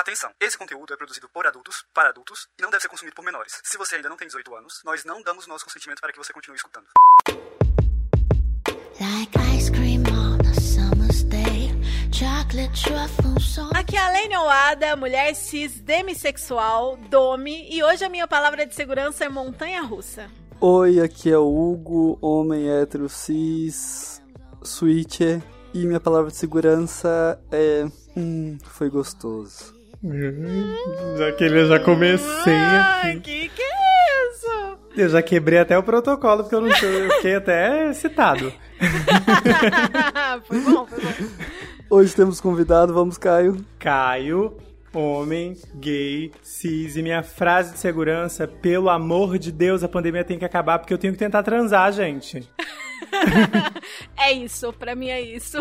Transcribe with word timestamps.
Atenção, 0.00 0.30
esse 0.40 0.56
conteúdo 0.56 0.94
é 0.94 0.96
produzido 0.96 1.28
por 1.28 1.46
adultos, 1.46 1.84
para 1.92 2.08
adultos, 2.08 2.48
e 2.58 2.62
não 2.62 2.70
deve 2.70 2.80
ser 2.80 2.88
consumido 2.88 3.14
por 3.14 3.22
menores. 3.22 3.60
Se 3.62 3.76
você 3.76 3.96
ainda 3.96 4.08
não 4.08 4.16
tem 4.16 4.26
18 4.26 4.54
anos, 4.56 4.80
nós 4.82 5.04
não 5.04 5.20
damos 5.20 5.46
nosso 5.46 5.62
consentimento 5.62 6.00
para 6.00 6.10
que 6.10 6.16
você 6.16 6.32
continue 6.32 6.56
escutando. 6.56 6.86
Aqui 13.74 13.96
é 13.96 14.00
a 14.00 14.08
Lene 14.08 14.38
Oada, 14.38 14.96
mulher 14.96 15.34
cis, 15.34 15.78
demissexual, 15.82 16.96
dome, 16.96 17.68
e 17.70 17.84
hoje 17.84 18.02
a 18.02 18.08
minha 18.08 18.26
palavra 18.26 18.64
de 18.64 18.74
segurança 18.74 19.26
é 19.26 19.28
montanha 19.28 19.82
russa. 19.82 20.30
Oi, 20.62 20.98
aqui 20.98 21.30
é 21.30 21.36
o 21.36 21.46
Hugo, 21.46 22.18
homem 22.22 22.70
hétero 22.70 23.06
cis, 23.06 24.22
switcher, 24.64 25.42
e 25.74 25.84
minha 25.84 26.00
palavra 26.00 26.30
de 26.30 26.38
segurança 26.38 27.38
é. 27.52 27.84
Hum, 28.16 28.56
foi 28.64 28.88
gostoso. 28.88 29.79
Já 31.18 31.32
que 31.32 31.44
ele 31.44 31.66
já 31.66 31.78
comecei 31.78 32.54
Ai, 32.54 33.12
aqui. 33.12 33.20
que 33.20 33.48
que 33.50 33.62
é 33.62 34.30
isso? 34.30 34.78
Eu 34.96 35.08
já 35.08 35.22
quebrei 35.22 35.58
até 35.58 35.76
o 35.76 35.82
protocolo, 35.82 36.42
porque 36.42 36.54
eu 36.54 36.60
não 36.62 36.68
eu 36.68 37.10
fiquei 37.16 37.34
até 37.34 37.92
citado. 37.92 38.52
foi 40.48 40.60
bom, 40.60 40.86
foi 40.86 41.00
bom. 41.00 41.12
Hoje 41.90 42.14
temos 42.14 42.40
convidado, 42.40 42.94
vamos, 42.94 43.18
Caio. 43.18 43.64
Caio, 43.78 44.56
homem, 44.94 45.56
gay, 45.74 46.32
cis, 46.42 46.96
e 46.96 47.02
minha 47.02 47.22
frase 47.22 47.74
de 47.74 47.78
segurança, 47.78 48.48
pelo 48.48 48.88
amor 48.88 49.38
de 49.38 49.52
Deus, 49.52 49.84
a 49.84 49.88
pandemia 49.88 50.24
tem 50.24 50.38
que 50.38 50.44
acabar, 50.44 50.78
porque 50.78 50.94
eu 50.94 50.98
tenho 50.98 51.12
que 51.12 51.18
tentar 51.18 51.42
transar, 51.42 51.92
gente. 51.92 52.48
É 54.16 54.32
isso, 54.32 54.72
pra 54.74 54.94
mim 54.94 55.08
é 55.08 55.20
isso. 55.20 55.58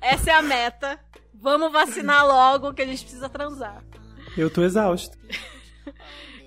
Essa 0.00 0.30
é 0.30 0.34
a 0.34 0.42
meta. 0.42 0.98
Vamos 1.44 1.70
vacinar 1.70 2.26
logo 2.26 2.72
que 2.72 2.80
a 2.80 2.86
gente 2.86 3.02
precisa 3.02 3.28
transar. 3.28 3.84
Eu 4.34 4.48
tô 4.48 4.62
exausto. 4.62 5.14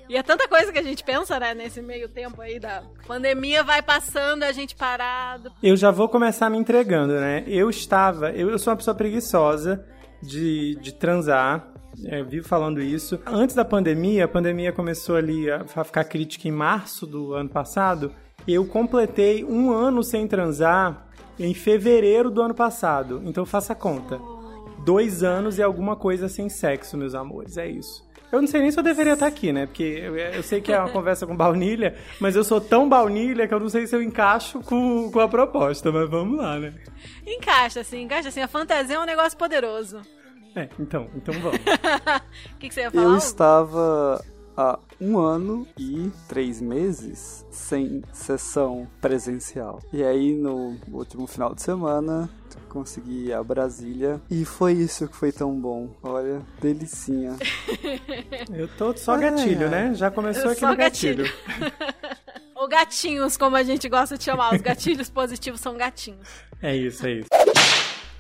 E 0.09 0.15
é 0.15 0.23
tanta 0.23 0.47
coisa 0.47 0.71
que 0.71 0.79
a 0.79 0.83
gente 0.83 1.03
pensa, 1.03 1.37
né, 1.37 1.53
nesse 1.53 1.81
meio 1.81 2.09
tempo 2.09 2.41
aí 2.41 2.59
da 2.59 2.81
pandemia 3.05 3.61
vai 3.63 3.81
passando, 3.81 4.41
a 4.43 4.51
gente 4.51 4.73
parado. 4.75 5.51
Eu 5.61 5.75
já 5.75 5.91
vou 5.91 6.07
começar 6.09 6.49
me 6.49 6.57
entregando, 6.57 7.13
né? 7.13 7.43
Eu 7.45 7.69
estava. 7.69 8.31
Eu, 8.31 8.49
eu 8.49 8.57
sou 8.57 8.71
uma 8.71 8.77
pessoa 8.77 8.95
preguiçosa 8.95 9.85
de, 10.23 10.75
de 10.81 10.93
transar. 10.93 11.71
é, 12.05 12.23
vivo 12.23 12.47
falando 12.47 12.81
isso. 12.81 13.19
Antes 13.25 13.53
da 13.55 13.65
pandemia, 13.65 14.25
a 14.25 14.27
pandemia 14.27 14.71
começou 14.71 15.15
ali 15.15 15.51
a 15.51 15.65
a 15.75 15.83
ficar 15.83 16.05
crítica 16.05 16.47
em 16.47 16.51
março 16.51 17.05
do 17.05 17.33
ano 17.33 17.49
passado. 17.49 18.13
Eu 18.47 18.65
completei 18.65 19.43
um 19.43 19.71
ano 19.71 20.01
sem 20.01 20.27
transar 20.27 21.05
em 21.37 21.53
fevereiro 21.53 22.31
do 22.31 22.41
ano 22.41 22.55
passado. 22.55 23.21
Então 23.25 23.45
faça 23.45 23.73
a 23.73 23.75
conta. 23.75 24.19
Dois 24.87 25.21
anos 25.21 25.57
e 25.57 25.61
alguma 25.61 25.97
coisa 25.97 26.29
sem 26.29 26.47
sexo, 26.47 26.95
meus 26.95 27.13
amores. 27.13 27.57
É 27.57 27.67
isso. 27.67 28.07
Eu 28.31 28.39
não 28.39 28.47
sei 28.47 28.61
nem 28.61 28.71
se 28.71 28.79
eu 28.79 28.83
deveria 28.83 29.13
estar 29.15 29.27
aqui, 29.27 29.51
né? 29.51 29.65
Porque 29.65 29.83
eu, 29.83 30.15
eu 30.15 30.41
sei 30.41 30.61
que 30.61 30.71
é 30.71 30.79
uma 30.79 30.87
conversa 30.95 31.27
com 31.27 31.35
baunilha, 31.35 31.93
mas 32.21 32.37
eu 32.37 32.43
sou 32.45 32.61
tão 32.61 32.87
baunilha 32.87 33.49
que 33.49 33.53
eu 33.53 33.59
não 33.59 33.67
sei 33.67 33.85
se 33.85 33.93
eu 33.93 34.01
encaixo 34.01 34.61
com, 34.61 35.11
com 35.11 35.19
a 35.19 35.27
proposta, 35.27 35.91
mas 35.91 36.09
vamos 36.09 36.37
lá, 36.37 36.57
né? 36.57 36.73
Encaixa 37.25 37.81
assim, 37.81 38.03
encaixa 38.03 38.29
assim. 38.29 38.39
A 38.39 38.47
fantasia 38.47 38.95
é 38.95 38.99
um 38.99 39.05
negócio 39.05 39.37
poderoso. 39.37 39.99
É, 40.55 40.69
então, 40.79 41.09
então 41.13 41.33
vamos. 41.33 41.59
O 42.55 42.57
que, 42.57 42.69
que 42.69 42.73
você 42.73 42.81
ia 42.83 42.91
falar? 42.91 43.03
Eu 43.03 43.09
Hugo? 43.09 43.17
estava 43.17 44.25
há 44.55 44.79
um 44.99 45.17
ano 45.19 45.67
e 45.77 46.11
três 46.27 46.59
meses 46.61 47.45
sem 47.51 48.03
sessão 48.13 48.87
presencial. 49.01 49.79
E 49.93 50.03
aí, 50.03 50.33
no 50.33 50.75
último 50.91 51.27
final 51.27 51.53
de 51.53 51.61
semana, 51.61 52.29
consegui 52.69 53.27
ir 53.27 53.33
a 53.33 53.43
Brasília. 53.43 54.21
E 54.29 54.45
foi 54.45 54.73
isso 54.73 55.07
que 55.07 55.15
foi 55.15 55.31
tão 55.31 55.59
bom. 55.59 55.89
Olha, 56.03 56.41
delicinha. 56.61 57.35
Eu 58.53 58.67
tô 58.77 58.95
só 58.95 59.13
Ai, 59.13 59.21
gatilho, 59.21 59.65
ai. 59.65 59.69
né? 59.69 59.93
Já 59.93 60.11
começou 60.11 60.51
aqui 60.51 60.65
no 60.65 60.75
gatilho. 60.75 61.25
Ou 62.55 62.67
gatinhos, 62.67 63.37
como 63.37 63.55
a 63.55 63.63
gente 63.63 63.87
gosta 63.87 64.17
de 64.17 64.23
chamar. 64.23 64.53
Os 64.55 64.61
gatilhos 64.61 65.09
positivos 65.09 65.61
são 65.61 65.77
gatinhos. 65.77 66.27
É 66.61 66.75
isso, 66.75 67.05
é 67.05 67.11
isso. 67.13 67.27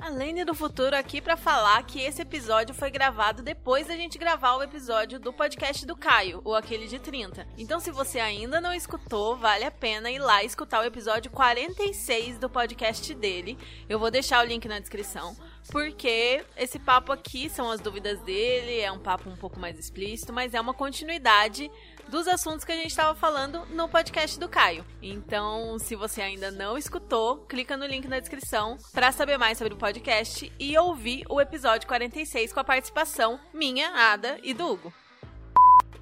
A 0.00 0.44
do 0.44 0.54
Futuro 0.54 0.96
aqui 0.96 1.20
pra 1.20 1.36
falar 1.36 1.80
que 1.84 2.00
esse 2.00 2.22
episódio 2.22 2.74
foi 2.74 2.90
gravado 2.90 3.44
depois 3.44 3.86
da 3.86 3.94
gente 3.94 4.18
gravar 4.18 4.56
o 4.56 4.62
episódio 4.62 5.20
do 5.20 5.32
podcast 5.32 5.86
do 5.86 5.94
Caio, 5.94 6.40
ou 6.44 6.56
aquele 6.56 6.88
de 6.88 6.98
30. 6.98 7.46
Então, 7.56 7.78
se 7.78 7.92
você 7.92 8.18
ainda 8.18 8.60
não 8.60 8.74
escutou, 8.74 9.36
vale 9.36 9.64
a 9.64 9.70
pena 9.70 10.10
ir 10.10 10.18
lá 10.18 10.42
escutar 10.42 10.80
o 10.80 10.84
episódio 10.84 11.30
46 11.30 12.38
do 12.38 12.50
podcast 12.50 13.14
dele. 13.14 13.56
Eu 13.88 14.00
vou 14.00 14.10
deixar 14.10 14.44
o 14.44 14.48
link 14.48 14.66
na 14.66 14.80
descrição. 14.80 15.36
Porque 15.70 16.42
esse 16.56 16.78
papo 16.78 17.12
aqui 17.12 17.50
são 17.50 17.70
as 17.70 17.78
dúvidas 17.78 18.18
dele, 18.22 18.80
é 18.80 18.90
um 18.90 18.98
papo 18.98 19.28
um 19.28 19.36
pouco 19.36 19.60
mais 19.60 19.78
explícito, 19.78 20.32
mas 20.32 20.54
é 20.54 20.60
uma 20.60 20.72
continuidade 20.72 21.70
dos 22.08 22.26
assuntos 22.26 22.64
que 22.64 22.72
a 22.72 22.76
gente 22.76 22.88
estava 22.88 23.14
falando 23.14 23.64
no 23.66 23.88
podcast 23.88 24.38
do 24.38 24.48
Caio. 24.48 24.84
Então, 25.02 25.78
se 25.78 25.94
você 25.94 26.22
ainda 26.22 26.50
não 26.50 26.76
escutou, 26.76 27.38
clica 27.48 27.76
no 27.76 27.86
link 27.86 28.08
na 28.08 28.18
descrição 28.18 28.76
para 28.92 29.12
saber 29.12 29.38
mais 29.38 29.58
sobre 29.58 29.74
o 29.74 29.78
podcast 29.78 30.50
e 30.58 30.76
ouvir 30.78 31.24
o 31.28 31.40
episódio 31.40 31.86
46 31.86 32.52
com 32.52 32.60
a 32.60 32.64
participação 32.64 33.38
minha, 33.52 33.90
Ada 33.94 34.38
e 34.42 34.54
do 34.54 34.66
Hugo. 34.66 34.92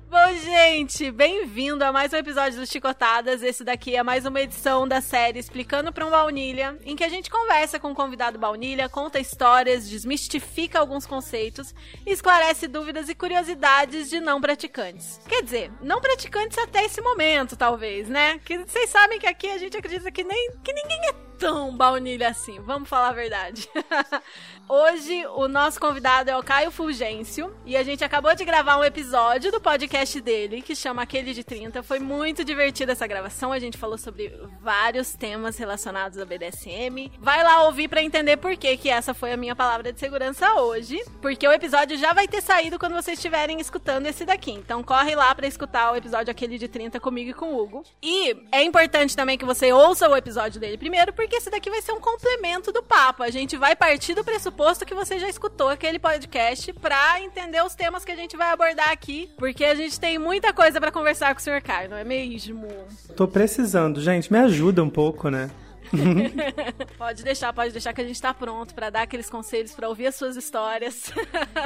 Bom, 0.09 0.35
gente, 0.35 1.11
bem-vindo 1.11 1.85
a 1.85 1.91
mais 1.91 2.13
um 2.13 2.17
episódio 2.17 2.61
do 2.61 2.67
Chicotadas. 2.67 3.43
Esse 3.43 3.65
daqui 3.65 3.97
é 3.97 4.05
mais 4.05 4.25
uma 4.25 4.41
edição 4.41 4.87
da 4.87 5.01
série 5.01 5.41
Explicando 5.41 5.93
para 5.93 6.07
um 6.07 6.11
Baunilha, 6.11 6.79
em 6.85 6.95
que 6.95 7.03
a 7.03 7.09
gente 7.09 7.29
conversa 7.29 7.81
com 7.81 7.91
o 7.91 7.95
convidado 7.95 8.39
Baunilha, 8.39 8.89
conta 8.89 9.19
histórias, 9.19 9.89
desmistifica 9.89 10.79
alguns 10.79 11.07
conceitos 11.07 11.75
e 12.07 12.13
esclarece 12.13 12.69
dúvidas 12.69 13.09
e 13.09 13.17
curiosidades 13.17 14.09
de 14.09 14.21
não 14.21 14.41
praticantes. 14.41 15.21
Quer 15.29 15.43
dizer, 15.43 15.73
não 15.83 16.01
praticantes 16.01 16.57
até 16.57 16.85
esse 16.85 17.01
momento, 17.01 17.57
talvez, 17.57 18.09
né? 18.09 18.39
Que 18.39 18.59
vocês 18.59 18.89
sabem 18.89 19.19
que 19.19 19.27
aqui 19.27 19.49
a 19.51 19.59
gente 19.59 19.77
acredita 19.77 20.13
que 20.13 20.23
nem 20.23 20.53
que 20.63 20.73
ninguém 20.73 21.01
é 21.09 21.27
tão 21.37 21.77
baunilha 21.77 22.29
assim, 22.29 22.61
vamos 22.61 22.89
falar 22.89 23.09
a 23.09 23.13
verdade. 23.13 23.69
Hoje 24.69 25.25
o 25.37 25.47
nosso 25.47 25.79
convidado 25.79 26.29
é 26.29 26.37
o 26.37 26.43
Caio 26.43 26.73
Fulgêncio 26.73 27.55
e 27.65 27.77
a 27.77 27.85
gente 27.85 28.03
acabou 28.03 28.35
de 28.35 28.45
gravar 28.45 28.77
um 28.77 28.83
episódio 28.83 29.53
do 29.53 29.61
podcast 29.61 30.21
dele 30.21 30.61
que 30.61 30.75
chama 30.75 31.03
Aquele 31.03 31.33
de 31.33 31.45
30. 31.45 31.85
Foi 31.85 32.01
muito 32.01 32.45
divertida 32.45 32.91
essa 32.91 33.07
gravação, 33.07 33.53
a 33.53 33.61
gente 33.61 33.79
falou 33.79 33.97
sobre 33.97 34.29
vários 34.61 35.15
temas 35.15 35.57
relacionados 35.57 36.19
ao 36.19 36.27
BDSM. 36.27 37.13
Vai 37.21 37.45
lá 37.45 37.63
ouvir 37.63 37.87
pra 37.87 38.03
entender 38.03 38.39
por 38.39 38.57
que 38.57 38.77
que 38.77 38.89
essa 38.89 39.15
foi 39.15 39.33
a 39.33 39.37
minha 39.37 39.55
palavra 39.55 39.93
de 39.93 40.01
segurança 40.01 40.55
hoje, 40.55 41.01
porque 41.23 41.47
o 41.47 41.53
episódio 41.53 41.97
já 41.97 42.13
vai 42.13 42.27
ter 42.27 42.43
saído 42.43 42.77
quando 42.77 42.95
vocês 42.95 43.21
estiverem 43.21 43.61
escutando 43.61 44.07
esse 44.07 44.25
daqui. 44.25 44.51
Então 44.51 44.83
corre 44.83 45.15
lá 45.15 45.33
pra 45.33 45.47
escutar 45.47 45.93
o 45.93 45.97
episódio 45.97 46.33
Aquele 46.33 46.59
de 46.59 46.67
30 46.67 46.99
comigo 46.99 47.31
e 47.31 47.35
com 47.35 47.55
o 47.55 47.63
Hugo. 47.63 47.85
E 48.03 48.37
é 48.51 48.65
importante 48.65 49.15
também 49.15 49.39
que 49.39 49.45
você 49.45 49.73
ouça 49.73 50.09
o 50.09 50.17
episódio 50.17 50.61
dele 50.61 50.77
primeiro, 50.77 51.13
porque 51.13 51.37
esse 51.37 51.51
daqui 51.51 51.71
vai 51.71 51.81
ser 51.83 51.93
um 51.93 52.01
complemento 52.01 52.73
do 52.73 52.83
papo. 52.83 53.23
A 53.23 53.31
gente 53.31 53.57
vai 53.57 53.77
partir 53.77 54.15
do 54.15 54.25
pressuposto 54.25 54.56
que 54.87 54.95
você 54.95 55.19
já 55.19 55.29
escutou 55.29 55.69
aquele 55.69 55.99
podcast 55.99 56.73
pra 56.75 57.21
entender 57.21 57.63
os 57.63 57.75
temas 57.75 58.05
que 58.05 58.13
a 58.13 58.17
gente 58.17 58.37
vai 58.37 58.51
abordar 58.51 58.91
aqui, 58.91 59.31
porque 59.37 59.65
a 59.65 59.75
gente 59.75 60.01
tem 60.01 60.19
muita 60.19 60.53
coisa 60.53 60.81
pra 60.81 60.91
conversar 60.91 61.35
com 61.35 61.41
o 61.41 61.43
Sr. 61.43 61.63
Caio, 61.63 61.91
não 61.91 61.97
é 61.97 62.05
mesmo? 62.05 62.67
Tô 63.15 63.29
precisando, 63.29 64.01
gente, 64.01 64.33
me 64.33 64.39
ajuda 64.39 64.83
um 64.83 64.91
pouco, 64.91 65.29
né? 65.29 65.51
Pode 66.99 67.23
deixar, 67.23 67.53
pode 67.53 67.71
deixar 67.71 67.93
que 67.93 68.01
a 68.01 68.07
gente 68.07 68.21
tá 68.21 68.35
pronto 68.35 68.75
pra 68.75 68.91
dar 68.91 69.03
aqueles 69.03 69.31
conselhos, 69.31 69.73
pra 69.73 69.89
ouvir 69.89 70.09
as 70.09 70.17
suas 70.17 70.37
histórias. 70.37 71.13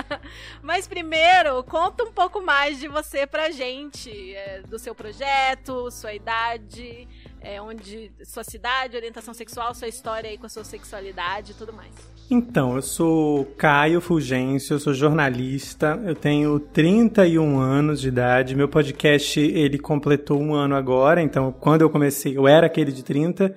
Mas 0.61 0.87
primeiro, 0.87 1.63
conta 1.65 2.05
um 2.05 2.13
pouco 2.13 2.43
mais 2.43 2.79
de 2.79 2.87
você 2.87 3.27
pra 3.27 3.51
gente, 3.51 4.35
é, 4.35 4.61
do 4.63 4.79
seu 4.79 4.95
projeto, 4.95 5.91
sua 5.91 6.13
idade, 6.13 7.09
é, 7.41 7.63
onde 7.63 8.13
sua 8.25 8.45
cidade, 8.45 8.97
orientação 8.97 9.33
sexual, 9.33 9.75
sua 9.75 9.89
história 9.89 10.29
aí 10.29 10.37
com 10.37 10.47
a 10.47 10.51
sua 10.51 10.65
sexualidade 10.65 11.53
e 11.53 11.55
tudo 11.55 11.73
mais. 11.73 11.95
Então, 12.33 12.77
eu 12.77 12.83
sou 12.83 13.45
Caio 13.59 14.01
Fulgêncio, 14.01 14.75
eu 14.75 14.79
sou 14.79 14.95
jornalista, 14.95 16.01
eu 16.07 16.15
tenho 16.15 16.61
31 16.61 17.59
anos 17.59 18.01
de 18.01 18.07
idade, 18.07 18.55
meu 18.55 18.69
podcast 18.69 19.41
ele 19.41 19.77
completou 19.77 20.41
um 20.41 20.55
ano 20.55 20.77
agora, 20.77 21.21
então 21.21 21.51
quando 21.51 21.83
eu 21.83 21.91
comecei 21.91 22.39
eu 22.39 22.47
era 22.47 22.69
aquele 22.69 22.93
de 22.93 23.03
30, 23.03 23.53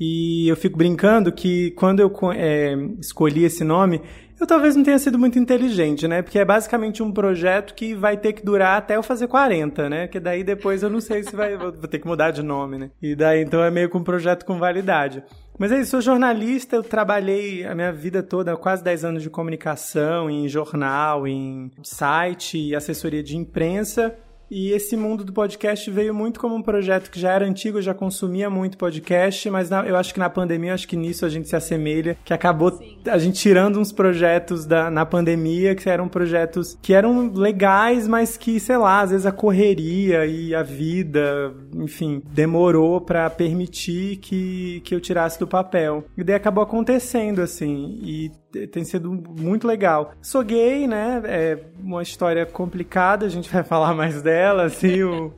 e 0.00 0.48
eu 0.48 0.56
fico 0.56 0.76
brincando 0.76 1.30
que 1.30 1.70
quando 1.70 2.00
eu 2.00 2.12
é, 2.32 2.74
escolhi 3.00 3.44
esse 3.44 3.62
nome, 3.62 4.02
Eu 4.38 4.46
talvez 4.46 4.76
não 4.76 4.84
tenha 4.84 4.98
sido 4.98 5.18
muito 5.18 5.38
inteligente, 5.38 6.06
né? 6.06 6.20
Porque 6.20 6.38
é 6.38 6.44
basicamente 6.44 7.02
um 7.02 7.10
projeto 7.10 7.74
que 7.74 7.94
vai 7.94 8.18
ter 8.18 8.34
que 8.34 8.44
durar 8.44 8.76
até 8.76 8.96
eu 8.96 9.02
fazer 9.02 9.26
40, 9.28 9.88
né? 9.88 10.08
Que 10.08 10.20
daí 10.20 10.44
depois 10.44 10.82
eu 10.82 10.90
não 10.90 11.00
sei 11.00 11.22
se 11.22 11.34
vai. 11.34 11.56
Vou 11.56 11.72
ter 11.72 11.98
que 11.98 12.06
mudar 12.06 12.32
de 12.32 12.42
nome, 12.42 12.76
né? 12.78 12.90
E 13.00 13.14
daí 13.14 13.42
então 13.42 13.64
é 13.64 13.70
meio 13.70 13.88
que 13.88 13.96
um 13.96 14.04
projeto 14.04 14.44
com 14.44 14.58
validade. 14.58 15.24
Mas 15.58 15.72
é 15.72 15.80
isso, 15.80 15.92
sou 15.92 16.02
jornalista, 16.02 16.76
eu 16.76 16.82
trabalhei 16.82 17.64
a 17.64 17.74
minha 17.74 17.90
vida 17.90 18.22
toda, 18.22 18.54
quase 18.58 18.84
10 18.84 19.04
anos 19.06 19.22
de 19.22 19.30
comunicação, 19.30 20.28
em 20.28 20.46
jornal, 20.46 21.26
em 21.26 21.70
site, 21.82 22.74
assessoria 22.74 23.22
de 23.22 23.38
imprensa. 23.38 24.14
E 24.50 24.70
esse 24.70 24.96
mundo 24.96 25.24
do 25.24 25.32
podcast 25.32 25.90
veio 25.90 26.14
muito 26.14 26.38
como 26.38 26.54
um 26.54 26.62
projeto 26.62 27.10
que 27.10 27.18
já 27.18 27.32
era 27.32 27.44
antigo, 27.44 27.78
eu 27.78 27.82
já 27.82 27.94
consumia 27.94 28.48
muito 28.48 28.78
podcast, 28.78 29.50
mas 29.50 29.68
na, 29.68 29.84
eu 29.86 29.96
acho 29.96 30.14
que 30.14 30.20
na 30.20 30.30
pandemia, 30.30 30.74
acho 30.74 30.86
que 30.86 30.96
nisso 30.96 31.26
a 31.26 31.28
gente 31.28 31.48
se 31.48 31.56
assemelha, 31.56 32.16
que 32.24 32.32
acabou 32.32 32.70
Sim. 32.70 32.98
a 33.06 33.18
gente 33.18 33.40
tirando 33.40 33.80
uns 33.80 33.90
projetos 33.90 34.64
da, 34.64 34.90
na 34.90 35.04
pandemia, 35.04 35.74
que 35.74 35.88
eram 35.88 36.08
projetos 36.08 36.78
que 36.80 36.92
eram 36.92 37.32
legais, 37.32 38.06
mas 38.06 38.36
que, 38.36 38.60
sei 38.60 38.76
lá, 38.76 39.00
às 39.00 39.10
vezes 39.10 39.26
a 39.26 39.32
correria 39.32 40.26
e 40.26 40.54
a 40.54 40.62
vida, 40.62 41.52
enfim, 41.74 42.22
demorou 42.32 43.00
para 43.00 43.28
permitir 43.28 44.16
que, 44.16 44.80
que 44.84 44.94
eu 44.94 45.00
tirasse 45.00 45.38
do 45.38 45.46
papel. 45.46 46.04
E 46.16 46.22
daí 46.22 46.36
acabou 46.36 46.62
acontecendo, 46.62 47.40
assim, 47.40 47.98
e 48.02 48.30
tem 48.72 48.84
sido 48.84 49.10
muito 49.12 49.66
legal. 49.66 50.12
Sou 50.22 50.42
gay, 50.42 50.86
né? 50.86 51.22
É 51.24 51.58
uma 51.78 52.02
história 52.02 52.46
complicada, 52.46 53.26
a 53.26 53.28
gente 53.28 53.50
vai 53.50 53.62
falar 53.64 53.94
mais 53.94 54.22
dela, 54.22 54.64
assim, 54.64 55.02
o 55.02 55.32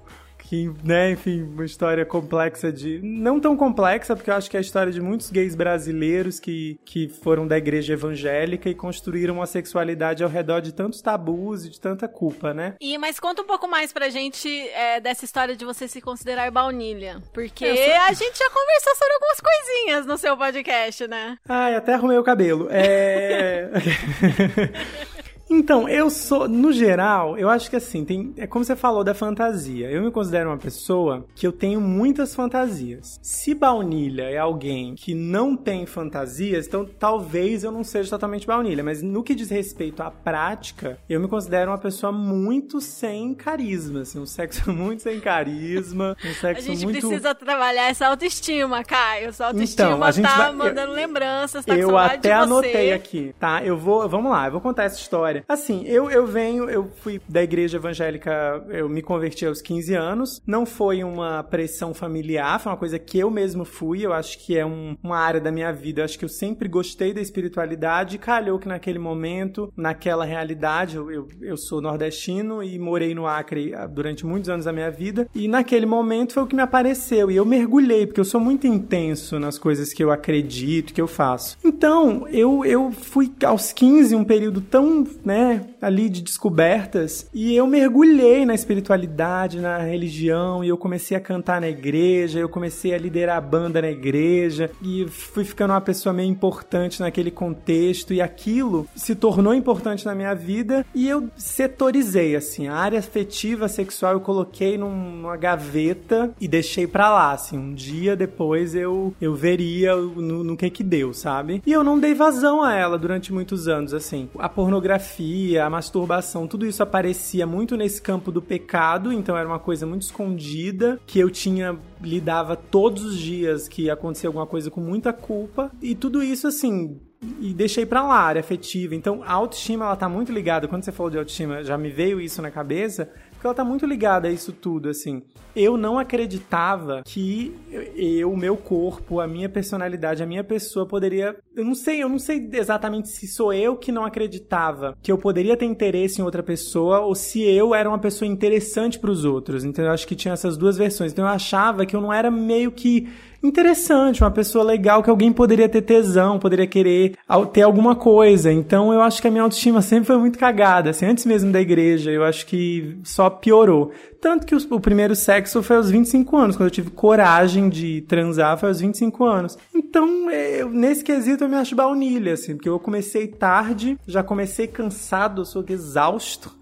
que, 0.49 0.73
né, 0.83 1.11
enfim, 1.11 1.43
uma 1.43 1.67
história 1.67 2.06
complexa 2.06 2.73
de. 2.73 3.00
Não 3.03 3.39
tão 3.39 3.55
complexa, 3.55 4.17
porque 4.17 4.31
eu 4.31 4.35
acho 4.35 4.50
que 4.50 4.56
é 4.56 4.61
a 4.61 4.62
história 4.62 4.91
de 4.91 4.99
muitos 4.99 5.31
gays 5.31 5.55
brasileiros 5.55 6.41
que, 6.41 6.81
que 6.87 7.06
foram 7.06 7.47
da 7.47 7.59
igreja 7.59 7.93
evangélica 7.93 8.71
e 8.71 8.75
construíram 8.75 9.35
uma 9.35 9.47
sexualidade 9.47 10.25
ao 10.25 10.31
redor 10.31 10.61
de 10.61 10.73
tantos 10.73 11.03
tabus 11.03 11.67
e 11.67 11.69
de 11.69 11.79
tanta 11.79 12.09
culpa, 12.09 12.55
né? 12.55 12.77
E, 12.81 12.97
mas 12.97 13.21
conta 13.21 13.43
um 13.43 13.47
pouco 13.47 13.69
mais 13.69 13.93
pra 13.93 14.09
gente 14.09 14.49
é, 14.71 14.99
dessa 15.00 15.27
história 15.27 15.55
de 15.55 15.67
você 15.67 15.87
se 15.87 16.00
considerar 16.00 16.51
baunilha. 16.51 17.21
Porque 17.35 17.67
sou... 17.67 17.94
a 18.09 18.12
gente 18.15 18.39
já 18.39 18.49
conversou 18.49 18.94
sobre 18.97 19.12
algumas 19.12 19.41
coisinhas 19.41 20.06
no 20.06 20.17
seu 20.17 20.35
podcast, 20.35 21.06
né? 21.06 21.37
Ai, 21.47 21.75
até 21.77 21.93
arrumei 21.93 22.17
o 22.17 22.25
cabelo. 22.25 22.69
É. 22.71 23.69
Então, 25.50 25.89
eu 25.89 26.11
sou, 26.11 26.47
no 26.47 26.73
geral, 26.73 27.39
eu 27.39 27.49
acho 27.49 27.71
que 27.71 27.77
assim, 27.77 28.05
tem, 28.05 28.35
é 28.37 28.47
como 28.47 28.65
você 28.65 28.77
falou 28.77 29.03
da 29.03 29.15
fantasia. 29.15 29.91
Eu 29.91 30.03
me 30.03 30.11
considero 30.11 30.50
uma 30.50 30.59
pessoa 30.59 31.25
que 31.35 31.47
eu 31.47 31.53
tenho 31.53 31.81
muitas 31.81 32.35
fantasias. 32.35 33.19
Se 33.23 33.55
baunilha 33.55 34.25
é 34.25 34.37
alguém 34.37 34.95
que 34.95 35.15
não 35.15 35.56
tem 35.56 35.87
fantasias, 35.87 36.67
então 36.67 36.85
talvez 36.85 37.65
eu 37.65 37.73
não 37.73 37.83
seja 37.83 38.11
totalmente 38.11 38.47
baunilha, 38.47 38.85
mas 38.85 39.03
no 39.03 39.23
que 39.23 39.35
diz 39.35 39.49
respeito 39.49 40.03
à 40.03 40.11
prática, 40.11 40.99
eu 41.09 41.19
me 41.19 41.29
considero 41.29 41.71
uma 41.71 41.79
pessoa 41.79 42.12
muito 42.12 42.81
sem 42.81 43.35
carisma, 43.35 44.03
assim, 44.03 44.19
um 44.19 44.27
sexo 44.27 44.71
muito 44.73 45.03
sem 45.03 45.19
carisma, 45.19 46.17
um 46.25 46.35
sexo 46.35 46.71
A 46.71 46.75
gente 46.75 46.85
muito... 46.85 47.01
precisa 47.01 47.35
trabalhar 47.35 47.89
essa 47.89 48.06
autoestima, 48.06 48.85
Caio. 48.85 49.33
Sua 49.33 49.47
autoestima 49.47 49.89
então, 49.89 50.05
a 50.05 50.11
gente 50.11 50.27
tá 50.27 50.37
vai... 50.37 50.53
mandando 50.53 50.93
eu, 50.93 50.97
lembranças, 50.97 51.65
tá 51.65 51.75
Eu 51.75 51.97
até 51.97 52.33
anotei 52.33 52.93
aqui, 52.93 53.35
tá? 53.39 53.65
Eu 53.65 53.79
vou, 53.79 54.06
vamos 54.09 54.31
lá, 54.31 54.47
eu 54.47 54.53
vou 54.53 54.61
contar 54.61 54.85
essa 54.85 54.99
história 54.99 55.38
história. 55.38 55.44
Assim, 55.49 55.85
eu, 55.87 56.11
eu 56.11 56.26
venho, 56.26 56.69
eu 56.69 56.90
fui 56.96 57.20
da 57.29 57.43
igreja 57.43 57.76
evangélica, 57.76 58.64
eu 58.69 58.88
me 58.88 59.02
converti 59.02 59.46
aos 59.46 59.61
15 59.61 59.94
anos. 59.94 60.43
Não 60.46 60.67
foi 60.67 61.05
uma 61.05 61.43
pressão 61.43 61.94
familiar, 61.94 62.61
foi 62.61 62.73
uma 62.73 62.79
coisa 62.79 62.99
que 62.99 63.19
eu 63.19 63.31
mesmo 63.31 63.64
fui. 63.64 64.05
Eu 64.05 64.12
acho 64.12 64.38
que 64.38 64.56
é 64.56 64.64
um, 64.64 64.96
uma 65.02 65.19
área 65.19 65.40
da 65.40 65.50
minha 65.50 65.73
vida. 65.73 66.00
Eu 66.00 66.05
acho 66.05 66.19
que 66.19 66.25
eu 66.25 66.29
sempre 66.29 66.69
gostei 66.69 67.12
da 67.12 67.20
espiritualidade. 67.20 68.19
Calhou 68.19 68.58
que 68.58 68.69
naquele 68.69 68.99
momento, 68.99 69.73
naquela 69.76 70.25
realidade, 70.25 70.96
eu, 70.96 71.11
eu, 71.11 71.29
eu 71.41 71.56
sou 71.56 71.81
nordestino 71.81 72.62
e 72.62 72.79
morei 72.79 73.14
no 73.14 73.26
Acre 73.26 73.75
ah, 73.75 73.87
durante 73.87 74.25
muitos 74.25 74.49
anos 74.49 74.64
da 74.64 74.73
minha 74.73 74.91
vida. 74.91 75.29
E 75.34 75.49
naquele 75.49 75.87
momento 75.87 76.34
foi 76.34 76.43
o 76.43 76.46
que 76.46 76.56
me 76.56 76.62
apareceu. 76.62 77.31
E 77.31 77.37
eu 77.37 77.44
mergulhei, 77.44 78.06
porque 78.06 78.20
eu 78.20 78.25
sou 78.25 78.41
muito 78.41 78.67
intenso 78.67 79.38
nas 79.38 79.58
coisas 79.58 79.93
que 79.93 80.02
eu 80.02 80.11
acredito, 80.11 80.93
que 80.93 81.00
eu 81.00 81.06
faço. 81.06 81.56
Então, 81.64 82.26
eu, 82.29 82.64
eu 82.64 82.91
fui 82.91 83.32
aos 83.44 83.73
15, 83.73 84.14
um 84.14 84.25
período 84.25 84.61
tão 84.61 85.05
né, 85.29 85.67
ali 85.83 86.09
de 86.09 86.23
descobertas. 86.23 87.29
E 87.35 87.55
eu 87.55 87.67
mergulhei 87.67 88.47
na 88.47 88.55
espiritualidade, 88.55 89.61
na 89.61 89.77
religião, 89.77 90.65
e 90.65 90.69
eu 90.69 90.79
comecei 90.79 91.15
a 91.15 91.21
cantar 91.21 91.61
na 91.61 91.69
igreja, 91.69 92.39
eu 92.39 92.49
comecei 92.49 92.95
a 92.95 92.99
liderar 92.99 93.37
a 93.37 93.41
banda 93.43 93.83
na 93.83 93.91
igreja, 93.91 94.71
e 94.83 95.07
fui 95.07 95.45
ficando 95.45 95.75
uma 95.75 95.83
pessoa 95.83 96.15
meio 96.15 96.31
importante 96.31 97.01
naquele 97.01 97.31
contexto, 97.31 98.15
e 98.15 98.23
aquilo 98.23 98.87
se 98.97 99.15
tornou 99.15 99.53
importante 99.53 100.07
na 100.07 100.15
minha 100.15 100.35
vida, 100.35 100.87
e 100.95 101.07
eu 101.07 101.29
setorizei, 101.37 102.35
assim, 102.35 102.67
a 102.67 102.75
área 102.75 102.99
afetiva, 102.99 103.69
sexual, 103.69 104.15
eu 104.15 104.21
coloquei 104.21 104.79
num, 104.79 105.19
numa 105.21 105.37
gaveta 105.37 106.31
e 106.41 106.49
deixei 106.49 106.87
pra 106.87 107.11
lá, 107.11 107.33
assim, 107.33 107.59
um 107.59 107.75
dia 107.75 108.17
depois 108.17 108.75
eu, 108.75 109.15
eu 109.21 109.35
veria 109.35 109.95
no, 109.95 110.43
no 110.43 110.57
que 110.57 110.71
que 110.71 110.83
deu, 110.83 111.13
sabe? 111.13 111.63
E 111.67 111.73
eu 111.73 111.85
não 111.85 111.99
dei 111.99 112.15
vazão 112.15 112.63
a 112.63 112.75
ela 112.75 112.97
durante 112.97 113.31
muitos 113.31 113.69
anos, 113.69 113.93
assim. 113.93 114.31
A 114.39 114.49
pornografia 114.49 115.18
pornografia, 115.19 115.65
a 115.65 115.70
masturbação, 115.70 116.47
tudo 116.47 116.65
isso 116.65 116.82
aparecia 116.82 117.47
muito 117.47 117.76
nesse 117.76 118.00
campo 118.00 118.31
do 118.31 118.41
pecado, 118.41 119.12
então 119.12 119.37
era 119.37 119.49
uma 119.49 119.59
coisa 119.59 119.85
muito 119.85 120.03
escondida, 120.03 121.00
que 121.06 121.19
eu 121.19 121.29
tinha 121.31 121.76
lidava 122.00 122.55
todos 122.55 123.05
os 123.05 123.19
dias 123.19 123.67
que 123.69 123.91
acontecia 123.91 124.29
alguma 124.29 124.47
coisa 124.47 124.70
com 124.70 124.81
muita 124.81 125.12
culpa, 125.12 125.70
e 125.82 125.94
tudo 125.94 126.23
isso 126.23 126.47
assim, 126.47 127.00
e 127.41 127.53
deixei 127.53 127.85
pra 127.85 128.06
lá, 128.06 128.20
área 128.20 128.38
afetiva. 128.41 128.94
Então, 128.94 129.23
a 129.25 129.32
autoestima, 129.32 129.85
ela 129.85 129.97
tá 129.97 130.09
muito 130.09 130.31
ligada. 130.31 130.69
Quando 130.69 130.85
você 130.85 130.93
falou 130.93 131.11
de 131.11 131.19
autoestima, 131.19 131.65
já 131.65 131.76
me 131.76 131.91
veio 131.91 132.20
isso 132.20 132.41
na 132.41 132.49
cabeça, 132.49 133.11
porque 133.38 133.46
ela 133.46 133.55
tá 133.55 133.64
muito 133.64 133.87
ligada 133.87 134.26
a 134.26 134.32
isso 134.32 134.52
tudo, 134.52 134.88
assim. 134.88 135.23
Eu 135.55 135.76
não 135.76 135.96
acreditava 135.96 137.02
que 137.05 137.55
eu, 137.96 138.37
meu 138.37 138.56
corpo, 138.56 139.20
a 139.20 139.29
minha 139.29 139.49
personalidade, 139.49 140.23
a 140.23 140.26
minha 140.26 140.43
pessoa 140.43 140.87
poderia. 140.87 141.37
Eu 141.55 141.64
não 141.64 141.75
sei, 141.75 142.02
eu 142.02 142.08
não 142.08 142.19
sei 142.19 142.49
exatamente 142.52 143.08
se 143.08 143.29
sou 143.29 143.52
eu 143.52 143.76
que 143.76 143.93
não 143.93 144.05
acreditava 144.05 144.96
que 145.00 145.11
eu 145.11 145.17
poderia 145.17 145.56
ter 145.56 145.67
interesse 145.67 146.20
em 146.20 146.25
outra 146.25 146.43
pessoa 146.43 147.00
ou 147.00 147.14
se 147.14 147.40
eu 147.43 147.75
era 147.75 147.88
uma 147.88 147.99
pessoa 147.99 148.29
interessante 148.29 148.99
para 148.99 149.11
os 149.11 149.25
outros. 149.25 149.64
Então 149.64 149.84
eu 149.84 149.93
acho 149.93 150.06
que 150.06 150.17
tinha 150.17 150.34
essas 150.34 150.56
duas 150.56 150.76
versões. 150.76 151.12
Então 151.12 151.25
eu 151.25 151.31
achava 151.31 151.87
que 151.87 151.94
eu 151.94 152.00
não 152.00 152.12
era 152.12 152.32
meio 152.32 152.73
que 152.73 153.08
interessante, 153.43 154.23
uma 154.23 154.31
pessoa 154.31 154.64
legal 154.64 155.02
que 155.02 155.11
alguém 155.11 155.32
poderia 155.32 155.69
ter 155.69 155.82
tesão, 155.82 156.38
poderia 156.38 156.67
querer 156.67 157.14
ter 157.52 157.62
alguma 157.62 157.94
coisa. 157.94 158.52
Então 158.52 158.93
eu 158.93 159.00
acho 159.00 159.20
que 159.20 159.29
a 159.29 159.31
minha 159.31 159.43
autoestima 159.43 159.81
sempre 159.81 160.06
foi 160.06 160.19
muito 160.19 160.38
cagada, 160.38 160.90
assim, 160.90 161.06
antes 161.06 161.25
mesmo 161.25 161.52
da 161.52 161.61
igreja, 161.61 162.11
eu 162.11 162.24
acho 162.24 162.46
que 162.46 162.98
só 163.05 163.31
piorou. 163.31 163.93
Tanto 164.20 164.46
que 164.46 164.55
o, 164.55 164.81
primeiro 164.81 165.15
sexo 165.15 165.63
foi 165.63 165.77
aos 165.77 165.91
25 165.91 166.36
anos, 166.36 166.56
quando 166.56 166.67
eu 166.67 166.72
tive 166.72 166.91
coragem 166.91 167.69
de 167.69 168.01
transar 168.03 168.58
foi 168.58 168.69
aos 168.69 168.81
25 168.81 169.24
anos. 169.24 169.56
Então, 169.72 170.29
eu, 170.31 170.70
nesse 170.70 171.05
quesito 171.05 171.44
eu 171.44 171.48
me 171.48 171.55
acho 171.55 171.77
baunilha, 171.77 172.32
assim, 172.32 172.56
porque 172.56 172.69
eu 172.69 172.79
comecei 172.81 173.29
tarde, 173.29 173.96
já 174.06 174.22
comecei 174.22 174.67
cansado, 174.67 175.44
sou 175.44 175.65
exausto. 175.69 176.53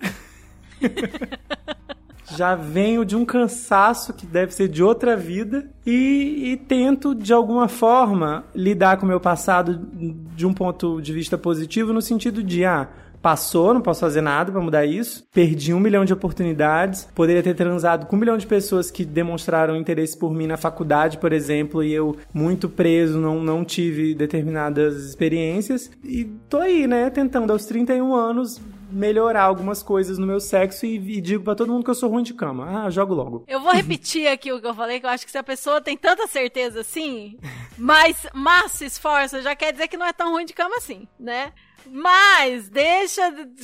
já 2.34 2.54
venho 2.54 3.04
de 3.04 3.14
um 3.14 3.24
cansaço 3.24 4.12
que 4.12 4.26
deve 4.26 4.52
ser 4.52 4.68
de 4.68 4.82
outra 4.82 5.16
vida 5.16 5.68
e, 5.84 6.52
e, 6.52 6.56
tento 6.56 7.14
de 7.14 7.32
alguma 7.32 7.68
forma 7.68 8.44
lidar 8.54 8.96
com 8.96 9.04
o 9.04 9.08
meu 9.08 9.20
passado 9.20 9.88
de 10.34 10.46
um 10.46 10.52
ponto 10.52 11.00
de 11.00 11.12
vista 11.12 11.38
positivo 11.38 11.92
no 11.92 12.02
sentido 12.02 12.42
de 12.42 12.64
ah 12.64 12.88
passou, 13.26 13.74
não 13.74 13.80
posso 13.80 13.98
fazer 13.98 14.20
nada 14.20 14.52
para 14.52 14.60
mudar 14.60 14.86
isso. 14.86 15.26
Perdi 15.32 15.74
um 15.74 15.80
milhão 15.80 16.04
de 16.04 16.12
oportunidades. 16.12 17.08
Poderia 17.12 17.42
ter 17.42 17.54
transado 17.54 18.06
com 18.06 18.14
um 18.14 18.18
milhão 18.20 18.38
de 18.38 18.46
pessoas 18.46 18.88
que 18.88 19.04
demonstraram 19.04 19.76
interesse 19.76 20.16
por 20.16 20.32
mim 20.32 20.46
na 20.46 20.56
faculdade, 20.56 21.18
por 21.18 21.32
exemplo, 21.32 21.82
e 21.82 21.92
eu, 21.92 22.16
muito 22.32 22.68
preso, 22.68 23.18
não, 23.18 23.42
não 23.42 23.64
tive 23.64 24.14
determinadas 24.14 25.04
experiências. 25.04 25.90
E 26.04 26.24
tô 26.48 26.58
aí, 26.58 26.86
né, 26.86 27.10
tentando 27.10 27.52
aos 27.52 27.66
31 27.66 28.14
anos 28.14 28.60
melhorar 28.90 29.42
algumas 29.42 29.82
coisas 29.82 30.18
no 30.18 30.26
meu 30.26 30.40
sexo 30.40 30.86
e, 30.86 30.96
e 30.96 31.20
digo 31.20 31.44
para 31.44 31.54
todo 31.54 31.72
mundo 31.72 31.84
que 31.84 31.90
eu 31.90 31.94
sou 31.94 32.10
ruim 32.10 32.22
de 32.22 32.34
cama. 32.34 32.84
Ah, 32.84 32.90
jogo 32.90 33.14
logo. 33.14 33.44
Eu 33.46 33.60
vou 33.60 33.72
repetir 33.72 34.28
aqui 34.28 34.52
o 34.52 34.60
que 34.60 34.66
eu 34.66 34.74
falei, 34.74 35.00
que 35.00 35.06
eu 35.06 35.10
acho 35.10 35.24
que 35.24 35.30
se 35.30 35.38
a 35.38 35.42
pessoa 35.42 35.80
tem 35.80 35.96
tanta 35.96 36.26
certeza 36.26 36.80
assim, 36.80 37.38
mas, 37.76 38.26
mas 38.32 38.72
se 38.72 38.84
esforça, 38.84 39.42
já 39.42 39.54
quer 39.54 39.72
dizer 39.72 39.88
que 39.88 39.96
não 39.96 40.06
é 40.06 40.12
tão 40.12 40.32
ruim 40.32 40.44
de 40.44 40.52
cama 40.52 40.76
assim, 40.76 41.06
né? 41.18 41.52
Mas 41.90 42.68
deixa. 42.68 43.22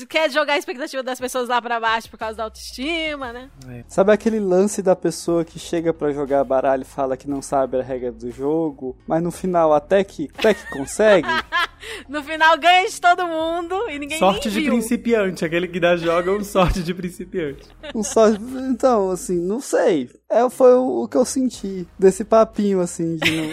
Quer 0.08 0.30
jogar 0.30 0.54
a 0.54 0.58
expectativa 0.58 1.02
das 1.02 1.18
pessoas 1.18 1.48
lá 1.48 1.60
pra 1.60 1.80
baixo 1.80 2.08
por 2.10 2.18
causa 2.18 2.36
da 2.36 2.44
autoestima, 2.44 3.32
né? 3.32 3.50
É. 3.68 3.84
Sabe 3.88 4.12
aquele 4.12 4.40
lance 4.40 4.82
da 4.82 4.96
pessoa 4.96 5.44
que 5.44 5.58
chega 5.58 5.92
para 5.92 6.12
jogar 6.12 6.44
baralho 6.44 6.82
e 6.82 6.86
fala 6.86 7.16
que 7.16 7.28
não 7.28 7.42
sabe 7.42 7.78
a 7.78 7.82
regra 7.82 8.12
do 8.12 8.30
jogo, 8.30 8.96
mas 9.06 9.22
no 9.22 9.30
final 9.30 9.72
até 9.72 10.02
que, 10.04 10.28
até 10.36 10.54
que 10.54 10.68
consegue? 10.70 11.28
no 12.08 12.22
final 12.22 12.56
ganha 12.58 12.88
de 12.88 13.00
todo 13.00 13.26
mundo 13.26 13.88
e 13.90 13.98
ninguém 13.98 14.18
Sorte 14.18 14.50
de 14.50 14.60
viu. 14.60 14.72
principiante, 14.72 15.44
aquele 15.44 15.68
que 15.68 15.80
dá 15.80 15.96
joga 15.96 16.30
um 16.32 16.44
sorte 16.44 16.82
de 16.82 16.94
principiante. 16.94 17.68
Um 17.94 18.02
sorte. 18.02 18.42
Então, 18.70 19.10
assim, 19.10 19.38
não 19.38 19.60
sei. 19.60 20.08
É, 20.32 20.48
foi 20.50 20.74
o, 20.74 21.02
o 21.02 21.08
que 21.08 21.16
eu 21.16 21.24
senti 21.24 21.86
desse 21.98 22.24
papinho, 22.24 22.80
assim, 22.80 23.16
de 23.16 23.30
não... 23.30 23.48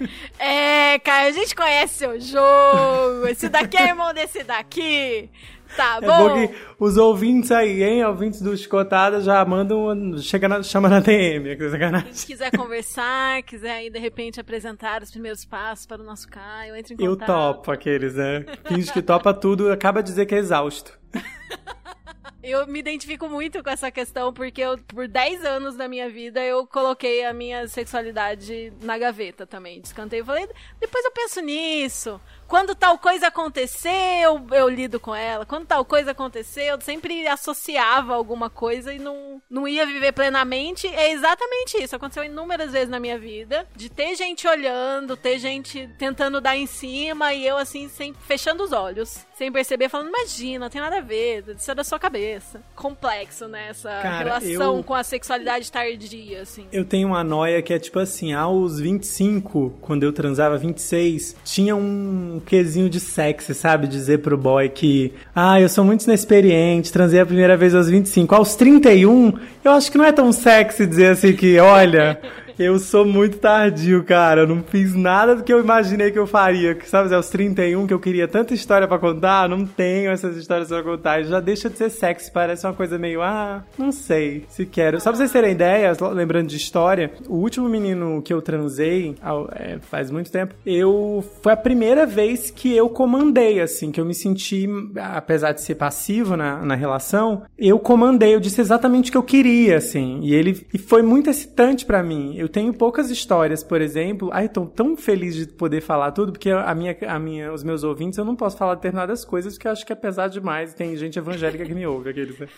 É, 0.38 0.98
cara, 1.00 1.28
a 1.28 1.32
gente 1.32 1.54
conhece 1.54 1.94
seu 1.98 2.18
jogo. 2.20 3.26
Esse 3.28 3.48
daqui 3.48 3.76
é 3.76 3.88
irmão 3.88 4.12
desse 4.14 4.42
daqui. 4.42 5.28
Tá 5.76 5.98
É 6.00 6.06
bom. 6.06 6.28
bom 6.30 6.34
que 6.48 6.54
os 6.80 6.96
ouvintes 6.96 7.52
aí, 7.52 7.82
hein? 7.82 8.02
Ouvintes 8.04 8.40
do 8.40 8.56
Chicotada 8.56 9.20
já 9.20 9.44
mandam. 9.44 10.16
Chega 10.16 10.48
na, 10.48 10.62
chama 10.62 10.88
na 10.88 10.98
DM, 11.00 11.54
que 11.56 11.68
sacanagem. 11.70 12.10
Se 12.14 12.24
quiser 12.26 12.50
conversar, 12.56 13.42
quiser 13.42 13.72
aí 13.72 13.90
de 13.90 13.98
repente 13.98 14.40
apresentar 14.40 15.02
os 15.02 15.10
primeiros 15.10 15.44
passos 15.44 15.84
para 15.84 16.00
o 16.00 16.04
nosso 16.06 16.26
Caio, 16.26 16.74
entre 16.74 16.94
em 16.94 17.04
Eu 17.04 17.12
contato. 17.18 17.26
topo 17.54 17.70
aqueles, 17.70 18.14
né? 18.14 18.46
Finge 18.64 18.90
que 18.90 19.02
topa 19.02 19.34
tudo, 19.34 19.70
acaba 19.70 20.02
de 20.02 20.08
dizer 20.08 20.24
que 20.24 20.34
é 20.34 20.38
exausto. 20.38 20.98
Eu 22.42 22.66
me 22.66 22.78
identifico 22.78 23.28
muito 23.28 23.62
com 23.62 23.70
essa 23.70 23.90
questão 23.90 24.32
porque 24.32 24.60
eu, 24.60 24.78
por 24.78 25.08
10 25.08 25.44
anos 25.44 25.76
da 25.76 25.88
minha 25.88 26.08
vida 26.08 26.40
eu 26.40 26.66
coloquei 26.66 27.24
a 27.24 27.32
minha 27.32 27.66
sexualidade 27.66 28.72
na 28.80 28.96
gaveta 28.96 29.46
também. 29.46 29.80
Descantei 29.80 30.20
e 30.20 30.24
falei, 30.24 30.48
depois 30.80 31.04
eu 31.04 31.10
penso 31.10 31.40
nisso. 31.40 32.20
Quando 32.46 32.74
tal 32.74 32.96
coisa 32.96 33.26
acontecer, 33.26 34.22
eu, 34.22 34.68
lido 34.70 34.98
com 34.98 35.14
ela. 35.14 35.44
Quando 35.44 35.66
tal 35.66 35.84
coisa 35.84 36.12
acontecer, 36.12 36.64
eu 36.64 36.80
sempre 36.80 37.26
associava 37.26 38.14
alguma 38.14 38.48
coisa 38.48 38.94
e 38.94 38.98
não, 38.98 39.42
não 39.50 39.68
ia 39.68 39.84
viver 39.84 40.12
plenamente. 40.12 40.86
É 40.86 41.10
exatamente 41.12 41.76
isso. 41.76 41.94
Aconteceu 41.94 42.24
inúmeras 42.24 42.72
vezes 42.72 42.88
na 42.88 42.98
minha 42.98 43.18
vida. 43.18 43.68
De 43.76 43.90
ter 43.90 44.14
gente 44.14 44.48
olhando, 44.48 45.14
ter 45.14 45.38
gente 45.38 45.90
tentando 45.98 46.40
dar 46.40 46.56
em 46.56 46.66
cima 46.66 47.34
e 47.34 47.46
eu 47.46 47.58
assim, 47.58 47.86
sem, 47.86 48.14
fechando 48.14 48.62
os 48.62 48.72
olhos. 48.72 49.26
Sem 49.34 49.52
perceber, 49.52 49.90
falando, 49.90 50.08
imagina, 50.08 50.70
tem 50.70 50.80
nada 50.80 50.98
a 50.98 51.02
ver, 51.02 51.44
isso 51.54 51.70
é 51.70 51.74
da 51.74 51.84
sua 51.84 51.98
cabeça. 51.98 52.27
Complexo, 52.74 53.48
né? 53.48 53.68
Essa 53.70 53.88
Cara, 54.02 54.18
relação 54.38 54.76
eu- 54.78 54.82
com 54.84 54.94
a 54.94 55.02
sexualidade 55.02 55.70
tardia, 55.70 56.42
assim. 56.42 56.64
Eu 56.72 56.84
tenho 56.84 57.08
uma 57.08 57.24
noia 57.24 57.60
que 57.62 57.72
é 57.72 57.78
tipo 57.78 57.98
assim, 57.98 58.32
aos 58.32 58.78
25, 58.80 59.74
quando 59.80 60.02
eu 60.02 60.12
transava 60.12 60.56
26, 60.56 61.36
tinha 61.44 61.74
um 61.74 62.40
quesinho 62.44 62.88
de 62.90 63.00
sexy, 63.00 63.54
sabe? 63.54 63.86
Dizer 63.86 64.18
pro 64.18 64.36
boy 64.36 64.68
que, 64.68 65.12
ah, 65.34 65.60
eu 65.60 65.68
sou 65.68 65.84
muito 65.84 66.04
inexperiente, 66.04 66.92
transei 66.92 67.20
a 67.20 67.26
primeira 67.26 67.56
vez 67.56 67.74
aos 67.74 67.88
25. 67.88 68.34
Aos 68.34 68.54
31, 68.56 69.32
eu 69.64 69.72
acho 69.72 69.90
que 69.90 69.98
não 69.98 70.04
é 70.04 70.12
tão 70.12 70.32
sexy 70.32 70.86
dizer 70.86 71.12
assim 71.12 71.34
que, 71.34 71.58
olha, 71.58 72.20
eu 72.58 72.78
sou 72.78 73.04
muito 73.04 73.38
tardio, 73.38 74.02
cara, 74.02 74.40
eu 74.40 74.46
não 74.46 74.62
fiz 74.62 74.94
nada 74.94 75.36
do 75.36 75.44
que 75.44 75.52
eu 75.52 75.60
imaginei 75.60 76.10
que 76.10 76.18
eu 76.18 76.26
faria. 76.26 76.76
Sabe, 76.84 77.14
aos 77.14 77.28
31, 77.28 77.86
que 77.86 77.94
eu 77.94 78.00
queria 78.00 78.26
tanta 78.26 78.52
história 78.52 78.88
pra 78.88 78.98
contar, 78.98 79.48
não 79.48 79.64
tenho 79.64 80.10
essas 80.10 80.36
histórias 80.36 80.68
pra 80.68 80.82
contar. 80.82 81.22
Já 81.22 81.38
deixa 81.38 81.70
de 81.70 81.78
ser 81.78 81.90
sexy, 81.90 82.32
parece 82.32 82.66
uma 82.66 82.72
coisa 82.72 82.98
meio, 82.98 83.22
ah, 83.22 83.64
não 83.78 83.92
sei 83.92 84.44
se 84.48 84.66
quero. 84.66 85.00
Só 85.00 85.10
pra 85.10 85.18
vocês 85.18 85.30
terem 85.30 85.52
ideia, 85.52 85.92
lembrando 86.12 86.48
de 86.48 86.56
história, 86.56 87.12
o 87.28 87.36
último 87.36 87.68
menino 87.68 88.20
que 88.22 88.32
eu 88.32 88.42
transei, 88.42 89.14
é, 89.54 89.78
faz 89.78 90.10
muito 90.10 90.30
tempo, 90.30 90.54
eu. 90.66 91.24
Foi 91.42 91.52
a 91.52 91.56
primeira 91.56 92.06
vez 92.06 92.50
que 92.50 92.74
eu 92.74 92.88
comandei, 92.88 93.60
assim, 93.60 93.92
que 93.92 94.00
eu 94.00 94.04
me 94.04 94.14
senti, 94.14 94.68
apesar 94.96 95.52
de 95.52 95.62
ser 95.62 95.76
passivo 95.76 96.36
na, 96.36 96.64
na 96.64 96.74
relação, 96.74 97.42
eu 97.56 97.78
comandei, 97.78 98.34
eu 98.34 98.40
disse 98.40 98.60
exatamente 98.60 99.10
o 99.10 99.12
que 99.12 99.18
eu 99.18 99.22
queria, 99.22 99.76
assim. 99.76 100.20
E 100.22 100.34
ele 100.34 100.66
e 100.72 100.78
foi 100.78 101.02
muito 101.02 101.30
excitante 101.30 101.86
pra 101.86 102.02
mim. 102.02 102.34
Eu 102.36 102.47
tenho 102.48 102.72
poucas 102.72 103.10
histórias, 103.10 103.62
por 103.62 103.80
exemplo. 103.80 104.30
Ai, 104.32 104.48
tô 104.48 104.66
tão 104.66 104.96
feliz 104.96 105.34
de 105.34 105.46
poder 105.46 105.80
falar 105.80 106.12
tudo, 106.12 106.32
porque 106.32 106.50
a 106.50 106.74
minha, 106.74 106.96
a 107.06 107.18
minha, 107.18 107.52
os 107.52 107.62
meus 107.62 107.84
ouvintes, 107.84 108.18
eu 108.18 108.24
não 108.24 108.34
posso 108.34 108.56
falar 108.56 108.74
determinadas 108.74 109.24
coisas, 109.24 109.54
porque 109.54 109.68
eu 109.68 109.72
acho 109.72 109.86
que 109.86 109.92
é 109.92 109.96
pesado 109.96 110.32
demais. 110.32 110.74
Tem 110.74 110.96
gente 110.96 111.18
evangélica 111.18 111.64
que 111.64 111.74
me 111.74 111.86
ouve, 111.86 112.10
aqueles, 112.10 112.38
né? 112.38 112.48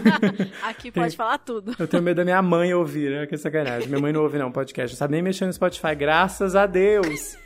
Aqui 0.62 0.90
pode 0.92 1.16
falar 1.16 1.38
tudo. 1.38 1.74
Eu 1.78 1.86
tenho 1.86 2.02
medo 2.02 2.16
da 2.16 2.24
minha 2.24 2.42
mãe 2.42 2.72
ouvir, 2.74 3.10
né? 3.10 3.26
Que 3.26 3.36
sacanagem. 3.36 3.88
Minha 3.88 4.00
mãe 4.00 4.12
não 4.12 4.22
ouve, 4.22 4.38
não, 4.38 4.50
podcast. 4.50 4.94
Não 4.94 4.98
sabe 4.98 5.12
nem 5.12 5.22
mexer 5.22 5.46
no 5.46 5.52
Spotify, 5.52 5.94
graças 5.94 6.56
a 6.56 6.66
Deus. 6.66 7.36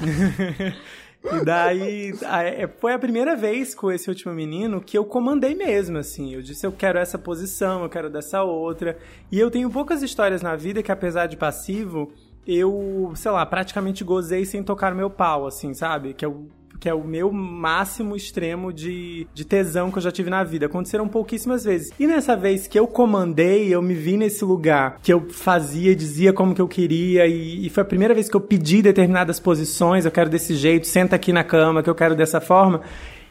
E 1.22 1.44
daí, 1.44 2.12
é, 2.22 2.66
foi 2.66 2.94
a 2.94 2.98
primeira 2.98 3.36
vez 3.36 3.74
com 3.74 3.92
esse 3.92 4.08
último 4.08 4.32
menino 4.32 4.80
que 4.80 4.96
eu 4.96 5.04
comandei 5.04 5.54
mesmo, 5.54 5.98
assim. 5.98 6.34
Eu 6.34 6.40
disse, 6.40 6.66
eu 6.66 6.72
quero 6.72 6.98
essa 6.98 7.18
posição, 7.18 7.82
eu 7.82 7.88
quero 7.90 8.08
dessa 8.08 8.42
outra. 8.42 8.96
E 9.30 9.38
eu 9.38 9.50
tenho 9.50 9.70
poucas 9.70 10.02
histórias 10.02 10.40
na 10.40 10.56
vida 10.56 10.82
que, 10.82 10.90
apesar 10.90 11.26
de 11.26 11.36
passivo, 11.36 12.10
eu, 12.46 13.12
sei 13.14 13.30
lá, 13.30 13.44
praticamente 13.44 14.02
gozei 14.02 14.46
sem 14.46 14.62
tocar 14.62 14.94
meu 14.94 15.10
pau, 15.10 15.46
assim, 15.46 15.74
sabe? 15.74 16.14
Que 16.14 16.24
o 16.24 16.48
que 16.80 16.88
é 16.88 16.94
o 16.94 17.04
meu 17.04 17.30
máximo 17.30 18.16
extremo 18.16 18.72
de, 18.72 19.26
de 19.34 19.44
tesão 19.44 19.90
que 19.90 19.98
eu 19.98 20.02
já 20.02 20.10
tive 20.10 20.30
na 20.30 20.42
vida. 20.42 20.64
Aconteceram 20.64 21.06
pouquíssimas 21.06 21.62
vezes. 21.62 21.92
E 22.00 22.06
nessa 22.06 22.34
vez 22.34 22.66
que 22.66 22.78
eu 22.78 22.86
comandei, 22.86 23.68
eu 23.72 23.82
me 23.82 23.94
vi 23.94 24.16
nesse 24.16 24.44
lugar 24.44 24.98
que 25.02 25.12
eu 25.12 25.28
fazia, 25.30 25.94
dizia 25.94 26.32
como 26.32 26.54
que 26.54 26.60
eu 26.60 26.66
queria, 26.66 27.26
e, 27.26 27.66
e 27.66 27.68
foi 27.68 27.82
a 27.82 27.86
primeira 27.86 28.14
vez 28.14 28.30
que 28.30 28.36
eu 28.36 28.40
pedi 28.40 28.80
determinadas 28.80 29.38
posições, 29.38 30.06
eu 30.06 30.10
quero 30.10 30.30
desse 30.30 30.54
jeito, 30.54 30.86
senta 30.86 31.16
aqui 31.16 31.32
na 31.32 31.44
cama, 31.44 31.82
que 31.82 31.90
eu 31.90 31.94
quero 31.94 32.14
dessa 32.14 32.40
forma. 32.40 32.80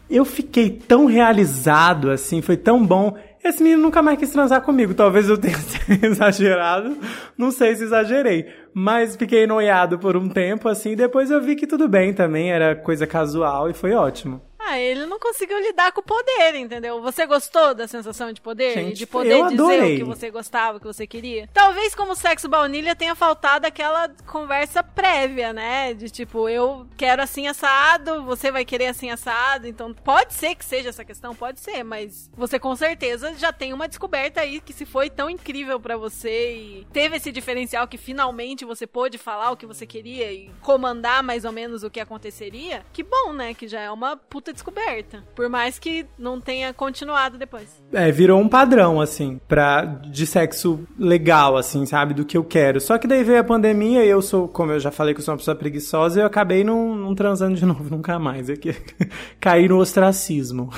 Eu 0.09 0.25
fiquei 0.25 0.69
tão 0.69 1.05
realizado, 1.05 2.09
assim, 2.11 2.41
foi 2.41 2.57
tão 2.57 2.85
bom. 2.85 3.15
Esse 3.43 3.63
menino 3.63 3.81
nunca 3.81 4.01
mais 4.01 4.19
quis 4.19 4.29
transar 4.29 4.61
comigo. 4.61 4.93
Talvez 4.93 5.29
eu 5.29 5.37
tenha 5.37 5.57
exagerado. 6.03 6.97
Não 7.37 7.51
sei 7.51 7.75
se 7.75 7.83
exagerei. 7.83 8.47
Mas 8.73 9.15
fiquei 9.15 9.47
noiado 9.47 9.97
por 9.97 10.17
um 10.17 10.27
tempo, 10.27 10.67
assim. 10.67 10.95
Depois 10.95 11.31
eu 11.31 11.41
vi 11.41 11.55
que 11.55 11.65
tudo 11.67 11.87
bem 11.87 12.13
também. 12.13 12.51
Era 12.51 12.75
coisa 12.75 13.07
casual 13.07 13.69
e 13.69 13.73
foi 13.73 13.93
ótimo. 13.93 14.48
Ah, 14.69 14.77
ele 14.77 15.07
não 15.07 15.17
conseguiu 15.17 15.59
lidar 15.59 15.91
com 15.91 15.99
o 15.99 16.03
poder, 16.03 16.53
entendeu? 16.53 17.01
Você 17.01 17.25
gostou 17.25 17.73
da 17.73 17.87
sensação 17.87 18.31
de 18.31 18.39
poder? 18.39 18.75
Gente, 18.75 18.97
de 18.97 19.07
poder 19.07 19.47
dizer 19.47 19.83
o 19.83 19.97
que 19.97 20.03
você 20.03 20.29
gostava, 20.29 20.77
o 20.77 20.79
que 20.79 20.85
você 20.85 21.07
queria? 21.07 21.49
Talvez 21.51 21.95
como 21.95 22.15
sexo 22.15 22.47
baunilha 22.47 22.95
tenha 22.95 23.15
faltado 23.15 23.65
aquela 23.65 24.09
conversa 24.27 24.83
prévia, 24.83 25.51
né? 25.51 25.95
De 25.95 26.07
tipo, 26.11 26.47
eu 26.47 26.85
quero 26.95 27.19
assim 27.19 27.47
assado, 27.47 28.23
você 28.23 28.51
vai 28.51 28.63
querer 28.63 28.85
assim 28.85 29.09
assado. 29.09 29.65
Então, 29.65 29.91
pode 29.91 30.35
ser 30.35 30.53
que 30.53 30.63
seja 30.63 30.89
essa 30.89 31.03
questão, 31.03 31.33
pode 31.33 31.59
ser, 31.59 31.83
mas 31.83 32.29
você 32.37 32.59
com 32.59 32.75
certeza 32.75 33.33
já 33.39 33.51
tem 33.51 33.73
uma 33.73 33.87
descoberta 33.87 34.41
aí 34.41 34.61
que 34.61 34.71
se 34.71 34.85
foi 34.85 35.09
tão 35.09 35.31
incrível 35.31 35.79
pra 35.79 35.97
você 35.97 36.53
e 36.53 36.87
teve 36.93 37.17
esse 37.17 37.31
diferencial 37.31 37.87
que 37.87 37.97
finalmente 37.97 38.65
você 38.65 38.85
pôde 38.85 39.17
falar 39.17 39.49
o 39.49 39.57
que 39.57 39.65
você 39.65 39.87
queria 39.87 40.31
e 40.31 40.51
comandar 40.61 41.23
mais 41.23 41.43
ou 41.43 41.51
menos 41.51 41.81
o 41.81 41.89
que 41.89 41.99
aconteceria. 41.99 42.85
Que 42.93 43.01
bom, 43.01 43.33
né? 43.33 43.55
Que 43.55 43.67
já 43.67 43.81
é 43.81 43.89
uma 43.89 44.15
puta 44.15 44.58
descoberta. 44.59 45.23
Por 45.35 45.49
mais 45.49 45.79
que 45.79 46.05
não 46.17 46.39
tenha 46.39 46.73
continuado 46.73 47.37
depois. 47.37 47.81
É, 47.91 48.11
virou 48.11 48.39
um 48.39 48.47
padrão, 48.47 48.99
assim, 48.99 49.39
pra, 49.47 49.85
de 49.85 50.27
sexo 50.27 50.85
legal, 50.97 51.57
assim, 51.57 51.85
sabe? 51.85 52.13
Do 52.13 52.25
que 52.25 52.37
eu 52.37 52.43
quero. 52.43 52.79
Só 52.79 52.97
que 52.97 53.07
daí 53.07 53.23
veio 53.23 53.39
a 53.39 53.43
pandemia 53.43 54.03
e 54.05 54.09
eu 54.09 54.21
sou, 54.21 54.47
como 54.47 54.71
eu 54.71 54.79
já 54.79 54.91
falei 54.91 55.13
que 55.13 55.19
eu 55.19 55.23
sou 55.25 55.33
uma 55.33 55.37
pessoa 55.37 55.55
preguiçosa, 55.55 56.19
eu 56.19 56.25
acabei 56.25 56.63
não, 56.63 56.95
não 56.95 57.15
transando 57.15 57.55
de 57.55 57.65
novo 57.65 57.89
nunca 57.89 58.19
mais. 58.19 58.49
Aqui. 58.49 58.75
Caí 59.39 59.67
no 59.67 59.77
ostracismo. 59.77 60.69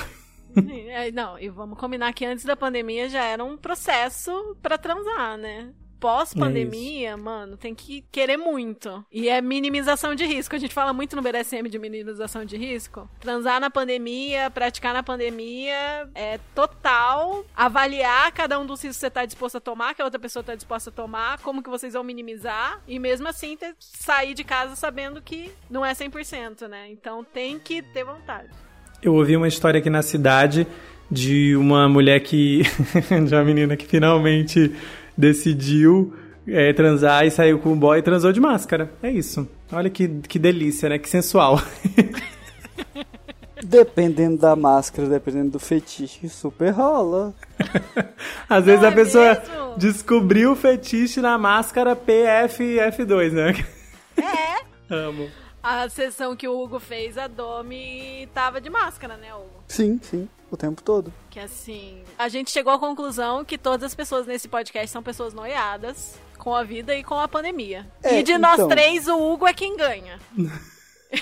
É, 0.88 1.10
não, 1.10 1.38
e 1.38 1.48
vamos 1.48 1.78
combinar 1.78 2.12
que 2.12 2.26
antes 2.26 2.44
da 2.44 2.54
pandemia 2.54 3.08
já 3.08 3.24
era 3.24 3.42
um 3.42 3.56
processo 3.56 4.56
pra 4.60 4.76
transar, 4.76 5.38
né? 5.38 5.70
Pós-pandemia, 6.02 7.16
mano, 7.16 7.56
tem 7.56 7.76
que 7.76 8.04
querer 8.10 8.36
muito. 8.36 9.04
E 9.12 9.28
é 9.28 9.40
minimização 9.40 10.16
de 10.16 10.26
risco. 10.26 10.56
A 10.56 10.58
gente 10.58 10.74
fala 10.74 10.92
muito 10.92 11.14
no 11.14 11.22
BDSM 11.22 11.68
de 11.68 11.78
minimização 11.78 12.44
de 12.44 12.56
risco. 12.56 13.08
Transar 13.20 13.60
na 13.60 13.70
pandemia, 13.70 14.50
praticar 14.50 14.92
na 14.92 15.04
pandemia, 15.04 16.08
é 16.12 16.40
total 16.56 17.44
avaliar 17.56 18.32
cada 18.32 18.58
um 18.58 18.66
dos 18.66 18.82
riscos 18.82 18.96
que 18.96 19.00
você 19.02 19.10
tá 19.10 19.24
disposto 19.24 19.58
a 19.58 19.60
tomar, 19.60 19.94
que 19.94 20.02
a 20.02 20.04
outra 20.04 20.18
pessoa 20.18 20.42
tá 20.42 20.56
disposta 20.56 20.90
a 20.90 20.92
tomar, 20.92 21.38
como 21.38 21.62
que 21.62 21.70
vocês 21.70 21.92
vão 21.92 22.02
minimizar, 22.02 22.82
e 22.88 22.98
mesmo 22.98 23.28
assim 23.28 23.56
ter, 23.56 23.76
sair 23.78 24.34
de 24.34 24.42
casa 24.42 24.74
sabendo 24.74 25.22
que 25.22 25.52
não 25.70 25.86
é 25.86 25.92
100%, 25.92 26.66
né? 26.66 26.88
Então 26.90 27.22
tem 27.22 27.60
que 27.60 27.80
ter 27.80 28.02
vontade. 28.02 28.48
Eu 29.00 29.14
ouvi 29.14 29.36
uma 29.36 29.46
história 29.46 29.78
aqui 29.78 29.88
na 29.88 30.02
cidade 30.02 30.66
de 31.08 31.54
uma 31.54 31.88
mulher 31.88 32.18
que. 32.20 32.62
de 33.24 33.34
uma 33.34 33.44
menina 33.44 33.76
que 33.76 33.86
finalmente 33.86 34.72
decidiu 35.16 36.14
é, 36.46 36.72
transar 36.72 37.24
e 37.24 37.30
saiu 37.30 37.58
com 37.58 37.72
o 37.72 37.76
boy 37.76 37.98
e 37.98 38.02
transou 38.02 38.32
de 38.32 38.40
máscara. 38.40 38.90
É 39.02 39.10
isso. 39.10 39.48
Olha 39.72 39.88
que, 39.88 40.08
que 40.08 40.38
delícia, 40.38 40.88
né? 40.88 40.98
Que 40.98 41.08
sensual. 41.08 41.60
Dependendo 43.64 44.38
da 44.38 44.56
máscara, 44.56 45.08
dependendo 45.08 45.52
do 45.52 45.58
fetiche, 45.60 46.28
super 46.28 46.70
rola. 46.70 47.32
Às 48.50 48.64
vezes 48.64 48.80
Não 48.80 48.88
a 48.88 48.92
é 48.92 48.94
pessoa 48.94 49.34
mesmo? 49.34 49.78
descobriu 49.78 50.52
o 50.52 50.56
fetiche 50.56 51.20
na 51.20 51.38
máscara 51.38 51.94
PFF2, 51.94 53.30
né? 53.30 53.64
É. 54.16 54.62
Amo. 54.92 55.30
A 55.62 55.88
sessão 55.88 56.34
que 56.34 56.48
o 56.48 56.60
Hugo 56.60 56.80
fez, 56.80 57.16
a 57.16 57.28
Domi 57.28 58.28
tava 58.34 58.60
de 58.60 58.68
máscara, 58.68 59.16
né, 59.16 59.32
Hugo? 59.32 59.61
Sim, 59.72 59.98
sim, 60.02 60.28
o 60.50 60.56
tempo 60.56 60.82
todo. 60.82 61.10
Que 61.30 61.40
assim, 61.40 62.02
a 62.18 62.28
gente 62.28 62.50
chegou 62.50 62.74
à 62.74 62.78
conclusão 62.78 63.42
que 63.42 63.56
todas 63.56 63.84
as 63.86 63.94
pessoas 63.94 64.26
nesse 64.26 64.46
podcast 64.46 64.90
são 64.90 65.02
pessoas 65.02 65.32
noiadas 65.32 66.14
com 66.36 66.54
a 66.54 66.62
vida 66.62 66.94
e 66.94 67.02
com 67.02 67.18
a 67.18 67.26
pandemia. 67.26 67.90
É, 68.02 68.18
e 68.18 68.22
de 68.22 68.36
nós 68.36 68.54
então. 68.54 68.68
três, 68.68 69.08
o 69.08 69.16
Hugo 69.16 69.46
é 69.46 69.54
quem 69.54 69.74
ganha. 69.74 70.20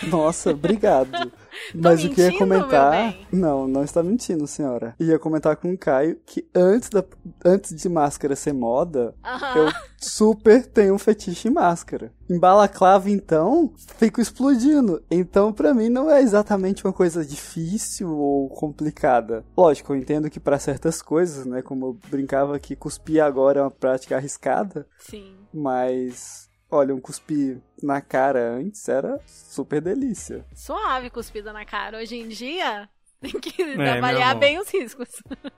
Nossa, 0.08 0.50
obrigado. 0.50 1.10
Mas 1.74 2.04
o 2.04 2.10
que 2.10 2.20
ia 2.20 2.36
comentar. 2.36 3.14
Não, 3.32 3.66
não 3.68 3.82
está 3.84 4.02
mentindo, 4.02 4.46
senhora. 4.46 4.94
Ia 4.98 5.18
comentar 5.18 5.56
com 5.56 5.72
o 5.72 5.78
Caio 5.78 6.18
que 6.24 6.46
antes, 6.54 6.88
da, 6.88 7.04
antes 7.44 7.74
de 7.74 7.88
máscara 7.88 8.34
ser 8.34 8.52
moda, 8.52 9.14
Aham. 9.24 9.56
eu 9.58 9.72
super 9.98 10.64
tenho 10.66 10.94
um 10.94 10.98
fetiche 10.98 11.48
em 11.48 11.50
máscara. 11.50 12.12
Em 12.28 12.38
balaclava, 12.38 13.10
então, 13.10 13.72
fico 13.98 14.20
explodindo. 14.20 15.02
Então, 15.10 15.52
pra 15.52 15.74
mim, 15.74 15.88
não 15.88 16.10
é 16.10 16.22
exatamente 16.22 16.84
uma 16.84 16.92
coisa 16.92 17.24
difícil 17.24 18.10
ou 18.16 18.48
complicada. 18.48 19.44
Lógico, 19.56 19.92
eu 19.92 19.96
entendo 19.96 20.30
que 20.30 20.40
pra 20.40 20.58
certas 20.58 21.02
coisas, 21.02 21.44
né? 21.44 21.62
Como 21.62 21.86
eu 21.86 21.98
brincava 22.08 22.58
que 22.58 22.76
cuspir 22.76 23.22
agora 23.22 23.60
é 23.60 23.62
uma 23.62 23.70
prática 23.70 24.16
arriscada, 24.16 24.86
Sim. 24.98 25.34
mas. 25.52 26.48
Olha, 26.70 26.94
um 26.94 27.00
cuspir 27.00 27.58
na 27.82 28.00
cara 28.00 28.52
antes 28.52 28.88
era 28.88 29.18
super 29.26 29.80
delícia. 29.80 30.44
Suave 30.54 31.10
cuspida 31.10 31.52
na 31.52 31.64
cara. 31.64 31.98
Hoje 31.98 32.16
em 32.16 32.28
dia, 32.28 32.88
tem 33.20 33.32
que 33.32 33.64
meu 33.64 33.92
avaliar 33.92 34.38
bem 34.38 34.58
os 34.58 34.70
riscos. 34.70 35.08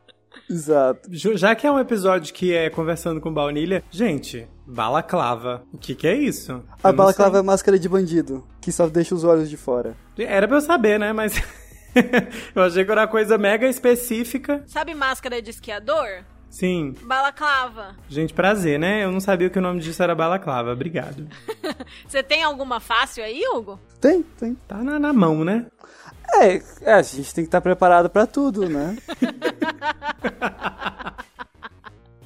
Exato. 0.48 1.10
Já 1.12 1.54
que 1.54 1.66
é 1.66 1.70
um 1.70 1.78
episódio 1.78 2.32
que 2.32 2.54
é 2.54 2.70
conversando 2.70 3.20
com 3.20 3.32
baunilha, 3.32 3.84
gente, 3.90 4.48
balaclava. 4.66 5.62
O 5.72 5.78
que 5.78 5.94
que 5.94 6.06
é 6.06 6.14
isso? 6.14 6.52
Eu 6.52 6.64
A 6.82 6.92
balaclava 6.92 7.38
é 7.38 7.42
máscara 7.42 7.78
de 7.78 7.88
bandido, 7.88 8.46
que 8.60 8.72
só 8.72 8.88
deixa 8.88 9.14
os 9.14 9.24
olhos 9.24 9.50
de 9.50 9.56
fora. 9.56 9.94
Era 10.18 10.48
pra 10.48 10.56
eu 10.56 10.60
saber, 10.62 10.98
né? 10.98 11.12
Mas 11.12 11.34
eu 12.54 12.62
achei 12.62 12.84
que 12.84 12.90
era 12.90 13.02
uma 13.02 13.08
coisa 13.08 13.36
mega 13.36 13.68
específica. 13.68 14.64
Sabe 14.66 14.94
máscara 14.94 15.42
de 15.42 15.50
esquiador? 15.50 16.24
Sim, 16.52 16.94
Balaclava. 17.04 17.96
gente, 18.10 18.34
prazer, 18.34 18.78
né? 18.78 19.04
Eu 19.04 19.10
não 19.10 19.20
sabia 19.20 19.48
que 19.48 19.58
o 19.58 19.62
nome 19.62 19.80
disso 19.80 20.02
era 20.02 20.14
balaclava. 20.14 20.70
Obrigado. 20.70 21.26
Você 22.06 22.22
tem 22.22 22.42
alguma 22.42 22.78
fácil 22.78 23.24
aí, 23.24 23.42
Hugo? 23.54 23.80
Tem, 23.98 24.22
tem. 24.22 24.54
Tá 24.68 24.76
na, 24.84 24.98
na 24.98 25.14
mão, 25.14 25.44
né? 25.44 25.66
É, 26.34 26.62
é, 26.82 26.92
a 26.92 27.00
gente 27.02 27.34
tem 27.34 27.44
que 27.44 27.48
estar 27.48 27.62
preparado 27.62 28.10
pra 28.10 28.26
tudo, 28.26 28.68
né? 28.68 28.98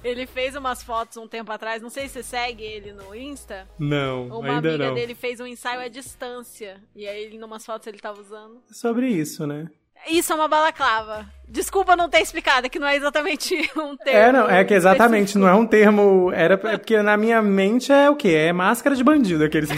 Ele 0.03 0.27
fez 0.27 0.55
umas 0.55 0.83
fotos 0.83 1.17
um 1.17 1.27
tempo 1.27 1.51
atrás, 1.51 1.83
não 1.83 1.91
sei 1.91 2.07
se 2.07 2.15
você 2.15 2.23
segue 2.23 2.63
ele 2.63 2.93
no 2.93 3.13
Insta. 3.13 3.67
Não, 3.77 4.29
Uma 4.29 4.55
ainda 4.57 4.69
amiga 4.71 4.87
não. 4.89 4.95
dele 4.95 5.17
fez 5.17 5.41
um 5.41 5.47
ensaio 5.47 5.81
à 5.81 5.89
distância. 5.89 6.81
E 6.95 7.09
aí, 7.09 7.25
ele, 7.25 7.39
numas 7.39 7.67
fotos, 7.67 7.89
ele 7.89 7.99
tava 7.99 8.21
usando. 8.21 8.63
Sobre 8.71 9.09
isso, 9.09 9.45
né? 9.49 9.67
Isso 10.09 10.33
é 10.33 10.37
uma 10.37 10.49
balaclava. 10.49 11.27
Desculpa 11.49 11.95
não 11.95 12.09
ter 12.09 12.21
explicado, 12.21 12.67
é 12.67 12.69
que 12.69 12.79
não 12.79 12.87
é 12.87 12.97
exatamente 12.97 13.55
um 13.77 13.97
termo. 13.97 14.19
É, 14.19 14.33
não, 14.33 14.51
é 14.51 14.65
que 14.65 14.75
exatamente, 14.75 15.29
específico. 15.29 15.39
não 15.39 15.49
é 15.49 15.55
um 15.55 15.67
termo. 15.67 16.33
Era 16.33 16.55
é 16.55 16.57
porque 16.57 17.01
na 17.03 17.17
minha 17.17 17.41
mente 17.41 17.93
é 17.93 18.11
o 18.11 18.17
quê? 18.17 18.29
É 18.29 18.53
máscara 18.53 18.97
de 18.97 19.05
bandido, 19.05 19.45
aqueles. 19.45 19.71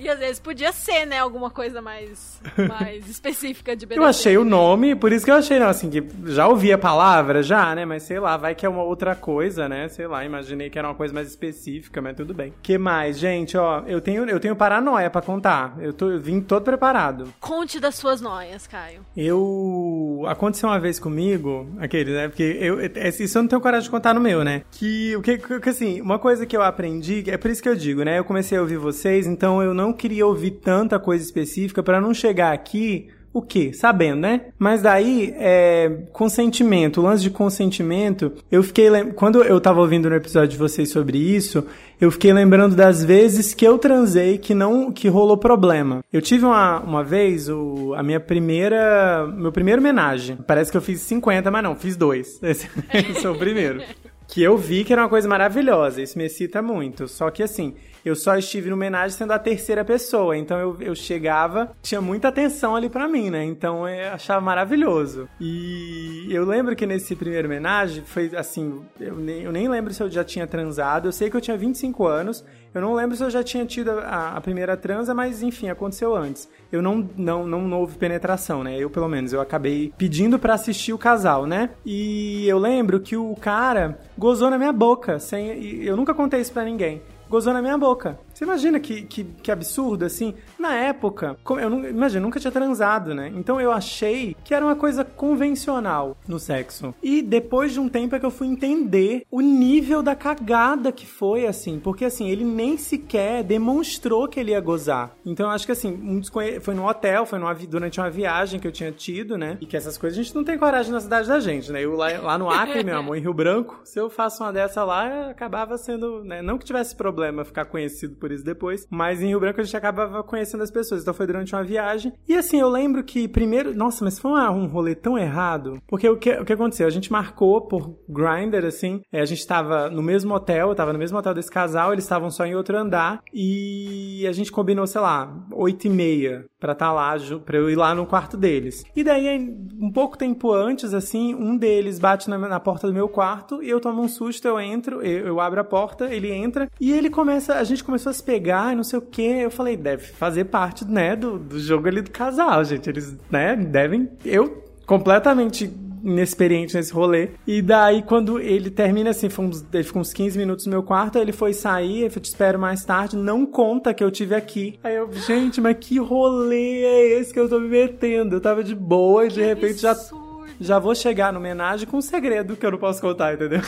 E 0.00 0.08
às 0.08 0.18
vezes 0.18 0.40
podia 0.40 0.72
ser, 0.72 1.04
né, 1.04 1.18
alguma 1.18 1.50
coisa 1.50 1.82
mais, 1.82 2.40
mais 2.68 3.06
específica 3.08 3.76
de 3.76 3.84
BDSM. 3.84 4.00
Eu 4.02 4.08
achei 4.08 4.38
o 4.38 4.44
nome, 4.44 4.94
por 4.94 5.12
isso 5.12 5.24
que 5.24 5.30
eu 5.30 5.34
achei, 5.34 5.58
não, 5.58 5.68
assim, 5.68 5.90
que 5.90 6.02
já 6.24 6.48
ouvi 6.48 6.72
a 6.72 6.78
palavra, 6.78 7.42
já, 7.42 7.74
né? 7.74 7.84
Mas 7.84 8.04
sei 8.04 8.18
lá, 8.18 8.36
vai 8.36 8.54
que 8.54 8.64
é 8.64 8.68
uma 8.68 8.82
outra 8.82 9.14
coisa, 9.14 9.68
né? 9.68 9.88
Sei 9.88 10.06
lá, 10.06 10.24
imaginei 10.24 10.70
que 10.70 10.78
era 10.78 10.88
uma 10.88 10.94
coisa 10.94 11.12
mais 11.12 11.28
específica, 11.28 12.00
mas 12.00 12.16
tudo 12.16 12.32
bem. 12.32 12.52
que 12.62 12.78
mais, 12.78 13.18
gente? 13.18 13.56
Ó, 13.56 13.82
eu 13.86 14.00
tenho, 14.00 14.24
eu 14.28 14.40
tenho 14.40 14.56
paranoia 14.56 15.10
pra 15.10 15.20
contar. 15.20 15.76
Eu, 15.78 15.92
tô, 15.92 16.10
eu 16.10 16.20
vim 16.20 16.40
todo 16.40 16.62
preparado. 16.62 17.32
Conte 17.38 17.78
das 17.78 17.94
suas 17.94 18.20
noias, 18.20 18.66
Caio. 18.66 19.00
Eu. 19.16 20.24
Aconteceu 20.26 20.68
uma 20.68 20.80
vez 20.80 20.98
comigo, 20.98 21.68
aquele, 21.78 22.12
né? 22.12 22.28
Porque 22.28 22.42
eu. 22.42 22.80
Isso 22.80 23.36
eu 23.36 23.42
não 23.42 23.48
tenho 23.48 23.60
coragem 23.60 23.84
de 23.84 23.90
contar 23.90 24.14
no 24.14 24.20
meu, 24.20 24.42
né? 24.42 24.62
Que, 24.70 25.14
o 25.16 25.22
que, 25.22 25.38
que, 25.38 25.68
assim, 25.68 26.00
uma 26.00 26.18
coisa 26.18 26.46
que 26.46 26.56
eu 26.56 26.62
aprendi, 26.62 27.24
é 27.28 27.36
por 27.36 27.50
isso 27.50 27.62
que 27.62 27.68
eu 27.68 27.76
digo, 27.76 28.02
né? 28.02 28.18
Eu 28.18 28.24
comecei 28.24 28.56
a 28.56 28.60
ouvir 28.60 28.76
vocês, 28.78 29.26
então 29.26 29.62
eu 29.62 29.74
não 29.74 29.89
queria 29.92 30.26
ouvir 30.26 30.52
tanta 30.52 30.98
coisa 30.98 31.24
específica 31.24 31.82
pra 31.82 32.00
não 32.00 32.12
chegar 32.14 32.52
aqui. 32.52 33.08
O 33.32 33.40
quê? 33.40 33.72
Sabendo, 33.72 34.22
né? 34.22 34.46
Mas 34.58 34.82
daí, 34.82 35.32
é, 35.38 35.98
consentimento, 36.12 36.98
o 37.00 37.04
lance 37.04 37.22
de 37.22 37.30
consentimento, 37.30 38.32
eu 38.50 38.60
fiquei. 38.60 38.90
lem- 38.90 39.12
Quando 39.12 39.40
eu 39.44 39.60
tava 39.60 39.78
ouvindo 39.80 40.10
no 40.10 40.16
episódio 40.16 40.48
de 40.48 40.56
vocês 40.56 40.88
sobre 40.90 41.16
isso, 41.16 41.64
eu 42.00 42.10
fiquei 42.10 42.32
lembrando 42.32 42.74
das 42.74 43.04
vezes 43.04 43.54
que 43.54 43.64
eu 43.64 43.78
transei 43.78 44.36
que 44.36 44.52
não 44.52 44.90
que 44.90 45.06
rolou 45.06 45.36
problema. 45.36 46.00
Eu 46.12 46.20
tive 46.20 46.44
uma, 46.44 46.80
uma 46.80 47.04
vez 47.04 47.48
o, 47.48 47.94
a 47.96 48.02
minha 48.02 48.18
primeira 48.18 49.26
meu 49.36 49.52
primeiro 49.52 49.80
homenagem. 49.80 50.36
Parece 50.44 50.72
que 50.72 50.76
eu 50.76 50.82
fiz 50.82 51.00
50, 51.02 51.52
mas 51.52 51.62
não, 51.62 51.76
fiz 51.76 51.96
dois. 51.96 52.38
Esse, 52.42 52.68
esse 52.92 53.24
é 53.24 53.30
o 53.30 53.38
primeiro. 53.38 53.80
Que 54.26 54.42
eu 54.42 54.56
vi 54.56 54.82
que 54.82 54.92
era 54.92 55.02
uma 55.02 55.08
coisa 55.08 55.28
maravilhosa, 55.28 56.02
isso 56.02 56.18
me 56.18 56.24
excita 56.24 56.60
muito. 56.60 57.06
Só 57.06 57.30
que 57.30 57.42
assim, 57.44 57.74
eu 58.04 58.14
só 58.14 58.36
estive 58.36 58.68
no 58.68 58.76
homenagem 58.76 59.16
sendo 59.16 59.32
a 59.32 59.38
terceira 59.38 59.84
pessoa. 59.84 60.36
Então 60.36 60.58
eu, 60.58 60.76
eu 60.80 60.94
chegava, 60.94 61.72
tinha 61.82 62.00
muita 62.00 62.28
atenção 62.28 62.74
ali 62.76 62.88
pra 62.88 63.08
mim, 63.08 63.30
né? 63.30 63.44
Então 63.44 63.88
eu 63.88 64.12
achava 64.12 64.40
maravilhoso. 64.40 65.28
E 65.40 66.26
eu 66.30 66.44
lembro 66.44 66.74
que 66.76 66.86
nesse 66.86 67.14
primeiro 67.14 67.48
homenagem 67.48 68.02
foi 68.04 68.34
assim, 68.36 68.80
eu 68.98 69.16
nem, 69.16 69.42
eu 69.42 69.52
nem 69.52 69.68
lembro 69.68 69.92
se 69.92 70.02
eu 70.02 70.10
já 70.10 70.24
tinha 70.24 70.46
transado. 70.46 71.08
Eu 71.08 71.12
sei 71.12 71.30
que 71.30 71.36
eu 71.36 71.40
tinha 71.40 71.56
25 71.56 72.06
anos. 72.06 72.44
Eu 72.72 72.80
não 72.80 72.94
lembro 72.94 73.16
se 73.16 73.24
eu 73.24 73.30
já 73.30 73.42
tinha 73.42 73.66
tido 73.66 73.90
a, 73.90 74.36
a 74.36 74.40
primeira 74.40 74.76
transa, 74.76 75.12
mas 75.12 75.42
enfim, 75.42 75.68
aconteceu 75.68 76.14
antes. 76.14 76.48
Eu 76.70 76.80
não, 76.80 77.08
não, 77.16 77.44
não, 77.44 77.80
houve 77.80 77.98
penetração, 77.98 78.62
né? 78.62 78.78
Eu, 78.78 78.88
pelo 78.88 79.08
menos, 79.08 79.32
eu 79.32 79.40
acabei 79.40 79.92
pedindo 79.98 80.38
pra 80.38 80.54
assistir 80.54 80.92
o 80.92 80.98
casal, 80.98 81.46
né? 81.46 81.70
E 81.84 82.48
eu 82.48 82.58
lembro 82.58 83.00
que 83.00 83.16
o 83.16 83.34
cara 83.34 83.98
gozou 84.16 84.50
na 84.50 84.56
minha 84.56 84.72
boca, 84.72 85.18
sem, 85.18 85.82
eu 85.82 85.96
nunca 85.96 86.14
contei 86.14 86.40
isso 86.40 86.52
pra 86.52 86.64
ninguém. 86.64 87.02
Gozou 87.30 87.52
na 87.52 87.62
minha 87.62 87.78
boca. 87.78 88.18
Você 88.34 88.42
imagina 88.42 88.80
que, 88.80 89.02
que, 89.02 89.22
que 89.22 89.52
absurdo, 89.52 90.04
assim? 90.04 90.34
Na 90.60 90.74
época, 90.74 91.38
eu 91.58 92.20
nunca 92.20 92.38
tinha 92.38 92.50
transado, 92.52 93.14
né? 93.14 93.32
Então 93.34 93.58
eu 93.58 93.72
achei 93.72 94.36
que 94.44 94.52
era 94.54 94.62
uma 94.64 94.76
coisa 94.76 95.02
convencional 95.04 96.18
no 96.28 96.38
sexo. 96.38 96.94
E 97.02 97.22
depois 97.22 97.72
de 97.72 97.80
um 97.80 97.88
tempo 97.88 98.14
é 98.14 98.20
que 98.20 98.26
eu 98.26 98.30
fui 98.30 98.46
entender 98.46 99.22
o 99.30 99.40
nível 99.40 100.02
da 100.02 100.14
cagada 100.14 100.92
que 100.92 101.06
foi, 101.06 101.46
assim. 101.46 101.78
Porque, 101.80 102.04
assim, 102.04 102.28
ele 102.28 102.44
nem 102.44 102.76
sequer 102.76 103.42
demonstrou 103.42 104.28
que 104.28 104.38
ele 104.38 104.50
ia 104.50 104.60
gozar. 104.60 105.12
Então 105.24 105.46
eu 105.46 105.52
acho 105.52 105.64
que, 105.64 105.72
assim, 105.72 105.92
um 105.92 106.20
desconhe- 106.20 106.60
foi 106.60 106.74
no 106.74 106.86
hotel, 106.86 107.24
foi 107.24 107.38
numa 107.38 107.54
durante 107.54 107.98
uma 107.98 108.10
viagem 108.10 108.60
que 108.60 108.66
eu 108.66 108.72
tinha 108.72 108.92
tido, 108.92 109.38
né? 109.38 109.56
E 109.62 109.66
que 109.66 109.76
essas 109.76 109.96
coisas 109.96 110.18
a 110.18 110.22
gente 110.22 110.34
não 110.34 110.44
tem 110.44 110.58
coragem 110.58 110.92
na 110.92 111.00
cidade 111.00 111.26
da 111.26 111.40
gente, 111.40 111.72
né? 111.72 111.82
Eu 111.82 111.96
lá, 111.96 112.08
lá 112.20 112.36
no 112.38 112.50
Acre, 112.50 112.84
meu 112.84 112.98
amor, 112.98 113.16
em 113.16 113.20
Rio 113.20 113.32
Branco, 113.32 113.80
se 113.82 113.98
eu 113.98 114.10
faço 114.10 114.42
uma 114.42 114.52
dessa 114.52 114.84
lá, 114.84 115.30
acabava 115.30 115.78
sendo, 115.78 116.22
né? 116.22 116.42
Não 116.42 116.58
que 116.58 116.64
tivesse 116.66 116.94
problema 116.94 117.44
ficar 117.46 117.64
conhecido 117.64 118.14
por 118.16 118.30
isso 118.30 118.44
depois, 118.44 118.86
mas 118.90 119.22
em 119.22 119.28
Rio 119.28 119.40
Branco 119.40 119.58
a 119.60 119.64
gente 119.64 119.76
acabava 119.76 120.22
conhecendo 120.22 120.49
as 120.58 120.70
pessoas. 120.70 121.02
Então 121.02 121.14
foi 121.14 121.26
durante 121.26 121.54
uma 121.54 121.64
viagem. 121.64 122.12
E 122.28 122.36
assim, 122.36 122.60
eu 122.60 122.68
lembro 122.68 123.04
que 123.04 123.28
primeiro. 123.28 123.74
Nossa, 123.74 124.04
mas 124.04 124.18
foi 124.18 124.30
um 124.30 124.66
rolê 124.66 124.94
tão 124.94 125.18
errado. 125.18 125.80
Porque 125.86 126.08
o 126.08 126.16
que, 126.16 126.30
o 126.30 126.44
que 126.44 126.52
aconteceu? 126.52 126.86
A 126.86 126.90
gente 126.90 127.12
marcou 127.12 127.60
por 127.62 127.96
Grindr, 128.08 128.64
assim. 128.66 129.00
é, 129.12 129.20
a 129.20 129.24
gente 129.24 129.46
tava 129.46 129.90
no 129.90 130.02
mesmo 130.02 130.34
hotel, 130.34 130.68
eu 130.70 130.74
tava 130.74 130.92
no 130.92 130.98
mesmo 130.98 131.18
hotel 131.18 131.34
desse 131.34 131.50
casal, 131.50 131.92
eles 131.92 132.04
estavam 132.04 132.30
só 132.30 132.44
em 132.44 132.54
outro 132.54 132.76
andar. 132.76 133.22
E 133.32 134.26
a 134.26 134.32
gente 134.32 134.50
combinou, 134.50 134.86
sei 134.86 135.00
lá, 135.00 135.32
8 135.52 135.86
e 135.86 135.90
meia 135.90 136.49
pra 136.60 136.72
estar 136.72 136.92
lá, 136.92 137.16
ju- 137.16 137.40
pra 137.40 137.56
eu 137.56 137.70
ir 137.70 137.74
lá 137.76 137.94
no 137.94 138.04
quarto 138.06 138.36
deles. 138.36 138.84
E 138.94 139.02
daí, 139.02 139.38
um 139.80 139.90
pouco 139.90 140.16
tempo 140.18 140.52
antes, 140.52 140.92
assim, 140.92 141.34
um 141.34 141.56
deles 141.56 141.98
bate 141.98 142.28
na, 142.28 142.36
na 142.36 142.60
porta 142.60 142.86
do 142.86 142.92
meu 142.92 143.08
quarto 143.08 143.62
e 143.62 143.70
eu 143.70 143.80
tomo 143.80 144.02
um 144.02 144.08
susto, 144.08 144.46
eu 144.46 144.60
entro, 144.60 145.00
eu, 145.02 145.26
eu 145.28 145.40
abro 145.40 145.60
a 145.60 145.64
porta, 145.64 146.14
ele 146.14 146.30
entra 146.30 146.68
e 146.78 146.92
ele 146.92 147.08
começa, 147.08 147.54
a 147.54 147.64
gente 147.64 147.82
começou 147.82 148.10
a 148.10 148.12
se 148.12 148.22
pegar 148.22 148.72
e 148.72 148.76
não 148.76 148.84
sei 148.84 148.98
o 148.98 149.02
que. 149.02 149.22
Eu 149.22 149.50
falei, 149.50 149.76
deve 149.76 150.04
fazer 150.08 150.44
parte, 150.44 150.84
né, 150.84 151.16
do, 151.16 151.38
do 151.38 151.58
jogo 151.58 151.88
ali 151.88 152.02
do 152.02 152.10
casal, 152.10 152.62
gente. 152.64 152.88
Eles, 152.90 153.16
né, 153.30 153.56
devem. 153.56 154.08
Eu 154.24 154.62
completamente 154.86 155.66
inexperiente 156.02 156.74
nesse 156.74 156.92
rolê. 156.92 157.30
E 157.46 157.62
daí, 157.62 158.02
quando 158.02 158.38
ele 158.40 158.70
termina 158.70 159.10
assim, 159.10 159.28
uns, 159.38 159.64
ele 159.72 159.84
ficou 159.84 160.02
uns 160.02 160.12
15 160.12 160.38
minutos 160.38 160.66
no 160.66 160.72
meu 160.72 160.82
quarto, 160.82 161.16
aí 161.16 161.24
ele 161.24 161.32
foi 161.32 161.52
sair, 161.52 162.02
eu 162.02 162.10
te 162.20 162.26
espero 162.26 162.58
mais 162.58 162.84
tarde, 162.84 163.16
não 163.16 163.46
conta 163.46 163.94
que 163.94 164.02
eu 164.02 164.10
tive 164.10 164.34
aqui. 164.34 164.78
Aí 164.82 164.96
eu, 164.96 165.10
gente, 165.12 165.60
mas 165.60 165.76
que 165.80 165.98
rolê 165.98 166.82
é 166.84 167.20
esse 167.20 167.32
que 167.32 167.40
eu 167.40 167.48
tô 167.48 167.58
me 167.58 167.68
metendo? 167.68 168.36
Eu 168.36 168.40
tava 168.40 168.62
de 168.62 168.74
boa 168.74 169.26
e 169.26 169.28
de 169.28 169.42
repente 169.42 169.78
já, 169.78 169.92
Absurdo. 169.92 170.46
já 170.60 170.78
vou 170.78 170.94
chegar 170.94 171.32
no 171.32 171.38
homenagem 171.38 171.86
com 171.86 171.98
um 171.98 172.02
segredo 172.02 172.56
que 172.56 172.64
eu 172.64 172.70
não 172.70 172.78
posso 172.78 173.00
contar, 173.00 173.34
entendeu? 173.34 173.60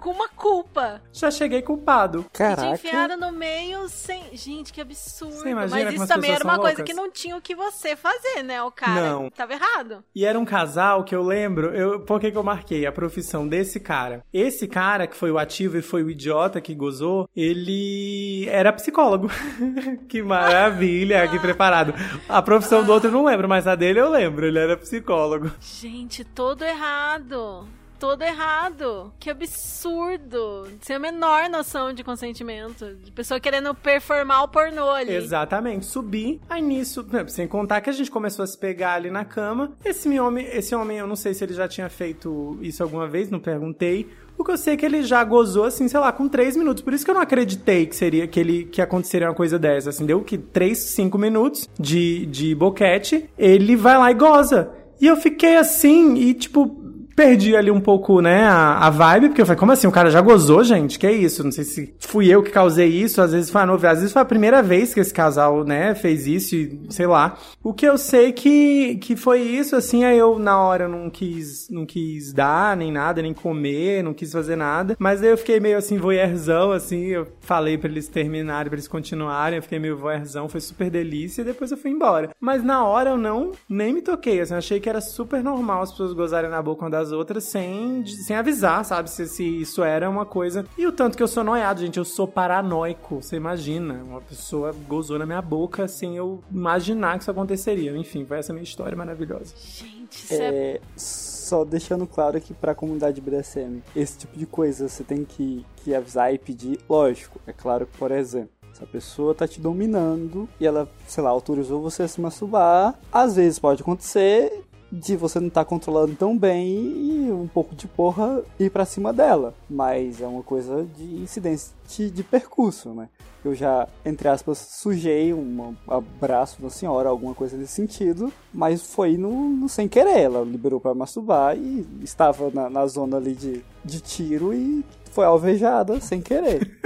Com 0.00 0.10
uma 0.10 0.28
culpa. 0.28 1.02
Já 1.12 1.30
cheguei 1.30 1.60
culpado. 1.62 2.20
E 2.20 2.22
te 2.24 2.38
Caraca. 2.38 2.70
enfiaram 2.70 3.16
no 3.18 3.30
meio 3.32 3.88
sem. 3.88 4.22
Gente, 4.32 4.72
que 4.72 4.80
absurdo. 4.80 5.34
Você 5.34 5.50
imagina 5.50 5.76
Mas 5.76 5.84
como 5.84 5.94
isso 5.94 6.02
as 6.04 6.08
também 6.08 6.30
era 6.32 6.44
uma 6.44 6.56
coisa 6.58 6.78
loucas? 6.78 6.84
que 6.86 6.94
não 6.94 7.10
tinha 7.10 7.36
o 7.36 7.40
que 7.40 7.54
você 7.54 7.94
fazer, 7.94 8.42
né? 8.42 8.62
O 8.62 8.70
cara 8.70 9.10
Não. 9.12 9.30
tava 9.30 9.52
errado. 9.52 10.02
E 10.14 10.24
era 10.24 10.38
um 10.38 10.44
casal 10.44 11.04
que 11.04 11.14
eu 11.14 11.22
lembro, 11.22 11.74
eu, 11.74 12.00
por 12.00 12.18
que 12.18 12.30
que 12.30 12.38
eu 12.38 12.42
marquei 12.42 12.86
a 12.86 12.92
profissão 12.92 13.46
desse 13.46 13.78
cara? 13.78 14.24
Esse 14.32 14.66
cara, 14.66 15.06
que 15.06 15.16
foi 15.16 15.30
o 15.30 15.38
ativo 15.38 15.76
e 15.76 15.82
foi 15.82 16.02
o 16.02 16.10
idiota 16.10 16.60
que 16.60 16.74
gozou, 16.74 17.28
ele 17.36 18.46
era 18.48 18.72
psicólogo. 18.72 19.28
que 20.08 20.22
maravilha, 20.22 21.28
que 21.28 21.38
preparado. 21.38 21.92
A 22.28 22.40
profissão 22.40 22.82
do 22.84 22.92
outro 22.92 23.08
eu 23.08 23.12
não 23.12 23.24
lembro, 23.24 23.48
mas 23.48 23.66
a 23.66 23.74
dele 23.74 24.00
eu 24.00 24.08
lembro, 24.10 24.46
ele 24.46 24.58
era 24.58 24.76
psicólogo. 24.76 25.50
Gente, 25.60 26.24
todo 26.24 26.64
errado. 26.64 27.66
Todo 28.00 28.22
errado. 28.22 29.12
Que 29.20 29.30
absurdo. 29.30 30.66
Sem 30.80 30.96
a 30.96 30.98
menor 30.98 31.50
noção 31.50 31.92
de 31.92 32.02
consentimento. 32.02 32.96
De 33.04 33.12
pessoa 33.12 33.38
querendo 33.38 33.74
performar 33.74 34.42
o 34.42 34.48
pornô 34.48 34.90
ali. 34.90 35.14
Exatamente, 35.14 35.84
subi. 35.84 36.40
Aí 36.48 36.62
nisso, 36.62 37.06
né, 37.12 37.24
sem 37.28 37.46
contar 37.46 37.82
que 37.82 37.90
a 37.90 37.92
gente 37.92 38.10
começou 38.10 38.42
a 38.42 38.46
se 38.46 38.56
pegar 38.56 38.94
ali 38.94 39.10
na 39.10 39.24
cama. 39.24 39.72
Esse 39.84 40.18
homem, 40.18 40.46
esse 40.46 40.74
homem, 40.74 40.96
eu 40.96 41.06
não 41.06 41.14
sei 41.14 41.34
se 41.34 41.44
ele 41.44 41.52
já 41.52 41.68
tinha 41.68 41.90
feito 41.90 42.58
isso 42.62 42.82
alguma 42.82 43.06
vez, 43.06 43.30
não 43.30 43.38
perguntei. 43.38 44.08
O 44.38 44.44
que 44.44 44.50
eu 44.50 44.56
sei 44.56 44.72
é 44.72 44.76
que 44.78 44.86
ele 44.86 45.02
já 45.02 45.22
gozou, 45.22 45.64
assim, 45.64 45.86
sei 45.86 46.00
lá, 46.00 46.10
com 46.10 46.26
três 46.26 46.56
minutos. 46.56 46.82
Por 46.82 46.94
isso 46.94 47.04
que 47.04 47.10
eu 47.10 47.14
não 47.14 47.20
acreditei 47.20 47.84
que 47.84 47.94
seria 47.94 48.26
que 48.26 48.40
ele 48.40 48.64
que 48.64 48.80
aconteceria 48.80 49.28
uma 49.28 49.34
coisa 49.34 49.58
dessa. 49.58 49.90
Assim, 49.90 50.06
deu 50.06 50.22
que 50.22 50.38
três, 50.38 50.78
cinco 50.78 51.18
minutos 51.18 51.68
de, 51.78 52.24
de 52.24 52.54
boquete, 52.54 53.28
ele 53.36 53.76
vai 53.76 53.98
lá 53.98 54.10
e 54.10 54.14
goza. 54.14 54.70
E 55.00 55.06
eu 55.06 55.16
fiquei 55.16 55.56
assim, 55.56 56.14
e 56.16 56.34
tipo, 56.34 56.66
perdi 57.14 57.56
ali 57.56 57.70
um 57.70 57.80
pouco, 57.80 58.20
né, 58.20 58.44
a, 58.44 58.86
a 58.86 58.90
vibe, 58.90 59.28
porque 59.28 59.42
eu 59.42 59.46
falei, 59.46 59.58
como 59.58 59.72
assim? 59.72 59.86
O 59.86 59.92
cara 59.92 60.10
já 60.10 60.20
gozou, 60.20 60.62
gente? 60.64 60.98
Que 60.98 61.06
é 61.06 61.12
isso? 61.12 61.44
Não 61.44 61.52
sei 61.52 61.64
se 61.64 61.94
fui 61.98 62.28
eu 62.28 62.42
que 62.42 62.50
causei 62.50 62.88
isso, 62.88 63.20
às 63.20 63.32
vezes 63.32 63.50
foi 63.50 63.60
a 63.60 63.66
novidade, 63.66 63.94
às 63.94 64.00
vezes 64.00 64.12
foi 64.12 64.22
a 64.22 64.24
primeira 64.24 64.62
vez 64.62 64.92
que 64.92 65.00
esse 65.00 65.12
casal, 65.12 65.64
né, 65.64 65.94
fez 65.94 66.26
isso 66.26 66.54
e 66.54 66.80
sei 66.90 67.06
lá. 67.06 67.38
O 67.62 67.72
que 67.72 67.86
eu 67.86 67.96
sei 67.98 68.32
que, 68.32 68.96
que 68.96 69.16
foi 69.16 69.40
isso, 69.40 69.76
assim, 69.76 70.04
aí 70.04 70.18
eu 70.18 70.38
na 70.38 70.60
hora 70.60 70.88
não 70.88 71.08
quis, 71.10 71.68
não 71.70 71.86
quis 71.86 72.32
dar 72.32 72.76
nem 72.76 72.92
nada, 72.92 73.22
nem 73.22 73.34
comer, 73.34 74.02
não 74.02 74.14
quis 74.14 74.32
fazer 74.32 74.56
nada, 74.56 74.96
mas 74.98 75.22
aí 75.22 75.30
eu 75.30 75.38
fiquei 75.38 75.60
meio 75.60 75.78
assim, 75.78 75.98
voyeurzão, 75.98 76.72
assim, 76.72 77.06
eu 77.06 77.26
falei 77.40 77.78
pra 77.78 77.90
eles 77.90 78.08
terminarem, 78.08 78.68
pra 78.68 78.76
eles 78.76 78.88
continuarem, 78.88 79.56
eu 79.56 79.62
fiquei 79.62 79.78
meio 79.78 79.96
voyeurzão, 79.96 80.48
foi 80.48 80.60
super 80.60 80.90
delícia 80.90 81.42
e 81.42 81.44
depois 81.44 81.70
eu 81.70 81.76
fui 81.76 81.90
embora. 81.90 82.30
Mas 82.40 82.62
na 82.62 82.84
hora 82.84 83.10
eu 83.10 83.18
não, 83.18 83.52
nem 83.68 83.92
me 83.92 84.02
toquei, 84.02 84.40
assim, 84.40 84.54
eu 84.54 84.58
achei 84.58 84.80
que 84.80 84.88
era 84.88 85.00
super 85.00 85.42
normal 85.42 85.82
as 85.82 85.90
pessoas 85.90 86.12
gozarem 86.12 86.50
na 86.50 86.62
boca 86.62 86.84
das 87.10 87.12
outras 87.12 87.44
sem, 87.44 88.06
sem 88.06 88.36
avisar, 88.36 88.84
sabe? 88.84 89.10
Se, 89.10 89.26
se 89.26 89.44
isso 89.44 89.82
era 89.82 90.08
uma 90.08 90.24
coisa. 90.24 90.64
E 90.78 90.86
o 90.86 90.92
tanto 90.92 91.16
que 91.16 91.22
eu 91.22 91.28
sou 91.28 91.42
noiado, 91.42 91.80
gente, 91.80 91.98
eu 91.98 92.04
sou 92.04 92.26
paranoico. 92.26 93.22
Você 93.22 93.36
imagina, 93.36 94.02
uma 94.04 94.20
pessoa 94.20 94.74
gozou 94.86 95.18
na 95.18 95.26
minha 95.26 95.42
boca 95.42 95.88
sem 95.88 96.16
eu 96.16 96.42
imaginar 96.50 97.16
que 97.16 97.24
isso 97.24 97.30
aconteceria. 97.30 97.96
Enfim, 97.96 98.24
foi 98.24 98.38
essa 98.38 98.52
minha 98.52 98.62
história 98.62 98.96
maravilhosa. 98.96 99.54
Gente, 99.56 100.24
isso 100.24 100.34
é... 100.34 100.50
É, 100.50 100.80
só 100.96 101.64
deixando 101.64 102.06
claro 102.06 102.40
que 102.40 102.54
pra 102.54 102.74
comunidade 102.74 103.20
BDSM, 103.20 103.82
esse 103.94 104.18
tipo 104.18 104.38
de 104.38 104.46
coisa 104.46 104.88
você 104.88 105.02
tem 105.02 105.24
que, 105.24 105.66
que 105.76 105.94
avisar 105.94 106.32
e 106.32 106.38
pedir. 106.38 106.78
Lógico, 106.88 107.40
é 107.46 107.52
claro 107.52 107.86
que, 107.86 107.98
por 107.98 108.12
exemplo, 108.12 108.50
se 108.72 108.84
a 108.84 108.86
pessoa 108.86 109.34
tá 109.34 109.48
te 109.48 109.60
dominando 109.60 110.48
e 110.60 110.66
ela, 110.66 110.88
sei 111.08 111.24
lá, 111.24 111.30
autorizou 111.30 111.82
você 111.82 112.04
a 112.04 112.08
se 112.08 112.20
masturbar, 112.20 112.94
às 113.10 113.34
vezes 113.34 113.58
pode 113.58 113.82
acontecer 113.82 114.64
de 114.90 115.16
você 115.16 115.38
não 115.38 115.48
estar 115.48 115.64
controlando 115.64 116.14
tão 116.14 116.36
bem 116.36 116.68
e 116.68 117.32
um 117.32 117.46
pouco 117.46 117.74
de 117.74 117.86
porra 117.86 118.42
ir 118.58 118.70
pra 118.70 118.84
cima 118.84 119.12
dela. 119.12 119.54
Mas 119.68 120.20
é 120.20 120.26
uma 120.26 120.42
coisa 120.42 120.86
de 120.96 121.04
incidência 121.22 121.72
de, 121.88 122.22
percurso, 122.22 122.90
né? 122.90 123.08
Eu 123.44 123.54
já, 123.54 123.88
entre 124.04 124.28
aspas, 124.28 124.58
sujei 124.58 125.32
um 125.32 125.74
abraço 125.88 126.60
da 126.60 126.68
senhora, 126.68 127.08
alguma 127.08 127.34
coisa 127.34 127.56
nesse 127.56 127.72
sentido, 127.72 128.32
mas 128.52 128.82
foi 128.82 129.16
no, 129.16 129.48
no 129.48 129.68
sem 129.68 129.88
querer. 129.88 130.20
Ela 130.20 130.44
liberou 130.44 130.80
pra 130.80 130.94
masturbar 130.94 131.56
e 131.56 131.86
estava 132.02 132.50
na, 132.50 132.68
na 132.68 132.86
zona 132.86 133.16
ali 133.16 133.34
de, 133.34 133.64
de 133.84 134.00
tiro 134.00 134.52
e 134.52 134.84
foi 135.10 135.24
alvejada 135.24 136.00
sem 136.00 136.20
querer. 136.20 136.78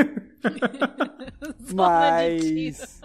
Mas. 1.74 3.00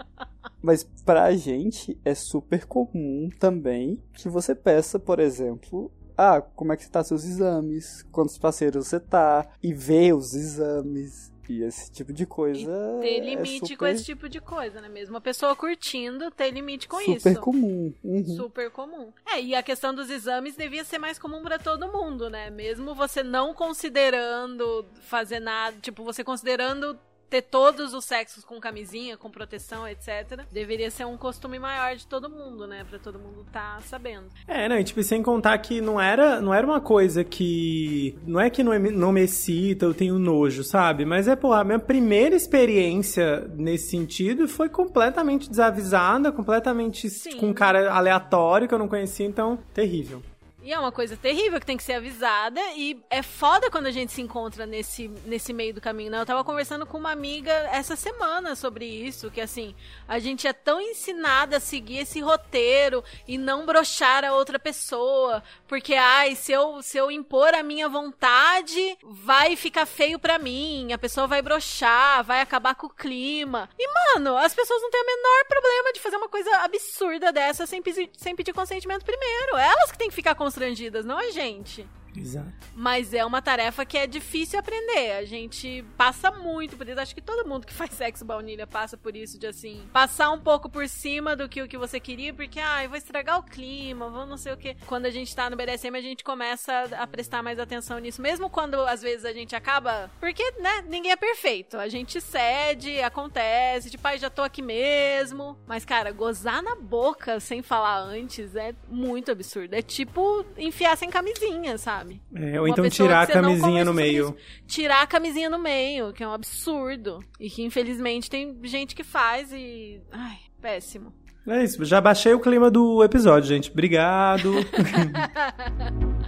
Mas 0.62 0.84
pra 1.04 1.32
gente 1.32 1.98
é 2.04 2.14
super 2.14 2.66
comum 2.66 3.28
também 3.38 4.02
que 4.14 4.28
você 4.28 4.54
peça, 4.54 4.98
por 4.98 5.18
exemplo, 5.18 5.90
ah, 6.16 6.42
como 6.42 6.72
é 6.72 6.76
que 6.76 6.88
tá 6.90 7.02
seus 7.02 7.24
exames, 7.24 8.02
quantos 8.12 8.36
parceiros 8.36 8.88
você 8.88 9.00
tá, 9.00 9.48
e 9.62 9.72
ver 9.72 10.14
os 10.14 10.34
exames. 10.34 11.30
E 11.48 11.64
esse 11.64 11.90
tipo 11.90 12.12
de 12.12 12.26
coisa. 12.26 12.70
E 12.98 13.00
ter 13.00 13.16
é 13.16 13.20
limite 13.20 13.58
super, 13.58 13.76
com 13.76 13.86
esse 13.86 14.04
tipo 14.04 14.28
de 14.28 14.40
coisa, 14.40 14.80
né? 14.80 14.88
Mesmo 14.88 15.16
a 15.16 15.20
pessoa 15.20 15.56
curtindo, 15.56 16.30
ter 16.30 16.52
limite 16.52 16.86
com 16.86 17.00
super 17.00 17.32
isso. 17.32 17.40
comum. 17.40 17.92
Uhum. 18.04 18.24
Super 18.36 18.70
comum. 18.70 19.12
É, 19.26 19.42
e 19.42 19.52
a 19.56 19.62
questão 19.62 19.92
dos 19.92 20.10
exames 20.10 20.54
devia 20.54 20.84
ser 20.84 20.98
mais 20.98 21.18
comum 21.18 21.42
pra 21.42 21.58
todo 21.58 21.90
mundo, 21.90 22.30
né? 22.30 22.50
Mesmo 22.50 22.94
você 22.94 23.24
não 23.24 23.52
considerando 23.52 24.86
fazer 25.00 25.40
nada, 25.40 25.76
tipo, 25.80 26.04
você 26.04 26.22
considerando 26.22 26.96
ter 27.30 27.42
todos 27.42 27.94
os 27.94 28.04
sexos 28.04 28.44
com 28.44 28.60
camisinha, 28.60 29.16
com 29.16 29.30
proteção, 29.30 29.86
etc. 29.86 30.40
Deveria 30.50 30.90
ser 30.90 31.06
um 31.06 31.16
costume 31.16 31.58
maior 31.58 31.94
de 31.94 32.06
todo 32.06 32.28
mundo, 32.28 32.66
né? 32.66 32.84
Pra 32.90 32.98
todo 32.98 33.18
mundo 33.18 33.46
tá 33.52 33.78
sabendo. 33.86 34.26
É, 34.48 34.68
não, 34.68 34.76
e 34.76 34.82
tipo, 34.84 35.02
sem 35.02 35.22
contar 35.22 35.56
que 35.58 35.80
não 35.80 36.00
era, 36.00 36.40
não 36.40 36.52
era 36.52 36.66
uma 36.66 36.80
coisa 36.80 37.22
que. 37.22 38.18
Não 38.26 38.40
é 38.40 38.50
que 38.50 38.64
não, 38.64 38.72
é- 38.72 38.78
não 38.78 39.12
me 39.12 39.22
excita, 39.22 39.86
eu 39.86 39.94
tenho 39.94 40.18
nojo, 40.18 40.64
sabe? 40.64 41.04
Mas 41.04 41.28
é, 41.28 41.36
pô, 41.36 41.52
a 41.52 41.62
minha 41.62 41.78
primeira 41.78 42.34
experiência 42.34 43.48
nesse 43.54 43.90
sentido 43.90 44.48
foi 44.48 44.68
completamente 44.68 45.48
desavisada, 45.48 46.32
completamente 46.32 47.08
Sim. 47.08 47.36
com 47.36 47.46
um 47.50 47.54
cara 47.54 47.92
aleatório 47.92 48.66
que 48.66 48.74
eu 48.74 48.78
não 48.78 48.88
conhecia, 48.88 49.26
então, 49.26 49.58
terrível. 49.72 50.20
E 50.62 50.72
é 50.72 50.78
uma 50.78 50.92
coisa 50.92 51.16
terrível 51.16 51.58
que 51.58 51.66
tem 51.66 51.76
que 51.76 51.82
ser 51.82 51.94
avisada. 51.94 52.60
E 52.76 53.02
é 53.08 53.22
foda 53.22 53.70
quando 53.70 53.86
a 53.86 53.90
gente 53.90 54.12
se 54.12 54.20
encontra 54.20 54.66
nesse, 54.66 55.08
nesse 55.24 55.52
meio 55.52 55.72
do 55.72 55.80
caminho, 55.80 56.10
né? 56.10 56.20
Eu 56.20 56.26
tava 56.26 56.44
conversando 56.44 56.84
com 56.84 56.98
uma 56.98 57.10
amiga 57.10 57.50
essa 57.72 57.96
semana 57.96 58.54
sobre 58.54 58.84
isso, 58.84 59.30
que 59.30 59.40
assim, 59.40 59.74
a 60.06 60.18
gente 60.18 60.46
é 60.46 60.52
tão 60.52 60.80
ensinada 60.80 61.56
a 61.56 61.60
seguir 61.60 61.98
esse 61.98 62.20
roteiro 62.20 63.02
e 63.26 63.38
não 63.38 63.64
brochar 63.64 64.24
a 64.24 64.34
outra 64.34 64.58
pessoa. 64.58 65.42
Porque, 65.66 65.94
ai, 65.94 66.34
se 66.34 66.52
eu, 66.52 66.82
se 66.82 66.98
eu 66.98 67.10
impor 67.10 67.54
a 67.54 67.62
minha 67.62 67.88
vontade, 67.88 68.98
vai 69.02 69.56
ficar 69.56 69.86
feio 69.86 70.18
pra 70.18 70.38
mim. 70.38 70.92
A 70.92 70.98
pessoa 70.98 71.26
vai 71.26 71.40
brochar, 71.40 72.22
vai 72.22 72.40
acabar 72.40 72.74
com 72.74 72.86
o 72.86 72.90
clima. 72.90 73.68
E, 73.78 73.88
mano, 73.88 74.36
as 74.36 74.54
pessoas 74.54 74.82
não 74.82 74.90
têm 74.90 75.02
o 75.02 75.06
menor 75.06 75.44
problema 75.48 75.92
de 75.92 76.00
fazer 76.00 76.16
uma 76.16 76.28
coisa 76.28 76.50
absurda 76.58 77.32
dessa 77.32 77.66
sem, 77.66 77.82
sem 78.16 78.36
pedir 78.36 78.52
consentimento 78.52 79.04
primeiro. 79.04 79.56
Elas 79.56 79.90
que 79.90 79.98
têm 79.98 80.08
que 80.08 80.14
ficar 80.14 80.34
constrangidas, 80.50 81.04
não 81.04 81.16
a 81.16 81.30
gente. 81.30 81.86
Exato. 82.16 82.52
Mas 82.74 83.14
é 83.14 83.24
uma 83.24 83.40
tarefa 83.42 83.84
que 83.84 83.96
é 83.96 84.06
difícil 84.06 84.58
aprender. 84.58 85.12
A 85.12 85.24
gente 85.24 85.84
passa 85.96 86.30
muito 86.30 86.76
por 86.76 86.88
isso. 86.88 87.00
Acho 87.00 87.14
que 87.14 87.20
todo 87.20 87.48
mundo 87.48 87.66
que 87.66 87.72
faz 87.74 87.92
sexo 87.92 88.24
baunilha 88.24 88.66
passa 88.66 88.96
por 88.96 89.16
isso, 89.16 89.38
de 89.38 89.46
assim, 89.46 89.82
passar 89.92 90.30
um 90.30 90.40
pouco 90.40 90.68
por 90.68 90.88
cima 90.88 91.36
do 91.36 91.48
que 91.48 91.62
o 91.62 91.68
que 91.68 91.78
você 91.78 92.00
queria, 92.00 92.32
porque, 92.32 92.60
ah, 92.60 92.84
eu 92.84 92.88
vou 92.88 92.98
estragar 92.98 93.38
o 93.38 93.42
clima, 93.42 94.08
vou 94.08 94.26
não 94.26 94.36
sei 94.36 94.52
o 94.52 94.56
que. 94.56 94.76
Quando 94.86 95.06
a 95.06 95.10
gente 95.10 95.34
tá 95.34 95.48
no 95.48 95.56
BDSM, 95.56 95.96
a 95.96 96.00
gente 96.00 96.24
começa 96.24 96.88
a 96.98 97.06
prestar 97.06 97.42
mais 97.42 97.58
atenção 97.58 97.98
nisso. 97.98 98.20
Mesmo 98.20 98.48
quando, 98.50 98.74
às 98.86 99.02
vezes, 99.02 99.24
a 99.24 99.32
gente 99.32 99.54
acaba. 99.54 100.10
Porque, 100.20 100.42
né, 100.60 100.84
ninguém 100.88 101.12
é 101.12 101.16
perfeito. 101.16 101.76
A 101.76 101.88
gente 101.88 102.20
cede, 102.20 103.00
acontece, 103.00 103.90
tipo, 103.90 104.06
ai, 104.06 104.18
já 104.18 104.30
tô 104.30 104.42
aqui 104.42 104.62
mesmo. 104.62 105.58
Mas, 105.66 105.84
cara, 105.84 106.10
gozar 106.12 106.62
na 106.62 106.74
boca 106.76 107.40
sem 107.40 107.62
falar 107.62 107.98
antes 107.98 108.54
é 108.56 108.74
muito 108.88 109.30
absurdo. 109.30 109.74
É 109.74 109.82
tipo 109.82 110.44
enfiar 110.56 110.96
sem 110.96 111.10
camisinha, 111.10 111.78
sabe? 111.78 111.99
É, 112.34 112.60
ou 112.60 112.66
Uma 112.66 112.70
então 112.70 112.88
tirar 112.88 113.22
a 113.22 113.26
camisinha 113.26 113.84
no 113.84 113.94
meio. 113.94 114.36
Tirar 114.66 115.02
a 115.02 115.06
camisinha 115.06 115.48
no 115.50 115.58
meio, 115.58 116.12
que 116.12 116.22
é 116.22 116.28
um 116.28 116.32
absurdo. 116.32 117.20
E 117.38 117.48
que 117.50 117.62
infelizmente 117.62 118.28
tem 118.28 118.58
gente 118.64 118.94
que 118.94 119.04
faz 119.04 119.52
e. 119.52 120.00
Ai, 120.10 120.38
péssimo. 120.60 121.12
É 121.46 121.64
isso, 121.64 121.84
já 121.84 122.00
baixei 122.00 122.34
o 122.34 122.40
clima 122.40 122.70
do 122.70 123.02
episódio, 123.02 123.48
gente. 123.48 123.70
Obrigado. 123.70 124.52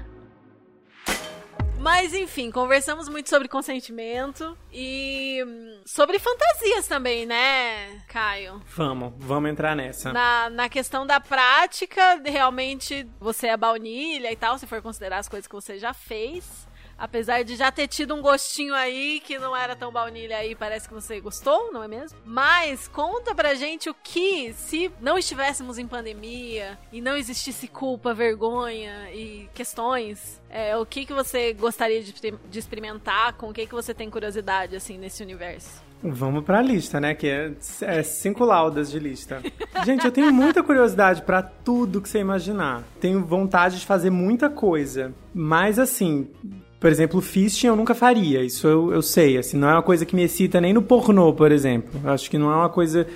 Mas 1.83 2.15
enfim, 2.15 2.49
conversamos 2.49 3.09
muito 3.09 3.29
sobre 3.29 3.49
consentimento 3.49 4.57
e 4.73 5.43
hum, 5.45 5.81
sobre 5.85 6.17
fantasias 6.21 6.87
também, 6.87 7.27
né, 7.27 8.01
Caio? 8.07 8.63
vamos, 8.69 9.13
vamos 9.19 9.51
entrar 9.51 9.75
nessa. 9.75 10.13
Na, 10.13 10.49
na 10.49 10.69
questão 10.69 11.05
da 11.05 11.19
prática, 11.19 12.23
realmente 12.25 13.05
você 13.19 13.49
é 13.49 13.57
baunilha 13.57 14.31
e 14.31 14.37
tal, 14.37 14.57
se 14.59 14.67
for 14.67 14.81
considerar 14.81 15.19
as 15.19 15.29
coisas 15.29 15.49
que 15.49 15.55
você 15.55 15.77
já 15.77 15.93
fez. 15.93 16.69
Apesar 17.03 17.43
de 17.43 17.57
já 17.57 17.69
ter 17.73 17.89
tido 17.89 18.15
um 18.15 18.23
gostinho 18.23 18.73
aí 18.75 19.21
que 19.27 19.37
não 19.37 19.57
era 19.57 19.75
tão 19.75 19.91
baunilha 19.91 20.37
aí, 20.37 20.55
parece 20.55 20.87
que 20.87 20.95
você 20.95 21.21
gostou, 21.21 21.73
não 21.73 21.83
é 21.83 21.89
mesmo? 21.89 22.17
Mas 22.25 22.87
conta 22.87 23.35
pra 23.35 23.55
gente 23.55 23.91
o 23.91 23.95
que, 24.05 24.53
se 24.53 24.89
não 25.01 25.19
estivéssemos 25.19 25.79
em 25.79 25.89
pandemia 25.89 26.79
e 26.93 27.01
não 27.01 27.17
existisse 27.17 27.67
culpa, 27.67 28.15
vergonha 28.15 29.13
e 29.13 29.51
questões, 29.53 30.41
é, 30.49 30.77
o 30.77 30.87
que, 30.87 31.05
que 31.05 31.13
você 31.13 31.53
gostaria 31.53 32.01
de, 32.01 32.15
de 32.49 32.59
experimentar, 32.61 33.33
com 33.33 33.51
o 33.51 33.53
que, 33.53 33.67
que 33.67 33.75
você 33.75 33.93
tem 33.93 34.09
curiosidade, 34.09 34.77
assim, 34.77 34.97
nesse 34.97 35.25
universo? 35.25 35.83
Vamos 36.01 36.45
pra 36.45 36.63
lista, 36.63 37.01
né? 37.01 37.17
Que 37.17 37.29
é, 37.29 37.53
é 37.81 38.03
cinco 38.05 38.45
laudas 38.45 38.89
de 38.89 39.01
lista. 39.01 39.43
Gente, 39.85 40.05
eu 40.05 40.13
tenho 40.13 40.33
muita 40.33 40.63
curiosidade 40.63 41.23
pra 41.23 41.43
tudo 41.43 42.01
que 42.01 42.09
você 42.09 42.21
imaginar. 42.21 42.85
Tenho 43.01 43.25
vontade 43.25 43.81
de 43.81 43.87
fazer 43.87 44.11
muita 44.11 44.49
coisa. 44.49 45.13
Mas 45.33 45.79
assim, 45.79 46.29
por 46.83 46.91
exemplo, 46.91 47.21
fisting 47.21 47.69
eu 47.69 47.77
nunca 47.77 47.95
faria. 47.95 48.43
Isso 48.45 48.67
eu, 48.67 48.93
eu 48.93 49.01
sei. 49.01 49.39
Assim, 49.39 49.57
não 49.57 49.69
é 49.69 49.73
uma 49.75 49.83
coisa 49.83 50.05
que 50.05 50.17
me 50.17 50.25
excita 50.25 50.61
nem 50.61 50.73
no 50.73 50.83
pornô, 50.83 51.33
por 51.33 51.53
exemplo. 51.53 52.01
Eu 52.03 52.11
acho 52.11 52.29
que 52.29 52.37
não 52.37 52.51
é 52.51 52.57
uma 52.57 52.69
coisa 52.69 53.07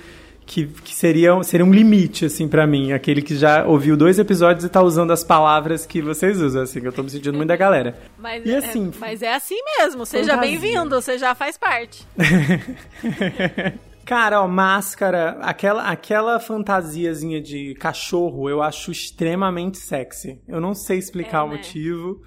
que, 0.45 0.65
que 0.67 0.95
seria, 0.95 1.43
seria 1.43 1.65
um 1.65 1.73
limite, 1.73 2.23
assim, 2.23 2.47
para 2.47 2.65
mim. 2.65 2.93
Aquele 2.93 3.21
que 3.21 3.35
já 3.35 3.65
ouviu 3.65 3.97
dois 3.97 4.17
episódios 4.17 4.63
e 4.63 4.69
tá 4.69 4.81
usando 4.81 5.11
as 5.11 5.21
palavras 5.21 5.85
que 5.85 6.01
vocês 6.01 6.39
usam, 6.41 6.61
assim, 6.61 6.79
que 6.79 6.87
eu 6.87 6.93
tô 6.93 7.03
me 7.03 7.09
sentindo 7.09 7.35
muito 7.35 7.49
da 7.49 7.57
galera. 7.57 7.97
Mas, 8.17 8.45
E 8.45 8.51
é- 8.53 8.57
assim, 8.57 8.89
mas 8.97 9.21
é 9.21 9.33
assim 9.35 9.57
mesmo. 9.77 10.05
Seja 10.05 10.37
bem-vindo, 10.37 10.89
você 11.01 11.17
já 11.17 11.35
faz 11.35 11.57
parte. 11.57 12.07
Cara, 14.05 14.41
ó, 14.41 14.47
máscara, 14.47 15.37
aquela, 15.41 15.83
aquela 15.89 16.39
fantasiazinha 16.39 17.41
de 17.41 17.75
cachorro, 17.75 18.49
eu 18.49 18.61
acho 18.61 18.89
extremamente 18.89 19.77
sexy. 19.77 20.39
Eu 20.47 20.61
não 20.61 20.73
sei 20.73 20.97
explicar 20.97 21.39
É, 21.39 21.43
o 21.43 21.49
né? 21.49 21.55
motivo. 21.57 22.21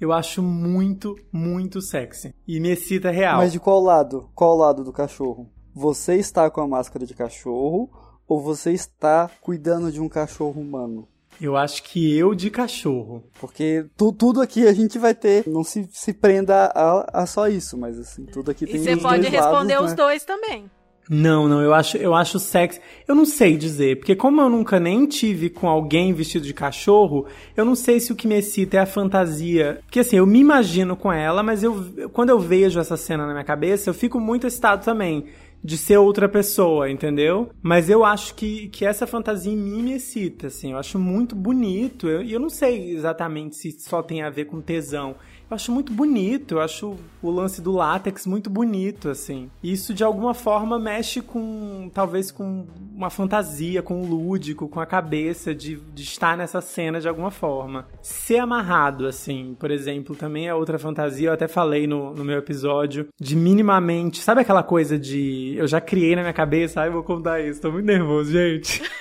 Eu 0.00 0.12
acho 0.12 0.42
muito, 0.42 1.16
muito 1.32 1.80
sexy. 1.80 2.34
E 2.46 2.60
me 2.60 2.70
excita 2.70 3.10
real. 3.10 3.38
Mas 3.38 3.52
de 3.52 3.60
qual 3.60 3.80
lado? 3.80 4.28
Qual 4.34 4.56
lado 4.56 4.84
do 4.84 4.92
cachorro? 4.92 5.50
Você 5.74 6.16
está 6.16 6.50
com 6.50 6.60
a 6.60 6.68
máscara 6.68 7.06
de 7.06 7.14
cachorro 7.14 7.90
ou 8.28 8.40
você 8.40 8.72
está 8.72 9.30
cuidando 9.40 9.90
de 9.92 10.00
um 10.00 10.08
cachorro 10.08 10.60
humano? 10.60 11.08
Eu 11.40 11.54
acho 11.54 11.82
que 11.82 12.16
eu 12.16 12.34
de 12.34 12.50
cachorro. 12.50 13.22
Porque 13.38 13.84
tu- 13.96 14.12
tudo 14.12 14.40
aqui 14.40 14.66
a 14.66 14.72
gente 14.72 14.98
vai 14.98 15.14
ter. 15.14 15.46
Não 15.46 15.62
se, 15.62 15.86
se 15.92 16.12
prenda 16.14 16.66
a, 16.74 17.22
a 17.22 17.26
só 17.26 17.46
isso, 17.46 17.76
mas 17.76 17.98
assim, 17.98 18.24
tudo 18.24 18.50
aqui 18.50 18.64
E 18.64 18.68
tem 18.68 18.80
você 18.82 18.94
os 18.94 19.02
pode 19.02 19.28
responder 19.28 19.74
lados, 19.74 19.84
os 19.84 19.90
né? 19.90 19.96
dois 19.96 20.24
também. 20.24 20.70
Não, 21.08 21.48
não, 21.48 21.62
eu 21.62 21.72
acho, 21.72 21.96
eu 21.96 22.14
acho 22.14 22.38
sexy. 22.38 22.80
Eu 23.06 23.14
não 23.14 23.24
sei 23.24 23.56
dizer, 23.56 23.98
porque 23.98 24.16
como 24.16 24.40
eu 24.40 24.48
nunca 24.48 24.80
nem 24.80 25.06
tive 25.06 25.48
com 25.48 25.68
alguém 25.68 26.12
vestido 26.12 26.44
de 26.44 26.52
cachorro, 26.52 27.26
eu 27.56 27.64
não 27.64 27.76
sei 27.76 28.00
se 28.00 28.12
o 28.12 28.16
que 28.16 28.26
me 28.26 28.36
excita 28.36 28.78
é 28.78 28.80
a 28.80 28.86
fantasia. 28.86 29.78
Porque 29.84 30.00
assim, 30.00 30.16
eu 30.16 30.26
me 30.26 30.40
imagino 30.40 30.96
com 30.96 31.12
ela, 31.12 31.42
mas 31.42 31.62
eu 31.62 32.08
quando 32.12 32.30
eu 32.30 32.40
vejo 32.40 32.80
essa 32.80 32.96
cena 32.96 33.26
na 33.26 33.32
minha 33.32 33.44
cabeça, 33.44 33.88
eu 33.88 33.94
fico 33.94 34.18
muito 34.18 34.46
excitado 34.46 34.84
também 34.84 35.26
de 35.62 35.76
ser 35.76 35.96
outra 35.96 36.28
pessoa, 36.28 36.88
entendeu? 36.88 37.50
Mas 37.60 37.90
eu 37.90 38.04
acho 38.04 38.34
que, 38.34 38.68
que 38.68 38.84
essa 38.84 39.06
fantasia 39.06 39.52
em 39.52 39.56
mim 39.56 39.82
me 39.82 39.92
excita, 39.94 40.46
assim. 40.46 40.72
Eu 40.72 40.78
acho 40.78 40.98
muito 40.98 41.34
bonito. 41.34 42.06
E 42.06 42.12
eu, 42.12 42.22
eu 42.22 42.40
não 42.40 42.48
sei 42.48 42.92
exatamente 42.92 43.56
se 43.56 43.72
só 43.80 44.00
tem 44.00 44.22
a 44.22 44.30
ver 44.30 44.44
com 44.44 44.60
tesão. 44.60 45.16
Eu 45.48 45.54
acho 45.54 45.70
muito 45.70 45.92
bonito, 45.92 46.56
eu 46.56 46.60
acho 46.60 46.96
o 47.22 47.30
lance 47.30 47.62
do 47.62 47.70
látex 47.70 48.26
muito 48.26 48.50
bonito, 48.50 49.08
assim. 49.08 49.48
Isso 49.62 49.94
de 49.94 50.02
alguma 50.02 50.34
forma 50.34 50.76
mexe 50.76 51.20
com, 51.20 51.88
talvez 51.94 52.32
com 52.32 52.66
uma 52.92 53.10
fantasia, 53.10 53.80
com 53.80 54.02
o 54.02 54.06
lúdico, 54.06 54.68
com 54.68 54.80
a 54.80 54.86
cabeça 54.86 55.54
de, 55.54 55.76
de 55.76 56.02
estar 56.02 56.36
nessa 56.36 56.60
cena 56.60 57.00
de 57.00 57.08
alguma 57.08 57.30
forma. 57.30 57.86
Ser 58.02 58.38
amarrado, 58.38 59.06
assim, 59.06 59.56
por 59.58 59.70
exemplo, 59.70 60.16
também 60.16 60.48
é 60.48 60.54
outra 60.54 60.80
fantasia, 60.80 61.28
eu 61.28 61.32
até 61.32 61.46
falei 61.46 61.86
no, 61.86 62.12
no 62.12 62.24
meu 62.24 62.38
episódio, 62.38 63.08
de 63.20 63.36
minimamente, 63.36 64.20
sabe 64.20 64.40
aquela 64.40 64.64
coisa 64.64 64.98
de, 64.98 65.54
eu 65.56 65.68
já 65.68 65.80
criei 65.80 66.16
na 66.16 66.22
minha 66.22 66.32
cabeça, 66.32 66.80
ai, 66.80 66.90
vou 66.90 67.04
contar 67.04 67.40
isso, 67.40 67.60
tô 67.60 67.70
muito 67.70 67.86
nervoso, 67.86 68.32
gente. 68.32 68.82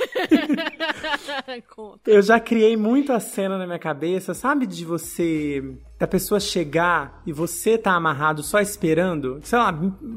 Eu 2.06 2.22
já 2.22 2.40
criei 2.40 2.76
muito 2.76 3.12
a 3.14 3.20
cena 3.20 3.58
na 3.58 3.66
minha 3.66 3.80
cabeça, 3.80 4.34
sabe? 4.34 4.66
De 4.66 4.86
você. 4.86 5.64
Da 5.98 6.06
pessoa 6.06 6.42
chegar 6.42 7.22
e 7.26 7.32
você 7.32 7.78
tá 7.78 7.94
amarrado 7.94 8.44
só 8.44 8.60
esperando. 8.60 9.40
Sei 9.44 9.58
lá, 9.58 9.74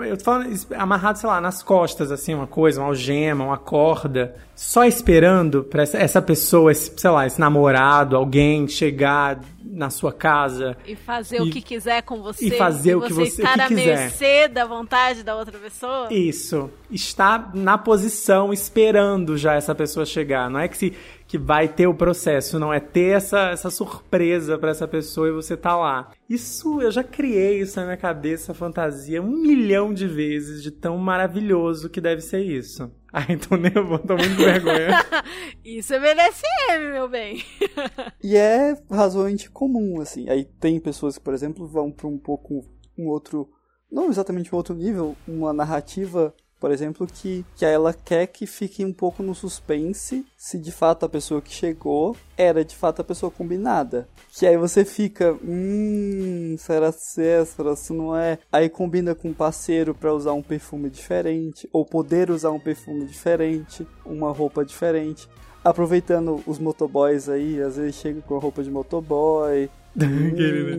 eu 0.07 0.17
tô 0.19 0.25
falando 0.25 0.53
amarrado, 0.77 1.19
sei 1.19 1.29
lá, 1.29 1.41
nas 1.41 1.63
costas, 1.63 2.11
assim, 2.11 2.35
uma 2.35 2.49
coisa, 2.49 2.81
uma 2.81 2.89
algema, 2.89 3.45
uma 3.45 3.57
corda. 3.59 4.35
Só 4.57 4.85
esperando 4.85 5.63
pra 5.63 5.85
essa, 5.85 6.21
pessoa, 6.21 6.73
esse, 6.73 6.93
sei 6.97 7.11
lá, 7.11 7.27
esse 7.29 7.39
namorado, 7.39 8.17
alguém 8.17 8.67
chegar 8.67 9.39
na 9.63 9.89
sua 9.89 10.13
casa. 10.13 10.77
E 10.85 10.97
fazer 10.97 11.41
o 11.43 11.47
E- 11.47 11.51
que 11.53 11.61
quiser 11.63 12.03
com 12.03 12.21
você. 12.23 12.47
e 12.47 12.51
fazer 12.59 12.97
o 12.97 13.03
que 13.03 13.13
você- 13.13 13.41
estar 13.41 13.53
o 13.53 13.55
que 13.55 13.61
à 13.61 13.69
quiser. 13.69 13.85
mercê 13.99 14.49
da 14.49 14.65
vontade 14.65 15.23
da 15.23 15.37
outra 15.37 15.57
pessoa. 15.61 16.09
Isso. 16.13 16.69
Está 16.91 17.51
na 17.55 17.79
posição 17.79 18.53
esperando 18.53 19.39
já 19.39 19.55
essa 19.55 19.77
pessoa 19.77 20.05
chegar. 20.05 20.51
Não 20.51 20.59
é 20.59 20.67
que 20.67 20.77
se 20.77 20.93
que 21.29 21.37
vai 21.37 21.69
ter 21.69 21.87
o 21.87 21.95
processo, 21.95 22.59
não 22.59 22.73
é 22.73 22.81
ter 22.81 23.15
essa, 23.15 23.51
essa 23.51 23.71
surpresa 23.71 24.57
pra 24.59 24.71
essa 24.71 24.89
pessoa 24.89 25.29
e 25.29 25.33
você 25.33 25.59
tá 25.59 25.77
lá. 25.77 26.11
Isso 26.29 26.81
eu 26.81 26.91
já 26.91 27.05
criei 27.05 27.61
isso 27.61 27.79
na 27.79 27.85
minha 27.85 27.99
cabeça, 27.99 28.55
fantasia, 28.55 29.21
um 29.21 29.43
milhão 29.43 29.93
de 29.93 30.07
vezes 30.09 30.63
de 30.63 30.71
tão 30.71 30.97
maravilhoso 30.97 31.91
que 31.91 32.01
deve 32.01 32.23
ser 32.23 32.41
isso. 32.41 32.91
Ai, 33.13 33.37
tô 33.37 33.57
nervoso, 33.57 34.05
tô 34.07 34.17
muito 34.17 34.37
com 34.37 34.43
vergonha. 34.43 34.91
Isso 35.65 35.95
é 35.95 35.99
BDSM, 35.99 36.93
meu 36.93 37.09
bem. 37.09 37.43
E 38.23 38.37
é 38.37 38.77
razoavelmente 38.91 39.51
comum, 39.51 39.99
assim. 40.01 40.29
Aí 40.29 40.45
tem 40.45 40.79
pessoas 40.79 41.17
que, 41.17 41.25
por 41.25 41.33
exemplo, 41.33 41.67
vão 41.67 41.91
para 41.91 42.07
um 42.07 42.19
pouco 42.19 42.67
um 42.99 43.07
outro. 43.07 43.49
Não 43.91 44.11
exatamente 44.11 44.55
um 44.55 44.59
outro 44.59 44.75
nível, 44.75 45.17
uma 45.27 45.55
narrativa, 45.55 46.35
por 46.61 46.71
exemplo, 46.71 47.07
que, 47.07 47.45
que 47.57 47.65
ela 47.65 47.93
quer 47.95 48.27
que 48.27 48.47
fique 48.47 48.85
um 48.85 48.93
pouco 48.93 49.23
no 49.23 49.35
suspense 49.35 50.25
se 50.37 50.59
de 50.59 50.73
fato 50.73 51.05
a 51.07 51.09
pessoa 51.09 51.41
que 51.41 51.53
chegou 51.53 52.17
era 52.37 52.65
de 52.65 52.75
fato 52.75 53.01
a 53.01 53.05
pessoa 53.05 53.31
combinada. 53.31 54.09
Que 54.33 54.47
aí 54.47 54.57
você 54.57 54.85
fica, 54.85 55.37
hum, 55.45 56.57
será 56.59 56.93
se 56.93 57.23
é, 57.25 57.45
será 57.45 57.75
se 57.77 57.93
não 57.93 58.17
é? 58.17 58.39
Aí 58.53 58.69
combina 58.69 59.15
com 59.15 59.29
um 59.29 59.35
parceiro 59.35 59.95
para 59.95 60.13
usar 60.15 60.33
um 60.33 60.43
perfume 60.43 60.89
diferente, 60.91 61.69
ou 61.73 61.85
poder 61.85 62.31
usar 62.31 62.51
um 62.51 62.61
perfume 62.61 63.05
diferente, 63.07 63.87
uma 64.05 64.33
roupa 64.33 64.65
diferente 64.65 65.29
aproveitando 65.65 66.41
os 66.47 66.59
motoboys 66.59 67.29
aí, 67.29 67.61
às 67.61 67.77
vezes 67.77 67.97
chega 67.97 68.21
com 68.23 68.37
a 68.37 68.41
roupa 68.41 68.63
de 68.63 68.71
motoboy. 68.71 69.69
Querida. 69.99 70.79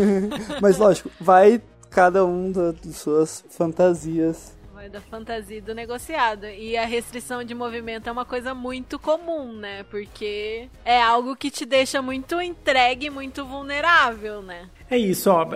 Mas 0.60 0.78
lógico, 0.78 1.10
vai 1.20 1.60
cada 1.90 2.24
um 2.24 2.50
da- 2.50 2.72
das 2.72 2.96
suas 2.96 3.44
fantasias. 3.50 4.52
Vai 4.80 4.88
da 4.88 4.98
fantasia 5.02 5.60
do 5.60 5.74
negociado. 5.74 6.46
E 6.46 6.74
a 6.74 6.86
restrição 6.86 7.44
de 7.44 7.54
movimento 7.54 8.08
é 8.08 8.12
uma 8.12 8.24
coisa 8.24 8.54
muito 8.54 8.98
comum, 8.98 9.52
né? 9.52 9.82
Porque 9.90 10.70
é 10.86 11.02
algo 11.02 11.36
que 11.36 11.50
te 11.50 11.66
deixa 11.66 12.00
muito 12.00 12.40
entregue, 12.40 13.10
muito 13.10 13.44
vulnerável, 13.44 14.40
né? 14.40 14.70
É 14.90 14.96
isso, 14.96 15.30
ó. 15.30 15.46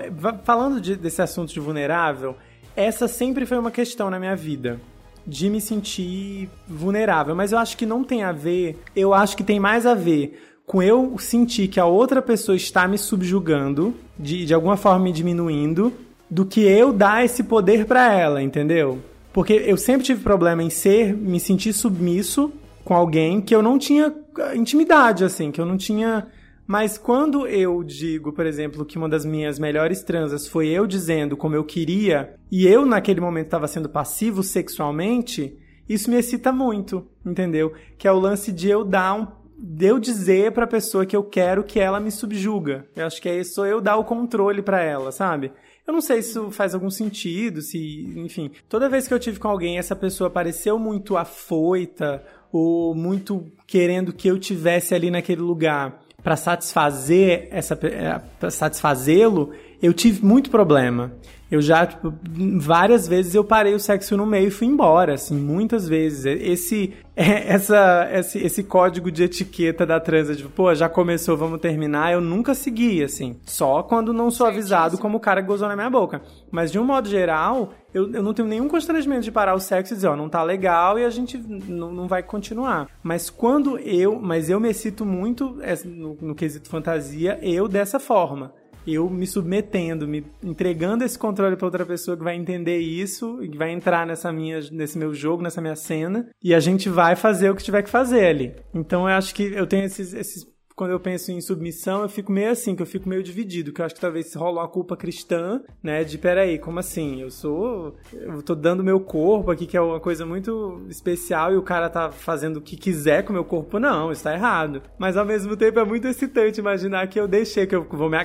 Falando 0.44 0.78
de- 0.78 0.94
desse 0.94 1.22
assunto 1.22 1.54
de 1.54 1.58
vulnerável, 1.58 2.37
essa 2.76 3.08
sempre 3.08 3.46
foi 3.46 3.56
uma 3.56 3.70
questão 3.70 4.10
na 4.10 4.18
minha 4.20 4.37
vida. 4.37 4.78
De 5.26 5.48
me 5.48 5.58
sentir 5.58 6.50
vulnerável. 6.68 7.34
Mas 7.34 7.50
eu 7.50 7.56
acho 7.58 7.78
que 7.78 7.87
não 7.87 8.04
tem 8.04 8.22
a 8.24 8.30
ver. 8.30 8.78
Eu 8.94 9.14
acho 9.14 9.34
que 9.38 9.42
tem 9.42 9.58
mais 9.58 9.87
a 9.87 9.94
ver 9.94 10.38
com 10.66 10.82
eu 10.82 11.16
sentir 11.18 11.68
que 11.68 11.80
a 11.80 11.87
outra 11.87 12.20
pessoa 12.20 12.56
está 12.56 12.87
me 12.87 12.98
subjugando, 12.98 13.94
de, 14.18 14.44
de 14.44 14.52
alguma 14.52 14.76
forma 14.76 14.98
me 15.04 15.12
diminuindo, 15.12 15.94
do 16.30 16.44
que 16.44 16.60
eu 16.60 16.92
dar 16.92 17.24
esse 17.24 17.42
poder 17.42 17.87
pra 17.87 18.12
ela, 18.12 18.42
entendeu? 18.42 18.98
Porque 19.35 19.53
eu 19.53 19.77
sempre 19.77 20.07
tive 20.07 20.23
problema 20.23 20.62
em 20.62 20.70
ser, 20.70 21.12
me 21.12 21.40
sentir 21.40 21.73
submisso 21.73 22.53
com 22.85 22.94
alguém 22.94 23.40
que 23.40 23.53
eu 23.53 23.61
não 23.61 23.77
tinha 23.77 24.14
ah, 24.38 24.55
intimidade, 24.55 25.25
assim, 25.25 25.51
que 25.51 25.61
eu 25.61 25.66
não 25.66 25.77
tinha. 25.77 26.29
Mas 26.64 26.97
quando 26.97 27.44
eu 27.44 27.83
digo, 27.83 28.33
por 28.33 28.47
exemplo, 28.47 28.85
que 28.85 28.97
uma 28.97 29.09
das 29.09 29.25
minhas 29.25 29.59
melhores 29.59 30.05
transas 30.05 30.47
foi 30.47 30.68
eu 30.68 30.87
dizendo 30.87 31.37
como 31.37 31.57
eu 31.57 31.64
queria, 31.64 32.37
e 32.49 32.64
eu 32.64 32.87
naquele 32.87 33.20
momento 33.20 33.47
estava 33.47 33.66
sendo 33.66 33.88
passivo 33.88 34.40
sexualmente, 34.40 35.59
isso 35.88 36.09
me 36.09 36.16
excita 36.16 36.53
muito, 36.53 37.05
entendeu? 37.27 37.73
Que 37.99 38.07
é 38.07 38.12
o 38.12 38.20
lance 38.20 38.53
de 38.53 38.68
eu 38.68 38.85
dar 38.85 39.14
um. 39.14 39.27
de 39.59 39.87
eu 39.87 39.99
dizer 39.99 40.53
pra 40.53 40.64
pessoa 40.64 41.05
que 41.05 41.16
eu 41.16 41.25
quero 41.25 41.64
que 41.64 41.81
ela 41.81 41.99
me 41.99 42.12
subjuga. 42.12 42.87
Eu 42.94 43.05
acho 43.05 43.20
que 43.20 43.29
é 43.29 43.40
isso, 43.40 43.64
eu 43.64 43.81
dar 43.81 43.97
o 43.97 44.05
controle 44.05 44.62
pra 44.62 44.81
ela, 44.81 45.11
sabe? 45.11 45.51
Eu 45.87 45.92
não 45.92 46.01
sei 46.01 46.23
se 46.23 46.31
isso 46.31 46.51
faz 46.51 46.75
algum 46.75 46.90
sentido, 46.90 47.61
se, 47.61 47.79
enfim. 48.16 48.51
Toda 48.68 48.88
vez 48.88 49.07
que 49.07 49.12
eu 49.12 49.18
tive 49.18 49.38
com 49.38 49.49
alguém, 49.49 49.79
essa 49.79 49.94
pessoa 49.94 50.31
pareceu 50.31 50.79
muito 50.79 51.16
afoita 51.16 52.25
ou 52.51 52.94
muito 52.94 53.53
querendo 53.66 54.12
que 54.12 54.29
eu 54.29 54.38
tivesse 54.38 54.94
ali 54.94 55.11
naquele 55.11 55.42
lugar 55.42 56.01
para 56.23 56.37
satisfazer 56.37 57.49
essa 57.51 57.77
para 57.77 58.51
satisfazê-lo, 58.51 59.53
eu 59.85 59.92
tive 59.92 60.25
muito 60.25 60.49
problema. 60.49 61.12
Eu 61.51 61.61
já, 61.61 61.87
tipo, 61.87 62.12
várias 62.59 63.07
vezes 63.07 63.35
eu 63.35 63.44
parei 63.44 63.75
o 63.75 63.79
sexo 63.79 64.16
no 64.16 64.25
meio 64.25 64.49
e 64.49 64.51
fui 64.51 64.66
embora, 64.66 65.12
assim, 65.12 65.37
muitas 65.37 65.87
vezes. 65.87 66.25
Esse, 66.25 66.94
essa, 67.14 68.09
esse, 68.11 68.38
esse 68.38 68.62
código 68.64 69.12
de 69.12 69.25
etiqueta 69.25 69.85
da 69.85 70.01
transa, 70.01 70.35
tipo, 70.35 70.49
pô, 70.49 70.75
já 70.75 70.88
começou, 70.88 71.37
vamos 71.37 71.61
terminar, 71.61 72.14
eu 72.14 72.20
nunca 72.23 72.55
segui, 72.55 73.05
assim. 73.05 73.37
Só 73.44 73.83
quando 73.83 74.11
não 74.11 74.31
sou 74.31 74.47
avisado 74.47 74.97
como 74.97 75.18
o 75.18 75.20
cara 75.20 75.42
que 75.42 75.49
gozou 75.49 75.68
na 75.68 75.77
minha 75.77 75.90
boca. 75.90 76.23
Mas 76.51 76.73
de 76.73 76.79
um 76.79 76.85
modo 76.85 77.07
geral, 77.07 77.75
eu, 77.92 78.11
eu 78.11 78.23
não 78.23 78.33
tenho 78.33 78.49
nenhum 78.49 78.68
constrangimento 78.68 79.20
de 79.20 79.31
parar 79.31 79.55
o 79.55 79.61
sexo 79.61 79.92
e 79.92 79.97
dizer, 79.97 80.09
ó, 80.09 80.16
não 80.16 80.31
tá 80.31 80.42
legal 80.42 80.99
e 80.99 81.05
a 81.05 81.11
gente 81.11 81.37
não, 81.37 81.92
não 81.92 82.09
vai 82.09 82.23
continuar. 82.23 82.88
Mas 83.03 83.29
quando 83.29 83.79
eu, 83.81 84.18
mas 84.18 84.49
eu 84.49 84.59
me 84.59 84.70
excito 84.70 85.05
muito 85.05 85.59
é, 85.61 85.77
no, 85.85 86.16
no 86.23 86.35
quesito 86.35 86.70
fantasia, 86.70 87.38
eu 87.42 87.68
dessa 87.68 88.01
forma 88.01 88.63
eu 88.87 89.09
me 89.09 89.27
submetendo, 89.27 90.07
me 90.07 90.25
entregando 90.42 91.05
esse 91.05 91.18
controle 91.18 91.57
para 91.57 91.66
outra 91.66 91.87
pessoa 91.87 92.16
que 92.16 92.25
vai 92.25 92.37
entender 92.37 92.79
isso 92.79 93.42
e 93.42 93.49
que 93.49 93.59
vai 93.59 93.70
entrar 93.70 94.07
nessa 94.07 94.33
minha, 94.33 94.61
nesse 94.70 94.99
meu 94.99 95.14
jogo, 95.14 95.42
nessa 95.42 95.61
minha 95.61 95.77
cena, 95.77 96.29
e 96.42 96.55
a 96.55 96.61
gente 96.61 96.88
vai 96.88 97.16
fazer 97.16 97.51
o 97.51 97.55
que 97.55 97.62
tiver 97.62 97.83
que 97.83 97.90
fazer 97.90 98.27
ali. 98.27 98.55
Então 98.75 99.09
eu 99.09 99.14
acho 99.16 99.35
que 99.35 99.42
eu 99.42 99.66
tenho 99.66 99.85
esses, 99.85 100.12
esses 100.12 100.53
quando 100.76 100.90
eu 100.90 100.98
penso 100.98 101.30
em 101.30 101.40
submissão, 101.40 102.02
eu 102.02 102.08
fico 102.08 102.32
meio 102.32 102.50
assim, 102.50 102.74
que 102.74 102.82
eu 102.82 102.87
fico 102.87 103.08
meio 103.08 103.22
dividido, 103.22 103.72
que 103.72 103.80
eu 103.80 103.84
acho 103.84 103.94
que 103.94 104.00
talvez 104.00 104.34
rola 104.34 104.62
uma 104.62 104.68
culpa 104.68 104.96
cristã, 104.96 105.62
né? 105.80 106.02
De 106.02 106.18
peraí, 106.18 106.58
como 106.58 106.80
assim? 106.80 107.20
Eu 107.20 107.30
sou. 107.30 107.96
Eu 108.12 108.42
tô 108.42 108.56
dando 108.56 108.82
meu 108.82 108.98
corpo 108.98 109.52
aqui, 109.52 109.66
que 109.66 109.76
é 109.76 109.80
uma 109.80 110.00
coisa 110.00 110.26
muito 110.26 110.84
especial, 110.88 111.52
e 111.52 111.56
o 111.56 111.62
cara 111.62 111.88
tá 111.88 112.10
fazendo 112.10 112.56
o 112.56 112.60
que 112.60 112.76
quiser 112.76 113.22
com 113.22 113.30
o 113.30 113.34
meu 113.34 113.44
corpo. 113.44 113.78
Não, 113.78 114.10
isso 114.10 114.24
tá 114.24 114.34
errado. 114.34 114.82
Mas 114.98 115.16
ao 115.16 115.24
mesmo 115.24 115.56
tempo 115.56 115.78
é 115.78 115.84
muito 115.84 116.08
excitante 116.08 116.58
imaginar 116.58 117.06
que 117.06 117.20
eu 117.20 117.28
deixei, 117.28 117.66
que 117.68 117.76
eu 117.76 117.87
vou 117.88 118.10
me, 118.10 118.18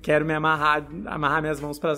quero 0.00 0.24
me 0.24 0.32
amarrar, 0.32 0.86
amarrar 1.06 1.42
minhas 1.42 1.60
mãos 1.60 1.76
pra, 1.76 1.94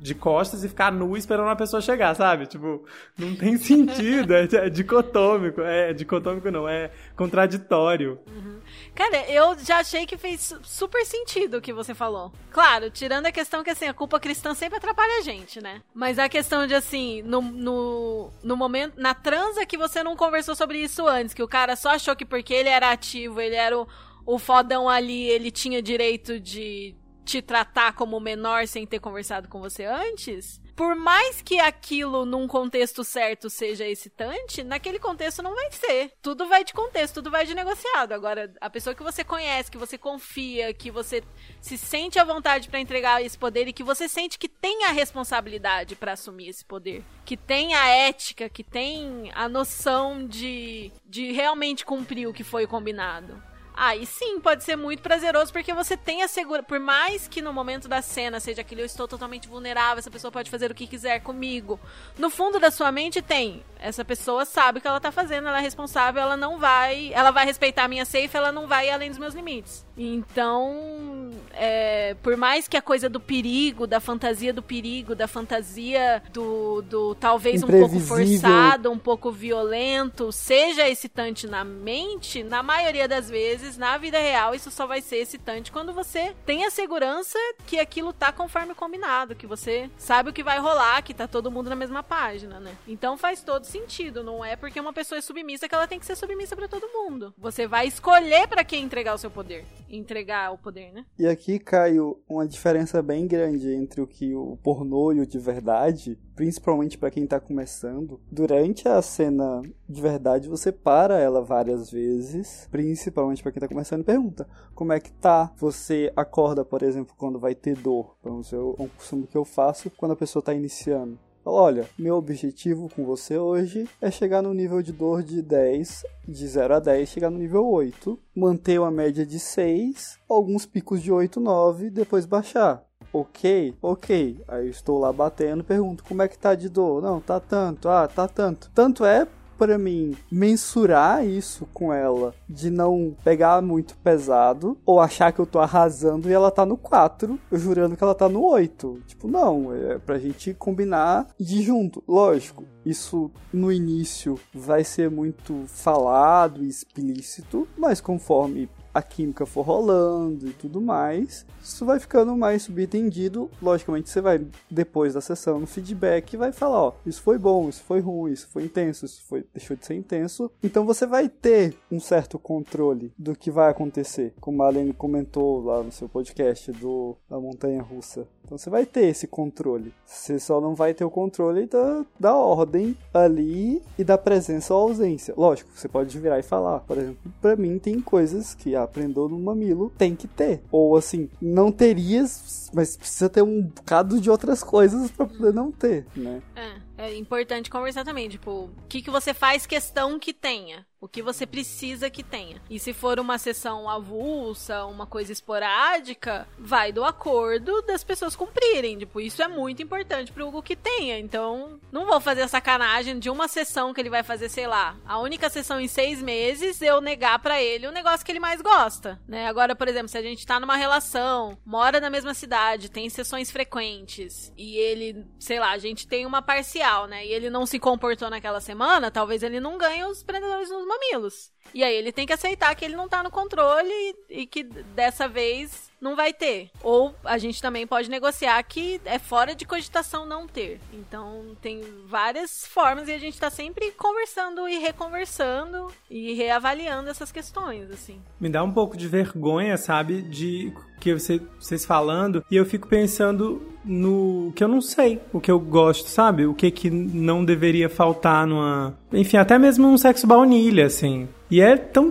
de 0.00 0.14
costas 0.14 0.64
e 0.64 0.68
ficar 0.68 0.90
nu 0.90 1.18
esperando 1.18 1.46
uma 1.46 1.56
pessoa 1.56 1.82
chegar, 1.82 2.14
sabe? 2.14 2.46
Tipo, 2.46 2.82
não 3.18 3.36
tem 3.36 3.58
sentido, 3.58 4.32
é, 4.32 4.48
é 4.50 4.70
dicotômico. 4.70 5.60
É, 5.60 5.92
dicotômico 5.92 6.50
não, 6.50 6.66
é 6.66 6.90
contraditório. 7.14 8.18
Uhum. 8.26 8.56
Cara, 8.94 9.30
eu 9.30 9.58
já 9.58 9.78
achei 9.78 10.06
que 10.06 10.16
fez 10.16 10.54
super 10.62 11.04
sentido 11.04 11.56
o 11.56 11.60
que 11.60 11.72
você 11.72 11.94
falou. 11.94 12.32
Claro, 12.50 12.90
tirando 12.90 13.26
a 13.26 13.32
questão 13.32 13.62
que, 13.62 13.70
assim, 13.70 13.86
a 13.86 13.94
culpa 13.94 14.20
cristã 14.20 14.54
sempre 14.54 14.78
atrapalha 14.78 15.18
a 15.18 15.22
gente, 15.22 15.60
né? 15.60 15.82
Mas 15.94 16.18
a 16.18 16.28
questão 16.28 16.66
de, 16.66 16.74
assim, 16.74 17.22
no, 17.22 17.40
no, 17.40 18.30
no 18.42 18.56
momento, 18.56 19.00
na 19.00 19.14
transa 19.14 19.64
que 19.64 19.78
você 19.78 20.02
não 20.02 20.16
conversou 20.16 20.54
sobre 20.54 20.78
isso 20.78 21.06
antes, 21.06 21.34
que 21.34 21.42
o 21.42 21.48
cara 21.48 21.76
só 21.76 21.90
achou 21.90 22.14
que 22.14 22.24
porque 22.24 22.52
ele 22.52 22.68
era 22.68 22.90
ativo, 22.90 23.40
ele 23.40 23.56
era 23.56 23.78
o, 23.78 23.88
o 24.26 24.38
fodão 24.38 24.88
ali, 24.88 25.28
ele 25.28 25.50
tinha 25.50 25.80
direito 25.80 26.38
de 26.38 26.94
te 27.24 27.40
tratar 27.40 27.92
como 27.94 28.18
menor 28.18 28.66
sem 28.66 28.86
ter 28.86 28.98
conversado 28.98 29.48
com 29.48 29.60
você 29.60 29.84
antes, 29.84 30.60
por 30.80 30.96
mais 30.96 31.42
que 31.42 31.60
aquilo 31.60 32.24
num 32.24 32.48
contexto 32.48 33.04
certo 33.04 33.50
seja 33.50 33.86
excitante, 33.86 34.64
naquele 34.64 34.98
contexto 34.98 35.42
não 35.42 35.54
vai 35.54 35.70
ser. 35.72 36.12
Tudo 36.22 36.48
vai 36.48 36.64
de 36.64 36.72
contexto, 36.72 37.16
tudo 37.16 37.30
vai 37.30 37.44
de 37.44 37.54
negociado. 37.54 38.12
Agora, 38.12 38.50
a 38.58 38.70
pessoa 38.70 38.94
que 38.94 39.02
você 39.02 39.22
conhece, 39.22 39.70
que 39.70 39.76
você 39.76 39.98
confia, 39.98 40.72
que 40.72 40.90
você 40.90 41.22
se 41.60 41.76
sente 41.76 42.18
à 42.18 42.24
vontade 42.24 42.70
para 42.70 42.80
entregar 42.80 43.22
esse 43.22 43.36
poder 43.36 43.68
e 43.68 43.74
que 43.74 43.82
você 43.82 44.08
sente 44.08 44.38
que 44.38 44.48
tem 44.48 44.86
a 44.86 44.92
responsabilidade 44.92 45.96
para 45.96 46.12
assumir 46.12 46.48
esse 46.48 46.64
poder, 46.64 47.04
que 47.26 47.36
tem 47.36 47.74
a 47.74 47.86
ética, 47.86 48.48
que 48.48 48.64
tem 48.64 49.30
a 49.34 49.50
noção 49.50 50.26
de, 50.26 50.90
de 51.04 51.30
realmente 51.30 51.84
cumprir 51.84 52.26
o 52.26 52.32
que 52.32 52.42
foi 52.42 52.66
combinado. 52.66 53.49
Aí 53.82 54.04
sim, 54.04 54.38
pode 54.40 54.62
ser 54.62 54.76
muito 54.76 55.00
prazeroso 55.00 55.50
porque 55.50 55.72
você 55.72 55.96
tem 55.96 56.22
a 56.22 56.28
segurança. 56.28 56.68
Por 56.68 56.78
mais 56.78 57.26
que 57.26 57.40
no 57.40 57.50
momento 57.50 57.88
da 57.88 58.02
cena 58.02 58.38
seja 58.38 58.60
aquele 58.60 58.82
eu 58.82 58.84
estou 58.84 59.08
totalmente 59.08 59.48
vulnerável, 59.48 60.00
essa 60.00 60.10
pessoa 60.10 60.30
pode 60.30 60.50
fazer 60.50 60.70
o 60.70 60.74
que 60.74 60.86
quiser 60.86 61.20
comigo. 61.20 61.80
No 62.18 62.28
fundo 62.28 62.60
da 62.60 62.70
sua 62.70 62.92
mente 62.92 63.22
tem. 63.22 63.62
Essa 63.78 64.04
pessoa 64.04 64.44
sabe 64.44 64.78
o 64.78 64.82
que 64.82 64.86
ela 64.86 65.00
tá 65.00 65.10
fazendo, 65.10 65.48
ela 65.48 65.56
é 65.56 65.62
responsável, 65.62 66.20
ela 66.20 66.36
não 66.36 66.58
vai. 66.58 67.10
Ela 67.14 67.30
vai 67.30 67.46
respeitar 67.46 67.84
a 67.84 67.88
minha 67.88 68.04
safe, 68.04 68.36
ela 68.36 68.52
não 68.52 68.66
vai 68.66 68.90
além 68.90 69.08
dos 69.08 69.18
meus 69.18 69.32
limites. 69.32 69.86
Então, 69.96 71.30
é, 71.52 72.14
por 72.22 72.36
mais 72.36 72.68
que 72.68 72.76
a 72.76 72.82
coisa 72.82 73.08
do 73.08 73.18
perigo, 73.18 73.86
da 73.86 74.00
fantasia 74.00 74.52
do 74.52 74.62
perigo, 74.62 75.14
da 75.14 75.26
fantasia 75.26 76.22
do, 76.32 76.82
do 76.82 77.14
talvez 77.14 77.62
um 77.62 77.66
pouco 77.66 78.00
forçado, 78.00 78.90
um 78.90 78.98
pouco 78.98 79.30
violento, 79.30 80.30
seja 80.32 80.88
excitante 80.88 81.46
na 81.46 81.64
mente, 81.64 82.42
na 82.42 82.62
maioria 82.62 83.08
das 83.08 83.28
vezes, 83.28 83.69
na 83.76 83.96
vida 83.98 84.18
real, 84.18 84.54
isso 84.54 84.70
só 84.70 84.86
vai 84.86 85.00
ser 85.00 85.16
excitante 85.16 85.72
quando 85.72 85.92
você 85.92 86.34
tem 86.44 86.64
a 86.64 86.70
segurança 86.70 87.38
que 87.66 87.78
aquilo 87.78 88.12
tá 88.12 88.32
conforme 88.32 88.74
combinado, 88.74 89.34
que 89.34 89.46
você 89.46 89.90
sabe 89.96 90.30
o 90.30 90.32
que 90.32 90.42
vai 90.42 90.58
rolar, 90.58 91.02
que 91.02 91.14
tá 91.14 91.26
todo 91.26 91.50
mundo 91.50 91.70
na 91.70 91.76
mesma 91.76 92.02
página, 92.02 92.60
né? 92.60 92.76
Então 92.86 93.16
faz 93.16 93.42
todo 93.42 93.64
sentido, 93.64 94.22
não 94.22 94.44
é 94.44 94.56
porque 94.56 94.80
uma 94.80 94.92
pessoa 94.92 95.18
é 95.18 95.22
submissa 95.22 95.68
que 95.68 95.74
ela 95.74 95.86
tem 95.86 95.98
que 95.98 96.06
ser 96.06 96.16
submissa 96.16 96.56
para 96.56 96.68
todo 96.68 96.88
mundo. 96.88 97.34
Você 97.38 97.66
vai 97.66 97.86
escolher 97.86 98.48
para 98.48 98.64
quem 98.64 98.82
entregar 98.82 99.14
o 99.14 99.18
seu 99.18 99.30
poder 99.30 99.66
entregar 99.90 100.52
o 100.52 100.58
poder, 100.58 100.92
né? 100.92 101.04
E 101.18 101.26
aqui, 101.26 101.58
Caio, 101.58 102.18
uma 102.28 102.46
diferença 102.46 103.02
bem 103.02 103.26
grande 103.26 103.72
entre 103.72 104.00
o 104.00 104.06
que 104.06 104.34
o 104.34 104.56
pornô 104.62 105.12
e 105.12 105.20
o 105.20 105.26
de 105.26 105.38
verdade, 105.38 106.18
principalmente 106.34 106.96
para 106.96 107.10
quem 107.10 107.26
tá 107.26 107.40
começando. 107.40 108.20
Durante 108.30 108.88
a 108.88 109.00
cena 109.02 109.62
de 109.88 110.00
verdade, 110.00 110.48
você 110.48 110.70
para 110.70 111.18
ela 111.18 111.42
várias 111.42 111.90
vezes, 111.90 112.68
principalmente 112.70 113.42
para 113.42 113.52
quem 113.52 113.60
tá 113.60 113.68
começando 113.68 114.02
e 114.02 114.04
pergunta: 114.04 114.48
"Como 114.74 114.92
é 114.92 115.00
que 115.00 115.12
tá?". 115.12 115.52
Você 115.56 116.12
acorda, 116.16 116.64
por 116.64 116.82
exemplo, 116.82 117.14
quando 117.16 117.38
vai 117.38 117.54
ter 117.54 117.76
dor. 117.76 118.16
Então, 118.20 118.40
é 118.52 118.82
um 118.82 118.88
costume 118.88 119.26
que 119.26 119.36
eu 119.36 119.44
faço 119.44 119.90
quando 119.90 120.12
a 120.12 120.16
pessoa 120.16 120.42
tá 120.42 120.54
iniciando. 120.54 121.18
Olha, 121.44 121.88
meu 121.98 122.16
objetivo 122.16 122.90
com 122.94 123.04
você 123.04 123.38
hoje 123.38 123.88
é 124.00 124.10
chegar 124.10 124.42
no 124.42 124.52
nível 124.52 124.82
de 124.82 124.92
dor 124.92 125.22
de 125.22 125.40
10, 125.40 126.04
de 126.28 126.46
0 126.46 126.74
a 126.74 126.78
10, 126.78 127.08
chegar 127.08 127.30
no 127.30 127.38
nível 127.38 127.66
8, 127.66 128.18
manter 128.36 128.78
uma 128.78 128.90
média 128.90 129.24
de 129.24 129.38
6, 129.38 130.18
alguns 130.28 130.66
picos 130.66 131.02
de 131.02 131.10
8, 131.10 131.40
9, 131.40 131.88
depois 131.88 132.26
baixar. 132.26 132.84
Ok, 133.12 133.74
ok. 133.82 134.40
Aí 134.46 134.66
eu 134.66 134.70
estou 134.70 134.98
lá 134.98 135.12
batendo, 135.12 135.64
pergunto 135.64 136.04
como 136.04 136.22
é 136.22 136.28
que 136.28 136.38
tá 136.38 136.54
de 136.54 136.68
dor? 136.68 137.02
Não, 137.02 137.20
tá 137.20 137.40
tanto. 137.40 137.88
Ah, 137.88 138.06
tá 138.06 138.28
tanto. 138.28 138.70
Tanto 138.72 139.04
é 139.04 139.26
para 139.60 139.76
mim 139.76 140.16
mensurar 140.32 141.22
isso 141.26 141.68
com 141.74 141.92
ela, 141.92 142.34
de 142.48 142.70
não 142.70 143.14
pegar 143.22 143.60
muito 143.60 143.94
pesado, 143.98 144.78
ou 144.86 144.98
achar 144.98 145.32
que 145.32 145.38
eu 145.38 145.44
tô 145.44 145.58
arrasando 145.58 146.30
e 146.30 146.32
ela 146.32 146.50
tá 146.50 146.64
no 146.64 146.78
4, 146.78 147.38
eu 147.52 147.58
jurando 147.58 147.94
que 147.94 148.02
ela 148.02 148.14
tá 148.14 148.26
no 148.26 148.42
8. 148.42 149.02
Tipo, 149.06 149.28
não, 149.28 149.74
é 149.74 149.98
pra 149.98 150.18
gente 150.18 150.54
combinar 150.54 151.28
de 151.38 151.60
junto. 151.60 152.02
Lógico, 152.08 152.64
isso 152.86 153.30
no 153.52 153.70
início 153.70 154.40
vai 154.54 154.82
ser 154.82 155.10
muito 155.10 155.64
falado 155.66 156.64
e 156.64 156.68
explícito, 156.68 157.68
mas 157.76 158.00
conforme 158.00 158.66
a 158.92 159.02
química 159.02 159.46
for 159.46 159.62
rolando 159.62 160.48
e 160.48 160.52
tudo 160.52 160.80
mais, 160.80 161.46
isso 161.62 161.84
vai 161.84 162.00
ficando 162.00 162.36
mais 162.36 162.62
subentendido. 162.62 163.50
Logicamente, 163.62 164.10
você 164.10 164.20
vai, 164.20 164.44
depois 164.70 165.14
da 165.14 165.20
sessão, 165.20 165.60
no 165.60 165.66
feedback, 165.66 166.36
vai 166.36 166.52
falar: 166.52 166.82
ó, 166.82 166.92
isso 167.06 167.22
foi 167.22 167.38
bom, 167.38 167.68
isso 167.68 167.82
foi 167.82 168.00
ruim, 168.00 168.32
isso 168.32 168.48
foi 168.48 168.64
intenso, 168.64 169.06
isso 169.06 169.22
foi, 169.28 169.44
deixou 169.52 169.76
de 169.76 169.86
ser 169.86 169.94
intenso. 169.94 170.50
Então 170.62 170.84
você 170.84 171.06
vai 171.06 171.28
ter 171.28 171.76
um 171.90 172.00
certo 172.00 172.38
controle 172.38 173.12
do 173.18 173.34
que 173.34 173.50
vai 173.50 173.70
acontecer, 173.70 174.34
como 174.40 174.62
a 174.62 174.66
Alene 174.66 174.92
comentou 174.92 175.62
lá 175.62 175.82
no 175.82 175.92
seu 175.92 176.08
podcast 176.08 176.72
do, 176.72 177.16
da 177.28 177.38
Montanha 177.38 177.82
Russa. 177.82 178.26
Então 178.50 178.58
você 178.58 178.68
vai 178.68 178.84
ter 178.84 179.04
esse 179.04 179.28
controle. 179.28 179.94
Você 180.04 180.40
só 180.40 180.60
não 180.60 180.74
vai 180.74 180.92
ter 180.92 181.04
o 181.04 181.10
controle 181.10 181.66
da, 181.66 182.04
da 182.18 182.34
ordem 182.34 182.96
ali 183.14 183.80
e 183.96 184.02
da 184.02 184.18
presença 184.18 184.74
ou 184.74 184.88
ausência. 184.88 185.32
Lógico, 185.36 185.70
você 185.72 185.88
pode 185.88 186.18
virar 186.18 186.38
e 186.38 186.42
falar. 186.42 186.80
Por 186.80 186.98
exemplo, 186.98 187.32
para 187.40 187.54
mim 187.54 187.78
tem 187.78 188.00
coisas 188.00 188.52
que 188.52 188.74
aprendeu 188.84 189.28
no 189.28 189.38
mamilo 189.38 189.92
tem 189.96 190.14
que 190.14 190.26
ter. 190.28 190.62
Ou 190.70 190.96
assim, 190.96 191.28
não 191.40 191.70
terias, 191.70 192.70
mas 192.74 192.96
precisa 192.96 193.28
ter 193.28 193.42
um 193.42 193.62
bocado 193.62 194.20
de 194.20 194.30
outras 194.30 194.62
coisas 194.62 195.10
para 195.10 195.26
poder 195.26 195.52
não 195.52 195.70
ter, 195.70 196.06
né? 196.16 196.42
É, 196.56 196.72
é 197.00 197.16
importante 197.16 197.70
conversar 197.70 198.04
também, 198.04 198.28
tipo, 198.28 198.50
o 198.50 198.86
que, 198.88 199.00
que 199.00 199.10
você 199.10 199.32
faz 199.32 199.64
questão 199.66 200.18
que 200.18 200.34
tenha? 200.34 200.86
O 201.00 201.08
que 201.08 201.22
você 201.22 201.46
precisa 201.46 202.10
que 202.10 202.22
tenha. 202.22 202.60
E 202.68 202.78
se 202.78 202.92
for 202.92 203.18
uma 203.18 203.38
sessão 203.38 203.88
avulsa, 203.88 204.84
uma 204.84 205.06
coisa 205.06 205.32
esporádica, 205.32 206.46
vai 206.58 206.92
do 206.92 207.02
acordo 207.02 207.80
das 207.82 208.04
pessoas 208.04 208.36
cumprirem. 208.36 208.98
Tipo, 208.98 209.18
isso 209.18 209.42
é 209.42 209.48
muito 209.48 209.82
importante 209.82 210.30
pro 210.30 210.46
Hugo 210.46 210.62
que 210.62 210.76
tenha. 210.76 211.18
Então, 211.18 211.80
não 211.90 212.04
vou 212.04 212.20
fazer 212.20 212.42
a 212.42 212.48
sacanagem 212.48 213.18
de 213.18 213.30
uma 213.30 213.48
sessão 213.48 213.94
que 213.94 214.00
ele 214.02 214.10
vai 214.10 214.22
fazer, 214.22 214.50
sei 214.50 214.66
lá, 214.66 214.94
a 215.06 215.18
única 215.18 215.48
sessão 215.48 215.80
em 215.80 215.88
seis 215.88 216.20
meses, 216.20 216.82
eu 216.82 217.00
negar 217.00 217.38
para 217.38 217.62
ele 217.62 217.86
o 217.86 217.92
negócio 217.92 218.24
que 218.24 218.30
ele 218.30 218.38
mais 218.38 218.60
gosta, 218.60 219.18
né? 219.26 219.46
Agora, 219.46 219.74
por 219.74 219.88
exemplo, 219.88 220.08
se 220.08 220.18
a 220.18 220.22
gente 220.22 220.46
tá 220.46 220.60
numa 220.60 220.76
relação, 220.76 221.56
mora 221.64 221.98
na 221.98 222.10
mesma 222.10 222.34
cidade, 222.34 222.90
tem 222.90 223.08
sessões 223.08 223.50
frequentes, 223.50 224.52
e 224.54 224.76
ele, 224.76 225.24
sei 225.38 225.58
lá, 225.58 225.70
a 225.70 225.78
gente 225.78 226.06
tem 226.06 226.26
uma 226.26 226.42
parcial, 226.42 226.89
né? 227.06 227.26
E 227.26 227.32
ele 227.32 227.50
não 227.50 227.66
se 227.66 227.78
comportou 227.78 228.30
naquela 228.30 228.60
semana, 228.60 229.10
talvez 229.10 229.42
ele 229.42 229.60
não 229.60 229.78
ganhe 229.78 230.04
os 230.04 230.22
prendedores 230.22 230.70
nos 230.70 230.86
mamilos. 230.86 231.50
E 231.72 231.84
aí 231.84 231.94
ele 231.94 232.12
tem 232.12 232.26
que 232.26 232.32
aceitar 232.32 232.74
que 232.74 232.84
ele 232.84 232.96
não 232.96 233.08
tá 233.08 233.22
no 233.22 233.30
controle 233.30 233.90
e, 233.90 234.40
e 234.40 234.46
que 234.46 234.64
dessa 234.64 235.28
vez 235.28 235.89
não 236.00 236.16
vai 236.16 236.32
ter. 236.32 236.70
Ou 236.82 237.14
a 237.24 237.38
gente 237.38 237.60
também 237.60 237.86
pode 237.86 238.10
negociar 238.10 238.62
que 238.62 239.00
é 239.04 239.18
fora 239.18 239.54
de 239.54 239.64
cogitação 239.64 240.24
não 240.26 240.46
ter. 240.46 240.80
Então 240.92 241.56
tem 241.60 241.82
várias 242.06 242.66
formas 242.66 243.08
e 243.08 243.12
a 243.12 243.18
gente 243.18 243.38
tá 243.38 243.50
sempre 243.50 243.92
conversando 243.92 244.68
e 244.68 244.78
reconversando 244.78 245.88
e 246.10 246.32
reavaliando 246.34 247.10
essas 247.10 247.30
questões, 247.30 247.90
assim. 247.90 248.20
Me 248.40 248.48
dá 248.48 248.62
um 248.62 248.72
pouco 248.72 248.96
de 248.96 249.06
vergonha, 249.06 249.76
sabe, 249.76 250.22
de 250.22 250.72
que 251.00 251.14
você, 251.14 251.40
vocês 251.58 251.84
falando, 251.84 252.44
e 252.50 252.56
eu 252.56 252.66
fico 252.66 252.86
pensando 252.86 253.62
no 253.84 254.52
que 254.54 254.62
eu 254.62 254.68
não 254.68 254.80
sei, 254.80 255.20
o 255.32 255.40
que 255.40 255.50
eu 255.50 255.58
gosto, 255.58 256.08
sabe? 256.08 256.46
O 256.46 256.54
que 256.54 256.70
que 256.70 256.90
não 256.90 257.44
deveria 257.44 257.88
faltar 257.88 258.46
numa, 258.46 258.94
enfim, 259.12 259.38
até 259.38 259.58
mesmo 259.58 259.88
um 259.88 259.96
sexo 259.96 260.26
baunilha, 260.26 260.86
assim. 260.86 261.28
E 261.50 261.60
é 261.60 261.76
tão 261.76 262.10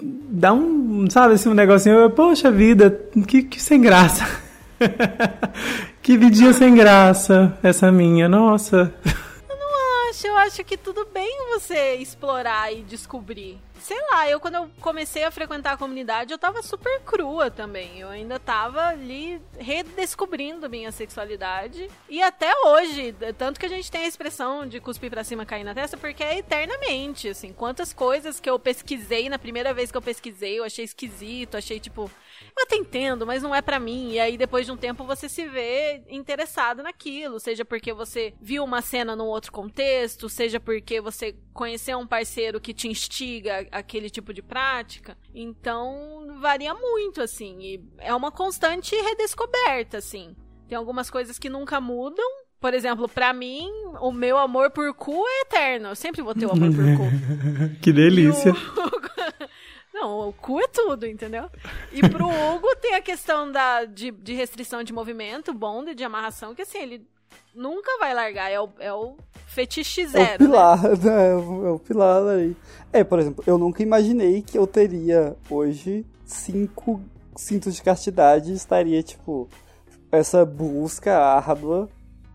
dá 0.00 0.52
um, 0.52 1.08
sabe, 1.08 1.34
assim, 1.34 1.48
um 1.48 1.54
negocinho, 1.54 2.10
poxa 2.10 2.50
vida, 2.50 2.90
que, 3.26 3.42
que 3.42 3.60
sem 3.62 3.80
graça. 3.80 4.26
que 6.02 6.16
vidinha 6.16 6.52
sem 6.52 6.74
graça 6.74 7.56
essa 7.62 7.90
minha, 7.90 8.28
nossa. 8.28 8.92
Acho, 10.16 10.26
eu 10.28 10.36
acho 10.38 10.64
que 10.64 10.78
tudo 10.78 11.04
bem 11.04 11.30
você 11.52 11.96
explorar 11.96 12.72
e 12.72 12.82
descobrir 12.82 13.60
sei 13.86 13.98
lá, 14.10 14.28
eu 14.28 14.40
quando 14.40 14.56
eu 14.56 14.70
comecei 14.80 15.24
a 15.24 15.30
frequentar 15.30 15.72
a 15.72 15.76
comunidade, 15.76 16.32
eu 16.32 16.38
tava 16.38 16.62
super 16.62 17.00
crua 17.02 17.50
também. 17.50 18.00
Eu 18.00 18.08
ainda 18.08 18.38
tava 18.38 18.82
ali 18.86 19.40
redescobrindo 19.58 20.68
minha 20.68 20.90
sexualidade. 20.90 21.88
E 22.08 22.22
até 22.22 22.52
hoje, 22.66 23.14
tanto 23.38 23.60
que 23.60 23.66
a 23.66 23.68
gente 23.68 23.90
tem 23.90 24.02
a 24.02 24.08
expressão 24.08 24.66
de 24.66 24.80
cuspir 24.80 25.10
pra 25.10 25.22
cima 25.24 25.46
cair 25.46 25.64
na 25.64 25.74
testa, 25.74 25.96
porque 25.96 26.22
é 26.22 26.38
eternamente, 26.38 27.28
assim. 27.28 27.52
Quantas 27.52 27.92
coisas 27.92 28.40
que 28.40 28.50
eu 28.50 28.58
pesquisei 28.58 29.28
na 29.28 29.38
primeira 29.38 29.72
vez 29.72 29.90
que 29.90 29.96
eu 29.96 30.02
pesquisei, 30.02 30.58
eu 30.58 30.64
achei 30.64 30.84
esquisito, 30.84 31.56
achei 31.56 31.78
tipo, 31.78 32.10
eu 32.56 32.62
até 32.62 32.76
entendo, 32.76 33.26
mas 33.26 33.42
não 33.42 33.54
é 33.54 33.62
para 33.62 33.78
mim. 33.78 34.12
E 34.12 34.20
aí 34.20 34.36
depois 34.36 34.66
de 34.66 34.72
um 34.72 34.76
tempo 34.76 35.04
você 35.04 35.28
se 35.28 35.46
vê 35.46 36.02
interessado 36.08 36.82
naquilo, 36.82 37.38
seja 37.38 37.64
porque 37.64 37.92
você 37.92 38.34
viu 38.40 38.64
uma 38.64 38.82
cena 38.82 39.14
num 39.14 39.26
outro 39.26 39.52
contexto, 39.52 40.28
seja 40.28 40.58
porque 40.60 41.00
você 41.00 41.36
conheceu 41.52 41.98
um 41.98 42.06
parceiro 42.06 42.60
que 42.60 42.74
te 42.74 42.88
instiga 42.88 43.66
aquele 43.70 44.10
tipo 44.10 44.32
de 44.32 44.42
prática. 44.42 45.16
Então, 45.34 46.38
varia 46.40 46.74
muito 46.74 47.20
assim, 47.20 47.60
e 47.60 47.84
é 47.98 48.14
uma 48.14 48.30
constante 48.30 48.94
redescoberta 48.94 49.98
assim. 49.98 50.34
Tem 50.68 50.76
algumas 50.76 51.08
coisas 51.08 51.38
que 51.38 51.48
nunca 51.48 51.80
mudam, 51.80 52.26
por 52.60 52.74
exemplo, 52.74 53.08
para 53.08 53.32
mim, 53.32 53.70
o 54.00 54.10
meu 54.10 54.38
amor 54.38 54.70
por 54.70 54.92
cu 54.94 55.24
é 55.26 55.42
eterno. 55.42 55.88
Eu 55.88 55.94
sempre 55.94 56.22
vou 56.22 56.34
ter 56.34 56.46
o 56.46 56.52
amor 56.52 56.70
por 56.70 56.84
cu. 56.96 57.78
que 57.80 57.92
delícia. 57.92 58.52
Não, 59.96 60.28
o 60.28 60.32
cu 60.34 60.60
é 60.60 60.68
tudo, 60.68 61.06
entendeu? 61.06 61.48
E 61.90 62.06
pro 62.06 62.28
Hugo 62.28 62.76
tem 62.82 62.94
a 62.94 63.00
questão 63.00 63.50
da, 63.50 63.86
de, 63.86 64.10
de 64.10 64.34
restrição 64.34 64.82
de 64.82 64.92
movimento, 64.92 65.54
bonde, 65.54 65.94
de 65.94 66.04
amarração, 66.04 66.54
que 66.54 66.60
assim, 66.60 66.78
ele 66.78 67.06
nunca 67.54 67.98
vai 67.98 68.12
largar. 68.12 68.52
É 68.52 68.60
o, 68.60 68.68
é 68.78 68.92
o 68.92 69.16
fetiche 69.46 70.06
zero. 70.06 70.32
É 70.32 70.34
o 70.34 70.38
pilar, 70.38 70.82
né? 70.82 70.90
né? 71.02 71.30
É, 71.30 71.34
o, 71.34 71.66
é 71.66 71.70
o 71.70 71.78
pilar 71.78 72.28
aí. 72.28 72.54
É, 72.92 73.02
por 73.02 73.18
exemplo, 73.18 73.42
eu 73.46 73.56
nunca 73.56 73.82
imaginei 73.82 74.42
que 74.42 74.58
eu 74.58 74.66
teria 74.66 75.34
hoje 75.48 76.04
cinco 76.26 77.00
cintos 77.34 77.74
de 77.74 77.82
castidade 77.82 78.52
estaria, 78.52 79.02
tipo, 79.02 79.48
essa 80.12 80.44
busca 80.44 81.18
árdua 81.18 81.88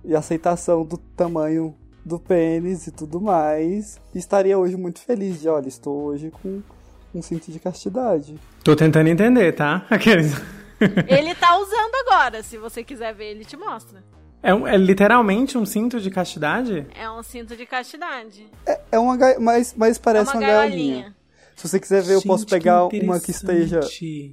e 0.04 0.16
aceitação 0.16 0.84
do 0.84 0.98
tamanho 0.98 1.76
do 2.04 2.20
pênis 2.20 2.88
e 2.88 2.92
tudo 2.92 3.22
mais. 3.22 4.00
E 4.16 4.18
estaria 4.18 4.58
hoje 4.58 4.76
muito 4.76 5.00
feliz 5.00 5.40
de, 5.40 5.48
olha, 5.48 5.68
estou 5.68 6.02
hoje 6.06 6.32
com 6.32 6.62
um 7.14 7.22
cinto 7.22 7.52
de 7.52 7.60
castidade. 7.60 8.36
Tô 8.64 8.76
tentando 8.76 9.08
entender, 9.08 9.52
tá? 9.54 9.86
Aqueles. 9.90 10.34
Ele 11.08 11.36
tá 11.36 11.58
usando 11.58 11.96
agora, 12.08 12.42
se 12.42 12.58
você 12.58 12.84
quiser 12.84 13.14
ver, 13.14 13.32
ele 13.32 13.46
te 13.46 13.56
mostra. 13.56 14.04
É, 14.44 14.54
um, 14.54 14.68
é 14.68 14.76
literalmente 14.76 15.58
um 15.58 15.66
cinto 15.66 16.00
de 16.00 16.10
castidade? 16.10 16.88
É 16.96 17.10
um 17.10 17.22
cinto 17.22 17.56
de 17.56 17.66
castidade. 17.66 18.48
É, 18.66 18.80
é 18.94 19.00
uma 19.00 19.16
mas, 19.40 19.76
mas 19.78 20.00
parece 20.00 20.32
é 20.32 20.34
uma, 20.34 20.40
uma 20.40 20.48
gaiolinha. 20.48 21.16
Se 21.56 21.68
você 21.68 21.80
quiser 21.80 22.02
ver, 22.02 22.16
Gente, 22.16 22.26
eu 22.26 22.32
posso 22.32 22.48
pegar 22.48 22.88
que 22.88 23.00
uma 23.02 23.20
que 23.20 23.30
esteja 23.30 23.82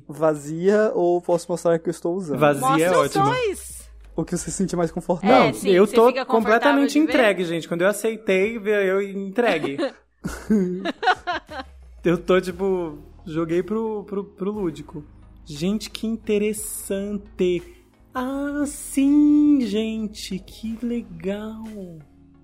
vazia 0.08 0.92
ou 0.94 1.20
posso 1.20 1.46
mostrar 1.50 1.78
que 1.78 1.88
eu 1.88 1.90
estou 1.90 2.14
usando. 2.14 2.38
Vazia 2.38 2.60
Mostra 2.60 2.84
é 2.84 2.90
ótimo. 2.90 3.24
Dois. 3.24 3.78
O 4.16 4.24
que 4.24 4.36
você 4.36 4.50
se 4.50 4.56
sente 4.56 4.74
mais 4.74 4.90
confortável. 4.90 5.50
É, 5.50 5.52
sim, 5.52 5.68
eu 5.68 5.86
tô 5.86 6.10
completamente 6.24 6.98
entregue, 6.98 7.44
gente. 7.44 7.68
Quando 7.68 7.82
eu 7.82 7.88
aceitei, 7.88 8.56
eu 8.56 9.02
entregue. 9.02 9.76
eu 12.04 12.18
tô, 12.18 12.40
tipo, 12.40 12.98
joguei 13.26 13.62
pro, 13.62 14.04
pro, 14.04 14.24
pro 14.24 14.50
lúdico. 14.50 15.04
Gente, 15.44 15.90
que 15.90 16.06
interessante. 16.06 17.62
Ah, 18.14 18.64
sim, 18.66 19.60
gente, 19.62 20.38
que 20.38 20.78
legal. 20.84 21.64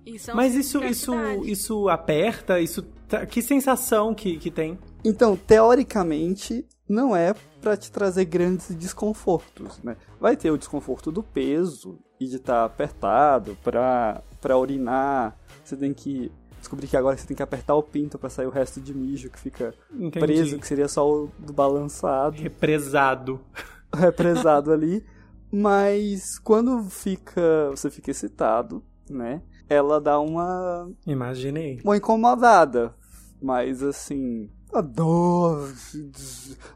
Isso 0.05 0.31
é 0.31 0.33
Mas 0.33 0.55
isso, 0.55 0.83
isso, 0.83 1.13
isso 1.45 1.89
aperta? 1.89 2.59
Isso 2.59 2.85
que 3.29 3.41
sensação 3.41 4.13
que, 4.13 4.37
que 4.37 4.51
tem? 4.51 4.77
Então, 5.03 5.35
teoricamente, 5.35 6.65
não 6.87 7.15
é 7.15 7.33
para 7.61 7.75
te 7.75 7.91
trazer 7.91 8.25
grandes 8.25 8.73
desconfortos, 8.75 9.81
né? 9.83 9.97
Vai 10.19 10.35
ter 10.37 10.51
o 10.51 10.57
desconforto 10.57 11.11
do 11.11 11.23
peso 11.23 11.99
e 12.19 12.27
de 12.27 12.35
estar 12.37 12.53
tá 12.53 12.65
apertado 12.65 13.57
para 13.63 14.21
para 14.39 14.57
urinar. 14.57 15.35
Você 15.63 15.75
tem 15.75 15.93
que 15.93 16.31
descobrir 16.65 16.87
que 16.87 16.97
agora 16.97 17.15
você 17.15 17.27
tem 17.27 17.37
que 17.37 17.43
apertar 17.43 17.75
o 17.75 17.83
pinto 17.83 18.17
para 18.17 18.29
sair 18.29 18.47
o 18.47 18.51
resto 18.51 18.81
de 18.81 18.93
mijo 18.93 19.29
que 19.29 19.39
fica 19.39 19.73
Entendi. 19.93 20.19
preso, 20.19 20.59
que 20.59 20.67
seria 20.67 20.87
só 20.87 21.09
o 21.09 21.29
do 21.37 21.53
balançado. 21.53 22.41
Represado. 22.41 23.39
Represado 23.93 24.71
ali. 24.71 25.05
Mas 25.51 26.39
quando 26.39 26.83
fica, 26.89 27.69
você 27.69 27.89
fica 27.89 28.11
excitado, 28.11 28.83
né? 29.09 29.41
Ela 29.69 30.01
dá 30.01 30.19
uma 30.19 30.91
Imaginei. 31.07 31.79
Uma 31.83 31.97
incomodada, 31.97 32.93
mas 33.41 33.81
assim, 33.81 34.49
a 34.73 34.81
dor. 34.81 35.71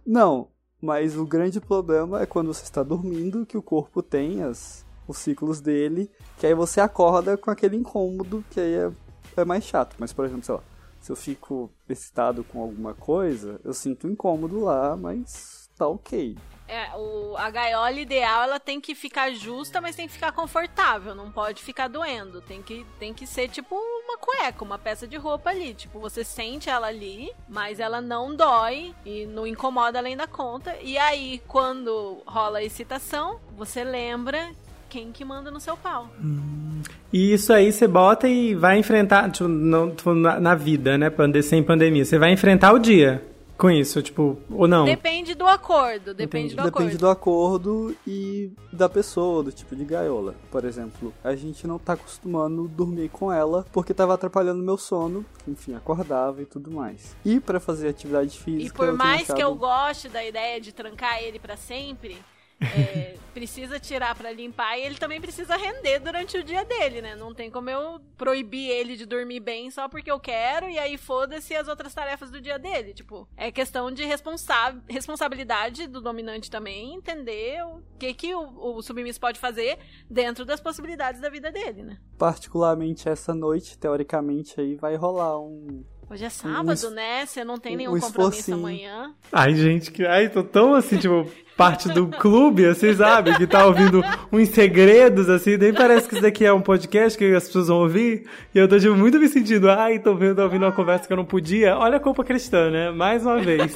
Não, 0.05 0.47
mas 0.81 1.17
o 1.17 1.25
grande 1.25 1.59
problema 1.59 2.21
é 2.21 2.25
quando 2.25 2.53
você 2.53 2.63
está 2.63 2.81
dormindo, 2.81 3.45
que 3.45 3.57
o 3.57 3.61
corpo 3.61 4.01
tem 4.01 4.43
as, 4.43 4.85
os 5.07 5.17
ciclos 5.17 5.59
dele, 5.59 6.09
que 6.37 6.47
aí 6.47 6.53
você 6.53 6.79
acorda 6.79 7.37
com 7.37 7.51
aquele 7.51 7.75
incômodo, 7.75 8.43
que 8.49 8.59
aí 8.59 8.73
é, 8.73 8.91
é 9.39 9.45
mais 9.45 9.63
chato. 9.63 9.95
Mas, 9.99 10.13
por 10.13 10.25
exemplo, 10.25 10.43
sei 10.43 10.55
lá, 10.55 10.61
se 11.01 11.11
eu 11.11 11.15
fico 11.15 11.69
excitado 11.87 12.43
com 12.43 12.61
alguma 12.61 12.93
coisa, 12.93 13.59
eu 13.63 13.73
sinto 13.73 14.07
um 14.07 14.11
incômodo 14.11 14.59
lá, 14.59 14.95
mas 14.95 15.69
tá 15.77 15.87
ok. 15.87 16.37
É, 16.67 16.95
o, 16.95 17.35
a 17.35 17.49
gaiola 17.49 17.91
ideal 17.99 18.43
ela 18.43 18.59
tem 18.59 18.79
que 18.79 18.93
ficar 18.93 19.31
justa, 19.31 19.81
mas 19.81 19.95
tem 19.95 20.05
que 20.05 20.13
ficar 20.13 20.31
confortável, 20.31 21.15
não 21.15 21.31
pode 21.31 21.63
ficar 21.63 21.87
doendo. 21.87 22.41
Tem 22.41 22.61
que, 22.61 22.85
tem 22.99 23.11
que 23.11 23.25
ser 23.25 23.49
tipo 23.49 23.73
uma 23.75 24.19
cueca, 24.19 24.63
uma 24.63 24.77
peça 24.77 25.07
de 25.07 25.17
roupa 25.17 25.49
ali. 25.49 25.73
Tipo, 25.73 25.99
você 25.99 26.23
sente 26.23 26.69
ela 26.69 26.85
ali, 26.85 27.33
mas 27.47 27.79
ela 27.79 27.99
não 27.99 28.35
dói 28.35 28.93
e 29.03 29.25
não 29.25 29.47
incomoda 29.47 29.97
além 29.97 30.15
da 30.15 30.27
conta. 30.27 30.77
E 30.79 30.95
aí, 30.95 31.41
quando 31.47 32.21
rola 32.27 32.59
a 32.59 32.63
excitação, 32.63 33.39
você 33.57 33.83
lembra 33.83 34.51
quem 34.89 35.11
que 35.11 35.23
manda 35.23 35.51
no 35.51 35.59
seu 35.59 35.77
pau. 35.77 36.09
Hum. 36.21 36.81
E 37.13 37.33
isso 37.33 37.53
aí 37.53 37.71
você 37.71 37.87
bota 37.87 38.27
e 38.27 38.55
vai 38.55 38.77
enfrentar, 38.77 39.29
tipo, 39.31 39.47
não, 39.47 39.93
na, 40.15 40.39
na 40.39 40.55
vida, 40.55 40.97
né? 40.97 41.11
Sem 41.43 41.63
pandemia. 41.63 42.03
Você 42.03 42.17
vai 42.17 42.31
enfrentar 42.31 42.73
o 42.73 42.79
dia 42.79 43.23
com 43.59 43.69
isso, 43.69 44.01
tipo, 44.01 44.37
ou 44.49 44.69
não? 44.69 44.85
Depende 44.85 45.35
do 45.35 45.45
acordo, 45.45 46.13
depende 46.13 46.55
do 46.55 46.63
depende 46.63 46.69
acordo. 46.69 46.85
Depende 46.85 46.97
do 46.97 47.09
acordo 47.09 47.95
e 48.07 48.53
da 48.71 48.87
pessoa, 48.87 49.43
do 49.43 49.51
tipo 49.51 49.75
de 49.75 49.83
gaiola. 49.83 50.33
Por 50.49 50.63
exemplo, 50.63 51.13
a 51.21 51.35
gente 51.35 51.67
não 51.67 51.77
tá 51.77 51.93
acostumando 51.93 52.69
dormir 52.69 53.09
com 53.09 53.31
ela 53.31 53.65
porque 53.73 53.93
tava 53.93 54.13
atrapalhando 54.13 54.63
meu 54.63 54.77
sono, 54.77 55.25
enfim, 55.45 55.75
acordava 55.75 56.41
e 56.41 56.45
tudo 56.45 56.71
mais. 56.71 57.13
E 57.25 57.37
para 57.41 57.59
fazer 57.59 57.89
atividade 57.89 58.39
física. 58.39 58.65
E 58.65 58.71
por 58.71 58.93
mais 58.93 59.23
achado... 59.23 59.35
que 59.35 59.43
eu 59.43 59.53
goste 59.53 60.07
da 60.07 60.23
ideia 60.23 60.61
de 60.61 60.71
trancar 60.71 61.21
ele 61.21 61.37
para 61.37 61.57
sempre, 61.57 62.17
é, 62.61 63.15
precisa 63.33 63.79
tirar 63.79 64.15
para 64.15 64.31
limpar 64.31 64.77
e 64.77 64.81
ele 64.83 64.95
também 64.95 65.21
precisa 65.21 65.55
render 65.55 65.99
durante 65.99 66.37
o 66.37 66.43
dia 66.43 66.65
dele, 66.65 67.01
né? 67.01 67.15
Não 67.15 67.33
tem 67.33 67.49
como 67.49 67.69
eu 67.69 67.99
proibir 68.17 68.69
ele 68.69 68.97
de 68.97 69.05
dormir 69.05 69.39
bem 69.39 69.71
só 69.71 69.87
porque 69.87 70.11
eu 70.11 70.19
quero 70.19 70.69
e 70.69 70.77
aí 70.77 70.97
foda-se 70.97 71.55
as 71.55 71.67
outras 71.67 71.93
tarefas 71.93 72.29
do 72.29 72.41
dia 72.41 72.59
dele. 72.59 72.93
Tipo, 72.93 73.27
é 73.37 73.51
questão 73.51 73.91
de 73.91 74.03
responsa 74.03 74.75
responsabilidade 74.87 75.87
do 75.87 76.01
dominante 76.01 76.51
também 76.51 76.95
entender 76.95 77.63
o 77.65 77.81
que, 77.97 78.13
que 78.13 78.35
o, 78.35 78.77
o 78.77 78.81
submisso 78.81 79.19
pode 79.19 79.39
fazer 79.39 79.79
dentro 80.09 80.43
das 80.43 80.59
possibilidades 80.59 81.21
da 81.21 81.29
vida 81.29 81.51
dele, 81.51 81.83
né? 81.83 81.97
Particularmente 82.17 83.07
essa 83.07 83.33
noite, 83.33 83.77
teoricamente, 83.77 84.59
aí 84.59 84.75
vai 84.75 84.95
rolar 84.95 85.39
um 85.39 85.83
Hoje 86.09 86.25
é 86.25 86.29
sábado, 86.29 86.89
né? 86.89 87.23
Você 87.25 87.43
não 87.43 87.59
tem 87.59 87.77
nenhum 87.77 87.95
um 87.95 87.99
compromisso 87.99 88.53
amanhã. 88.53 89.13
Ai, 89.31 89.53
gente, 89.53 89.91
que. 89.91 90.03
Ai, 90.03 90.27
tô 90.27 90.43
tão 90.43 90.73
assim, 90.73 90.97
tipo, 90.97 91.29
parte 91.55 91.87
do 91.89 92.07
clube, 92.07 92.65
assim, 92.65 92.95
sabe? 92.95 93.37
Que 93.37 93.45
tá 93.45 93.67
ouvindo 93.67 94.01
uns 94.31 94.49
segredos, 94.49 95.29
assim. 95.29 95.55
Nem 95.55 95.71
parece 95.71 96.07
que 96.07 96.15
isso 96.15 96.23
daqui 96.23 96.45
é 96.45 96.51
um 96.51 96.61
podcast 96.61 97.15
que 97.15 97.25
as 97.35 97.45
pessoas 97.45 97.67
vão 97.67 97.77
ouvir. 97.77 98.27
E 98.55 98.57
eu 98.57 98.67
tô, 98.67 98.79
tipo, 98.79 98.95
muito 98.95 99.19
me 99.19 99.27
sentindo. 99.27 99.69
Ai, 99.69 99.99
tô 99.99 100.15
vendo, 100.15 100.39
ouvindo 100.41 100.65
uma 100.65 100.71
conversa 100.71 101.05
que 101.05 101.13
eu 101.13 101.17
não 101.17 101.25
podia. 101.25 101.77
Olha 101.77 101.97
a 101.97 101.99
culpa 101.99 102.23
cristã, 102.23 102.71
né? 102.71 102.89
Mais 102.89 103.23
uma 103.23 103.39
vez. 103.39 103.71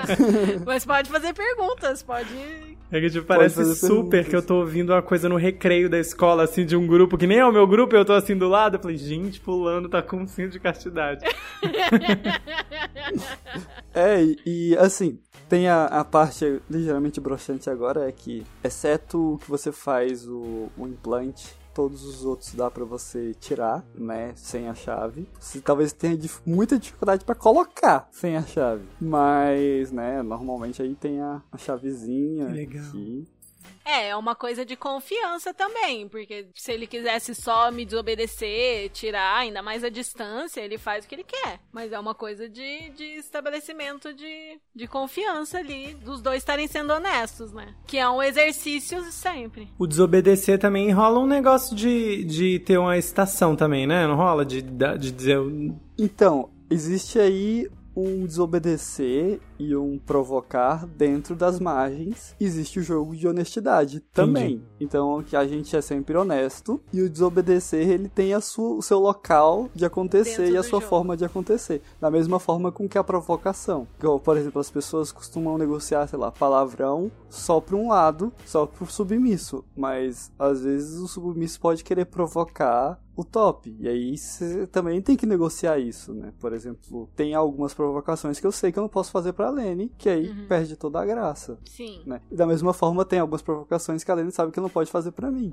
Mas 0.64 0.86
pode 0.86 1.10
fazer 1.10 1.34
perguntas, 1.34 2.02
pode 2.02 2.77
é 2.90 3.00
que 3.00 3.10
tipo, 3.10 3.26
parece 3.26 3.62
super 3.74 4.10
perguntas. 4.10 4.28
que 4.28 4.36
eu 4.36 4.42
tô 4.42 4.60
ouvindo 4.60 4.92
uma 4.92 5.02
coisa 5.02 5.28
no 5.28 5.36
recreio 5.36 5.90
da 5.90 5.98
escola, 5.98 6.44
assim, 6.44 6.64
de 6.64 6.74
um 6.74 6.86
grupo 6.86 7.18
que 7.18 7.26
nem 7.26 7.38
é 7.38 7.44
o 7.44 7.52
meu 7.52 7.66
grupo, 7.66 7.94
eu 7.94 8.04
tô 8.04 8.14
assim 8.14 8.36
do 8.36 8.48
lado. 8.48 8.76
Eu 8.76 8.80
falei, 8.80 8.96
gente, 8.96 9.40
fulano 9.40 9.88
tá 9.88 10.00
com 10.00 10.18
um 10.18 10.26
cinto 10.26 10.52
de 10.52 10.60
castidade. 10.60 11.24
é, 13.92 14.22
e 14.46 14.74
assim, 14.78 15.18
tem 15.48 15.68
a, 15.68 15.84
a 15.84 16.04
parte 16.04 16.62
ligeiramente 16.70 17.20
broxante 17.20 17.68
agora, 17.68 18.08
é 18.08 18.12
que, 18.12 18.44
exceto 18.64 19.34
o 19.34 19.38
que 19.38 19.50
você 19.50 19.70
faz 19.70 20.26
o, 20.26 20.70
o 20.76 20.86
implante 20.86 21.57
todos 21.78 22.04
os 22.04 22.24
outros 22.24 22.52
dá 22.54 22.68
para 22.68 22.84
você 22.84 23.32
tirar, 23.34 23.86
né, 23.94 24.32
sem 24.34 24.68
a 24.68 24.74
chave. 24.74 25.28
Você 25.38 25.60
talvez 25.60 25.92
tenha 25.92 26.18
muita 26.44 26.76
dificuldade 26.76 27.24
para 27.24 27.36
colocar 27.36 28.08
sem 28.10 28.36
a 28.36 28.42
chave, 28.42 28.82
mas, 29.00 29.92
né, 29.92 30.20
normalmente 30.20 30.82
aí 30.82 30.96
tem 30.96 31.20
a, 31.20 31.40
a 31.52 31.56
chavezinha 31.56 32.48
Legal. 32.48 32.84
aqui. 32.84 33.28
É, 33.88 34.08
é 34.08 34.16
uma 34.16 34.34
coisa 34.34 34.66
de 34.66 34.76
confiança 34.76 35.54
também, 35.54 36.06
porque 36.06 36.48
se 36.54 36.72
ele 36.72 36.86
quisesse 36.86 37.34
só 37.34 37.70
me 37.70 37.86
desobedecer, 37.86 38.90
tirar 38.90 39.38
ainda 39.38 39.62
mais 39.62 39.82
a 39.82 39.88
distância, 39.88 40.60
ele 40.60 40.76
faz 40.76 41.06
o 41.06 41.08
que 41.08 41.14
ele 41.14 41.24
quer. 41.24 41.58
Mas 41.72 41.90
é 41.90 41.98
uma 41.98 42.14
coisa 42.14 42.46
de, 42.50 42.90
de 42.90 43.04
estabelecimento 43.16 44.12
de, 44.12 44.60
de 44.76 44.86
confiança 44.86 45.56
ali, 45.56 45.94
dos 45.94 46.20
dois 46.20 46.38
estarem 46.38 46.68
sendo 46.68 46.92
honestos, 46.92 47.50
né? 47.50 47.74
Que 47.86 47.96
é 47.96 48.06
um 48.06 48.22
exercício 48.22 49.02
sempre. 49.10 49.72
O 49.78 49.86
desobedecer 49.86 50.58
também 50.58 50.92
rola 50.92 51.20
um 51.20 51.26
negócio 51.26 51.74
de, 51.74 52.24
de 52.24 52.58
ter 52.58 52.76
uma 52.76 52.98
estação 52.98 53.56
também, 53.56 53.86
né? 53.86 54.06
Não 54.06 54.16
rola 54.16 54.44
de, 54.44 54.60
de 54.60 55.10
dizer. 55.10 55.38
Então, 55.96 56.50
existe 56.70 57.18
aí 57.18 57.66
um 57.98 58.26
desobedecer 58.26 59.40
e 59.58 59.74
um 59.74 59.98
provocar 59.98 60.86
dentro 60.86 61.34
das 61.34 61.58
margens, 61.58 62.34
existe 62.38 62.78
o 62.78 62.82
jogo 62.82 63.16
de 63.16 63.26
honestidade 63.26 64.00
também. 64.12 64.54
Entendi. 64.54 64.64
Então, 64.80 65.22
que 65.22 65.36
a 65.36 65.46
gente 65.46 65.74
é 65.76 65.80
sempre 65.80 66.16
honesto 66.16 66.80
e 66.92 67.02
o 67.02 67.10
desobedecer 67.10 67.88
ele 67.88 68.08
tem 68.08 68.32
a 68.34 68.40
sua, 68.40 68.76
o 68.76 68.82
seu 68.82 68.98
local 68.98 69.68
de 69.74 69.84
acontecer 69.84 70.42
Dentro 70.42 70.54
e 70.54 70.56
a 70.56 70.62
sua 70.62 70.80
jogo. 70.80 70.90
forma 70.90 71.16
de 71.16 71.24
acontecer. 71.24 71.82
Da 72.00 72.10
mesma 72.10 72.38
forma 72.38 72.70
com 72.70 72.88
que 72.88 72.98
a 72.98 73.04
provocação. 73.04 73.86
Igual, 73.98 74.20
por 74.20 74.36
exemplo, 74.36 74.60
as 74.60 74.70
pessoas 74.70 75.10
costumam 75.10 75.58
negociar, 75.58 76.06
sei 76.06 76.18
lá, 76.18 76.30
palavrão 76.30 77.10
só 77.28 77.60
para 77.60 77.76
um 77.76 77.88
lado, 77.88 78.32
só 78.44 78.66
pro 78.66 78.86
submisso, 78.86 79.64
mas 79.76 80.30
às 80.38 80.62
vezes 80.62 80.98
o 80.98 81.08
submisso 81.08 81.60
pode 81.60 81.82
querer 81.82 82.06
provocar 82.06 83.00
o 83.18 83.24
top. 83.24 83.76
E 83.80 83.88
aí 83.88 84.16
você 84.16 84.64
também 84.68 85.02
tem 85.02 85.16
que 85.16 85.26
negociar 85.26 85.76
isso, 85.76 86.14
né? 86.14 86.32
Por 86.38 86.52
exemplo, 86.52 87.10
tem 87.16 87.34
algumas 87.34 87.74
provocações 87.74 88.38
que 88.38 88.46
eu 88.46 88.52
sei 88.52 88.70
que 88.70 88.78
eu 88.78 88.82
não 88.82 88.88
posso 88.88 89.10
fazer 89.10 89.32
pra 89.32 89.50
Lene, 89.50 89.92
que 89.98 90.08
aí 90.08 90.32
perde 90.46 90.76
toda 90.76 91.00
a 91.00 91.04
graça, 91.04 91.58
Sim. 91.64 92.00
né? 92.06 92.20
E 92.30 92.36
da 92.36 92.46
mesma 92.46 92.72
forma 92.72 93.04
tem 93.04 93.18
algumas 93.18 93.42
provocações 93.42 94.04
que 94.04 94.10
a 94.12 94.14
Lene 94.14 94.30
sabe 94.30 94.52
que 94.52 94.60
não 94.60 94.68
pode 94.68 94.88
fazer 94.88 95.10
pra 95.10 95.32
mim. 95.32 95.52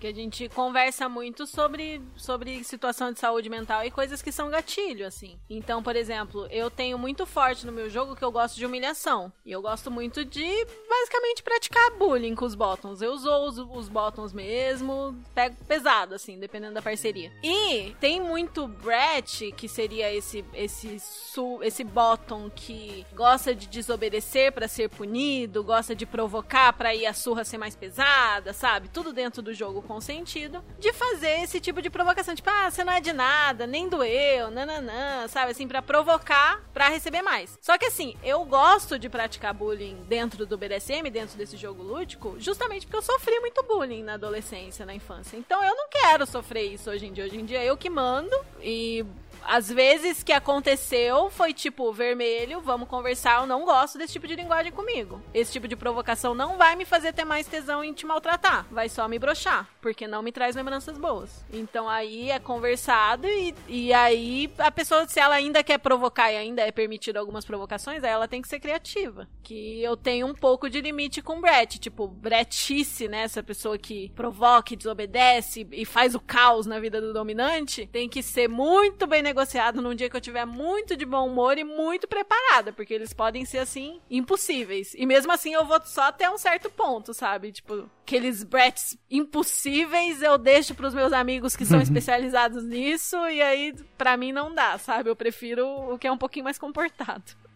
Que 0.00 0.06
a 0.06 0.14
gente 0.14 0.48
conversa 0.48 1.08
muito 1.10 1.46
sobre, 1.46 2.00
sobre 2.16 2.64
situação 2.64 3.12
de 3.12 3.20
saúde 3.20 3.50
mental 3.50 3.84
e 3.84 3.90
coisas 3.90 4.22
que 4.22 4.32
são 4.32 4.48
gatilho, 4.48 5.06
assim. 5.06 5.38
Então, 5.48 5.82
por 5.82 5.94
exemplo, 5.94 6.46
eu 6.50 6.70
tenho 6.70 6.98
muito 6.98 7.26
forte 7.26 7.66
no 7.66 7.72
meu 7.72 7.90
jogo 7.90 8.16
que 8.16 8.24
eu 8.24 8.32
gosto 8.32 8.56
de 8.56 8.64
humilhação. 8.64 9.30
E 9.44 9.52
eu 9.52 9.60
gosto 9.60 9.90
muito 9.90 10.24
de, 10.24 10.66
basicamente, 10.88 11.42
praticar 11.42 11.90
bullying 11.98 12.34
com 12.34 12.46
os 12.46 12.54
bottoms. 12.54 13.02
Eu 13.02 13.12
uso 13.12 13.30
os, 13.30 13.58
os 13.58 13.88
bottoms 13.90 14.32
mesmo, 14.32 15.14
pego 15.34 15.56
pesado, 15.68 16.14
assim, 16.14 16.38
dependendo 16.38 16.74
da 16.74 16.82
parceria. 16.82 17.30
E 17.42 17.94
tem 18.00 18.20
muito 18.20 18.66
Brett, 18.66 19.52
que 19.52 19.68
seria 19.68 20.10
esse, 20.12 20.42
esse, 20.54 20.98
su, 20.98 21.60
esse 21.62 21.84
bottom 21.84 22.48
que 22.48 23.04
gosta 23.14 23.54
de 23.54 23.66
desobedecer 23.66 24.50
pra 24.50 24.66
ser 24.66 24.88
punido, 24.88 25.62
gosta 25.62 25.94
de 25.94 26.06
provocar 26.06 26.72
pra 26.72 26.94
ir 26.94 27.04
a 27.04 27.12
surra 27.12 27.44
ser 27.44 27.58
mais 27.58 27.76
pesada, 27.76 28.54
sabe? 28.54 28.88
Tudo 28.88 29.12
dentro 29.12 29.42
do 29.42 29.52
jogo 29.52 29.82
com 29.90 30.00
sentido. 30.00 30.62
De 30.78 30.92
fazer 30.92 31.42
esse 31.42 31.58
tipo 31.58 31.82
de 31.82 31.90
provocação, 31.90 32.32
tipo, 32.32 32.48
ah, 32.48 32.70
você 32.70 32.84
não 32.84 32.92
é 32.92 33.00
de 33.00 33.12
nada, 33.12 33.66
nem 33.66 33.88
doeu, 33.88 34.48
nananã, 34.48 35.26
sabe? 35.26 35.50
Assim, 35.50 35.66
pra 35.66 35.82
provocar, 35.82 36.62
pra 36.72 36.88
receber 36.88 37.22
mais. 37.22 37.58
Só 37.60 37.76
que 37.76 37.86
assim, 37.86 38.14
eu 38.22 38.44
gosto 38.44 39.00
de 39.00 39.08
praticar 39.08 39.52
bullying 39.52 39.96
dentro 40.08 40.46
do 40.46 40.56
BDSM, 40.56 41.10
dentro 41.10 41.36
desse 41.36 41.56
jogo 41.56 41.82
lúdico, 41.82 42.36
justamente 42.38 42.86
porque 42.86 42.98
eu 42.98 43.02
sofri 43.02 43.40
muito 43.40 43.64
bullying 43.64 44.04
na 44.04 44.14
adolescência, 44.14 44.86
na 44.86 44.94
infância. 44.94 45.36
Então 45.36 45.60
eu 45.64 45.74
não 45.74 45.88
quero 45.88 46.24
sofrer 46.24 46.72
isso 46.72 46.88
hoje 46.88 47.06
em 47.06 47.12
dia. 47.12 47.24
Hoje 47.24 47.40
em 47.40 47.44
dia 47.44 47.64
eu 47.64 47.76
que 47.76 47.90
mando 47.90 48.36
e 48.62 49.04
às 49.46 49.68
vezes 49.68 50.22
que 50.22 50.32
aconteceu 50.32 51.30
foi 51.30 51.52
tipo, 51.52 51.92
vermelho, 51.92 52.60
vamos 52.60 52.88
conversar, 52.88 53.40
eu 53.40 53.46
não 53.46 53.64
gosto 53.64 53.98
desse 53.98 54.14
tipo 54.14 54.26
de 54.26 54.36
linguagem 54.36 54.72
comigo. 54.72 55.20
Esse 55.32 55.52
tipo 55.52 55.68
de 55.68 55.76
provocação 55.76 56.34
não 56.34 56.56
vai 56.56 56.76
me 56.76 56.84
fazer 56.84 57.12
ter 57.12 57.24
mais 57.24 57.46
tesão 57.46 57.82
em 57.82 57.92
te 57.92 58.06
maltratar, 58.06 58.66
vai 58.70 58.88
só 58.88 59.06
me 59.08 59.18
broxar, 59.18 59.68
porque 59.80 60.06
não 60.06 60.22
me 60.22 60.32
traz 60.32 60.56
lembranças 60.56 60.98
boas. 60.98 61.44
Então 61.52 61.88
aí 61.88 62.30
é 62.30 62.38
conversado 62.38 63.26
e, 63.26 63.54
e 63.68 63.92
aí 63.92 64.50
a 64.58 64.70
pessoa, 64.70 65.06
se 65.06 65.20
ela 65.20 65.34
ainda 65.34 65.62
quer 65.62 65.78
provocar 65.78 66.32
e 66.32 66.36
ainda 66.36 66.62
é 66.62 66.70
permitido 66.70 67.16
algumas 67.16 67.44
provocações, 67.44 68.02
aí 68.04 68.10
ela 68.10 68.28
tem 68.28 68.42
que 68.42 68.48
ser 68.48 68.60
criativa. 68.60 69.28
Que 69.42 69.82
eu 69.82 69.96
tenho 69.96 70.26
um 70.26 70.34
pouco 70.34 70.68
de 70.68 70.80
limite 70.80 71.22
com 71.22 71.40
Brett, 71.40 71.78
tipo, 71.78 72.06
Brettice, 72.06 73.08
né? 73.08 73.22
Essa 73.22 73.42
pessoa 73.42 73.78
que 73.78 74.10
provoca, 74.14 74.76
desobedece 74.76 75.66
e 75.72 75.84
faz 75.84 76.14
o 76.14 76.20
caos 76.20 76.66
na 76.66 76.78
vida 76.78 77.00
do 77.00 77.12
dominante, 77.12 77.88
tem 77.90 78.08
que 78.08 78.22
ser 78.22 78.48
muito 78.48 79.06
bem 79.06 79.22
negociado 79.30 79.80
num 79.80 79.94
dia 79.94 80.10
que 80.10 80.16
eu 80.16 80.20
tiver 80.20 80.44
muito 80.44 80.96
de 80.96 81.06
bom 81.06 81.28
humor 81.28 81.56
e 81.56 81.64
muito 81.64 82.06
preparada, 82.08 82.72
porque 82.72 82.92
eles 82.92 83.12
podem 83.12 83.44
ser 83.44 83.58
assim 83.58 84.00
impossíveis. 84.10 84.92
E 84.94 85.06
mesmo 85.06 85.32
assim 85.32 85.54
eu 85.54 85.64
vou 85.64 85.80
só 85.84 86.02
até 86.02 86.28
um 86.30 86.36
certo 86.36 86.68
ponto, 86.68 87.14
sabe? 87.14 87.52
Tipo, 87.52 87.88
aqueles 88.02 88.42
Bretts 88.42 88.98
impossíveis 89.10 90.22
eu 90.22 90.36
deixo 90.36 90.74
pros 90.74 90.92
meus 90.92 91.12
amigos 91.12 91.56
que 91.56 91.64
são 91.64 91.80
especializados 91.82 92.64
nisso 92.64 93.16
e 93.28 93.40
aí 93.40 93.74
pra 93.96 94.16
mim 94.16 94.32
não 94.32 94.52
dá, 94.54 94.76
sabe? 94.78 95.08
Eu 95.08 95.16
prefiro 95.16 95.66
o 95.66 95.98
que 95.98 96.06
é 96.06 96.12
um 96.12 96.18
pouquinho 96.18 96.44
mais 96.44 96.58
comportado. 96.58 97.49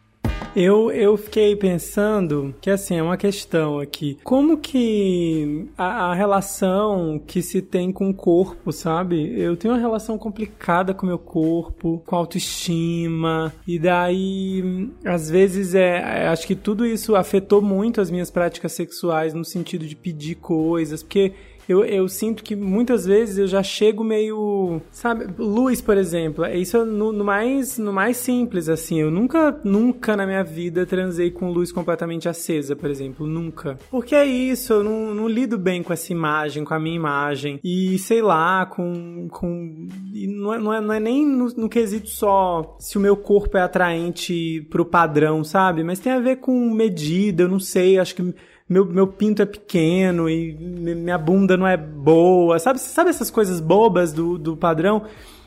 Eu, 0.54 0.90
eu 0.92 1.16
fiquei 1.16 1.56
pensando 1.56 2.54
que, 2.60 2.70
assim, 2.70 2.96
é 2.96 3.02
uma 3.02 3.16
questão 3.16 3.80
aqui. 3.80 4.18
Como 4.22 4.58
que 4.58 5.66
a, 5.76 6.10
a 6.10 6.14
relação 6.14 7.20
que 7.26 7.42
se 7.42 7.60
tem 7.60 7.90
com 7.90 8.10
o 8.10 8.14
corpo, 8.14 8.70
sabe? 8.70 9.38
Eu 9.38 9.56
tenho 9.56 9.74
uma 9.74 9.80
relação 9.80 10.16
complicada 10.16 10.94
com 10.94 11.04
o 11.04 11.08
meu 11.08 11.18
corpo, 11.18 12.02
com 12.06 12.14
autoestima, 12.14 13.52
e 13.66 13.78
daí, 13.78 14.88
às 15.04 15.28
vezes, 15.28 15.74
é, 15.74 16.28
acho 16.28 16.46
que 16.46 16.54
tudo 16.54 16.86
isso 16.86 17.16
afetou 17.16 17.60
muito 17.60 18.00
as 18.00 18.10
minhas 18.10 18.30
práticas 18.30 18.72
sexuais 18.72 19.34
no 19.34 19.44
sentido 19.44 19.86
de 19.86 19.96
pedir 19.96 20.36
coisas, 20.36 21.02
porque 21.02 21.32
eu, 21.68 21.84
eu 21.84 22.08
sinto 22.08 22.42
que 22.42 22.54
muitas 22.54 23.06
vezes 23.06 23.38
eu 23.38 23.46
já 23.46 23.62
chego 23.62 24.04
meio. 24.04 24.80
Sabe, 24.90 25.26
luz, 25.38 25.80
por 25.80 25.96
exemplo. 25.96 26.44
Isso 26.46 26.76
é 26.76 26.84
no, 26.84 27.12
no 27.12 27.24
mais, 27.24 27.78
no 27.78 27.92
mais 27.92 28.16
simples, 28.16 28.68
assim. 28.68 29.00
Eu 29.00 29.10
nunca, 29.10 29.58
nunca 29.64 30.16
na 30.16 30.26
minha 30.26 30.44
vida 30.44 30.86
transei 30.86 31.30
com 31.30 31.50
luz 31.50 31.72
completamente 31.72 32.28
acesa, 32.28 32.76
por 32.76 32.90
exemplo. 32.90 33.26
Nunca. 33.26 33.78
Porque 33.90 34.14
é 34.14 34.24
isso, 34.24 34.72
eu 34.72 34.84
não, 34.84 35.14
não 35.14 35.28
lido 35.28 35.58
bem 35.58 35.82
com 35.82 35.92
essa 35.92 36.12
imagem, 36.12 36.64
com 36.64 36.74
a 36.74 36.78
minha 36.78 36.96
imagem. 36.96 37.58
E 37.64 37.98
sei 37.98 38.20
lá, 38.20 38.66
com. 38.66 39.28
com 39.30 39.88
não, 40.12 40.52
é, 40.52 40.58
não, 40.58 40.72
é, 40.74 40.80
não 40.80 40.92
é 40.92 41.00
nem 41.00 41.26
no, 41.26 41.46
no 41.56 41.68
quesito 41.68 42.08
só 42.08 42.76
se 42.78 42.98
o 42.98 43.00
meu 43.00 43.16
corpo 43.16 43.56
é 43.56 43.62
atraente 43.62 44.66
pro 44.70 44.84
padrão, 44.84 45.42
sabe? 45.42 45.82
Mas 45.82 45.98
tem 45.98 46.12
a 46.12 46.20
ver 46.20 46.36
com 46.36 46.70
medida, 46.70 47.44
eu 47.44 47.48
não 47.48 47.58
sei, 47.58 47.98
acho 47.98 48.14
que 48.14 48.34
meu, 48.68 48.84
meu 48.84 49.06
pinto 49.06 49.42
é 49.42 49.46
pequeno 49.46 50.28
e 50.28 50.54
mi- 50.54 50.94
minha 50.94 51.18
bunda 51.18 51.56
não 51.56 51.66
é 51.66 51.76
boa, 51.76 52.58
sabe? 52.58 52.80
Sabe 52.80 53.10
essas 53.10 53.30
coisas 53.30 53.60
bobas 53.60 54.12
do, 54.12 54.38
do 54.38 54.56
padrão? 54.56 55.02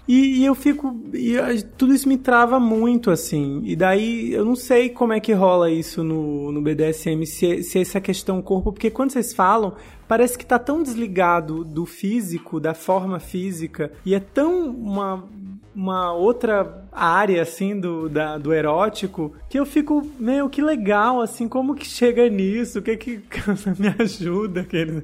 E, 0.08 0.40
e 0.40 0.46
eu 0.46 0.56
fico. 0.56 0.96
E 1.14 1.36
tudo 1.78 1.94
isso 1.94 2.08
me 2.08 2.18
trava 2.18 2.60
muito, 2.60 3.12
assim. 3.12 3.62
E 3.66 3.76
daí 3.76 4.32
eu 4.32 4.46
não 4.46 4.56
sei 4.56 4.90
como 4.90 5.12
é 5.12 5.20
que 5.20 5.34
rola 5.34 5.70
isso 5.70 6.02
no, 6.04 6.50
no 6.52 6.62
BDSM, 6.62 7.26
se, 7.26 7.62
se 7.64 7.80
essa 7.80 8.00
questão 8.00 8.42
corpo, 8.42 8.72
porque 8.72 8.90
quando 8.90 9.12
vocês 9.12 9.34
falam, 9.34 9.74
parece 10.08 10.38
que 10.38 10.46
tá 10.46 10.58
tão 10.58 10.82
desligado 10.82 11.66
do 11.66 11.86
físico, 11.86 12.58
da 12.58 12.74
forma 12.74 13.20
física, 13.20 13.92
e 14.06 14.16
é 14.16 14.20
tão 14.22 14.70
uma, 14.70 15.28
uma 15.78 16.12
outra 16.12 16.84
área, 16.92 17.40
assim, 17.44 17.80
do, 17.80 18.10
da, 18.10 18.36
do 18.40 18.52
erótico, 18.52 19.36
que 19.48 19.60
eu 19.60 19.66
fico, 19.66 20.10
meio 20.20 20.50
que 20.50 20.60
legal, 20.60 21.22
assim, 21.22 21.48
como 21.48 21.76
que 21.76 21.86
chega 21.86 22.28
nisso? 22.28 22.80
O 22.80 22.82
que 22.82 22.98
que 22.98 23.22
me 23.78 23.94
ajuda? 24.00 24.62
Aquele... 24.62 25.04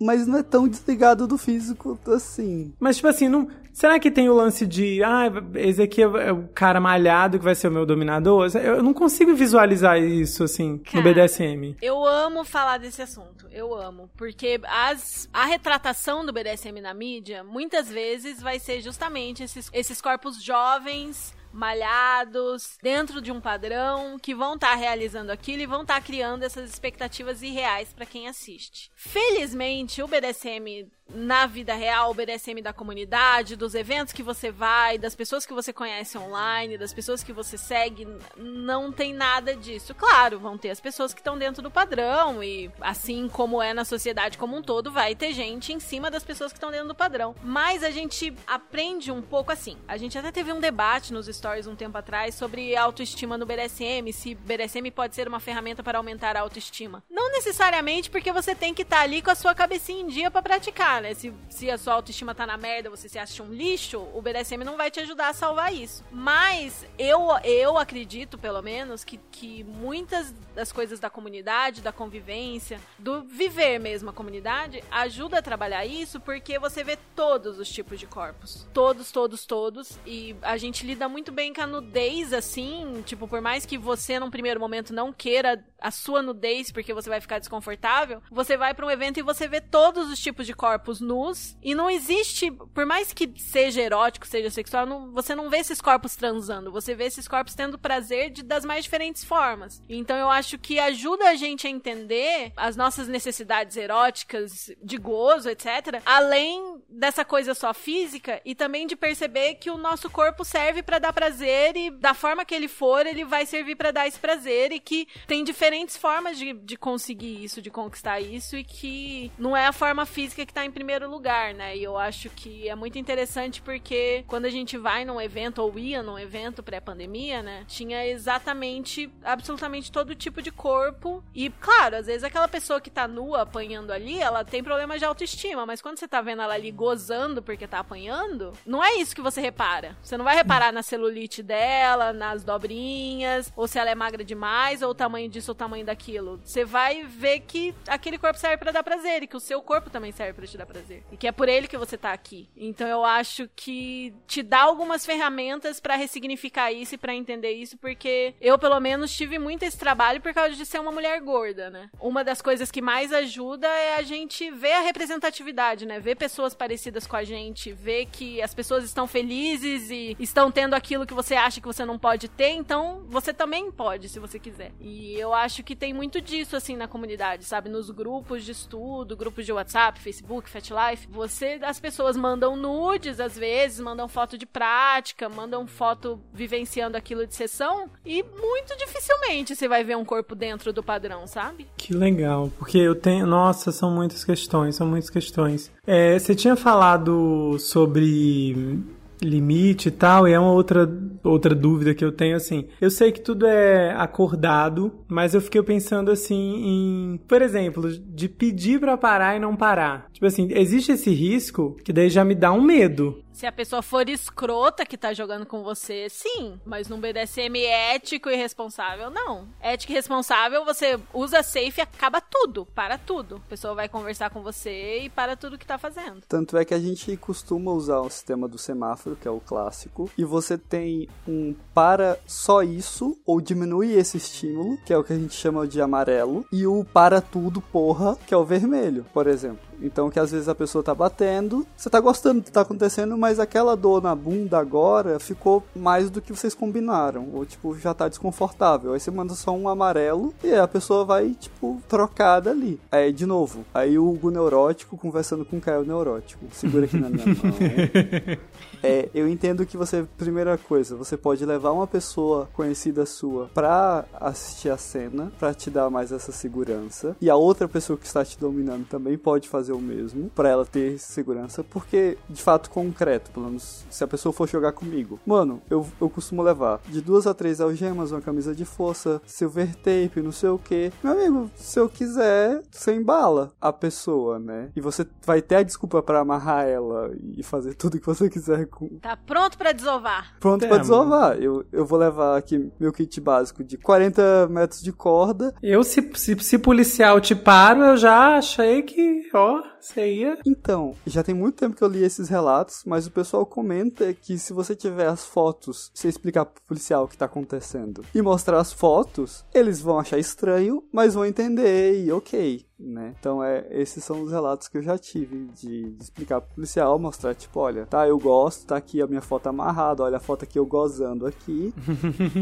Mas 0.00 0.24
não 0.28 0.38
é 0.38 0.42
tão 0.44 0.68
desligado 0.68 1.26
do 1.26 1.36
físico 1.36 1.98
assim. 2.06 2.72
Mas, 2.78 2.96
tipo 2.96 3.08
assim, 3.08 3.28
não... 3.28 3.48
será 3.72 3.98
que 3.98 4.10
tem 4.10 4.28
o 4.28 4.34
lance 4.34 4.66
de, 4.66 5.02
ah, 5.02 5.24
esse 5.54 5.82
aqui 5.82 6.02
é 6.02 6.32
o 6.32 6.48
cara 6.48 6.80
malhado 6.80 7.38
que 7.38 7.44
vai 7.44 7.54
ser 7.54 7.68
o 7.68 7.72
meu 7.72 7.86
dominador? 7.86 8.48
Eu 8.56 8.82
não 8.82 8.92
consigo 8.92 9.34
visualizar 9.34 9.98
isso, 10.00 10.44
assim, 10.44 10.78
Cara, 10.78 10.96
no 10.96 11.02
BDSM. 11.02 11.76
Eu 11.80 12.04
amo 12.04 12.44
falar 12.44 12.78
desse 12.78 13.02
assunto. 13.02 13.46
Eu 13.50 13.74
amo. 13.74 14.10
Porque 14.16 14.60
as, 14.64 15.28
a 15.32 15.46
retratação 15.46 16.24
do 16.24 16.32
BDSM 16.32 16.80
na 16.80 16.94
mídia, 16.94 17.42
muitas 17.42 17.88
vezes, 17.88 18.40
vai 18.40 18.58
ser 18.58 18.80
justamente 18.80 19.42
esses, 19.42 19.70
esses 19.72 20.00
corpos 20.00 20.42
jovens. 20.42 21.34
Malhados, 21.54 22.78
dentro 22.82 23.20
de 23.20 23.30
um 23.30 23.38
padrão, 23.38 24.18
que 24.18 24.34
vão 24.34 24.54
estar 24.54 24.74
realizando 24.74 25.30
aquilo 25.30 25.60
e 25.60 25.66
vão 25.66 25.82
estar 25.82 26.00
criando 26.00 26.44
essas 26.44 26.70
expectativas 26.70 27.42
irreais 27.42 27.92
pra 27.92 28.06
quem 28.06 28.26
assiste. 28.26 28.90
Felizmente, 28.96 30.02
o 30.02 30.08
BDSM 30.08 30.88
na 31.14 31.46
vida 31.46 31.74
real, 31.74 32.10
o 32.10 32.14
BDSM 32.14 32.60
da 32.62 32.72
comunidade, 32.72 33.56
dos 33.56 33.74
eventos 33.74 34.12
que 34.12 34.22
você 34.22 34.50
vai, 34.50 34.98
das 34.98 35.14
pessoas 35.14 35.44
que 35.44 35.52
você 35.52 35.72
conhece 35.72 36.16
online, 36.16 36.78
das 36.78 36.92
pessoas 36.92 37.22
que 37.22 37.32
você 37.32 37.56
segue, 37.58 38.06
não 38.36 38.90
tem 38.90 39.12
nada 39.12 39.54
disso. 39.54 39.94
Claro, 39.94 40.38
vão 40.38 40.56
ter 40.56 40.70
as 40.70 40.80
pessoas 40.80 41.12
que 41.12 41.20
estão 41.20 41.38
dentro 41.38 41.62
do 41.62 41.70
padrão 41.70 42.42
e 42.42 42.70
assim 42.80 43.28
como 43.28 43.62
é 43.62 43.74
na 43.74 43.84
sociedade 43.84 44.38
como 44.38 44.56
um 44.56 44.62
todo, 44.62 44.90
vai 44.90 45.14
ter 45.14 45.32
gente 45.32 45.72
em 45.72 45.80
cima 45.80 46.10
das 46.10 46.24
pessoas 46.24 46.52
que 46.52 46.58
estão 46.58 46.70
dentro 46.70 46.88
do 46.88 46.94
padrão. 46.94 47.34
Mas 47.42 47.82
a 47.82 47.90
gente 47.90 48.34
aprende 48.46 49.10
um 49.10 49.22
pouco 49.22 49.52
assim. 49.52 49.76
A 49.86 49.96
gente 49.96 50.16
até 50.16 50.30
teve 50.30 50.52
um 50.52 50.60
debate 50.60 51.12
nos 51.12 51.26
stories 51.26 51.66
um 51.66 51.76
tempo 51.76 51.98
atrás 51.98 52.34
sobre 52.34 52.76
autoestima 52.76 53.36
no 53.36 53.46
BDSM, 53.46 54.12
se 54.12 54.34
BDSM 54.34 54.90
pode 54.90 55.14
ser 55.14 55.28
uma 55.28 55.40
ferramenta 55.40 55.82
para 55.82 55.98
aumentar 55.98 56.36
a 56.36 56.40
autoestima. 56.40 57.02
Não 57.10 57.30
necessariamente 57.32 58.10
porque 58.10 58.32
você 58.32 58.54
tem 58.54 58.74
que 58.74 58.82
estar 58.82 58.98
tá 58.98 59.02
ali 59.02 59.22
com 59.22 59.30
a 59.30 59.34
sua 59.34 59.54
cabecinha 59.54 60.02
em 60.02 60.06
dia 60.06 60.30
para 60.30 60.42
praticar, 60.42 61.01
né? 61.02 61.14
Se, 61.14 61.32
se 61.48 61.70
a 61.70 61.76
sua 61.76 61.94
autoestima 61.94 62.34
tá 62.34 62.46
na 62.46 62.56
merda, 62.56 62.88
você 62.88 63.08
se 63.08 63.18
acha 63.18 63.42
um 63.42 63.52
lixo, 63.52 63.98
o 64.14 64.22
BDSM 64.22 64.64
não 64.64 64.76
vai 64.76 64.90
te 64.90 65.00
ajudar 65.00 65.28
a 65.28 65.34
salvar 65.34 65.74
isso. 65.74 66.04
Mas 66.10 66.86
eu, 66.98 67.28
eu 67.44 67.76
acredito, 67.76 68.38
pelo 68.38 68.62
menos, 68.62 69.04
que, 69.04 69.18
que 69.30 69.64
muitas 69.64 70.32
das 70.54 70.70
coisas 70.72 71.00
da 71.00 71.10
comunidade, 71.10 71.80
da 71.80 71.92
convivência, 71.92 72.80
do 72.98 73.22
viver 73.22 73.78
mesmo 73.78 74.10
a 74.10 74.12
comunidade, 74.12 74.82
ajuda 74.90 75.38
a 75.38 75.42
trabalhar 75.42 75.84
isso 75.84 76.20
porque 76.20 76.58
você 76.58 76.84
vê 76.84 76.96
todos 77.16 77.58
os 77.58 77.68
tipos 77.68 77.98
de 77.98 78.06
corpos. 78.06 78.66
Todos, 78.72 79.10
todos, 79.10 79.44
todos. 79.44 79.98
E 80.06 80.36
a 80.42 80.56
gente 80.56 80.86
lida 80.86 81.08
muito 81.08 81.32
bem 81.32 81.52
com 81.52 81.62
a 81.62 81.66
nudez, 81.66 82.32
assim, 82.32 83.02
tipo, 83.04 83.26
por 83.26 83.40
mais 83.40 83.66
que 83.66 83.76
você 83.76 84.18
num 84.18 84.30
primeiro 84.30 84.60
momento 84.60 84.92
não 84.92 85.12
queira 85.12 85.64
a 85.80 85.90
sua 85.90 86.22
nudez 86.22 86.70
porque 86.70 86.94
você 86.94 87.10
vai 87.10 87.20
ficar 87.20 87.38
desconfortável, 87.38 88.22
você 88.30 88.56
vai 88.56 88.72
para 88.72 88.86
um 88.86 88.90
evento 88.90 89.18
e 89.18 89.22
você 89.22 89.48
vê 89.48 89.60
todos 89.60 90.10
os 90.10 90.18
tipos 90.20 90.46
de 90.46 90.54
corpos 90.54 90.81
nus 91.00 91.56
e 91.62 91.74
não 91.74 91.90
existe, 91.90 92.50
por 92.50 92.86
mais 92.86 93.12
que 93.12 93.32
seja 93.36 93.80
erótico, 93.80 94.26
seja 94.26 94.50
sexual, 94.50 94.86
não, 94.86 95.12
você 95.12 95.34
não 95.34 95.50
vê 95.50 95.58
esses 95.58 95.80
corpos 95.80 96.16
transando, 96.16 96.70
você 96.70 96.94
vê 96.94 97.04
esses 97.04 97.26
corpos 97.26 97.54
tendo 97.54 97.78
prazer 97.78 98.30
de, 98.30 98.42
das 98.42 98.64
mais 98.64 98.84
diferentes 98.84 99.24
formas. 99.24 99.82
Então 99.88 100.16
eu 100.16 100.30
acho 100.30 100.58
que 100.58 100.78
ajuda 100.78 101.30
a 101.30 101.34
gente 101.34 101.66
a 101.66 101.70
entender 101.70 102.52
as 102.56 102.76
nossas 102.76 103.08
necessidades 103.08 103.76
eróticas, 103.76 104.70
de 104.82 104.96
gozo, 104.96 105.48
etc, 105.48 106.02
além 106.04 106.82
dessa 106.88 107.24
coisa 107.24 107.54
só 107.54 107.72
física 107.72 108.40
e 108.44 108.54
também 108.54 108.86
de 108.86 108.96
perceber 108.96 109.54
que 109.54 109.70
o 109.70 109.78
nosso 109.78 110.10
corpo 110.10 110.44
serve 110.44 110.82
para 110.82 110.98
dar 110.98 111.12
prazer 111.12 111.76
e 111.76 111.90
da 111.90 112.14
forma 112.14 112.44
que 112.44 112.54
ele 112.54 112.68
for, 112.68 113.06
ele 113.06 113.24
vai 113.24 113.46
servir 113.46 113.76
para 113.76 113.90
dar 113.90 114.06
esse 114.06 114.18
prazer 114.18 114.72
e 114.72 114.80
que 114.80 115.08
tem 115.26 115.42
diferentes 115.42 115.62
diferentes 115.62 115.96
formas 115.96 116.38
de, 116.38 116.52
de 116.52 116.76
conseguir 116.76 117.42
isso, 117.42 117.62
de 117.62 117.70
conquistar 117.70 118.20
isso, 118.20 118.56
e 118.56 118.64
que 118.64 119.30
não 119.38 119.56
é 119.56 119.66
a 119.66 119.72
forma 119.72 120.04
física 120.04 120.44
que 120.44 120.52
tá 120.52 120.64
em 120.72 120.74
primeiro 120.74 121.08
lugar, 121.08 121.52
né? 121.52 121.76
E 121.76 121.84
eu 121.84 121.98
acho 121.98 122.30
que 122.30 122.66
é 122.66 122.74
muito 122.74 122.98
interessante 122.98 123.60
porque 123.60 124.24
quando 124.26 124.46
a 124.46 124.50
gente 124.50 124.78
vai 124.78 125.04
num 125.04 125.20
evento, 125.20 125.58
ou 125.58 125.78
ia 125.78 126.02
num 126.02 126.18
evento 126.18 126.62
pré-pandemia, 126.62 127.42
né? 127.42 127.64
Tinha 127.68 128.06
exatamente, 128.06 129.12
absolutamente 129.22 129.92
todo 129.92 130.14
tipo 130.14 130.40
de 130.40 130.50
corpo. 130.50 131.22
E, 131.34 131.50
claro, 131.50 131.96
às 131.96 132.06
vezes 132.06 132.24
aquela 132.24 132.48
pessoa 132.48 132.80
que 132.80 132.90
tá 132.90 133.06
nua 133.06 133.42
apanhando 133.42 133.90
ali, 133.90 134.18
ela 134.18 134.44
tem 134.44 134.64
problemas 134.64 134.98
de 134.98 135.04
autoestima, 135.04 135.66
mas 135.66 135.82
quando 135.82 135.98
você 135.98 136.08
tá 136.08 136.22
vendo 136.22 136.40
ela 136.40 136.54
ali 136.54 136.70
gozando 136.70 137.42
porque 137.42 137.66
tá 137.66 137.80
apanhando, 137.80 138.52
não 138.64 138.82
é 138.82 138.94
isso 138.94 139.14
que 139.14 139.20
você 139.20 139.40
repara. 139.42 139.94
Você 140.02 140.16
não 140.16 140.24
vai 140.24 140.34
reparar 140.34 140.72
na 140.72 140.82
celulite 140.82 141.42
dela, 141.42 142.14
nas 142.14 142.42
dobrinhas, 142.42 143.52
ou 143.54 143.68
se 143.68 143.78
ela 143.78 143.90
é 143.90 143.94
magra 143.94 144.24
demais, 144.24 144.80
ou 144.80 144.90
o 144.90 144.94
tamanho 144.94 145.28
disso 145.28 145.50
ou 145.50 145.54
tamanho 145.54 145.84
daquilo. 145.84 146.40
Você 146.42 146.64
vai 146.64 147.04
ver 147.04 147.40
que 147.40 147.74
aquele 147.86 148.16
corpo 148.16 148.38
serve 148.38 148.56
para 148.56 148.72
dar 148.72 148.82
prazer 148.82 149.22
e 149.22 149.26
que 149.26 149.36
o 149.36 149.40
seu 149.40 149.60
corpo 149.60 149.90
também 149.90 150.12
serve 150.12 150.32
para 150.32 150.46
te 150.46 150.56
dar 150.56 150.61
prazer. 150.66 151.02
E 151.10 151.16
que 151.16 151.26
é 151.26 151.32
por 151.32 151.48
ele 151.48 151.68
que 151.68 151.76
você 151.76 151.96
tá 151.96 152.12
aqui. 152.12 152.48
Então 152.56 152.86
eu 152.86 153.04
acho 153.04 153.48
que 153.54 154.14
te 154.26 154.42
dá 154.42 154.62
algumas 154.62 155.04
ferramentas 155.04 155.80
para 155.80 155.96
ressignificar 155.96 156.72
isso 156.72 156.94
e 156.94 156.98
para 156.98 157.14
entender 157.14 157.52
isso, 157.52 157.76
porque 157.78 158.34
eu 158.40 158.58
pelo 158.58 158.78
menos 158.80 159.14
tive 159.14 159.38
muito 159.38 159.62
esse 159.62 159.78
trabalho 159.78 160.20
por 160.20 160.32
causa 160.32 160.54
de 160.54 160.64
ser 160.64 160.80
uma 160.80 160.92
mulher 160.92 161.20
gorda, 161.20 161.70
né? 161.70 161.90
Uma 162.00 162.24
das 162.24 162.40
coisas 162.40 162.70
que 162.70 162.82
mais 162.82 163.12
ajuda 163.12 163.66
é 163.66 163.96
a 163.96 164.02
gente 164.02 164.50
ver 164.50 164.72
a 164.72 164.80
representatividade, 164.80 165.86
né? 165.86 166.00
Ver 166.00 166.16
pessoas 166.16 166.54
parecidas 166.54 167.06
com 167.06 167.16
a 167.16 167.24
gente, 167.24 167.72
ver 167.72 168.06
que 168.06 168.40
as 168.42 168.54
pessoas 168.54 168.84
estão 168.84 169.06
felizes 169.06 169.90
e 169.90 170.16
estão 170.18 170.50
tendo 170.50 170.74
aquilo 170.74 171.06
que 171.06 171.14
você 171.14 171.34
acha 171.34 171.60
que 171.60 171.66
você 171.66 171.84
não 171.84 171.98
pode 171.98 172.28
ter, 172.28 172.50
então 172.50 173.04
você 173.08 173.32
também 173.32 173.70
pode, 173.70 174.08
se 174.08 174.18
você 174.18 174.38
quiser. 174.38 174.72
E 174.80 175.14
eu 175.14 175.34
acho 175.34 175.62
que 175.62 175.76
tem 175.76 175.92
muito 175.92 176.20
disso, 176.20 176.56
assim, 176.56 176.76
na 176.76 176.88
comunidade, 176.88 177.44
sabe? 177.44 177.68
Nos 177.68 177.90
grupos 177.90 178.44
de 178.44 178.52
estudo, 178.52 179.16
grupos 179.16 179.46
de 179.46 179.52
WhatsApp, 179.52 180.00
Facebook, 180.00 180.48
FatLife, 180.52 181.08
você, 181.10 181.58
as 181.62 181.80
pessoas 181.80 182.16
mandam 182.16 182.56
nudes, 182.56 183.18
às 183.18 183.36
vezes, 183.36 183.80
mandam 183.80 184.06
foto 184.08 184.36
de 184.36 184.46
prática, 184.46 185.28
mandam 185.28 185.66
foto 185.66 186.20
vivenciando 186.32 186.96
aquilo 186.96 187.26
de 187.26 187.34
sessão, 187.34 187.88
e 188.04 188.22
muito 188.22 188.76
dificilmente 188.76 189.56
você 189.56 189.66
vai 189.66 189.82
ver 189.82 189.96
um 189.96 190.04
corpo 190.04 190.34
dentro 190.34 190.72
do 190.72 190.82
padrão, 190.82 191.26
sabe? 191.26 191.66
Que 191.76 191.94
legal, 191.94 192.50
porque 192.58 192.78
eu 192.78 192.94
tenho. 192.94 193.26
Nossa, 193.26 193.72
são 193.72 193.90
muitas 193.90 194.24
questões, 194.24 194.76
são 194.76 194.86
muitas 194.86 195.10
questões. 195.10 195.70
É, 195.86 196.18
você 196.18 196.34
tinha 196.34 196.56
falado 196.56 197.56
sobre 197.58 198.82
limite 199.22 199.88
e 199.88 199.90
tal, 199.90 200.26
e 200.26 200.32
é 200.32 200.38
uma 200.38 200.52
outra, 200.52 200.88
outra 201.22 201.54
dúvida 201.54 201.94
que 201.94 202.04
eu 202.04 202.12
tenho, 202.12 202.36
assim. 202.36 202.66
Eu 202.80 202.90
sei 202.90 203.12
que 203.12 203.20
tudo 203.20 203.46
é 203.46 203.92
acordado, 203.96 204.92
mas 205.08 205.34
eu 205.34 205.40
fiquei 205.40 205.62
pensando, 205.62 206.10
assim, 206.10 206.34
em, 206.34 207.20
por 207.28 207.42
exemplo, 207.42 207.90
de 207.90 208.28
pedir 208.28 208.80
para 208.80 208.96
parar 208.96 209.36
e 209.36 209.40
não 209.40 209.56
parar. 209.56 210.06
Tipo 210.12 210.26
assim, 210.26 210.48
existe 210.50 210.92
esse 210.92 211.10
risco 211.10 211.76
que 211.84 211.92
daí 211.92 212.08
já 212.08 212.24
me 212.24 212.34
dá 212.34 212.52
um 212.52 212.62
medo. 212.62 213.18
Se 213.32 213.46
a 213.46 213.52
pessoa 213.52 213.82
for 213.82 214.08
escrota 214.08 214.84
que 214.84 214.96
tá 214.96 215.12
jogando 215.12 215.46
com 215.46 215.62
você, 215.62 216.08
sim. 216.08 216.60
Mas 216.64 216.88
num 216.88 217.00
BDSM 217.00 217.56
ético 217.64 218.28
e 218.28 218.36
responsável, 218.36 219.10
não. 219.10 219.48
Ético 219.60 219.92
e 219.92 219.94
responsável, 219.94 220.64
você 220.64 220.98
usa 221.12 221.42
safe 221.42 221.74
e 221.78 221.80
acaba 221.80 222.20
tudo. 222.20 222.66
Para 222.66 222.98
tudo. 222.98 223.36
A 223.36 223.48
pessoa 223.48 223.74
vai 223.74 223.88
conversar 223.88 224.30
com 224.30 224.42
você 224.42 225.00
e 225.04 225.08
para 225.08 225.36
tudo 225.36 225.58
que 225.58 225.66
tá 225.66 225.78
fazendo. 225.78 226.20
Tanto 226.28 226.56
é 226.56 226.64
que 226.64 226.74
a 226.74 226.78
gente 226.78 227.16
costuma 227.16 227.72
usar 227.72 228.00
o 228.00 228.10
sistema 228.10 228.46
do 228.46 228.58
semáforo, 228.58 229.16
que 229.16 229.26
é 229.26 229.30
o 229.30 229.40
clássico, 229.40 230.10
e 230.16 230.24
você 230.24 230.58
tem 230.58 231.08
um 231.26 231.54
para 231.74 232.18
só 232.26 232.62
isso, 232.62 233.18
ou 233.24 233.40
diminui 233.40 233.92
esse 233.92 234.16
estímulo, 234.16 234.78
que 234.84 234.92
é 234.92 234.98
o 234.98 235.04
que 235.04 235.12
a 235.12 235.18
gente 235.18 235.34
chama 235.34 235.66
de 235.66 235.80
amarelo, 235.80 236.46
e 236.52 236.66
o 236.66 236.84
para 236.84 237.20
tudo, 237.20 237.60
porra, 237.60 238.16
que 238.26 238.34
é 238.34 238.36
o 238.36 238.44
vermelho, 238.44 239.04
por 239.12 239.26
exemplo. 239.26 239.71
Então, 239.82 240.10
que 240.10 240.18
às 240.18 240.30
vezes 240.30 240.48
a 240.48 240.54
pessoa 240.54 240.82
tá 240.82 240.94
batendo, 240.94 241.66
você 241.76 241.90
tá 241.90 242.00
gostando 242.00 242.40
do 242.40 242.44
que 242.44 242.52
tá 242.52 242.62
acontecendo, 242.62 243.16
mas 243.18 243.38
aquela 243.38 243.76
dor 243.76 244.02
na 244.02 244.14
bunda 244.14 244.58
agora 244.58 245.18
ficou 245.18 245.62
mais 245.74 246.10
do 246.10 246.20
que 246.20 246.32
vocês 246.32 246.54
combinaram. 246.54 247.28
Ou, 247.32 247.44
tipo, 247.44 247.76
já 247.78 247.92
tá 247.92 248.08
desconfortável. 248.08 248.92
Aí 248.92 249.00
você 249.00 249.10
manda 249.10 249.34
só 249.34 249.52
um 249.52 249.68
amarelo 249.68 250.34
e 250.42 250.54
a 250.54 250.68
pessoa 250.68 251.04
vai, 251.04 251.30
tipo, 251.30 251.80
trocada 251.88 252.50
ali. 252.50 252.80
Aí, 252.90 253.12
de 253.12 253.26
novo, 253.26 253.64
aí 253.74 253.98
o 253.98 254.08
Hugo 254.08 254.30
neurótico 254.30 254.96
conversando 254.96 255.44
com 255.44 255.56
o 255.56 255.60
Caio 255.60 255.84
neurótico. 255.84 256.44
Segura 256.52 256.84
aqui 256.84 256.96
na 256.96 257.08
minha 257.08 257.26
mão. 257.26 257.36
É, 258.82 259.08
eu 259.14 259.28
entendo 259.28 259.64
que 259.64 259.76
você, 259.76 260.04
primeira 260.18 260.58
coisa, 260.58 260.96
você 260.96 261.16
pode 261.16 261.46
levar 261.46 261.70
uma 261.70 261.86
pessoa 261.86 262.48
conhecida 262.52 263.06
sua 263.06 263.48
pra 263.54 264.04
assistir 264.12 264.70
a 264.70 264.76
cena, 264.76 265.32
pra 265.38 265.54
te 265.54 265.70
dar 265.70 265.88
mais 265.88 266.10
essa 266.10 266.32
segurança. 266.32 267.16
E 267.20 267.30
a 267.30 267.36
outra 267.36 267.68
pessoa 267.68 267.96
que 267.96 268.06
está 268.06 268.24
te 268.24 268.36
dominando 268.38 268.84
também 268.86 269.16
pode 269.16 269.48
fazer 269.48 269.71
o 269.72 269.80
mesmo, 269.80 270.30
pra 270.34 270.48
ela 270.48 270.64
ter 270.64 270.98
segurança, 270.98 271.64
porque, 271.64 272.16
de 272.28 272.42
fato, 272.42 272.70
concreto, 272.70 273.30
pelo 273.30 273.46
menos 273.46 273.84
se 273.90 274.04
a 274.04 274.08
pessoa 274.08 274.32
for 274.32 274.48
jogar 274.48 274.72
comigo. 274.72 275.18
Mano, 275.26 275.62
eu, 275.70 275.86
eu 276.00 276.08
costumo 276.08 276.42
levar 276.42 276.80
de 276.88 277.00
duas 277.00 277.26
a 277.26 277.34
três 277.34 277.60
algemas, 277.60 278.12
uma 278.12 278.20
camisa 278.20 278.54
de 278.54 278.64
força, 278.64 279.20
silver 279.26 279.74
tape, 279.76 280.22
não 280.22 280.32
sei 280.32 280.50
o 280.50 280.58
que. 280.58 280.92
Meu 281.02 281.12
amigo, 281.12 281.50
se 281.54 281.78
eu 281.78 281.88
quiser, 281.88 282.62
você 282.70 282.94
embala 282.94 283.52
a 283.60 283.72
pessoa, 283.72 284.38
né? 284.38 284.70
E 284.74 284.80
você 284.80 285.06
vai 285.24 285.42
ter 285.42 285.56
a 285.56 285.62
desculpa 285.62 286.02
para 286.02 286.20
amarrar 286.20 286.66
ela 286.66 287.10
e 287.36 287.42
fazer 287.42 287.74
tudo 287.74 287.98
que 287.98 288.06
você 288.06 288.28
quiser 288.28 288.66
com. 288.66 288.88
Tá 289.00 289.16
pronto 289.16 289.56
para 289.58 289.72
desovar. 289.72 290.34
Pronto 290.40 290.64
É, 290.64 290.68
pra 290.68 290.78
desovar. 290.78 291.36
Eu, 291.38 291.64
eu 291.72 291.84
vou 291.84 291.98
levar 291.98 292.36
aqui 292.36 292.70
meu 292.78 292.92
kit 292.92 293.20
básico 293.20 293.62
de 293.64 293.76
40 293.76 294.48
metros 294.48 294.82
de 294.82 294.92
corda. 294.92 295.54
Eu, 295.62 295.82
se, 295.84 296.10
se, 296.14 296.38
se 296.38 296.58
policial 296.58 297.20
te 297.20 297.34
paro, 297.34 297.80
eu 297.82 297.96
já 297.96 298.36
achei 298.36 298.82
que, 298.82 299.28
ó, 299.34 299.51
você 299.80 300.14
ia. 300.14 300.38
Então, 300.46 300.94
já 301.06 301.22
tem 301.22 301.34
muito 301.34 301.56
tempo 301.56 301.76
que 301.76 301.82
eu 301.82 301.88
li 301.88 302.02
esses 302.02 302.28
relatos, 302.28 302.82
mas 302.86 303.06
o 303.06 303.10
pessoal 303.10 303.44
comenta 303.44 304.12
que 304.14 304.38
se 304.38 304.52
você 304.52 304.74
tiver 304.74 305.06
as 305.06 305.24
fotos, 305.24 305.90
você 305.94 306.08
explicar 306.08 306.44
pro 306.44 306.62
policial 306.62 307.04
o 307.04 307.08
que 307.08 307.16
tá 307.16 307.26
acontecendo 307.26 308.04
e 308.14 308.22
mostrar 308.22 308.58
as 308.58 308.72
fotos, 308.72 309.44
eles 309.54 309.80
vão 309.80 309.98
achar 309.98 310.18
estranho, 310.18 310.82
mas 310.92 311.14
vão 311.14 311.26
entender 311.26 312.04
e 312.04 312.12
ok. 312.12 312.64
Né? 312.78 313.14
Então 313.18 313.42
é, 313.42 313.64
esses 313.70 314.02
são 314.02 314.22
os 314.22 314.32
relatos 314.32 314.66
que 314.66 314.76
eu 314.76 314.82
já 314.82 314.98
tive 314.98 315.46
de, 315.54 315.90
de 315.90 316.02
explicar 316.02 316.40
pro 316.40 316.54
policial, 316.56 316.98
mostrar 316.98 317.32
tipo, 317.32 317.60
olha, 317.60 317.86
tá, 317.86 318.08
eu 318.08 318.18
gosto, 318.18 318.66
tá 318.66 318.76
aqui 318.76 319.00
a 319.00 319.06
minha 319.06 319.20
foto 319.20 319.46
amarrada, 319.46 320.02
olha 320.02 320.16
a 320.16 320.20
foto 320.20 320.44
aqui 320.44 320.58
eu 320.58 320.66
gozando 320.66 321.26
aqui. 321.26 321.72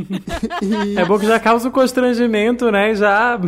e, 0.63 0.99
É 0.99 1.05
bom 1.05 1.19
que 1.19 1.27
já 1.27 1.39
causa 1.39 1.69
o 1.69 1.73
constrangimento, 1.73 2.71
né? 2.71 2.95
Já. 2.95 3.39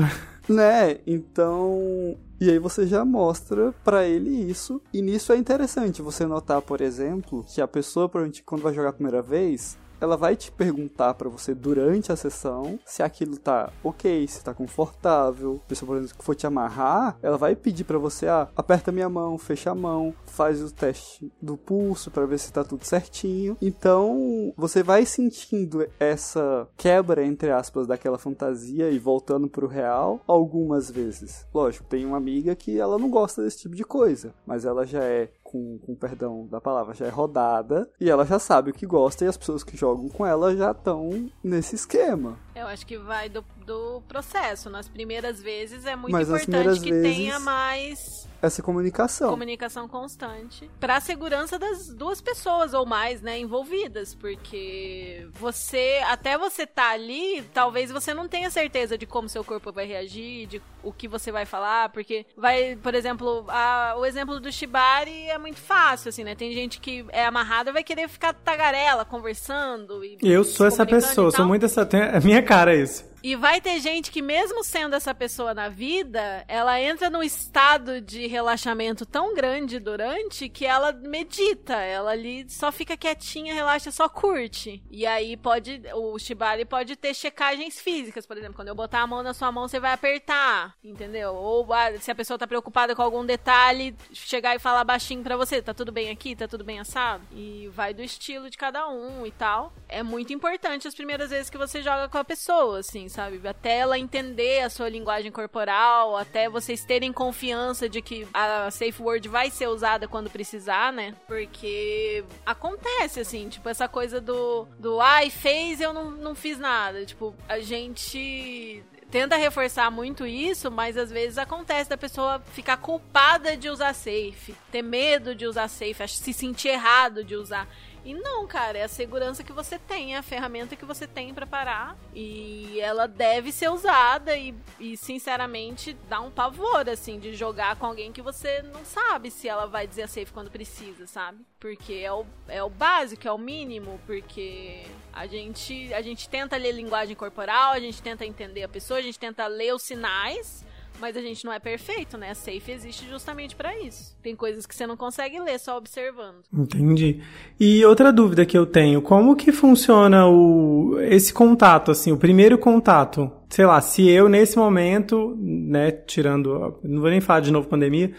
né? 0.49 0.99
Então, 1.07 2.17
E 2.43 2.51
aí 2.51 2.59
você 2.59 2.89
já 2.89 3.05
mostra 3.05 3.73
pra 3.85 4.05
ele 4.05 4.29
isso. 4.29 4.83
E 4.93 5.01
nisso 5.01 5.33
é 5.33 5.37
interessante 5.37 6.03
você 6.03 6.27
notar, 6.27 6.61
por 6.61 6.81
exemplo, 6.81 7.45
que 7.47 7.61
a 7.61 7.69
pessoa, 7.69 8.11
quando 8.45 8.63
vai 8.63 8.75
jogar 8.75 8.89
a 8.89 8.93
primeira 8.93 9.23
vez, 9.23 9.79
ela 10.03 10.17
vai 10.17 10.35
te 10.35 10.51
perguntar 10.51 11.15
pra 11.15 11.29
você 11.29 11.55
durante 11.55 12.11
a 12.11 12.17
sessão 12.17 12.79
se 12.85 13.03
aquilo 13.03 13.37
tá 13.37 13.73
ok, 13.85 14.27
se 14.27 14.43
tá 14.43 14.53
confortável. 14.53 15.61
A 15.65 15.69
pessoa, 15.69 15.87
por 15.87 15.97
exemplo, 15.97 16.19
que 16.19 16.25
for 16.25 16.35
te 16.35 16.47
amarrar, 16.47 17.17
ela 17.23 17.39
vai 17.39 17.55
pedir 17.55 17.85
pra 17.85 17.99
você, 17.99 18.27
ah, 18.27 18.49
aperta 18.57 18.91
minha 18.91 19.09
mão, 19.09 19.39
fecha 19.39 19.71
a 19.71 19.75
mão, 19.75 20.15
faz 20.27 20.63
o 20.63 20.73
teste 20.73 21.33
do 21.41 21.57
pulso 21.57 22.11
pra 22.11 22.27
ver 22.27 22.39
se 22.39 22.53
tá 22.53 22.65
tudo 22.65 22.85
certinho. 22.85 23.57
Então, 23.63 24.53
você 24.57 24.83
vai 24.83 25.07
sentindo 25.07 25.87
essa 26.01 26.69
quebra, 26.77 27.25
entre 27.25 27.51
aspas, 27.51 27.87
daquela 27.87 28.19
fantasia 28.19 28.91
e 28.91 28.99
voltando 28.99 29.49
pro 29.49 29.67
real 29.67 30.21
algumas 30.27 30.91
vezes. 30.91 31.47
Lógico, 31.55 31.87
tem 31.87 32.05
uma 32.05 32.17
amiga 32.17 32.57
que 32.57 32.79
ela 32.79 32.99
não 32.99 33.11
gosta 33.11 33.43
desse 33.43 33.59
tipo 33.59 33.77
de 33.77 33.85
coisa, 33.85 34.35
mas 34.47 34.65
ela 34.65 34.85
já 34.85 35.05
é 35.05 35.31
com, 35.53 35.79
com 35.79 35.95
perdão 35.95 36.47
da 36.47 36.61
palavra, 36.61 36.95
já 36.95 37.07
é 37.07 37.11
rodada 37.11 37.89
e 38.01 38.09
ela 38.09 38.25
já 38.25 38.39
sabe 38.39 38.71
o 38.71 38.75
que 38.75 38.87
gosta 38.87 39.25
e 39.25 39.29
as 39.29 39.37
pessoas 39.37 39.63
que 39.63 39.77
jogam 39.77 40.09
com 40.09 40.25
ela 40.25 40.57
já 40.57 40.71
estão 40.71 41.31
nesse 41.45 41.75
esquema. 41.75 42.39
Eu 42.55 42.67
acho 42.67 42.87
que 42.87 42.99
vai 42.99 43.29
do, 43.29 43.45
do 43.65 44.03
processo. 44.07 44.69
Nas 44.69 44.89
primeiras 44.89 45.41
vezes 45.41 45.87
é 45.87 45.97
muito 45.97 46.13
Mas 46.13 46.29
importante 46.29 46.81
que 46.81 46.91
vezes- 46.91 47.17
tenha 47.17 47.41
mais 47.41 48.29
Essa 48.43 48.63
comunicação. 48.63 49.31
comunicação 49.31 49.89
constante 49.89 50.69
para 50.79 50.97
a 50.97 51.01
segurança 51.01 51.59
das 51.59 51.89
duas 51.89 52.21
pessoas 52.21 52.75
ou 52.75 52.85
mais, 52.85 53.23
né, 53.23 53.39
envolvidas, 53.39 54.15
porque 54.15 55.27
você 55.33 56.01
até 56.05 56.37
você 56.37 56.67
tá 56.67 56.91
ali, 56.91 57.43
talvez 57.55 57.91
você 57.91 58.13
não 58.13 58.29
tenha 58.29 58.51
certeza 58.51 58.99
de 58.99 59.07
como 59.07 59.29
seu 59.29 59.43
corpo 59.45 59.73
vai 59.73 59.87
reagir, 59.87 60.47
de 60.47 60.63
o 60.83 60.93
que 60.93 61.07
você 61.09 61.31
vai 61.33 61.47
falar, 61.47 61.89
porque 61.91 62.27
vai, 62.37 62.77
por 62.77 62.95
exemplo, 62.95 63.45
a- 63.49 63.95
o 63.97 64.05
exemplo 64.05 64.39
do 64.41 64.51
shibari 64.53 65.29
é 65.31 65.39
muito 65.39 65.61
fácil 65.61 66.09
assim, 66.11 66.25
né? 66.25 66.35
Tem 66.35 66.53
gente 66.53 66.81
que 66.81 67.07
é 67.11 67.25
amarrada 67.25 67.71
e 67.71 67.73
vai 67.73 67.85
querer 67.85 68.09
ficar 68.09 68.35
tagarela 68.35 69.05
conversando 69.05 70.05
e 70.05 70.19
Eu 70.21 70.45
sou 70.45 70.67
essa 70.67 70.85
pessoa, 70.85 71.29
e 71.29 71.33
sou 71.33 71.47
muito 71.47 71.65
essa. 71.65 71.89
A 72.13 72.21
minha 72.21 72.42
cara 72.43 72.75
isso. 72.75 73.12
E 73.23 73.37
vai 73.37 73.61
ter 73.61 73.79
gente 73.79 74.11
que, 74.11 74.21
mesmo 74.21 74.65
sendo 74.65 74.97
essa 74.97 75.15
pessoa 75.15 75.55
na 75.55 75.69
vida, 75.69 76.45
ela 76.49 76.81
entra 76.81 77.09
num 77.09 77.23
estado 77.23 78.01
de 78.01 78.27
relaxamento 78.27 79.07
tão 79.07 79.35
grande 79.35 79.79
durante 79.79 80.49
que 80.49 80.67
ela 80.67 80.93
medita. 80.93 81.75
Ela 81.75 82.11
ali 82.11 82.45
só 82.51 82.73
fica 82.73 82.97
quietinha, 82.97 83.55
relaxa, 83.55 83.93
só 83.93 84.09
curte. 84.09 84.83
E 84.91 85.07
aí 85.07 85.37
pode. 85.37 85.83
O 85.95 86.19
Shibari 86.19 86.65
pode 86.65 86.97
ter 86.97 87.15
checagens 87.15 87.81
físicas, 87.81 88.27
por 88.27 88.37
exemplo. 88.37 88.57
Quando 88.57 88.69
eu 88.69 88.75
botar 88.75 89.01
a 89.03 89.07
mão 89.07 89.23
na 89.23 89.33
sua 89.33 89.53
mão, 89.53 89.69
você 89.69 89.79
vai 89.79 89.93
apertar. 89.93 90.75
Entendeu? 90.83 91.35
Ou 91.35 91.73
ah, 91.73 91.97
se 92.01 92.11
a 92.11 92.15
pessoa 92.15 92.39
tá 92.39 92.47
preocupada 92.47 92.95
com 92.97 93.03
algum 93.03 93.25
detalhe, 93.25 93.95
chegar 94.13 94.57
e 94.57 94.59
falar 94.59 94.83
baixinho 94.83 95.23
pra 95.23 95.37
você: 95.37 95.63
tá 95.63 95.73
tudo 95.73 95.93
bem 95.93 96.11
aqui? 96.11 96.35
Tá 96.35 96.49
tudo 96.49 96.65
bem 96.65 96.81
assado? 96.81 97.23
E 97.31 97.71
vai 97.73 97.95
do 97.95 98.03
estilo 98.03 98.51
de 98.51 98.59
cada 98.59 98.89
um 98.89 99.25
e 99.25 99.31
tal. 99.31 99.73
É 99.89 100.03
muito 100.03 100.33
importante 100.33 100.89
as 100.89 100.95
primeiras 100.95 101.31
vezes 101.31 101.49
que 101.49 101.59
você 101.59 101.83
joga 101.83 102.09
com 102.09 102.19
a 102.19 102.25
pessoa, 102.25 102.81
assim, 102.81 103.09
sabe? 103.13 103.41
Até 103.47 103.79
ela 103.79 103.99
entender 103.99 104.61
a 104.61 104.71
sua 104.71 104.89
linguagem 104.89 105.31
corporal, 105.31 106.17
até 106.17 106.49
vocês 106.49 106.85
terem 106.85 107.13
confiança 107.13 107.89
de 107.89 108.03
que 108.03 108.27
a 108.33 108.71
safe 108.71 109.01
word 109.01 109.29
vai 109.29 109.51
ser 109.51 109.69
usada 109.69 110.09
quando 110.09 110.31
precisar, 110.31 110.93
né? 110.93 111.15
Porque 111.27 112.25
acontece, 112.45 113.21
assim, 113.21 113.49
tipo, 113.49 113.69
essa 113.69 113.87
coisa 113.87 114.21
do, 114.21 114.67
do 114.79 115.01
ai, 115.01 115.31
fez 115.31 115.81
eu 115.81 115.93
não, 115.93 116.11
não 116.11 116.35
fiz 116.35 116.59
nada. 116.59 117.05
Tipo, 117.05 117.35
a 117.49 117.61
gente 117.61 118.83
tenta 119.13 119.37
reforçar 119.37 119.91
muito 119.91 120.27
isso, 120.27 120.71
mas 120.71 120.97
às 120.97 121.11
vezes 121.11 121.37
acontece 121.37 121.91
da 121.91 121.99
pessoa 121.99 122.41
ficar 122.55 122.79
culpada 122.79 123.55
de 123.59 123.69
usar 123.69 123.93
safe, 123.93 124.55
ter 124.71 124.81
medo 124.81 125.35
de 125.35 125.45
usar 125.45 125.69
safe, 125.69 126.09
se 126.09 126.33
sentir 126.33 126.69
errado 126.69 127.23
de 127.23 127.37
usar. 127.37 127.69
E 128.05 128.15
não, 128.15 128.47
cara, 128.47 128.79
é 128.79 128.83
a 128.83 128.89
segurança 128.89 129.45
que 129.45 129.53
você 129.53 129.79
tem, 129.79 130.15
é 130.15 130.19
a 130.19 130.23
ferramenta 130.23 130.75
que 130.75 130.85
você 130.85 131.07
tem 131.07 131.33
pra 131.33 131.47
parar. 131.47 131.97
E 132.13 132.81
ela 132.81 133.07
deve 133.07 133.53
ser 133.53 133.71
usada 133.71 134.37
e, 134.37 134.55
e, 134.81 134.97
sinceramente, 134.97 135.97
dá 136.09 136.21
um 136.21 136.31
pavor, 136.31 136.89
assim, 136.89 137.19
de 137.19 137.35
jogar 137.35 137.77
com 137.77 137.87
alguém 137.87 138.13
que 138.13 138.21
você 138.21 138.61
não 138.63 138.85
sabe 138.85 139.31
se 139.31 139.49
ela 139.49 139.67
vai 139.67 139.87
dizer 139.87 140.09
safe 140.09 140.33
quando 140.33 140.51
precisa, 140.51 141.07
sabe? 141.07 141.39
Porque 141.61 141.95
é 141.95 142.13
o, 142.13 142.27
é 142.49 142.63
o 142.63 142.69
básico, 142.69 143.27
é 143.29 143.33
o 143.33 143.39
mínimo, 143.39 144.01
porque 144.05 144.83
a 145.13 145.27
gente, 145.29 145.95
a 145.95 146.03
gente 146.03 146.29
tenta 146.29 146.57
ler 146.57 146.73
linguagem 146.73 147.15
corporal, 147.15 147.71
a 147.71 147.81
gente 147.81 148.03
tenta 148.03 148.27
entender 148.27 148.65
a 148.65 148.69
pessoa, 148.69 148.99
a 148.99 149.03
gente 149.03 149.19
tenta 149.19 149.47
ler 149.47 149.73
os 149.73 149.83
sinais, 149.83 150.65
mas 151.01 151.17
a 151.17 151.21
gente 151.21 151.45
não 151.45 151.53
é 151.53 151.59
perfeito, 151.59 152.17
né? 152.17 152.31
A 152.31 152.35
safe 152.35 152.71
existe 152.71 153.09
justamente 153.09 153.57
pra 153.57 153.79
isso. 153.81 154.17
Tem 154.23 154.37
coisas 154.37 154.67
que 154.67 154.75
você 154.75 154.87
não 154.87 154.97
consegue 154.97 155.41
ler 155.41 155.59
só 155.59 155.77
observando. 155.77 156.43
Entendi. 156.53 157.21
E 157.59 157.85
outra 157.85 158.13
dúvida 158.13 158.47
que 158.47 158.57
eu 158.57 158.67
tenho, 158.67 159.03
como 159.03 159.37
que 159.37 159.53
funciona 159.53 160.27
o 160.27 160.99
esse 161.01 161.33
contato, 161.33 161.91
assim, 161.91 162.13
o 162.13 162.17
primeiro 162.17 162.57
contato? 162.59 163.31
Sei 163.49 163.67
lá, 163.67 163.81
se 163.81 164.09
eu 164.09 164.29
nesse 164.29 164.57
momento, 164.57 165.37
né, 165.39 165.91
tirando, 165.91 166.79
não 166.83 167.01
vou 167.01 167.11
nem 167.11 167.21
falar 167.21 167.41
de 167.41 167.51
novo 167.51 167.69
pandemia, 167.69 168.13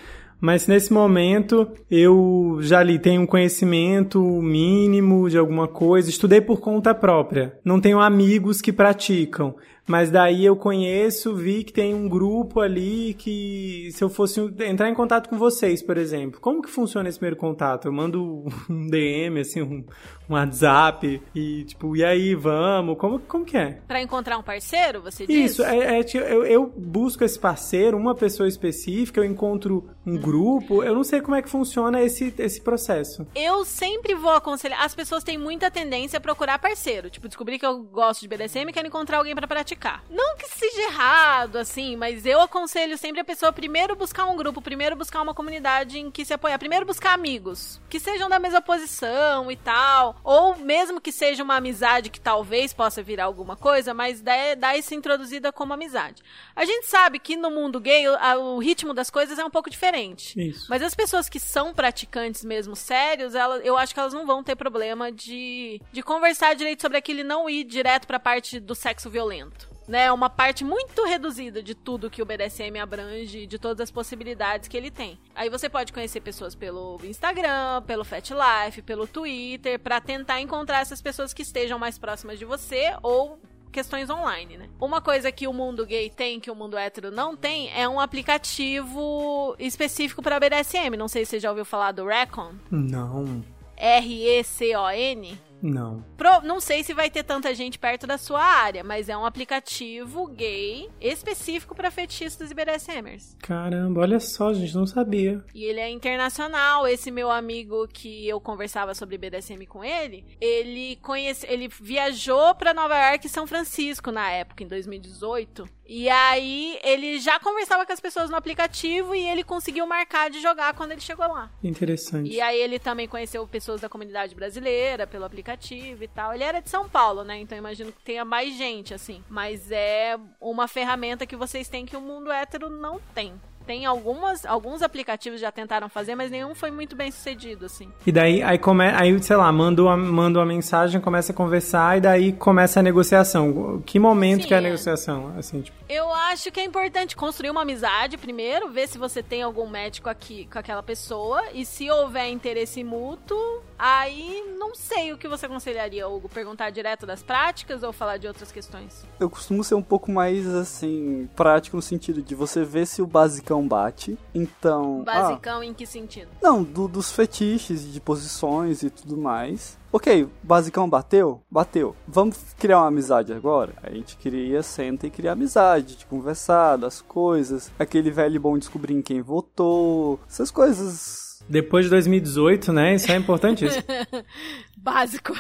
mas 0.43 0.63
se 0.63 0.69
nesse 0.69 0.91
momento 0.91 1.71
eu 1.89 2.57
já 2.59 2.80
ali 2.80 2.99
tenho 2.99 3.21
um 3.21 3.26
conhecimento 3.26 4.19
mínimo 4.19 5.30
de 5.30 5.38
alguma 5.38 5.69
coisa, 5.69 6.09
estudei 6.09 6.41
por 6.41 6.59
conta 6.59 6.93
própria, 6.93 7.57
não 7.63 7.80
tenho 7.80 8.01
amigos 8.01 8.59
que 8.59 8.74
praticam, 8.74 9.55
mas 9.86 10.10
daí 10.10 10.46
eu 10.46 10.56
conheço, 10.56 11.36
vi 11.36 11.64
que 11.64 11.74
tem 11.74 11.94
um 11.94 12.08
grupo 12.08 12.62
ali 12.62 13.14
que 13.16 13.90
se 13.92 14.02
eu 14.02 14.10
fosse 14.10 14.40
entrar 14.62 14.90
em 14.90 14.94
contato 14.94 15.28
com 15.28 15.38
vocês, 15.38 15.84
por 15.84 15.98
exemplo, 15.98 16.40
como 16.40 16.62
que 16.62 16.70
funciona 16.70 17.10
esse 17.10 17.20
primeiro 17.20 17.36
contato? 17.36 17.88
Eu 17.88 17.92
mando 17.92 18.46
um 18.70 18.88
DM, 18.88 19.42
assim, 19.42 19.62
um, 19.62 19.84
um 20.30 20.34
WhatsApp 20.34 21.21
e 21.34 21.63
tipo, 21.65 21.95
e 21.95 22.03
aí, 22.03 22.36
vamos? 22.36 22.97
Como, 22.97 23.19
como 23.19 23.45
que 23.45 23.57
é? 23.57 23.80
Pra 23.88 24.01
encontrar 24.01 24.38
um 24.38 24.43
parceiro, 24.43 25.01
você 25.01 25.26
diz? 25.26 25.51
Isso, 25.51 25.63
é, 25.63 25.99
é, 25.99 26.03
tipo, 26.03 26.24
eu, 26.24 26.45
eu 26.45 26.65
busco 26.76 27.24
esse 27.24 27.38
parceiro, 27.38 27.97
uma 27.97 28.15
pessoa 28.15 28.47
específica, 28.47 29.19
eu 29.19 29.26
encontro 29.26 29.89
um 30.05 30.17
grupo, 30.17 30.84
eu 30.84 30.93
não 30.93 31.03
sei 31.03 31.21
como 31.21 31.36
é 31.36 31.41
que 31.41 31.49
funciona 31.49 32.01
esse, 32.01 32.34
esse 32.38 32.61
processo. 32.61 33.26
Eu 33.34 33.63
sempre 33.65 34.13
vou 34.15 34.32
aconselhar. 34.32 34.82
As 34.84 34.93
pessoas 34.93 35.24
têm 35.24 35.38
muita 35.38 35.71
tendência 35.71 36.17
a 36.17 36.21
procurar 36.21 36.59
parceiro. 36.59 37.09
Tipo, 37.09 37.28
descobrir 37.28 37.57
que 37.57 37.65
eu 37.65 37.84
gosto 37.84 38.21
de 38.21 38.28
BDSM 38.28 38.69
e 38.69 38.74
quero 38.74 38.88
encontrar 38.88 39.17
alguém 39.17 39.36
pra 39.36 39.47
praticar. 39.47 40.03
Não 40.09 40.36
que 40.36 40.47
seja 40.47 40.82
errado, 40.84 41.57
assim, 41.57 41.95
mas 41.95 42.26
eu 42.26 42.41
aconselho 42.41 42.97
sempre 42.97 43.21
a 43.21 43.26
pessoa 43.26 43.53
primeiro 43.53 43.95
buscar 43.95 44.26
um 44.26 44.36
grupo, 44.36 44.61
primeiro 44.61 44.95
buscar 44.95 45.21
uma 45.21 45.34
comunidade 45.34 45.99
em 45.99 46.11
que 46.11 46.26
se 46.26 46.34
apoiar. 46.34 46.57
Primeiro 46.59 46.86
buscar 46.86 47.13
amigos 47.13 47.82
que 47.89 47.99
sejam 47.99 48.30
da 48.30 48.39
mesma 48.39 48.61
posição 48.61 49.51
e 49.51 49.55
tal. 49.55 50.15
Ou 50.24 50.55
mesmo 50.55 51.01
que 51.01 51.11
seja 51.11 51.43
uma 51.43 51.57
amizade 51.57 52.09
que 52.09 52.19
talvez 52.19 52.74
possa 52.74 53.03
virar 53.03 53.26
alguma 53.26 53.55
coisa, 53.57 53.93
mas 53.93 54.21
dá, 54.21 54.55
dá 54.57 54.78
isso 54.78 54.93
introduzida 54.93 55.51
como 55.51 55.74
amizade. 55.74 56.24
A 56.55 56.63
gente 56.63 56.88
sabe 56.88 57.19
que 57.19 57.36
no 57.36 57.51
mundo 57.51 57.80
gay 57.80 58.07
o, 58.07 58.15
o 58.55 58.59
ritmo 58.59 58.93
das 58.93 59.09
coisas 59.09 59.38
é 59.38 59.43
um 59.43 59.49
pouco 59.49 59.69
diferente. 59.69 60.39
Isso. 60.39 60.65
Mas 60.69 60.82
as 60.82 60.95
pessoas 60.95 61.28
que 61.28 61.39
são 61.39 61.74
praticantes 61.74 62.45
mesmo 62.45 62.76
sérios, 62.76 63.36
ela, 63.36 63.57
eu 63.57 63.78
acho 63.78 63.93
que 63.93 63.99
elas 63.99 64.13
não 64.13 64.26
vão 64.26 64.43
ter 64.43 64.55
problema 64.55 65.11
de, 65.11 65.82
de 65.91 66.01
conversar 66.01 66.55
direito 66.55 66.82
sobre 66.82 66.97
aquilo 66.97 67.19
e 67.19 67.24
não 67.24 67.49
ir 67.49 67.63
direto 67.63 68.07
pra 68.07 68.19
parte 68.19 68.59
do 68.59 68.74
sexo 68.74 69.09
violento. 69.09 69.72
Né, 69.86 70.12
uma 70.14 70.30
parte 70.30 70.64
muito 70.64 71.04
reduzida 71.04 71.62
de 71.62 71.76
tudo 71.76 72.10
que 72.10 72.22
o 72.22 72.26
BDSM 72.26 72.80
abrange, 72.82 73.46
de 73.46 73.60
todas 73.60 73.82
as 73.82 73.92
possibilidades 73.92 74.70
que 74.70 74.78
ele 74.78 74.90
tem. 74.90 75.20
Aí 75.36 75.50
você 75.50 75.68
pode 75.68 75.92
conhecer 75.92 76.22
pessoas 76.22 76.56
pelo 76.56 77.02
Instagram, 77.04 77.82
pelo 77.86 78.06
Fat 78.06 78.30
Life, 78.30 78.82
pelo 78.82 79.06
Twitter, 79.06 79.78
pra 79.78 80.00
tentar 80.00 80.40
encontrar 80.40 80.80
essas 80.80 81.02
pessoas 81.02 81.34
que 81.34 81.42
estejam 81.42 81.78
mais 81.78 81.98
próximas 81.98 82.40
de 82.40 82.46
você 82.46 82.96
ou 83.04 83.38
questões 83.74 84.10
online, 84.10 84.56
né? 84.56 84.70
Uma 84.80 85.02
coisa 85.02 85.32
que 85.32 85.48
o 85.48 85.52
mundo 85.52 85.86
gay 85.86 86.10
tem, 86.10 86.40
que 86.40 86.52
o 86.52 86.56
mundo 86.56 86.78
hétero 86.78 87.12
não 87.12 87.36
tem, 87.36 87.70
é 87.76 87.90
um 87.90 88.00
aplicativo 88.00 89.56
específico 89.60 90.22
para 90.22 90.40
BDSM. 90.40 90.96
Não 90.96 91.10
sei 91.10 91.26
se 91.26 91.32
você 91.32 91.40
já 91.40 91.50
ouviu 91.50 91.66
falar 91.66 91.92
do 91.92 92.06
Recon. 92.06 92.54
Não, 92.72 93.44
R-E-C-O-N. 93.76 95.38
Não. 95.64 96.03
Pro- 96.18 96.41
não 96.43 96.59
sei 96.59 96.84
se 96.84 96.93
vai 96.93 97.09
ter 97.09 97.24
tanta 97.24 97.53
gente 97.55 97.80
perto 97.80 98.05
da 98.05 98.18
sua 98.18 98.43
área, 98.43 98.84
mas 98.84 99.09
é 99.09 99.18
um 99.18 99.26
aplicativo 99.26 100.28
gay 100.28 100.89
específico 100.99 101.74
para 101.74 101.89
fetichistas 101.89 102.51
e 102.51 102.53
BDSMers. 102.53 103.36
Caramba, 103.41 104.01
olha 104.01 104.20
só, 104.20 104.53
gente, 104.53 104.76
não 104.76 104.86
sabia. 104.86 105.43
E 105.53 105.64
ele 105.64 105.80
é 105.80 105.89
internacional. 105.89 106.88
Esse 106.88 107.09
meu 107.09 107.32
amigo 107.32 107.88
que 107.88 108.28
eu 108.28 108.39
conversava 108.41 108.93
sobre 108.93 109.18
BDSM 109.18 109.66
com 109.66 109.84
ele, 109.84 110.26
ele 110.41 110.97
conhece, 110.97 111.45
ele 111.49 111.68
viajou 111.68 112.53
pra 112.55 112.74
Nova 112.74 112.95
York 113.09 113.26
e 113.26 113.30
São 113.30 113.47
Francisco 113.47 114.11
na 114.11 114.30
época, 114.30 114.64
em 114.64 114.68
2018. 114.68 115.68
E 115.86 116.10
aí 116.10 116.80
ele 116.84 117.20
já 117.20 117.40
conversava 117.40 117.86
com 117.86 117.92
as 117.92 118.00
pessoas 118.00 118.30
no 118.30 118.36
aplicativo 118.36 119.14
e 119.14 119.22
ele 119.22 119.44
conseguiu 119.44 119.86
marcar 119.86 120.30
de 120.30 120.42
jogar 120.42 120.74
quando 120.74 120.92
ele 120.92 121.02
chegou 121.02 121.28
lá. 121.28 121.52
Interessante. 121.64 122.30
E 122.30 122.40
aí 122.40 122.58
ele 122.58 122.80
também 122.80 123.08
conheceu 123.08 123.46
pessoas 123.48 123.82
da 123.82 123.90
comunidade 123.90 124.34
brasileira 124.34 125.06
pelo 125.06 125.26
aplicativo 125.26 126.04
e 126.04 126.08
tal. 126.08 126.34
Ele 126.34 126.44
era 126.44 126.62
de 126.62 126.70
São 126.70 126.88
Paulo, 126.88 127.24
né? 127.24 127.40
Então 127.40 127.58
eu 127.58 127.60
imagino 127.60 127.92
que 127.92 128.02
tenha 128.02 128.24
mais 128.24 128.56
gente, 128.56 128.94
assim. 128.94 129.24
Mas 129.30 129.72
é 129.72 130.18
uma 130.40 130.68
ferramenta 130.68 131.26
que 131.26 131.36
vocês 131.36 131.68
têm 131.68 131.86
que 131.86 131.98
o 131.98 132.02
mundo 132.02 132.32
hétero 132.32 132.70
não 132.70 133.00
tem. 133.14 133.34
Tem 133.66 133.86
algumas, 133.86 134.45
alguns 134.45 134.82
aplicativos 134.82 135.39
já 135.39 135.51
tentaram 135.51 135.89
fazer, 135.89 136.16
mas 136.16 136.30
nenhum 136.30 136.53
foi 136.53 136.72
muito 136.72 136.95
bem 136.95 137.11
sucedido, 137.11 137.66
assim. 137.66 137.89
E 138.05 138.11
daí, 138.11 138.41
aí, 138.43 138.57
come, 138.57 138.86
aí 138.86 139.22
sei 139.22 139.36
lá, 139.36 139.51
manda 139.51 139.84
uma, 139.84 139.97
manda 139.97 140.39
uma 140.39 140.45
mensagem, 140.45 140.99
começa 140.99 141.32
a 141.32 141.36
conversar 141.36 141.97
e 141.97 142.01
daí 142.01 142.34
começa 142.34 142.80
a 142.80 142.84
negociação. 142.84 143.82
Que 143.86 143.99
momento 143.99 144.41
Sim, 144.41 144.47
que 144.47 144.53
é 144.53 144.57
a 144.57 144.61
negociação? 144.61 145.34
Assim, 145.38 145.61
tipo, 145.61 145.78
Eu 145.88 146.11
acho 146.14 146.51
que 146.51 146.59
é 146.59 146.64
importante 146.64 147.16
construir 147.16 147.49
uma 147.49 147.61
amizade 147.61 148.18
primeiro, 148.18 148.70
ver 148.70 148.88
se 148.88 148.97
você 148.97 149.24
tem 149.24 149.41
algum 149.41 149.70
médico 149.70 150.09
aqui 150.09 150.47
com 150.51 150.59
aquela 150.59 150.84
pessoa 150.84 151.41
e 151.53 151.66
se 151.66 151.89
houver 151.89 152.30
interesse 152.30 152.84
mútuo, 152.84 153.61
aí 153.86 154.56
não 154.58 154.74
sei 154.74 155.12
o 155.12 155.18
que 155.18 155.28
você 155.28 155.46
aconselharia, 155.46 156.08
Hugo, 156.08 156.30
perguntar 156.30 156.70
direto 156.70 157.06
das 157.06 157.22
práticas 157.22 157.84
ou 157.84 157.92
falar 157.92 158.18
de 158.18 158.28
outras 158.28 158.52
questões? 158.52 159.06
Eu 159.20 159.30
costumo 159.30 159.64
ser 159.64 159.76
um 159.76 159.82
pouco 159.84 160.12
mais, 160.12 160.48
assim, 160.48 161.30
prático 161.36 161.76
no 161.76 161.82
sentido 161.82 162.22
de 162.22 162.34
você 162.34 162.64
ver 162.64 162.86
se 162.88 163.02
o 163.02 163.06
basicão 163.08 163.68
bate. 163.68 164.18
Então. 164.34 165.04
ah, 165.08 165.22
Basicão 165.22 165.62
em 165.64 165.74
que 165.74 165.86
sentido? 165.86 166.30
Não, 166.42 166.64
do- 166.64 166.88
dos 166.88 167.12
fetiches, 167.12 167.92
de 167.92 168.00
posições 168.00 168.84
e 168.84 168.90
tudo 168.90 169.18
mais. 169.18 169.78
Ok, 169.92 170.28
basicão 170.42 170.90
bateu? 170.90 171.44
Bateu. 171.52 171.96
Vamos 172.08 172.38
criar 172.58 172.80
uma 172.80 172.88
amizade 172.88 173.32
agora? 173.32 173.74
A 173.84 173.92
gente 173.92 174.18
cria, 174.18 174.64
senta 174.64 175.06
e 175.06 175.12
cria 175.12 175.34
amizade, 175.34 175.96
de 175.98 176.06
conversar, 176.08 176.78
das 176.78 177.00
coisas. 177.00 177.72
Aquele 177.78 178.10
velho 178.10 178.40
bom 178.42 178.58
descobrir 178.58 178.94
em 178.96 179.04
quem 179.04 179.22
votou. 179.22 180.20
Essas 180.28 180.50
coisas. 180.50 181.22
Depois 181.50 181.86
de 181.86 181.91
2018, 181.91 182.72
né? 182.74 182.96
Isso 182.96 183.12
é 183.12 183.16
importantíssimo. 183.16 183.84
Básico. 184.78 185.34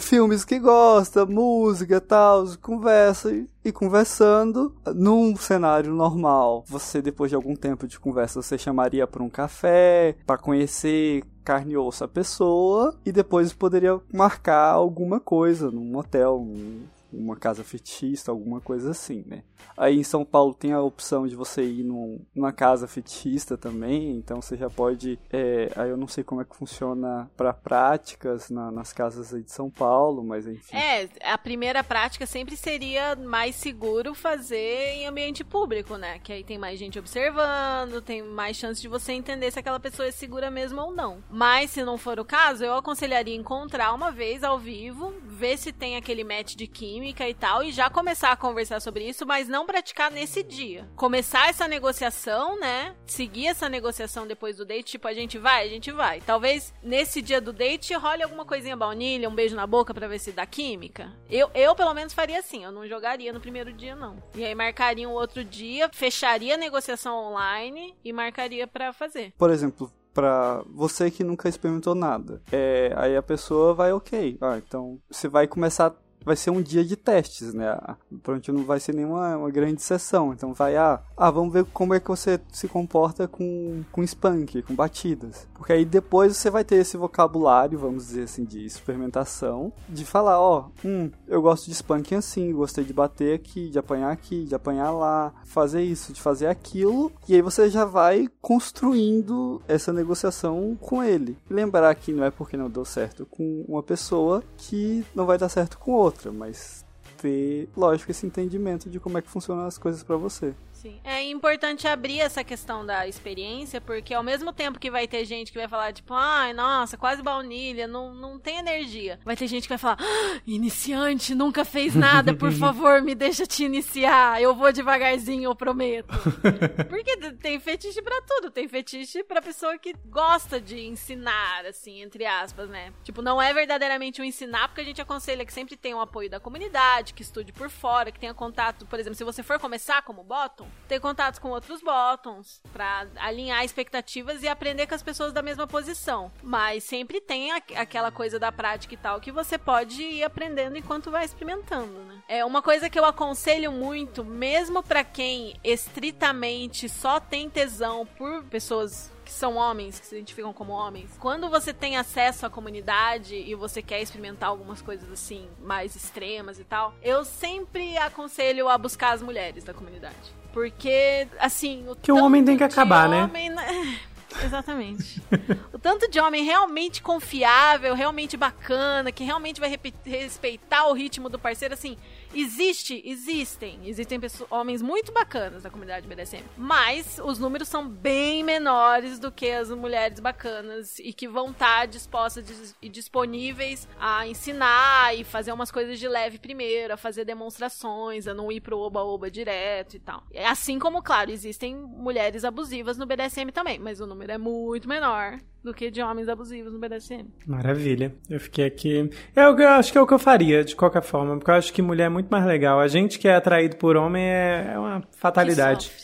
Filmes 0.00 0.42
que 0.42 0.58
gosta, 0.58 1.26
música 1.26 1.96
e 1.96 2.00
tal, 2.00 2.46
conversa 2.62 3.30
e, 3.30 3.46
e 3.62 3.70
conversando. 3.70 4.74
Num 4.94 5.36
cenário 5.36 5.92
normal, 5.92 6.64
você 6.66 7.02
depois 7.02 7.30
de 7.30 7.34
algum 7.34 7.54
tempo 7.54 7.86
de 7.86 8.00
conversa, 8.00 8.40
você 8.40 8.56
chamaria 8.56 9.06
para 9.06 9.22
um 9.22 9.28
café, 9.28 10.16
para 10.26 10.38
conhecer 10.38 11.22
carne 11.44 11.74
e 11.74 11.76
osso 11.76 12.04
a 12.04 12.08
pessoa 12.08 12.94
e 13.04 13.12
depois 13.12 13.52
poderia 13.52 14.00
marcar 14.10 14.70
alguma 14.70 15.20
coisa 15.20 15.70
num 15.70 15.94
hotel, 15.98 16.38
num- 16.38 16.84
uma 17.12 17.36
casa 17.36 17.62
fetichista, 17.64 18.30
alguma 18.30 18.60
coisa 18.60 18.90
assim, 18.90 19.24
né? 19.26 19.42
Aí 19.76 19.98
em 19.98 20.02
São 20.04 20.24
Paulo 20.24 20.54
tem 20.54 20.72
a 20.72 20.80
opção 20.82 21.26
de 21.26 21.36
você 21.36 21.62
ir 21.62 21.84
num- 21.84 22.20
numa 22.34 22.52
casa 22.52 22.86
fetichista 22.88 23.56
também, 23.56 24.10
então 24.16 24.40
você 24.42 24.56
já 24.56 24.68
pode. 24.70 25.18
é, 25.30 25.70
aí 25.76 25.90
eu 25.90 25.96
não 25.96 26.08
sei 26.08 26.24
como 26.24 26.40
é 26.40 26.44
que 26.44 26.56
funciona 26.56 27.30
para 27.36 27.52
práticas 27.52 28.50
na- 28.50 28.70
nas 28.70 28.92
casas 28.92 29.32
aí 29.34 29.42
de 29.42 29.50
São 29.52 29.70
Paulo, 29.70 30.22
mas 30.24 30.46
enfim. 30.46 30.76
É, 30.76 31.08
a 31.24 31.38
primeira 31.38 31.82
prática 31.84 32.26
sempre 32.26 32.56
seria 32.56 33.14
mais 33.16 33.54
seguro 33.54 34.14
fazer 34.14 34.94
em 34.94 35.06
ambiente 35.06 35.44
público, 35.44 35.96
né? 35.96 36.18
Que 36.18 36.32
aí 36.32 36.44
tem 36.44 36.58
mais 36.58 36.78
gente 36.78 36.98
observando, 36.98 38.00
tem 38.02 38.22
mais 38.22 38.56
chance 38.56 38.80
de 38.80 38.88
você 38.88 39.12
entender 39.12 39.50
se 39.50 39.58
aquela 39.58 39.80
pessoa 39.80 40.08
é 40.08 40.12
segura 40.12 40.50
mesmo 40.50 40.80
ou 40.80 40.92
não. 40.92 41.22
Mas 41.30 41.70
se 41.70 41.84
não 41.84 41.96
for 41.98 42.18
o 42.18 42.24
caso, 42.24 42.64
eu 42.64 42.74
aconselharia 42.74 43.34
encontrar 43.34 43.92
uma 43.94 44.10
vez 44.10 44.42
ao 44.44 44.58
vivo, 44.58 45.12
ver 45.24 45.56
se 45.58 45.72
tem 45.72 45.96
aquele 45.96 46.24
match 46.24 46.54
de 46.54 46.66
química 46.66 47.01
e 47.10 47.34
tal, 47.34 47.62
e 47.62 47.72
já 47.72 47.90
começar 47.90 48.32
a 48.32 48.36
conversar 48.36 48.80
sobre 48.80 49.08
isso, 49.08 49.26
mas 49.26 49.48
não 49.48 49.66
praticar 49.66 50.10
nesse 50.10 50.42
dia. 50.42 50.88
Começar 50.96 51.48
essa 51.48 51.66
negociação, 51.66 52.58
né? 52.58 52.94
Seguir 53.06 53.48
essa 53.48 53.68
negociação 53.68 54.26
depois 54.26 54.56
do 54.56 54.64
date, 54.64 54.92
tipo, 54.92 55.08
a 55.08 55.14
gente 55.14 55.38
vai, 55.38 55.66
a 55.66 55.68
gente 55.68 55.90
vai. 55.90 56.20
Talvez 56.20 56.72
nesse 56.82 57.20
dia 57.20 57.40
do 57.40 57.52
date 57.52 57.94
role 57.94 58.22
alguma 58.22 58.44
coisinha 58.44 58.76
baunilha, 58.76 59.28
um 59.28 59.34
beijo 59.34 59.56
na 59.56 59.66
boca 59.66 59.94
pra 59.94 60.08
ver 60.08 60.18
se 60.18 60.32
dá 60.32 60.46
química. 60.46 61.12
Eu, 61.28 61.50
eu 61.54 61.74
pelo 61.74 61.94
menos 61.94 62.12
faria 62.12 62.38
assim, 62.38 62.64
eu 62.64 62.72
não 62.72 62.86
jogaria 62.86 63.32
no 63.32 63.40
primeiro 63.40 63.72
dia, 63.72 63.94
não. 63.94 64.16
E 64.34 64.44
aí 64.44 64.54
marcaria 64.54 65.08
um 65.08 65.12
outro 65.12 65.44
dia, 65.44 65.90
fecharia 65.92 66.54
a 66.54 66.58
negociação 66.58 67.14
online 67.16 67.94
e 68.04 68.12
marcaria 68.12 68.66
pra 68.66 68.92
fazer. 68.92 69.32
Por 69.36 69.50
exemplo, 69.50 69.92
pra 70.12 70.62
você 70.68 71.10
que 71.10 71.24
nunca 71.24 71.48
experimentou 71.48 71.94
nada, 71.94 72.42
é, 72.50 72.92
aí 72.96 73.16
a 73.16 73.22
pessoa 73.22 73.74
vai, 73.74 73.92
ok, 73.92 74.38
ah, 74.40 74.58
então 74.58 75.00
você 75.10 75.28
vai 75.28 75.46
começar. 75.46 75.94
Vai 76.24 76.36
ser 76.36 76.50
um 76.50 76.62
dia 76.62 76.84
de 76.84 76.96
testes, 76.96 77.54
né? 77.54 77.76
Pronto, 78.22 78.52
não 78.52 78.64
vai 78.64 78.80
ser 78.80 78.94
nenhuma 78.94 79.36
uma 79.36 79.50
grande 79.50 79.82
sessão. 79.82 80.32
Então 80.32 80.52
vai, 80.52 80.76
ah, 80.76 81.00
ah, 81.16 81.30
vamos 81.30 81.52
ver 81.52 81.64
como 81.66 81.94
é 81.94 82.00
que 82.00 82.08
você 82.08 82.40
se 82.52 82.68
comporta 82.68 83.26
com, 83.28 83.82
com 83.90 84.02
spunk, 84.02 84.62
com 84.62 84.74
batidas. 84.74 85.46
Porque 85.54 85.72
aí 85.72 85.84
depois 85.84 86.36
você 86.36 86.50
vai 86.50 86.64
ter 86.64 86.76
esse 86.76 86.96
vocabulário, 86.96 87.78
vamos 87.78 88.06
dizer 88.06 88.24
assim, 88.24 88.44
de 88.44 88.64
experimentação, 88.64 89.72
de 89.88 90.04
falar, 90.04 90.40
ó, 90.40 90.68
hum, 90.84 91.10
eu 91.26 91.40
gosto 91.40 91.66
de 91.66 91.74
spunk 91.74 92.14
assim, 92.14 92.52
gostei 92.52 92.84
de 92.84 92.92
bater 92.92 93.34
aqui, 93.34 93.68
de 93.68 93.78
apanhar 93.78 94.10
aqui, 94.10 94.44
de 94.44 94.54
apanhar 94.54 94.90
lá, 94.90 95.32
fazer 95.44 95.82
isso, 95.82 96.12
de 96.12 96.20
fazer 96.20 96.46
aquilo, 96.46 97.12
e 97.28 97.34
aí 97.34 97.42
você 97.42 97.70
já 97.70 97.84
vai 97.84 98.28
construindo 98.40 99.62
essa 99.68 99.92
negociação 99.92 100.76
com 100.80 101.02
ele. 101.02 101.36
Lembrar 101.48 101.94
que 101.94 102.12
não 102.12 102.24
é 102.24 102.30
porque 102.30 102.56
não 102.56 102.68
deu 102.68 102.84
certo 102.84 103.26
com 103.26 103.64
uma 103.68 103.82
pessoa 103.82 104.42
que 104.56 105.04
não 105.14 105.26
vai 105.26 105.38
dar 105.38 105.48
certo 105.48 105.78
com 105.78 105.92
outra, 105.92 106.11
mas 106.32 106.84
ter, 107.18 107.68
lógico, 107.76 108.10
esse 108.10 108.26
entendimento 108.26 108.90
de 108.90 108.98
como 108.98 109.18
é 109.18 109.22
que 109.22 109.30
funcionam 109.30 109.64
as 109.64 109.78
coisas 109.78 110.02
pra 110.02 110.16
você. 110.16 110.54
Sim. 110.82 111.00
É 111.04 111.22
importante 111.22 111.86
abrir 111.86 112.18
essa 112.18 112.42
questão 112.42 112.84
da 112.84 113.06
experiência, 113.06 113.80
porque 113.80 114.12
ao 114.12 114.22
mesmo 114.22 114.52
tempo 114.52 114.80
que 114.80 114.90
vai 114.90 115.06
ter 115.06 115.24
gente 115.24 115.52
que 115.52 115.58
vai 115.58 115.68
falar, 115.68 115.92
tipo, 115.92 116.12
ai, 116.12 116.52
nossa, 116.52 116.96
quase 116.96 117.22
baunilha, 117.22 117.86
não, 117.86 118.12
não 118.12 118.36
tem 118.36 118.56
energia. 118.58 119.20
Vai 119.24 119.36
ter 119.36 119.46
gente 119.46 119.62
que 119.62 119.68
vai 119.68 119.78
falar, 119.78 119.98
"Ah, 120.00 120.40
iniciante, 120.44 121.36
nunca 121.36 121.64
fez 121.64 121.94
nada, 121.94 122.34
por 122.34 122.50
favor, 122.50 123.00
me 123.00 123.14
deixa 123.14 123.46
te 123.46 123.62
iniciar. 123.62 124.42
Eu 124.42 124.56
vou 124.56 124.72
devagarzinho, 124.72 125.44
eu 125.44 125.54
prometo. 125.54 126.12
Porque 126.90 127.16
tem 127.34 127.60
fetiche 127.60 128.02
pra 128.02 128.20
tudo. 128.22 128.50
Tem 128.50 128.66
fetiche 128.66 129.22
pra 129.22 129.40
pessoa 129.40 129.78
que 129.78 129.94
gosta 130.06 130.60
de 130.60 130.80
ensinar, 130.84 131.64
assim, 131.64 132.02
entre 132.02 132.26
aspas, 132.26 132.68
né? 132.68 132.92
Tipo, 133.04 133.22
não 133.22 133.40
é 133.40 133.54
verdadeiramente 133.54 134.20
um 134.20 134.24
ensinar, 134.24 134.66
porque 134.66 134.80
a 134.80 134.84
gente 134.84 135.00
aconselha 135.00 135.46
que 135.46 135.52
sempre 135.52 135.76
tenha 135.76 135.96
o 135.96 136.00
apoio 136.00 136.28
da 136.28 136.40
comunidade, 136.40 137.14
que 137.14 137.22
estude 137.22 137.52
por 137.52 137.70
fora, 137.70 138.10
que 138.10 138.18
tenha 138.18 138.34
contato, 138.34 138.84
por 138.86 138.98
exemplo, 138.98 139.14
se 139.14 139.22
você 139.22 139.44
for 139.44 139.60
começar 139.60 140.02
como 140.02 140.24
bottom, 140.24 140.71
ter 140.88 141.00
contatos 141.00 141.38
com 141.38 141.48
outros 141.48 141.80
bottoms, 141.80 142.60
pra 142.72 143.06
alinhar 143.16 143.64
expectativas 143.64 144.42
e 144.42 144.48
aprender 144.48 144.86
com 144.86 144.94
as 144.94 145.02
pessoas 145.02 145.32
da 145.32 145.40
mesma 145.40 145.66
posição. 145.66 146.30
Mas 146.42 146.84
sempre 146.84 147.18
tem 147.20 147.50
a- 147.52 147.62
aquela 147.76 148.10
coisa 148.10 148.38
da 148.38 148.52
prática 148.52 148.92
e 148.92 148.96
tal 148.98 149.18
que 149.20 149.32
você 149.32 149.56
pode 149.56 150.02
ir 150.02 150.22
aprendendo 150.22 150.76
enquanto 150.76 151.10
vai 151.10 151.24
experimentando, 151.24 151.98
né? 152.04 152.22
É 152.28 152.44
uma 152.44 152.60
coisa 152.60 152.90
que 152.90 152.98
eu 152.98 153.04
aconselho 153.06 153.72
muito, 153.72 154.22
mesmo 154.22 154.82
pra 154.82 155.02
quem 155.02 155.54
estritamente 155.64 156.88
só 156.88 157.18
tem 157.20 157.48
tesão 157.48 158.04
por 158.04 158.42
pessoas 158.44 159.10
que 159.32 159.38
são 159.38 159.56
homens, 159.56 159.98
que 159.98 160.06
se 160.06 160.14
identificam 160.14 160.52
como 160.52 160.72
homens. 160.72 161.10
Quando 161.18 161.48
você 161.48 161.72
tem 161.72 161.96
acesso 161.96 162.44
à 162.44 162.50
comunidade 162.50 163.34
e 163.34 163.54
você 163.54 163.82
quer 163.82 164.00
experimentar 164.00 164.50
algumas 164.50 164.82
coisas 164.82 165.10
assim, 165.10 165.48
mais 165.60 165.96
extremas 165.96 166.58
e 166.58 166.64
tal, 166.64 166.94
eu 167.02 167.24
sempre 167.24 167.96
aconselho 167.96 168.68
a 168.68 168.76
buscar 168.76 169.12
as 169.14 169.22
mulheres 169.22 169.64
da 169.64 169.72
comunidade. 169.72 170.16
Porque, 170.52 171.26
assim. 171.40 171.88
O 171.88 171.96
Que 171.96 172.12
o 172.12 172.22
homem 172.22 172.44
tem 172.44 172.56
que 172.56 172.64
acabar, 172.64 173.08
né? 173.08 173.24
homem, 173.24 173.48
né? 173.48 173.98
Exatamente. 174.44 175.22
tanto 175.82 176.08
de 176.08 176.20
homem 176.20 176.44
realmente 176.44 177.02
confiável, 177.02 177.94
realmente 177.94 178.36
bacana, 178.36 179.10
que 179.10 179.24
realmente 179.24 179.60
vai 179.60 179.76
respeitar 180.04 180.86
o 180.86 180.92
ritmo 180.92 181.28
do 181.28 181.38
parceiro, 181.38 181.74
assim, 181.74 181.96
existe, 182.34 183.02
existem. 183.04 183.80
Existem 183.84 184.20
pessoas, 184.20 184.50
homens 184.50 184.80
muito 184.80 185.10
bacanas 185.12 185.64
na 185.64 185.70
comunidade 185.70 186.06
BDSM. 186.06 186.44
Mas 186.56 187.20
os 187.22 187.38
números 187.38 187.68
são 187.68 187.88
bem 187.88 188.44
menores 188.44 189.18
do 189.18 189.32
que 189.32 189.50
as 189.50 189.70
mulheres 189.70 190.20
bacanas 190.20 190.98
e 191.00 191.12
que 191.12 191.26
vão 191.28 191.50
estar 191.50 191.86
dispostas 191.86 192.44
dis- 192.44 192.76
e 192.80 192.88
disponíveis 192.88 193.88
a 193.98 194.26
ensinar 194.26 195.14
e 195.16 195.24
fazer 195.24 195.52
umas 195.52 195.70
coisas 195.72 195.98
de 195.98 196.06
leve 196.06 196.38
primeiro, 196.38 196.94
a 196.94 196.96
fazer 196.96 197.24
demonstrações, 197.24 198.28
a 198.28 198.34
não 198.34 198.52
ir 198.52 198.60
pro 198.60 198.78
oba-oba 198.78 199.30
direto 199.30 199.94
e 199.94 199.98
tal. 199.98 200.22
É 200.32 200.46
Assim 200.46 200.78
como, 200.78 201.02
claro, 201.02 201.30
existem 201.30 201.74
mulheres 201.74 202.44
abusivas 202.44 202.96
no 202.98 203.06
BDSM 203.06 203.50
também, 203.52 203.78
mas 203.78 204.00
o 204.00 204.06
número 204.06 204.30
é 204.32 204.38
muito 204.38 204.88
menor 204.88 205.40
do 205.62 205.72
que 205.72 205.90
de 205.90 206.02
homens 206.02 206.28
abusivos 206.28 206.72
no 206.72 206.78
BDSM. 206.78 207.28
Maravilha. 207.46 208.14
Eu 208.28 208.40
fiquei 208.40 208.64
aqui. 208.64 209.08
É 209.34 209.48
o 209.48 209.54
que 209.54 209.62
eu 209.62 209.68
acho 209.68 209.92
que 209.92 209.98
é 209.98 210.00
o 210.00 210.06
que 210.06 210.14
eu 210.14 210.18
faria, 210.18 210.64
de 210.64 210.74
qualquer 210.74 211.02
forma, 211.02 211.36
porque 211.36 211.50
eu 211.50 211.54
acho 211.54 211.72
que 211.72 211.80
mulher 211.80 212.06
é 212.06 212.08
muito 212.08 212.28
mais 212.28 212.44
legal. 212.44 212.80
A 212.80 212.88
gente 212.88 213.18
que 213.18 213.28
é 213.28 213.36
atraído 213.36 213.76
por 213.76 213.96
homem 213.96 214.24
é, 214.24 214.72
é 214.74 214.78
uma 214.78 215.02
fatalidade. 215.12 215.92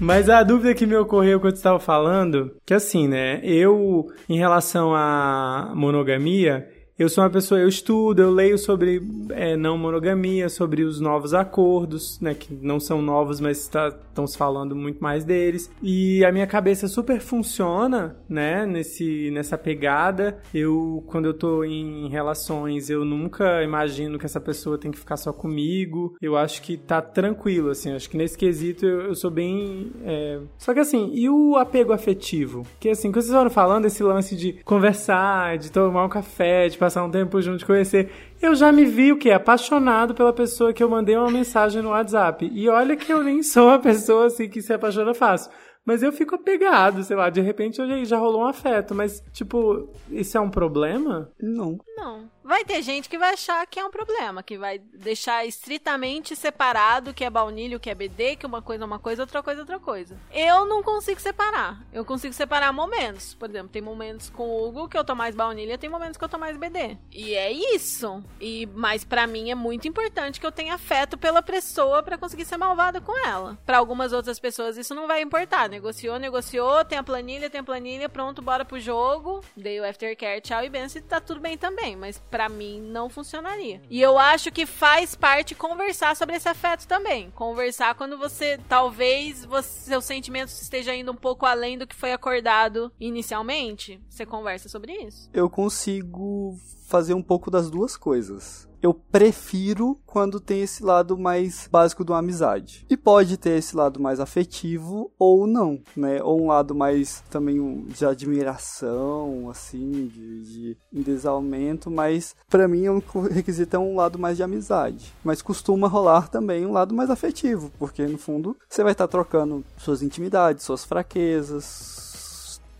Mas 0.00 0.30
a 0.30 0.42
dúvida 0.42 0.74
que 0.74 0.86
me 0.86 0.96
ocorreu 0.96 1.38
quando 1.38 1.56
estava 1.56 1.78
falando, 1.78 2.56
que 2.64 2.72
assim, 2.72 3.06
né? 3.06 3.38
Eu, 3.44 4.06
em 4.26 4.38
relação 4.38 4.94
à 4.94 5.74
monogamia, 5.76 6.66
eu 7.00 7.08
sou 7.08 7.24
uma 7.24 7.30
pessoa, 7.30 7.58
eu 7.58 7.66
estudo, 7.66 8.20
eu 8.20 8.30
leio 8.30 8.58
sobre 8.58 9.02
é, 9.30 9.56
não 9.56 9.78
monogamia, 9.78 10.50
sobre 10.50 10.82
os 10.82 11.00
novos 11.00 11.32
acordos, 11.32 12.20
né, 12.20 12.34
que 12.34 12.52
não 12.52 12.78
são 12.78 13.00
novos, 13.00 13.40
mas 13.40 13.62
estão 13.62 13.90
tá, 14.14 14.26
se 14.26 14.36
falando 14.36 14.76
muito 14.76 15.02
mais 15.02 15.24
deles. 15.24 15.70
E 15.82 16.22
a 16.26 16.30
minha 16.30 16.46
cabeça 16.46 16.86
super 16.88 17.18
funciona, 17.18 18.16
né, 18.28 18.66
nesse, 18.66 19.30
nessa 19.30 19.56
pegada. 19.56 20.38
Eu, 20.52 21.02
quando 21.06 21.24
eu 21.24 21.32
tô 21.32 21.64
em 21.64 22.06
relações, 22.10 22.90
eu 22.90 23.02
nunca 23.02 23.64
imagino 23.64 24.18
que 24.18 24.26
essa 24.26 24.40
pessoa 24.40 24.76
tem 24.76 24.90
que 24.90 24.98
ficar 24.98 25.16
só 25.16 25.32
comigo. 25.32 26.14
Eu 26.20 26.36
acho 26.36 26.60
que 26.60 26.76
tá 26.76 27.00
tranquilo, 27.00 27.70
assim, 27.70 27.92
acho 27.92 28.10
que 28.10 28.18
nesse 28.18 28.36
quesito 28.36 28.84
eu, 28.84 29.00
eu 29.06 29.14
sou 29.14 29.30
bem. 29.30 29.90
É... 30.04 30.38
Só 30.58 30.74
que 30.74 30.80
assim, 30.80 31.10
e 31.14 31.30
o 31.30 31.56
apego 31.56 31.94
afetivo? 31.94 32.66
Que 32.78 32.90
assim, 32.90 33.10
quando 33.10 33.22
vocês 33.22 33.34
foram 33.34 33.48
falando 33.48 33.86
esse 33.86 34.02
lance 34.02 34.36
de 34.36 34.52
conversar, 34.64 35.56
de 35.56 35.72
tomar 35.72 36.04
um 36.04 36.08
café, 36.10 36.68
de 36.68 36.76
passar 36.76 36.89
um 36.98 37.10
tempo 37.10 37.40
junto, 37.40 37.66
conhecer. 37.66 38.10
Eu 38.40 38.54
já 38.54 38.72
me 38.72 38.84
vi 38.84 39.12
o 39.12 39.18
que? 39.18 39.30
Apaixonado 39.30 40.14
pela 40.14 40.32
pessoa 40.32 40.72
que 40.72 40.82
eu 40.82 40.88
mandei 40.88 41.16
uma 41.16 41.30
mensagem 41.30 41.82
no 41.82 41.90
WhatsApp. 41.90 42.50
E 42.52 42.68
olha 42.68 42.96
que 42.96 43.12
eu 43.12 43.22
nem 43.22 43.42
sou 43.42 43.68
uma 43.68 43.78
pessoa 43.78 44.26
assim 44.26 44.48
que 44.48 44.60
se 44.60 44.72
apaixona 44.72 45.14
fácil. 45.14 45.50
Mas 45.84 46.02
eu 46.02 46.12
fico 46.12 46.34
apegado, 46.34 47.02
sei 47.02 47.16
lá, 47.16 47.30
de 47.30 47.40
repente 47.40 47.78
já 48.04 48.18
rolou 48.18 48.42
um 48.42 48.46
afeto. 48.46 48.94
Mas, 48.94 49.22
tipo, 49.32 49.92
isso 50.10 50.36
é 50.36 50.40
um 50.40 50.50
problema? 50.50 51.30
Não. 51.40 51.78
Não. 52.00 52.30
Vai 52.42 52.64
ter 52.64 52.80
gente 52.82 53.08
que 53.08 53.18
vai 53.18 53.34
achar 53.34 53.66
que 53.66 53.78
é 53.78 53.84
um 53.84 53.90
problema, 53.90 54.42
que 54.42 54.56
vai 54.56 54.78
deixar 54.78 55.44
estritamente 55.44 56.34
separado 56.34 57.12
que 57.12 57.24
é 57.24 57.30
baunilha, 57.30 57.76
o 57.76 57.80
que 57.80 57.90
é 57.90 57.94
BD, 57.94 58.36
que 58.36 58.46
uma 58.46 58.62
coisa 58.62 58.84
é 58.84 58.86
uma 58.86 58.98
coisa, 58.98 59.22
outra 59.22 59.42
coisa 59.42 59.60
é 59.60 59.62
outra 59.62 59.78
coisa. 59.78 60.16
Eu 60.32 60.64
não 60.64 60.82
consigo 60.82 61.20
separar. 61.20 61.80
Eu 61.92 62.04
consigo 62.04 62.32
separar 62.32 62.72
momentos. 62.72 63.34
Por 63.34 63.50
exemplo, 63.50 63.68
tem 63.68 63.82
momentos 63.82 64.30
com 64.30 64.48
o 64.48 64.66
Hugo 64.66 64.88
que 64.88 64.96
eu 64.96 65.04
tô 65.04 65.14
mais 65.14 65.34
baunilha, 65.34 65.76
tem 65.76 65.90
momentos 65.90 66.16
que 66.16 66.24
eu 66.24 66.28
tô 66.28 66.38
mais 66.38 66.56
BD. 66.56 66.96
E 67.12 67.34
é 67.34 67.52
isso. 67.52 68.24
E 68.40 68.66
mas 68.74 69.04
para 69.04 69.26
mim 69.26 69.50
é 69.50 69.54
muito 69.54 69.86
importante 69.86 70.40
que 70.40 70.46
eu 70.46 70.52
tenha 70.52 70.74
afeto 70.74 71.18
pela 71.18 71.42
pessoa 71.42 72.02
para 72.02 72.16
conseguir 72.16 72.46
ser 72.46 72.56
malvada 72.56 73.00
com 73.00 73.16
ela. 73.26 73.58
Para 73.66 73.76
algumas 73.76 74.12
outras 74.12 74.40
pessoas 74.40 74.78
isso 74.78 74.94
não 74.94 75.06
vai 75.06 75.20
importar. 75.20 75.68
Negociou, 75.68 76.18
negociou, 76.18 76.84
tem 76.84 76.98
a 76.98 77.02
planilha, 77.02 77.50
tem 77.50 77.60
a 77.60 77.64
planilha, 77.64 78.08
pronto, 78.08 78.40
bora 78.40 78.64
pro 78.64 78.80
jogo. 78.80 79.44
Dei 79.54 79.78
o 79.78 79.86
aftercare, 79.86 80.40
tchau 80.40 80.64
e 80.64 80.70
benção, 80.70 81.02
tá 81.02 81.20
tudo 81.20 81.40
bem 81.40 81.58
também, 81.58 81.89
mas 81.96 82.18
para 82.18 82.48
mim 82.48 82.80
não 82.80 83.08
funcionaria. 83.08 83.82
E 83.90 84.00
eu 84.00 84.18
acho 84.18 84.50
que 84.50 84.66
faz 84.66 85.14
parte 85.14 85.54
conversar 85.54 86.16
sobre 86.16 86.36
esse 86.36 86.48
afeto 86.48 86.86
também. 86.86 87.30
Conversar 87.30 87.94
quando 87.94 88.16
você 88.16 88.58
talvez 88.68 89.44
você, 89.44 89.90
seus 89.90 90.04
sentimentos 90.04 90.60
estejam 90.60 90.94
indo 90.94 91.12
um 91.12 91.16
pouco 91.16 91.46
além 91.46 91.76
do 91.76 91.86
que 91.86 91.94
foi 91.94 92.12
acordado 92.12 92.92
inicialmente. 92.98 94.00
Você 94.08 94.24
conversa 94.24 94.68
sobre 94.68 94.92
isso. 94.92 95.28
Eu 95.32 95.50
consigo 95.50 96.56
fazer 96.86 97.14
um 97.14 97.22
pouco 97.22 97.50
das 97.50 97.70
duas 97.70 97.96
coisas 97.96 98.69
eu 98.82 98.94
prefiro 98.94 99.98
quando 100.06 100.40
tem 100.40 100.62
esse 100.62 100.82
lado 100.82 101.16
mais 101.18 101.68
básico 101.70 102.04
de 102.04 102.10
uma 102.10 102.18
amizade. 102.18 102.86
E 102.88 102.96
pode 102.96 103.36
ter 103.36 103.58
esse 103.58 103.76
lado 103.76 104.00
mais 104.00 104.20
afetivo 104.20 105.10
ou 105.18 105.46
não, 105.46 105.80
né? 105.96 106.22
Ou 106.22 106.42
um 106.42 106.48
lado 106.48 106.74
mais 106.74 107.22
também 107.30 107.84
de 107.84 108.04
admiração, 108.04 109.48
assim, 109.50 110.06
de, 110.06 110.42
de 110.42 110.76
endesalmento, 110.92 111.90
mas 111.90 112.34
para 112.48 112.66
mim 112.66 112.88
o 112.88 113.02
requisito 113.30 113.76
é 113.76 113.78
um 113.78 113.96
lado 113.96 114.18
mais 114.18 114.36
de 114.36 114.42
amizade. 114.42 115.12
Mas 115.22 115.42
costuma 115.42 115.88
rolar 115.88 116.28
também 116.28 116.66
um 116.66 116.72
lado 116.72 116.94
mais 116.94 117.10
afetivo, 117.10 117.70
porque 117.78 118.06
no 118.06 118.18
fundo 118.18 118.56
você 118.68 118.82
vai 118.82 118.92
estar 118.92 119.08
trocando 119.08 119.64
suas 119.78 120.02
intimidades, 120.02 120.64
suas 120.64 120.84
fraquezas, 120.84 122.09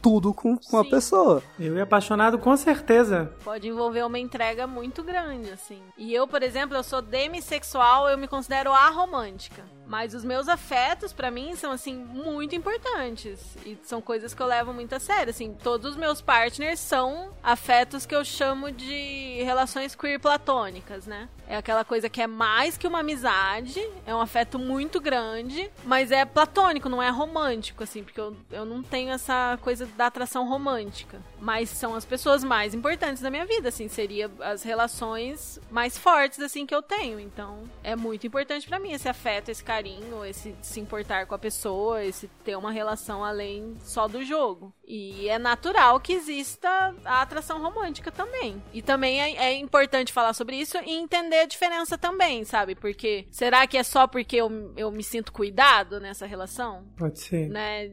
tudo 0.00 0.32
com, 0.32 0.56
com 0.56 0.78
a 0.78 0.84
pessoa. 0.84 1.42
Eu 1.58 1.76
ia 1.76 1.82
apaixonado 1.82 2.38
com 2.38 2.56
certeza. 2.56 3.32
Pode 3.44 3.68
envolver 3.68 4.04
uma 4.04 4.18
entrega 4.18 4.66
muito 4.66 5.02
grande, 5.02 5.50
assim. 5.50 5.82
E 5.96 6.12
eu, 6.14 6.26
por 6.26 6.42
exemplo, 6.42 6.76
eu 6.76 6.82
sou 6.82 7.02
demissexual, 7.02 8.08
eu 8.08 8.18
me 8.18 8.28
considero 8.28 8.72
aromântica. 8.72 9.64
Mas 9.90 10.14
os 10.14 10.24
meus 10.24 10.46
afetos, 10.46 11.12
para 11.12 11.32
mim, 11.32 11.56
são, 11.56 11.72
assim, 11.72 11.96
muito 11.96 12.54
importantes. 12.54 13.56
E 13.66 13.76
são 13.82 14.00
coisas 14.00 14.32
que 14.32 14.40
eu 14.40 14.46
levo 14.46 14.72
muito 14.72 14.94
a 14.94 15.00
sério. 15.00 15.30
Assim, 15.30 15.52
todos 15.52 15.90
os 15.90 15.96
meus 15.96 16.20
partners 16.20 16.78
são 16.78 17.32
afetos 17.42 18.06
que 18.06 18.14
eu 18.14 18.24
chamo 18.24 18.70
de 18.70 19.42
relações 19.42 19.96
queer 19.96 20.20
platônicas, 20.20 21.08
né? 21.08 21.28
É 21.48 21.56
aquela 21.56 21.84
coisa 21.84 22.08
que 22.08 22.22
é 22.22 22.28
mais 22.28 22.78
que 22.78 22.86
uma 22.86 23.00
amizade, 23.00 23.84
é 24.06 24.14
um 24.14 24.20
afeto 24.20 24.60
muito 24.60 25.00
grande, 25.00 25.68
mas 25.82 26.12
é 26.12 26.24
platônico, 26.24 26.88
não 26.88 27.02
é 27.02 27.10
romântico, 27.10 27.82
assim, 27.82 28.04
porque 28.04 28.20
eu, 28.20 28.36
eu 28.52 28.64
não 28.64 28.84
tenho 28.84 29.10
essa 29.10 29.58
coisa 29.60 29.86
da 29.86 30.06
atração 30.06 30.48
romântica. 30.48 31.18
Mas 31.40 31.68
são 31.68 31.96
as 31.96 32.04
pessoas 32.04 32.44
mais 32.44 32.74
importantes 32.74 33.20
da 33.20 33.28
minha 33.28 33.44
vida, 33.44 33.70
assim, 33.70 33.88
seria 33.88 34.30
as 34.38 34.62
relações 34.62 35.58
mais 35.68 35.98
fortes, 35.98 36.38
assim, 36.38 36.64
que 36.64 36.74
eu 36.74 36.82
tenho. 36.82 37.18
Então, 37.18 37.64
é 37.82 37.96
muito 37.96 38.24
importante 38.24 38.68
para 38.68 38.78
mim 38.78 38.92
esse 38.92 39.08
afeto, 39.08 39.48
esse 39.48 39.64
carinho 39.64 39.79
carinho, 39.80 40.24
esse 40.24 40.54
se 40.60 40.78
importar 40.78 41.26
com 41.26 41.34
a 41.34 41.38
pessoa, 41.38 42.04
esse 42.04 42.28
ter 42.44 42.54
uma 42.56 42.70
relação 42.70 43.24
além 43.24 43.74
só 43.80 44.06
do 44.06 44.22
jogo. 44.22 44.74
E 44.86 45.28
é 45.28 45.38
natural 45.38 45.98
que 46.00 46.12
exista 46.12 46.68
a 47.04 47.22
atração 47.22 47.62
romântica 47.62 48.12
também. 48.12 48.62
E 48.74 48.82
também 48.82 49.20
é, 49.22 49.36
é 49.36 49.54
importante 49.54 50.12
falar 50.12 50.34
sobre 50.34 50.56
isso 50.56 50.76
e 50.84 50.92
entender 50.92 51.40
a 51.40 51.46
diferença 51.46 51.96
também, 51.96 52.44
sabe? 52.44 52.74
Porque 52.74 53.26
será 53.30 53.66
que 53.66 53.78
é 53.78 53.82
só 53.82 54.06
porque 54.06 54.36
eu, 54.36 54.74
eu 54.76 54.90
me 54.90 55.02
sinto 55.02 55.32
cuidado 55.32 55.98
nessa 55.98 56.26
relação? 56.26 56.84
Pode 56.96 57.20
ser. 57.20 57.48
Né? 57.48 57.92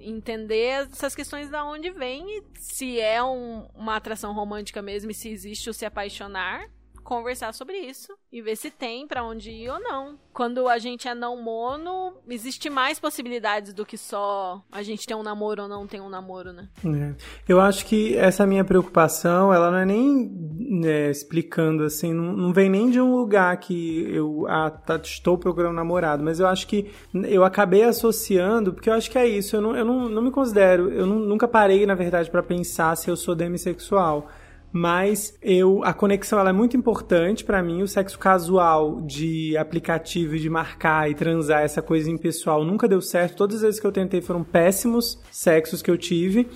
entender 0.00 0.88
essas 0.90 1.14
questões 1.14 1.50
da 1.50 1.64
onde 1.64 1.90
vem 1.90 2.38
e 2.38 2.42
se 2.58 2.98
é 2.98 3.22
um, 3.22 3.68
uma 3.74 3.96
atração 3.96 4.32
romântica 4.32 4.82
mesmo 4.82 5.10
e 5.10 5.14
se 5.14 5.28
existe 5.28 5.70
o 5.70 5.74
se 5.74 5.84
apaixonar 5.84 6.68
conversar 7.10 7.52
sobre 7.52 7.76
isso 7.76 8.12
e 8.32 8.40
ver 8.40 8.54
se 8.54 8.70
tem 8.70 9.04
para 9.04 9.24
onde 9.24 9.50
ir 9.50 9.68
ou 9.68 9.80
não. 9.80 10.16
Quando 10.32 10.68
a 10.68 10.78
gente 10.78 11.08
é 11.08 11.14
não 11.14 11.42
mono, 11.42 12.14
existe 12.28 12.70
mais 12.70 13.00
possibilidades 13.00 13.72
do 13.72 13.84
que 13.84 13.98
só 13.98 14.62
a 14.70 14.80
gente 14.84 15.08
ter 15.08 15.16
um 15.16 15.22
namoro 15.24 15.64
ou 15.64 15.68
não 15.68 15.88
ter 15.88 16.00
um 16.00 16.08
namoro, 16.08 16.52
né? 16.52 16.68
É. 16.86 17.14
Eu 17.48 17.60
acho 17.60 17.84
que 17.84 18.16
essa 18.16 18.46
minha 18.46 18.62
preocupação, 18.62 19.52
ela 19.52 19.72
não 19.72 19.78
é 19.78 19.84
nem 19.84 20.30
né, 20.56 21.10
explicando 21.10 21.82
assim, 21.82 22.14
não, 22.14 22.32
não, 22.32 22.52
vem 22.52 22.70
nem 22.70 22.88
de 22.88 23.00
um 23.00 23.16
lugar 23.16 23.56
que 23.56 24.08
eu 24.14 24.46
ah, 24.48 24.70
tá, 24.70 24.94
estou 25.02 25.36
procurando 25.36 25.72
um 25.72 25.76
namorado, 25.76 26.22
mas 26.22 26.38
eu 26.38 26.46
acho 26.46 26.68
que 26.68 26.92
eu 27.12 27.42
acabei 27.42 27.82
associando, 27.82 28.72
porque 28.72 28.88
eu 28.88 28.94
acho 28.94 29.10
que 29.10 29.18
é 29.18 29.26
isso, 29.26 29.56
eu 29.56 29.60
não, 29.60 29.76
eu 29.76 29.84
não, 29.84 30.08
não 30.08 30.22
me 30.22 30.30
considero, 30.30 30.88
eu 30.92 31.06
não, 31.06 31.18
nunca 31.18 31.48
parei, 31.48 31.84
na 31.84 31.96
verdade, 31.96 32.30
para 32.30 32.42
pensar 32.42 32.96
se 32.96 33.10
eu 33.10 33.16
sou 33.16 33.34
demissexual 33.34 34.28
mas 34.72 35.36
eu 35.42 35.82
a 35.84 35.92
conexão 35.92 36.38
ela 36.38 36.50
é 36.50 36.52
muito 36.52 36.76
importante 36.76 37.44
para 37.44 37.62
mim. 37.62 37.82
O 37.82 37.88
sexo 37.88 38.18
casual 38.18 39.00
de 39.00 39.56
aplicativo 39.56 40.38
de 40.38 40.48
marcar 40.48 41.10
e 41.10 41.14
transar 41.14 41.62
essa 41.62 41.82
coisa 41.82 42.10
impessoal 42.10 42.64
nunca 42.64 42.86
deu 42.86 43.00
certo. 43.00 43.36
Todas 43.36 43.56
as 43.56 43.62
vezes 43.62 43.80
que 43.80 43.86
eu 43.86 43.92
tentei 43.92 44.20
foram 44.20 44.44
péssimos 44.44 45.18
sexos 45.30 45.82
que 45.82 45.90
eu 45.90 45.98
tive. 45.98 46.48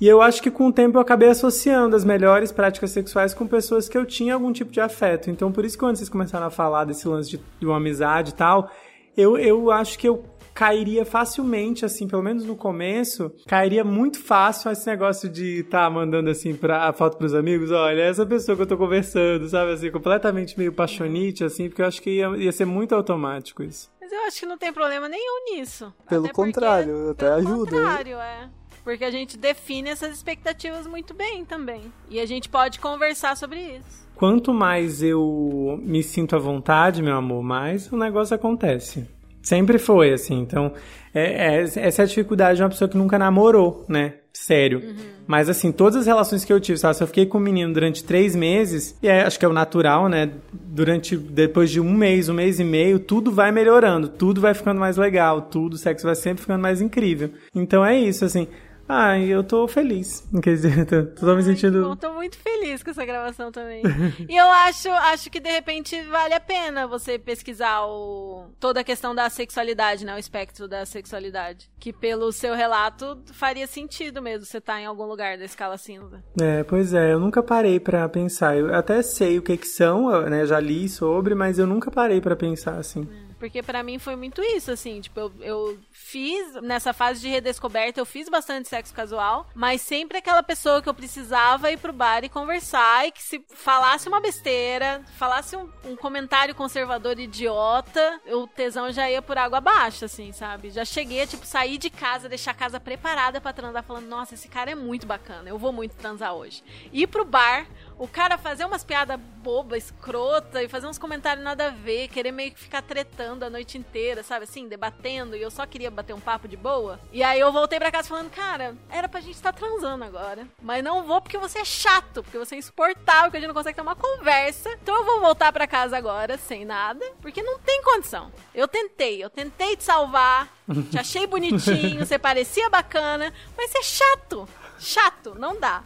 E 0.00 0.06
eu 0.06 0.20
acho 0.20 0.42
que 0.42 0.50
com 0.50 0.68
o 0.68 0.72
tempo 0.72 0.98
eu 0.98 1.00
acabei 1.00 1.30
associando 1.30 1.96
as 1.96 2.04
melhores 2.04 2.52
práticas 2.52 2.90
sexuais 2.90 3.32
com 3.32 3.46
pessoas 3.46 3.88
que 3.88 3.96
eu 3.96 4.04
tinha 4.04 4.34
algum 4.34 4.52
tipo 4.52 4.70
de 4.70 4.80
afeto. 4.80 5.30
Então 5.30 5.50
por 5.50 5.64
isso 5.64 5.76
que 5.76 5.80
quando 5.80 5.96
vocês 5.96 6.08
começaram 6.08 6.46
a 6.46 6.50
falar 6.50 6.84
desse 6.84 7.08
lance 7.08 7.30
de, 7.30 7.40
de 7.58 7.66
uma 7.66 7.78
amizade 7.78 8.30
e 8.30 8.34
tal, 8.34 8.70
eu, 9.16 9.38
eu 9.38 9.70
acho 9.70 9.98
que 9.98 10.06
eu 10.06 10.22
cairia 10.56 11.04
facilmente, 11.04 11.84
assim, 11.84 12.08
pelo 12.08 12.22
menos 12.22 12.46
no 12.46 12.56
começo, 12.56 13.30
cairia 13.46 13.84
muito 13.84 14.18
fácil 14.18 14.70
esse 14.70 14.86
negócio 14.86 15.28
de 15.28 15.62
tá 15.64 15.88
mandando 15.90 16.30
assim 16.30 16.56
pra, 16.56 16.88
a 16.88 16.92
foto 16.94 17.18
pros 17.18 17.34
amigos, 17.34 17.70
olha, 17.70 18.00
essa 18.00 18.24
pessoa 18.24 18.56
que 18.56 18.62
eu 18.62 18.66
tô 18.66 18.78
conversando, 18.78 19.46
sabe, 19.50 19.72
assim, 19.72 19.90
completamente 19.90 20.58
meio 20.58 20.72
paixonite, 20.72 21.44
assim, 21.44 21.68
porque 21.68 21.82
eu 21.82 21.86
acho 21.86 22.00
que 22.00 22.10
ia, 22.10 22.28
ia 22.38 22.50
ser 22.50 22.64
muito 22.64 22.94
automático 22.94 23.62
isso. 23.62 23.90
Mas 24.00 24.10
eu 24.10 24.20
acho 24.20 24.40
que 24.40 24.46
não 24.46 24.56
tem 24.56 24.72
problema 24.72 25.10
nenhum 25.10 25.52
nisso. 25.52 25.92
Pelo 26.08 26.24
até 26.24 26.32
contrário, 26.32 27.10
até 27.10 27.26
pelo 27.26 27.36
ajuda. 27.36 27.70
Pelo 27.70 27.82
contrário, 27.82 28.16
é. 28.16 28.48
Porque 28.82 29.04
a 29.04 29.10
gente 29.10 29.36
define 29.36 29.90
essas 29.90 30.14
expectativas 30.14 30.86
muito 30.86 31.12
bem 31.12 31.44
também. 31.44 31.92
E 32.08 32.18
a 32.18 32.24
gente 32.24 32.48
pode 32.48 32.78
conversar 32.78 33.36
sobre 33.36 33.60
isso. 33.60 34.06
Quanto 34.14 34.54
mais 34.54 35.02
eu 35.02 35.78
me 35.82 36.02
sinto 36.02 36.34
à 36.34 36.38
vontade, 36.38 37.02
meu 37.02 37.16
amor, 37.16 37.42
mais 37.42 37.92
o 37.92 37.96
negócio 37.96 38.34
acontece. 38.34 39.06
Sempre 39.46 39.78
foi, 39.78 40.12
assim. 40.12 40.40
Então, 40.40 40.72
é, 41.14 41.58
é, 41.58 41.62
essa 41.62 42.02
é 42.02 42.04
a 42.04 42.08
dificuldade 42.08 42.56
de 42.56 42.64
uma 42.64 42.68
pessoa 42.68 42.88
que 42.88 42.96
nunca 42.96 43.16
namorou, 43.16 43.84
né? 43.88 44.14
Sério. 44.32 44.80
Uhum. 44.80 44.94
Mas, 45.24 45.48
assim, 45.48 45.70
todas 45.70 45.94
as 45.94 46.06
relações 46.06 46.44
que 46.44 46.52
eu 46.52 46.58
tive, 46.58 46.76
sabe? 46.76 46.96
Se 46.96 47.02
eu 47.04 47.06
fiquei 47.06 47.26
com 47.26 47.38
um 47.38 47.40
menino 47.40 47.72
durante 47.72 48.02
três 48.02 48.34
meses, 48.34 48.98
e 49.00 49.06
é, 49.06 49.22
acho 49.22 49.38
que 49.38 49.44
é 49.44 49.48
o 49.48 49.52
natural, 49.52 50.08
né? 50.08 50.32
Durante, 50.52 51.16
depois 51.16 51.70
de 51.70 51.80
um 51.80 51.94
mês, 51.94 52.28
um 52.28 52.34
mês 52.34 52.58
e 52.58 52.64
meio, 52.64 52.98
tudo 52.98 53.30
vai 53.30 53.52
melhorando, 53.52 54.08
tudo 54.08 54.40
vai 54.40 54.52
ficando 54.52 54.80
mais 54.80 54.96
legal, 54.96 55.42
tudo, 55.42 55.74
o 55.74 55.78
sexo 55.78 56.06
vai 56.06 56.16
sempre 56.16 56.40
ficando 56.40 56.60
mais 56.60 56.80
incrível. 56.80 57.30
Então, 57.54 57.86
é 57.86 57.96
isso, 57.96 58.24
assim 58.24 58.48
Ah, 58.88 59.18
eu 59.18 59.42
tô 59.42 59.66
feliz. 59.66 60.26
Quer 60.42 60.54
dizer, 60.54 60.86
tô, 60.86 61.04
tô 61.06 61.34
me 61.34 61.42
sentindo. 61.42 61.82
Bom, 61.82 61.96
tô 61.96 62.12
muito 62.12 62.36
feliz 62.38 62.82
com 62.82 62.90
essa 62.90 63.04
gravação 63.04 63.50
também. 63.50 63.82
e 64.28 64.36
eu 64.36 64.46
acho, 64.46 64.88
acho 64.88 65.30
que 65.30 65.40
de 65.40 65.50
repente 65.50 66.00
vale 66.02 66.34
a 66.34 66.40
pena 66.40 66.86
você 66.86 67.18
pesquisar 67.18 67.84
o, 67.86 68.46
toda 68.60 68.80
a 68.80 68.84
questão 68.84 69.14
da 69.14 69.28
sexualidade, 69.28 70.04
né? 70.04 70.14
O 70.14 70.18
espectro 70.18 70.68
da 70.68 70.86
sexualidade. 70.86 71.68
Que 71.78 71.92
pelo 71.92 72.30
seu 72.32 72.54
relato 72.54 73.18
faria 73.32 73.66
sentido 73.66 74.22
mesmo 74.22 74.46
você 74.46 74.58
estar 74.58 74.74
tá 74.74 74.80
em 74.80 74.86
algum 74.86 75.04
lugar 75.04 75.36
da 75.36 75.44
escala 75.44 75.76
cinza. 75.76 76.22
É, 76.40 76.62
pois 76.64 76.94
é, 76.94 77.12
eu 77.12 77.20
nunca 77.20 77.42
parei 77.42 77.80
para 77.80 78.08
pensar. 78.08 78.56
Eu 78.56 78.74
até 78.74 79.02
sei 79.02 79.38
o 79.38 79.42
que 79.42 79.56
que 79.56 79.66
são, 79.66 80.10
né? 80.28 80.46
Já 80.46 80.60
li 80.60 80.88
sobre, 80.88 81.34
mas 81.34 81.58
eu 81.58 81.66
nunca 81.66 81.90
parei 81.90 82.20
para 82.20 82.36
pensar 82.36 82.76
assim. 82.78 83.08
É. 83.22 83.25
Porque 83.38 83.62
para 83.62 83.82
mim 83.82 83.98
foi 83.98 84.16
muito 84.16 84.42
isso, 84.42 84.70
assim, 84.70 85.00
tipo, 85.00 85.20
eu, 85.20 85.32
eu, 85.40 85.78
fiz, 85.92 86.54
nessa 86.62 86.92
fase 86.92 87.20
de 87.20 87.28
redescoberta, 87.28 88.00
eu 88.00 88.06
fiz 88.06 88.28
bastante 88.28 88.68
sexo 88.68 88.94
casual, 88.94 89.46
mas 89.54 89.80
sempre 89.80 90.18
aquela 90.18 90.42
pessoa 90.42 90.80
que 90.80 90.88
eu 90.88 90.94
precisava 90.94 91.70
ir 91.70 91.78
pro 91.78 91.92
bar 91.92 92.24
e 92.24 92.28
conversar, 92.28 93.06
e 93.06 93.12
que 93.12 93.22
se 93.22 93.44
falasse 93.54 94.08
uma 94.08 94.20
besteira, 94.20 95.02
falasse 95.16 95.56
um, 95.56 95.68
um 95.84 95.96
comentário 95.96 96.54
conservador 96.54 97.18
idiota, 97.18 98.20
o 98.26 98.46
tesão 98.46 98.90
já 98.90 99.10
ia 99.10 99.20
por 99.20 99.36
água 99.36 99.58
abaixo, 99.58 100.04
assim, 100.04 100.32
sabe? 100.32 100.70
Já 100.70 100.84
cheguei 100.84 101.22
a, 101.22 101.26
tipo, 101.26 101.44
sair 101.44 101.76
de 101.76 101.90
casa, 101.90 102.28
deixar 102.28 102.52
a 102.52 102.54
casa 102.54 102.80
preparada 102.80 103.40
para 103.40 103.52
transar, 103.52 103.82
falando, 103.82 104.06
nossa, 104.06 104.34
esse 104.34 104.48
cara 104.48 104.70
é 104.70 104.74
muito 104.74 105.06
bacana, 105.06 105.48
eu 105.48 105.58
vou 105.58 105.72
muito 105.72 105.94
transar 105.94 106.34
hoje. 106.34 106.62
Ir 106.92 107.06
pro 107.06 107.24
bar, 107.24 107.66
o 107.98 108.06
cara 108.06 108.36
fazer 108.36 108.64
umas 108.64 108.84
piadas 108.84 109.18
boba, 109.42 109.78
escrota, 109.78 110.62
e 110.62 110.68
fazer 110.68 110.86
uns 110.86 110.98
comentários 110.98 111.44
nada 111.44 111.68
a 111.68 111.70
ver, 111.70 112.08
querer 112.08 112.32
meio 112.32 112.52
que 112.52 112.58
ficar 112.58 112.82
tretando 112.82 113.44
a 113.44 113.50
noite 113.50 113.78
inteira, 113.78 114.22
sabe 114.22 114.44
assim, 114.44 114.68
debatendo, 114.68 115.36
e 115.36 115.42
eu 115.42 115.50
só 115.50 115.64
queria 115.64 115.90
bater 115.90 116.12
um 116.12 116.20
papo 116.20 116.48
de 116.48 116.56
boa. 116.56 116.98
E 117.12 117.22
aí 117.22 117.38
eu 117.38 117.52
voltei 117.52 117.78
pra 117.78 117.92
casa 117.92 118.08
falando, 118.08 118.30
cara, 118.30 118.76
era 118.90 119.08
pra 119.08 119.20
gente 119.20 119.36
estar 119.36 119.52
tá 119.52 119.58
transando 119.58 120.04
agora. 120.04 120.46
Mas 120.60 120.82
não 120.82 121.04
vou 121.04 121.20
porque 121.20 121.38
você 121.38 121.60
é 121.60 121.64
chato, 121.64 122.22
porque 122.22 122.38
você 122.38 122.56
é 122.56 122.58
insuportável, 122.58 123.30
que 123.30 123.36
a 123.36 123.40
gente 123.40 123.48
não 123.48 123.54
consegue 123.54 123.76
ter 123.76 123.82
uma 123.82 123.96
conversa. 123.96 124.68
Então 124.82 124.94
eu 124.94 125.04
vou 125.04 125.20
voltar 125.20 125.52
pra 125.52 125.66
casa 125.66 125.96
agora 125.96 126.36
sem 126.36 126.64
nada, 126.64 127.04
porque 127.22 127.42
não 127.42 127.58
tem 127.60 127.82
condição. 127.82 128.32
Eu 128.54 128.66
tentei, 128.66 129.22
eu 129.22 129.30
tentei 129.30 129.76
te 129.76 129.84
salvar, 129.84 130.52
te 130.90 130.98
achei 130.98 131.26
bonitinho, 131.26 132.00
você 132.04 132.18
parecia 132.18 132.68
bacana, 132.68 133.32
mas 133.56 133.70
você 133.70 133.78
é 133.78 133.82
chato. 133.82 134.48
Chato, 134.78 135.34
não 135.38 135.58
dá. 135.58 135.82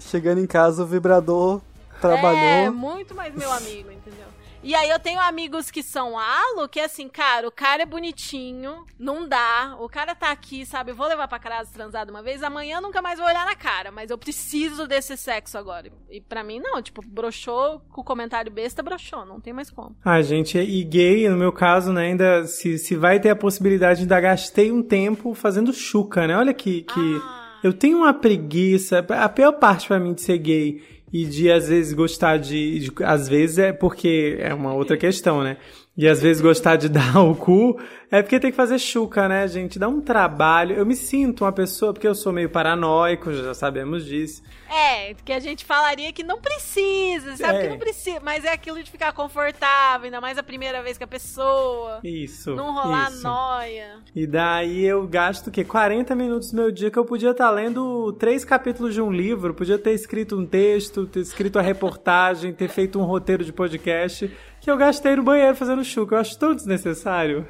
Chegando 0.00 0.40
em 0.40 0.46
casa, 0.46 0.82
o 0.82 0.86
vibrador 0.86 1.60
trabalhou. 2.00 2.40
É, 2.40 2.70
muito 2.70 3.14
mais 3.14 3.34
meu 3.34 3.52
amigo, 3.52 3.90
entendeu? 3.90 4.26
E 4.62 4.74
aí 4.74 4.90
eu 4.90 4.98
tenho 4.98 5.18
amigos 5.20 5.70
que 5.70 5.82
são 5.82 6.18
alo, 6.18 6.68
que 6.68 6.78
é 6.78 6.84
assim, 6.84 7.08
cara, 7.08 7.48
o 7.48 7.50
cara 7.50 7.82
é 7.82 7.86
bonitinho, 7.86 8.84
não 8.98 9.26
dá, 9.26 9.74
o 9.80 9.88
cara 9.88 10.14
tá 10.14 10.30
aqui, 10.30 10.66
sabe, 10.66 10.90
eu 10.90 10.94
vou 10.94 11.08
levar 11.08 11.26
pra 11.28 11.38
casa 11.38 11.70
transado 11.72 12.10
uma 12.10 12.22
vez, 12.22 12.42
amanhã 12.42 12.78
nunca 12.78 13.00
mais 13.00 13.18
vou 13.18 13.26
olhar 13.26 13.46
na 13.46 13.56
cara, 13.56 13.90
mas 13.90 14.10
eu 14.10 14.18
preciso 14.18 14.86
desse 14.86 15.16
sexo 15.16 15.56
agora. 15.56 15.90
E 16.10 16.20
para 16.20 16.44
mim 16.44 16.60
não, 16.60 16.82
tipo, 16.82 17.00
broxou 17.00 17.80
com 17.88 18.02
o 18.02 18.04
comentário 18.04 18.52
besta, 18.52 18.82
broxou, 18.82 19.24
não 19.24 19.40
tem 19.40 19.54
mais 19.54 19.70
como. 19.70 19.96
Ah, 20.04 20.20
gente, 20.20 20.58
e 20.58 20.84
gay, 20.84 21.26
no 21.30 21.38
meu 21.38 21.52
caso, 21.52 21.90
né, 21.90 22.08
ainda 22.08 22.46
se, 22.46 22.76
se 22.76 22.94
vai 22.94 23.18
ter 23.18 23.30
a 23.30 23.36
possibilidade, 23.36 24.02
ainda 24.02 24.20
gastei 24.20 24.70
um 24.70 24.82
tempo 24.82 25.32
fazendo 25.32 25.72
chuca, 25.72 26.26
né, 26.26 26.36
olha 26.36 26.52
que... 26.52 26.82
que... 26.82 27.20
Ah. 27.22 27.49
Eu 27.62 27.72
tenho 27.72 27.98
uma 27.98 28.14
preguiça. 28.14 29.04
A 29.08 29.28
pior 29.28 29.52
parte 29.52 29.88
para 29.88 30.00
mim 30.00 30.14
de 30.14 30.22
ser 30.22 30.38
gay 30.38 30.82
e 31.12 31.24
de 31.24 31.50
às 31.50 31.68
vezes 31.68 31.92
gostar 31.92 32.38
de, 32.38 32.78
de, 32.78 32.92
às 33.04 33.28
vezes 33.28 33.58
é 33.58 33.72
porque 33.72 34.36
é 34.38 34.54
uma 34.54 34.72
outra 34.72 34.96
questão, 34.96 35.42
né? 35.42 35.56
E 35.96 36.08
às 36.08 36.22
vezes 36.22 36.40
gostar 36.40 36.76
de 36.76 36.88
dar 36.90 37.20
o 37.20 37.34
cu 37.34 37.78
é 38.10 38.22
porque 38.22 38.40
tem 38.40 38.50
que 38.50 38.56
fazer 38.56 38.78
chuca, 38.78 39.28
né, 39.28 39.46
gente? 39.46 39.78
Dá 39.78 39.88
um 39.88 40.00
trabalho. 40.00 40.74
Eu 40.74 40.84
me 40.84 40.96
sinto 40.96 41.44
uma 41.44 41.52
pessoa, 41.52 41.92
porque 41.92 42.08
eu 42.08 42.14
sou 42.14 42.32
meio 42.32 42.50
paranoico, 42.50 43.32
já 43.32 43.54
sabemos 43.54 44.04
disso. 44.04 44.42
É, 44.68 45.14
que 45.14 45.32
a 45.32 45.38
gente 45.38 45.64
falaria 45.64 46.12
que 46.12 46.24
não 46.24 46.40
precisa, 46.40 47.36
sabe 47.36 47.58
é. 47.58 47.62
que 47.62 47.68
não 47.68 47.78
precisa, 47.78 48.18
mas 48.20 48.44
é 48.44 48.52
aquilo 48.52 48.82
de 48.82 48.90
ficar 48.90 49.12
confortável, 49.12 50.06
ainda 50.06 50.20
mais 50.20 50.38
a 50.38 50.42
primeira 50.42 50.82
vez 50.82 50.98
que 50.98 51.04
a 51.04 51.08
pessoa. 51.08 52.00
Isso. 52.02 52.56
Não 52.56 52.72
rolar 52.72 53.10
isso. 53.10 53.22
noia. 53.22 53.98
E 54.14 54.26
daí 54.26 54.84
eu 54.84 55.06
gasto 55.06 55.46
o 55.46 55.50
quê? 55.50 55.64
40 55.64 56.14
minutos 56.16 56.50
do 56.50 56.56
meu 56.56 56.72
dia 56.72 56.90
que 56.90 56.98
eu 56.98 57.04
podia 57.04 57.30
estar 57.30 57.50
lendo 57.50 58.12
três 58.14 58.44
capítulos 58.44 58.92
de 58.92 59.00
um 59.00 59.12
livro, 59.12 59.54
podia 59.54 59.78
ter 59.78 59.92
escrito 59.92 60.36
um 60.36 60.44
texto, 60.44 61.06
ter 61.06 61.20
escrito 61.20 61.58
a 61.60 61.62
reportagem, 61.62 62.52
ter 62.52 62.68
feito 62.68 62.98
um 62.98 63.04
roteiro 63.04 63.44
de 63.44 63.52
podcast 63.52 64.30
que 64.60 64.70
eu 64.70 64.76
gastei 64.76 65.16
no 65.16 65.22
banheiro 65.22 65.56
fazendo 65.56 65.84
chuca. 65.84 66.14
Eu 66.14 66.20
acho 66.20 66.38
tão 66.38 66.54
desnecessário. 66.54 67.46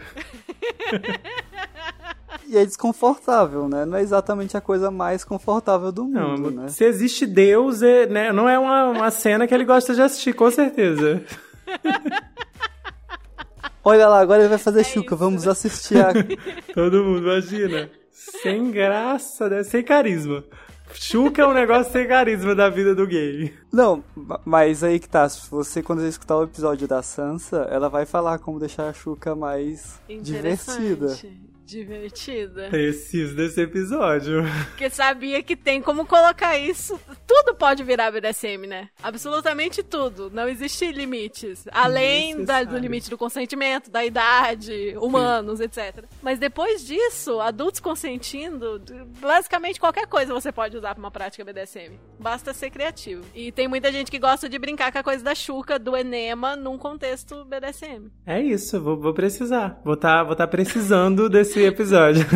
E 2.46 2.56
é 2.58 2.64
desconfortável, 2.64 3.68
né? 3.68 3.84
Não 3.84 3.96
é 3.96 4.02
exatamente 4.02 4.56
a 4.56 4.60
coisa 4.60 4.90
mais 4.90 5.22
confortável 5.22 5.92
do 5.92 6.04
mundo, 6.04 6.50
não, 6.50 6.62
né? 6.62 6.68
Se 6.68 6.84
existe 6.84 7.24
Deus, 7.24 7.80
é, 7.80 8.06
né? 8.06 8.32
não 8.32 8.48
é 8.48 8.58
uma, 8.58 8.86
uma 8.86 9.10
cena 9.12 9.46
que 9.46 9.54
ele 9.54 9.64
gosta 9.64 9.94
de 9.94 10.02
assistir, 10.02 10.32
com 10.32 10.50
certeza. 10.50 11.22
Olha 13.84 14.08
lá, 14.08 14.20
agora 14.20 14.40
ele 14.42 14.48
vai 14.48 14.58
fazer 14.58 14.80
é 14.80 14.84
chuca, 14.84 15.14
isso. 15.14 15.16
vamos 15.16 15.46
assistir 15.46 16.04
a... 16.04 16.12
Todo 16.74 17.04
mundo, 17.04 17.28
imagina. 17.28 17.88
Sem 18.10 18.70
graça, 18.72 19.48
né? 19.48 19.62
Sem 19.62 19.84
carisma. 19.84 20.42
Chuca 20.94 21.42
é 21.42 21.46
um 21.46 21.54
negócio 21.54 21.92
sem 21.92 22.06
carisma 22.06 22.54
da 22.54 22.68
vida 22.68 22.94
do 22.94 23.06
gay. 23.06 23.54
Não, 23.72 24.02
mas 24.44 24.82
aí 24.82 24.98
que 24.98 25.08
tá. 25.08 25.28
Se 25.28 25.50
você, 25.50 25.82
quando 25.82 26.00
você 26.00 26.08
escutar 26.08 26.36
o 26.36 26.44
episódio 26.44 26.86
da 26.86 27.02
Sansa, 27.02 27.68
ela 27.70 27.88
vai 27.88 28.06
falar 28.06 28.38
como 28.38 28.58
deixar 28.58 28.88
a 28.88 28.92
Chuca 28.92 29.34
mais 29.34 30.00
divertida 30.22 31.16
divertida. 31.70 32.68
Preciso 32.68 33.36
desse 33.36 33.60
episódio. 33.60 34.42
Porque 34.70 34.90
sabia 34.90 35.40
que 35.42 35.54
tem 35.54 35.80
como 35.80 36.04
colocar 36.04 36.58
isso. 36.58 37.00
Tudo 37.26 37.54
pode 37.54 37.84
virar 37.84 38.10
BDSM, 38.10 38.66
né? 38.66 38.88
Absolutamente 39.00 39.82
tudo. 39.82 40.30
Não 40.32 40.48
existe 40.48 40.90
limites. 40.90 41.68
Além 41.70 42.44
da, 42.44 42.64
do 42.64 42.76
limite 42.76 43.08
do 43.08 43.16
consentimento, 43.16 43.88
da 43.88 44.04
idade, 44.04 44.96
humanos, 45.00 45.58
Sim. 45.58 45.64
etc. 45.64 46.04
Mas 46.20 46.40
depois 46.40 46.84
disso, 46.84 47.40
adultos 47.40 47.80
consentindo, 47.80 48.82
basicamente 49.20 49.78
qualquer 49.78 50.06
coisa 50.08 50.34
você 50.34 50.50
pode 50.50 50.76
usar 50.76 50.94
pra 50.94 51.02
uma 51.02 51.10
prática 51.10 51.44
BDSM. 51.44 51.94
Basta 52.18 52.52
ser 52.52 52.70
criativo. 52.70 53.24
E 53.32 53.52
tem 53.52 53.68
muita 53.68 53.92
gente 53.92 54.10
que 54.10 54.18
gosta 54.18 54.48
de 54.48 54.58
brincar 54.58 54.90
com 54.90 54.98
a 54.98 55.04
coisa 55.04 55.22
da 55.22 55.34
chuca, 55.36 55.78
do 55.78 55.96
enema, 55.96 56.56
num 56.56 56.76
contexto 56.76 57.44
BDSM. 57.44 58.10
É 58.26 58.40
isso, 58.40 58.80
vou, 58.80 58.98
vou 58.98 59.14
precisar. 59.14 59.80
Vou 59.84 59.94
estar 59.94 60.18
tá, 60.18 60.24
vou 60.24 60.34
tá 60.34 60.48
precisando 60.48 61.28
desse 61.28 61.59
esse 61.60 61.68
episódio. 61.68 62.26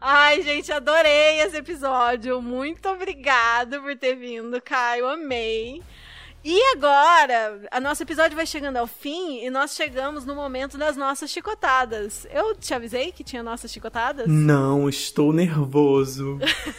Ai, 0.00 0.42
gente, 0.42 0.72
adorei 0.72 1.40
esse 1.40 1.56
episódio. 1.58 2.40
Muito 2.40 2.88
obrigado 2.88 3.80
por 3.82 3.94
ter 3.96 4.14
vindo, 4.16 4.60
Caio. 4.62 5.06
Amei. 5.06 5.82
E 6.50 6.62
agora, 6.72 7.60
a 7.70 7.78
nosso 7.78 8.02
episódio 8.02 8.34
vai 8.34 8.46
chegando 8.46 8.78
ao 8.78 8.86
fim 8.86 9.44
e 9.44 9.50
nós 9.50 9.74
chegamos 9.74 10.24
no 10.24 10.34
momento 10.34 10.78
das 10.78 10.96
nossas 10.96 11.30
chicotadas. 11.30 12.26
Eu 12.30 12.54
te 12.54 12.72
avisei 12.72 13.12
que 13.12 13.22
tinha 13.22 13.42
nossas 13.42 13.70
chicotadas? 13.70 14.26
Não, 14.26 14.88
estou 14.88 15.30
nervoso. 15.30 16.38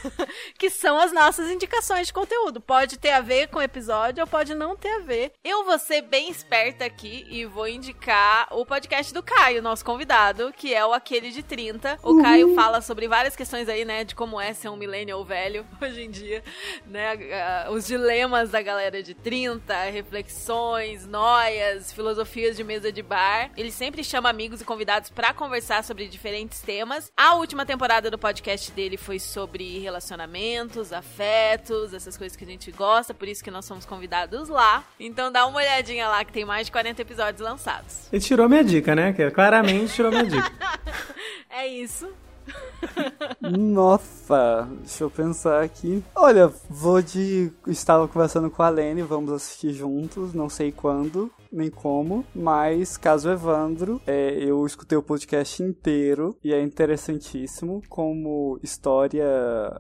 que 0.58 0.72
são 0.72 0.98
as 0.98 1.14
nossas 1.14 1.52
indicações 1.52 2.08
de 2.08 2.14
conteúdo. 2.14 2.60
Pode 2.60 2.98
ter 2.98 3.12
a 3.12 3.22
ver 3.22 3.50
com 3.50 3.60
o 3.60 3.62
episódio 3.62 4.24
ou 4.24 4.28
pode 4.28 4.56
não 4.56 4.76
ter 4.76 4.90
a 4.90 5.00
ver. 5.02 5.34
Eu 5.44 5.64
vou 5.64 5.78
ser 5.78 6.02
bem 6.02 6.32
esperta 6.32 6.86
aqui 6.86 7.28
e 7.30 7.46
vou 7.46 7.68
indicar 7.68 8.48
o 8.50 8.66
podcast 8.66 9.14
do 9.14 9.22
Caio, 9.22 9.62
nosso 9.62 9.86
convidado, 9.86 10.52
que 10.52 10.74
é 10.74 10.84
o 10.84 10.94
Aquele 10.94 11.30
de 11.30 11.44
30. 11.44 12.00
O 12.02 12.14
uhum. 12.14 12.24
Caio 12.24 12.56
fala 12.56 12.82
sobre 12.82 13.08
várias 13.08 13.36
questões 13.36 13.70
aí, 13.70 13.86
né, 13.86 14.04
de 14.04 14.16
como 14.16 14.42
é 14.42 14.52
ser 14.52 14.70
um 14.70 14.76
millennial 14.76 15.24
velho 15.24 15.64
hoje 15.80 16.02
em 16.02 16.10
dia, 16.10 16.44
né, 16.88 17.70
os 17.70 17.86
dilemas 17.86 18.50
da 18.50 18.64
galera 18.64 19.04
de 19.04 19.14
30 19.14 19.59
reflexões, 19.92 21.06
noias, 21.06 21.92
filosofias 21.92 22.56
de 22.56 22.64
mesa 22.64 22.92
de 22.92 23.02
bar. 23.02 23.52
Ele 23.58 23.72
sempre 23.72 24.04
chama 24.04 24.30
amigos 24.30 24.62
e 24.62 24.66
convidados 24.66 25.10
para 25.10 25.34
conversar 25.34 25.84
sobre 25.84 26.08
diferentes 26.08 26.62
temas. 26.62 27.12
A 27.16 27.36
última 27.36 27.66
temporada 27.66 28.10
do 28.10 28.18
podcast 28.18 28.72
dele 28.72 28.98
foi 28.98 29.20
sobre 29.20 29.80
relacionamentos, 29.80 30.94
afetos, 30.94 31.94
essas 31.94 32.18
coisas 32.18 32.36
que 32.36 32.44
a 32.44 32.48
gente 32.48 32.72
gosta, 32.72 33.14
por 33.14 33.28
isso 33.28 33.44
que 33.44 33.52
nós 33.52 33.66
somos 33.66 33.86
convidados 33.86 34.50
lá. 34.50 34.84
Então 35.00 35.32
dá 35.32 35.46
uma 35.46 35.58
olhadinha 35.58 36.08
lá 36.08 36.24
que 36.24 36.32
tem 36.32 36.46
mais 36.46 36.68
de 36.68 36.72
40 36.72 37.02
episódios 37.02 37.42
lançados. 37.42 38.08
Ele 38.12 38.22
tirou 38.22 38.48
minha 38.48 38.64
dica, 38.64 38.96
né? 38.96 39.14
Claramente 39.34 39.94
tirou 39.94 40.12
minha 40.12 40.26
dica. 40.26 40.52
é 41.50 41.68
isso. 41.68 42.08
Nossa, 43.42 44.68
deixa 44.80 45.04
eu 45.04 45.10
pensar 45.10 45.64
aqui. 45.64 46.04
Olha, 46.16 46.48
vou 46.70 47.02
de. 47.02 47.52
Estava 47.68 48.08
conversando 48.08 48.50
com 48.50 48.62
a 48.62 48.70
Lene, 48.70 49.02
vamos 49.02 49.32
assistir 49.32 49.74
juntos, 49.74 50.34
não 50.34 50.50
sei 50.50 50.72
quando 50.72 51.32
nem 51.52 51.70
como, 51.70 52.24
mas 52.34 52.98
caso 52.98 53.30
Evandro, 53.30 54.00
é, 54.06 54.38
eu 54.44 54.66
escutei 54.66 54.98
o 54.98 55.04
podcast 55.04 55.62
inteiro 55.64 56.38
e 56.44 56.54
é 56.54 56.62
interessantíssimo 56.62 57.82
como 57.90 58.60
história 58.62 59.26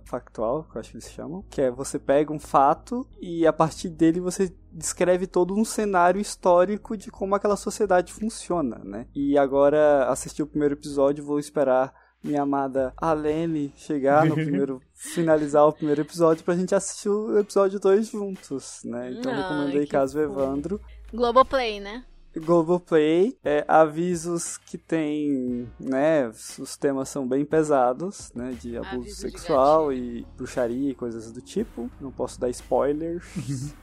factual, 0.05 0.63
que 0.63 0.75
eu 0.75 0.79
acho 0.79 0.91
que 0.91 0.97
eles 0.97 1.11
chamam, 1.11 1.43
que 1.49 1.61
é 1.61 1.71
você 1.71 1.99
pega 1.99 2.33
um 2.33 2.39
fato 2.39 3.07
e 3.21 3.45
a 3.45 3.53
partir 3.53 3.89
dele 3.89 4.19
você 4.19 4.51
descreve 4.71 5.27
todo 5.27 5.55
um 5.55 5.65
cenário 5.65 6.19
histórico 6.19 6.97
de 6.97 7.11
como 7.11 7.35
aquela 7.35 7.55
sociedade 7.55 8.13
funciona, 8.13 8.81
né? 8.83 9.07
E 9.15 9.37
agora 9.37 10.07
assisti 10.09 10.41
o 10.41 10.47
primeiro 10.47 10.75
episódio, 10.75 11.25
vou 11.25 11.39
esperar 11.39 11.93
minha 12.23 12.41
amada 12.41 12.93
Alene 12.97 13.73
chegar 13.75 14.25
no 14.25 14.35
primeiro. 14.35 14.81
finalizar 14.93 15.65
o 15.65 15.73
primeiro 15.73 16.01
episódio 16.01 16.43
pra 16.43 16.55
gente 16.55 16.75
assistir 16.75 17.09
o 17.09 17.37
episódio 17.39 17.79
2 17.79 18.07
juntos, 18.09 18.81
né? 18.83 19.11
Então 19.11 19.33
recomendei 19.33 19.85
que 19.85 19.91
Caso 19.91 20.17
fofo. 20.19 20.31
Evandro. 20.31 20.81
Globoplay, 21.13 21.79
né? 21.79 22.03
Globoplay, 22.35 23.37
é, 23.43 23.65
avisos 23.67 24.57
que 24.57 24.77
tem, 24.77 25.67
né, 25.79 26.27
os 26.59 26.77
temas 26.77 27.09
são 27.09 27.27
bem 27.27 27.43
pesados, 27.43 28.31
né, 28.35 28.55
de 28.59 28.77
abuso 28.77 28.95
Aviso 28.99 29.15
de 29.15 29.31
sexual 29.31 29.93
e 29.93 30.25
bruxaria 30.37 30.91
e 30.91 30.95
coisas 30.95 31.31
do 31.31 31.41
tipo. 31.41 31.89
Não 31.99 32.11
posso 32.11 32.39
dar 32.39 32.49
spoilers, 32.49 33.25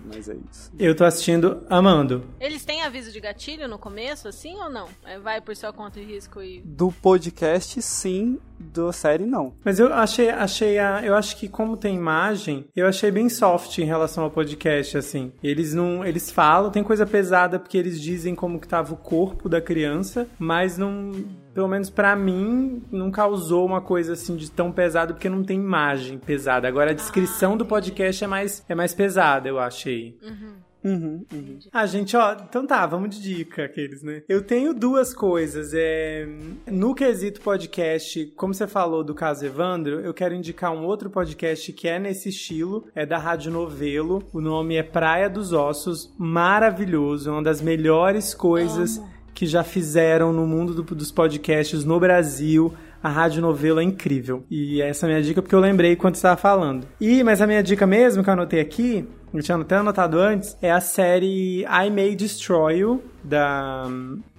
mas 0.04 0.28
é 0.28 0.36
isso. 0.50 0.70
Eu 0.78 0.94
tô 0.94 1.04
assistindo 1.04 1.66
amando. 1.68 2.24
Eles 2.40 2.64
têm 2.64 2.82
aviso 2.82 3.10
de 3.10 3.20
gatilho 3.20 3.68
no 3.68 3.78
começo, 3.78 4.28
assim 4.28 4.54
ou 4.56 4.70
não? 4.70 4.88
É, 5.04 5.18
Vai 5.18 5.40
por 5.40 5.56
sua 5.56 5.72
conta 5.72 5.98
e 5.98 6.04
risco 6.04 6.40
e. 6.40 6.60
Do 6.60 6.92
podcast, 6.92 7.80
sim, 7.82 8.38
da 8.58 8.92
série, 8.92 9.26
não. 9.26 9.54
Mas 9.64 9.80
eu 9.80 9.92
achei, 9.92 10.30
achei 10.30 10.78
a, 10.78 11.04
eu 11.04 11.14
acho 11.14 11.36
que 11.36 11.48
como 11.48 11.76
tem 11.76 11.96
imagem, 11.96 12.66
eu 12.76 12.86
achei 12.86 13.10
bem 13.10 13.28
soft 13.28 13.78
em 13.78 13.84
relação 13.84 14.24
ao 14.24 14.30
podcast, 14.30 14.96
assim. 14.96 15.32
Eles 15.42 15.74
não, 15.74 16.04
eles 16.04 16.30
falam, 16.30 16.70
tem 16.70 16.82
coisa 16.84 17.04
pesada 17.04 17.58
porque 17.58 17.76
eles 17.76 18.00
dizem 18.00 18.35
como 18.36 18.60
que 18.60 18.68
tava 18.68 18.94
o 18.94 18.96
corpo 18.96 19.48
da 19.48 19.60
criança, 19.60 20.28
mas 20.38 20.78
não, 20.78 21.12
pelo 21.52 21.66
menos 21.66 21.90
pra 21.90 22.14
mim, 22.14 22.82
não 22.92 23.10
causou 23.10 23.66
uma 23.66 23.80
coisa 23.80 24.12
assim 24.12 24.36
de 24.36 24.50
tão 24.50 24.70
pesado 24.70 25.14
porque 25.14 25.28
não 25.28 25.42
tem 25.42 25.58
imagem 25.58 26.18
pesada. 26.18 26.68
Agora 26.68 26.90
a 26.92 26.94
descrição 26.94 27.56
do 27.56 27.66
podcast 27.66 28.22
é 28.22 28.26
mais, 28.26 28.64
é 28.68 28.74
mais 28.74 28.94
pesada, 28.94 29.48
eu 29.48 29.58
achei. 29.58 30.16
Uhum, 30.22 30.54
uhum. 30.90 31.24
Ah, 31.72 31.84
gente, 31.86 32.16
ó, 32.16 32.32
então 32.48 32.66
tá, 32.66 32.86
vamos 32.86 33.16
de 33.18 33.22
dica, 33.36 33.64
aqueles, 33.64 34.02
né? 34.02 34.22
Eu 34.28 34.42
tenho 34.42 34.72
duas 34.72 35.12
coisas. 35.14 35.72
É, 35.74 36.26
no 36.70 36.94
quesito 36.94 37.40
podcast, 37.40 38.26
como 38.36 38.54
você 38.54 38.66
falou 38.66 39.02
do 39.04 39.14
caso 39.14 39.44
Evandro, 39.44 40.00
eu 40.00 40.14
quero 40.14 40.34
indicar 40.34 40.72
um 40.72 40.84
outro 40.84 41.10
podcast 41.10 41.72
que 41.72 41.88
é 41.88 41.98
nesse 41.98 42.28
estilo, 42.28 42.86
é 42.94 43.04
da 43.04 43.18
Rádio 43.18 43.50
Novelo. 43.50 44.22
O 44.32 44.40
nome 44.40 44.76
é 44.76 44.82
Praia 44.82 45.28
dos 45.28 45.52
Ossos, 45.52 46.12
maravilhoso, 46.16 47.28
é 47.28 47.32
uma 47.32 47.42
das 47.42 47.60
melhores 47.60 48.32
coisas 48.34 49.00
que 49.34 49.46
já 49.46 49.62
fizeram 49.62 50.32
no 50.32 50.46
mundo 50.46 50.72
do- 50.82 50.94
dos 50.94 51.10
podcasts 51.12 51.84
no 51.84 52.00
Brasil. 52.00 52.72
A 53.02 53.08
Rádio 53.10 53.42
Novelo 53.42 53.78
é 53.78 53.82
incrível. 53.84 54.42
E 54.50 54.80
essa 54.80 55.04
é 55.04 55.06
a 55.06 55.10
minha 55.12 55.22
dica 55.22 55.40
porque 55.42 55.54
eu 55.54 55.60
lembrei 55.60 55.94
quando 55.94 56.14
você 56.14 56.20
estava 56.20 56.36
falando. 56.36 56.88
E, 57.00 57.22
mas 57.22 57.40
a 57.42 57.46
minha 57.46 57.62
dica 57.62 57.86
mesmo, 57.86 58.24
que 58.24 58.28
eu 58.30 58.32
anotei 58.32 58.58
aqui, 58.58 59.04
eu 59.36 59.42
tinha 59.42 59.58
até 59.58 59.76
anotado 59.76 60.18
antes, 60.18 60.56
é 60.62 60.70
a 60.70 60.80
série 60.80 61.62
I 61.64 61.90
May 61.90 62.14
Destroy 62.16 62.78
You, 62.78 63.02
da, 63.22 63.86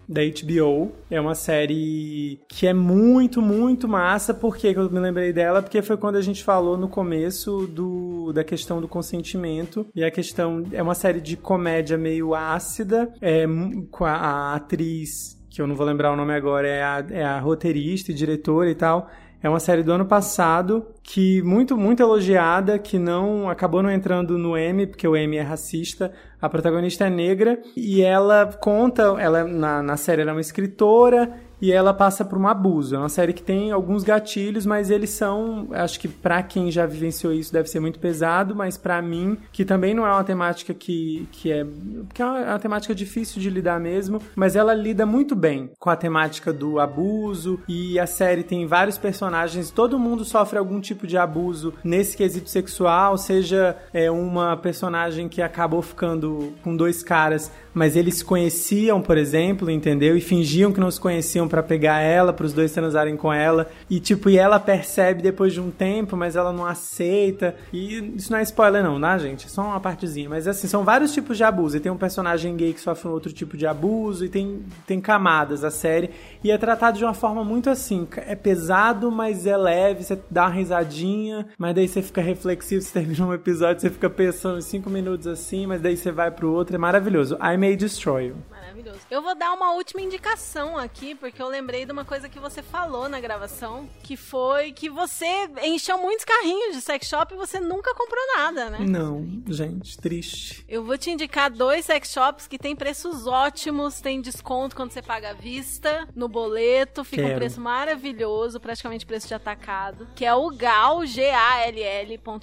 da 0.07 0.21
HBO. 0.21 0.91
É 1.11 1.21
uma 1.21 1.35
série 1.35 2.39
que 2.49 2.65
é 2.65 2.73
muito, 2.73 3.41
muito 3.41 3.87
massa. 3.87 4.33
Por 4.33 4.57
que 4.57 4.67
eu 4.67 4.89
me 4.89 4.99
lembrei 4.99 5.31
dela? 5.31 5.61
Porque 5.61 5.81
foi 5.81 5.97
quando 5.97 6.15
a 6.15 6.21
gente 6.21 6.43
falou 6.43 6.77
no 6.77 6.87
começo 6.87 7.67
do, 7.67 8.31
da 8.33 8.43
questão 8.43 8.81
do 8.81 8.87
consentimento. 8.87 9.85
E 9.93 10.03
a 10.03 10.09
questão 10.09 10.63
é 10.71 10.81
uma 10.81 10.95
série 10.95 11.21
de 11.21 11.37
comédia 11.37 11.97
meio 11.97 12.33
ácida, 12.33 13.13
é, 13.21 13.45
com 13.91 14.05
a, 14.05 14.13
a 14.13 14.55
atriz 14.55 15.37
que 15.49 15.61
eu 15.61 15.65
não 15.65 15.75
vou 15.75 15.87
lembrar 15.87 16.13
o 16.13 16.15
nome 16.15 16.35
agora, 16.35 16.67
é 16.67 16.83
a, 16.83 17.05
é 17.09 17.23
a 17.23 17.39
roteirista 17.39 18.11
e 18.11 18.13
diretora 18.13 18.69
e 18.69 18.75
tal. 18.75 19.09
É 19.41 19.47
uma 19.47 19.59
série 19.59 19.83
do 19.83 19.91
ano 19.91 20.05
passado 20.05 20.87
que 21.03 21.41
muito 21.43 21.77
muito 21.77 22.01
elogiada, 22.01 22.79
que 22.79 22.97
não 22.97 23.49
acabou 23.49 23.83
não 23.83 23.91
entrando 23.91 24.37
no 24.37 24.57
M 24.57 24.87
porque 24.87 25.07
o 25.07 25.15
M 25.15 25.37
é 25.37 25.41
racista. 25.41 26.11
A 26.41 26.49
protagonista 26.49 27.05
é 27.05 27.09
negra 27.09 27.61
e 27.75 28.01
ela 28.01 28.47
conta, 28.59 29.03
ela 29.19 29.43
na, 29.43 29.83
na 29.83 29.97
série 29.97 30.21
ela 30.23 30.31
é 30.31 30.33
uma 30.33 30.41
escritora 30.41 31.46
e 31.61 31.71
ela 31.71 31.93
passa 31.93 32.23
por 32.23 32.37
um 32.37 32.47
abuso. 32.47 32.95
É 32.95 32.99
uma 32.99 33.09
série 33.09 33.33
que 33.33 33.41
tem 33.41 33.71
alguns 33.71 34.03
gatilhos, 34.03 34.65
mas 34.65 34.89
eles 34.89 35.09
são, 35.09 35.67
acho 35.71 35.99
que 35.99 36.07
pra 36.07 36.43
quem 36.43 36.71
já 36.71 36.85
vivenciou 36.85 37.33
isso 37.33 37.51
deve 37.51 37.69
ser 37.69 37.79
muito 37.79 37.99
pesado, 37.99 38.55
mas 38.55 38.77
pra 38.77 39.01
mim, 39.01 39.37
que 39.51 39.65
também 39.65 39.93
não 39.93 40.05
é 40.05 40.11
uma 40.11 40.23
temática 40.23 40.73
que, 40.73 41.27
que 41.31 41.51
é, 41.51 41.65
que 42.13 42.21
é 42.21 42.25
é 42.25 42.49
uma 42.51 42.59
temática 42.59 42.93
difícil 42.93 43.41
de 43.41 43.49
lidar 43.49 43.79
mesmo, 43.79 44.21
mas 44.35 44.55
ela 44.55 44.73
lida 44.73 45.05
muito 45.05 45.35
bem 45.35 45.71
com 45.79 45.89
a 45.89 45.95
temática 45.95 46.51
do 46.53 46.79
abuso 46.79 47.59
e 47.67 47.99
a 47.99 48.05
série 48.05 48.43
tem 48.43 48.65
vários 48.65 48.97
personagens, 48.97 49.71
todo 49.71 49.99
mundo 49.99 50.25
sofre 50.25 50.57
algum 50.57 50.79
tipo 50.79 51.07
de 51.07 51.17
abuso 51.17 51.73
nesse 51.83 52.15
quesito 52.15 52.49
sexual, 52.49 53.17
seja 53.17 53.77
é, 53.93 54.09
uma 54.11 54.55
personagem 54.57 55.27
que 55.29 55.41
acabou 55.41 55.81
ficando 55.81 56.53
com 56.63 56.75
dois 56.75 57.03
caras, 57.03 57.51
mas 57.77 57.95
eles 57.95 58.15
se 58.15 58.25
conheciam, 58.25 59.01
por 59.01 59.17
exemplo, 59.17 59.69
entendeu? 59.69 60.17
E 60.17 60.21
fingiam 60.21 60.71
que 60.71 60.79
não 60.79 60.91
se 60.91 60.99
conheciam 60.99 61.47
pra 61.47 61.63
pegar 61.63 61.99
ela, 61.99 62.33
para 62.33 62.45
os 62.45 62.53
dois 62.53 62.71
transarem 62.71 63.15
com 63.15 63.31
ela. 63.31 63.69
E 63.89 63.99
tipo, 63.99 64.29
e 64.29 64.37
ela 64.37 64.59
percebe 64.59 65.21
depois 65.21 65.53
de 65.53 65.61
um 65.61 65.71
tempo, 65.71 66.17
mas 66.17 66.35
ela 66.35 66.51
não 66.51 66.65
aceita. 66.65 67.55
E 67.71 68.13
isso 68.15 68.31
não 68.31 68.39
é 68.39 68.43
spoiler 68.43 68.83
não, 68.83 68.99
tá, 68.99 69.17
gente? 69.17 69.45
É 69.45 69.49
só 69.49 69.61
uma 69.61 69.79
partezinha, 69.79 70.29
mas 70.29 70.47
assim, 70.47 70.67
são 70.67 70.83
vários 70.83 71.13
tipos 71.13 71.37
de 71.37 71.43
abuso. 71.43 71.77
E 71.77 71.79
tem 71.79 71.91
um 71.91 71.97
personagem 71.97 72.55
gay 72.55 72.73
que 72.73 72.81
sofre 72.81 73.07
um 73.07 73.11
outro 73.11 73.31
tipo 73.31 73.55
de 73.55 73.65
abuso 73.65 74.25
e 74.25 74.29
tem 74.29 74.59
tem 74.85 74.99
camadas 74.99 75.63
a 75.63 75.71
série 75.71 76.09
e 76.43 76.51
é 76.51 76.57
tratado 76.57 76.97
de 76.97 77.03
uma 77.03 77.13
forma 77.13 77.43
muito 77.43 77.69
assim, 77.69 78.07
é 78.17 78.35
pesado, 78.35 79.11
mas 79.11 79.45
é 79.45 79.57
leve, 79.57 80.03
você 80.03 80.19
dá 80.29 80.43
uma 80.45 80.51
risadinha, 80.51 81.47
mas 81.57 81.75
daí 81.75 81.87
você 81.87 82.01
fica 82.01 82.21
reflexivo, 82.21 82.81
você 82.81 82.93
termina 82.93 83.25
um 83.25 83.33
episódio, 83.33 83.81
você 83.81 83.89
fica 83.89 84.09
pensando 84.09 84.61
cinco 84.61 84.89
minutos 84.89 85.27
assim, 85.27 85.65
mas 85.65 85.81
daí 85.81 85.97
você 85.97 86.11
vai 86.11 86.31
pro 86.31 86.51
outro, 86.51 86.75
é 86.75 86.79
maravilhoso. 86.79 87.35
I 87.35 87.57
May 87.67 87.75
Destroy 87.75 88.27
You. 88.27 88.56
Maravilhoso. 88.77 88.99
Eu 89.09 89.21
vou 89.21 89.33
dar 89.35 89.53
uma 89.53 89.73
última 89.73 90.01
indicação 90.01 90.77
aqui, 90.77 91.15
porque 91.15 91.41
eu 91.41 91.47
lembrei 91.47 91.83
de 91.85 91.91
uma 91.91 92.05
coisa 92.05 92.29
que 92.29 92.37
você 92.39 92.61
falou 92.61 93.09
na 93.09 93.19
gravação, 93.19 93.89
que 94.03 94.15
foi 94.15 94.71
que 94.71 94.87
você 94.89 95.25
encheu 95.63 95.97
muitos 95.97 96.23
carrinhos 96.23 96.75
de 96.75 96.81
sex 96.81 97.07
shop 97.07 97.33
e 97.33 97.37
você 97.37 97.59
nunca 97.59 97.95
comprou 97.95 98.21
nada, 98.37 98.69
né? 98.69 98.77
Não, 98.81 99.27
gente, 99.47 99.97
triste. 99.97 100.63
Eu 100.67 100.83
vou 100.83 100.95
te 100.97 101.09
indicar 101.09 101.49
dois 101.51 101.85
sex 101.85 102.11
shops 102.11 102.45
que 102.47 102.59
tem 102.59 102.75
preços 102.75 103.25
ótimos, 103.25 103.99
tem 103.99 104.21
desconto 104.21 104.75
quando 104.75 104.91
você 104.91 105.01
paga 105.01 105.31
à 105.31 105.33
vista, 105.33 106.07
no 106.15 106.27
boleto, 106.27 107.03
fica 107.03 107.23
um 107.23 107.27
Quero. 107.27 107.39
preço 107.39 107.59
maravilhoso, 107.59 108.59
praticamente 108.59 109.05
preço 109.05 109.27
de 109.27 109.33
atacado, 109.33 110.07
que 110.15 110.23
é 110.25 110.35
o 110.35 110.49
gal, 110.51 111.05
G-A-L-L.com.br 111.05 112.37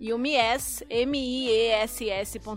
e 0.00 0.12
o 0.12 0.18
Mies, 0.18 0.84
M-I-E-S-S.com.br, 0.88 2.52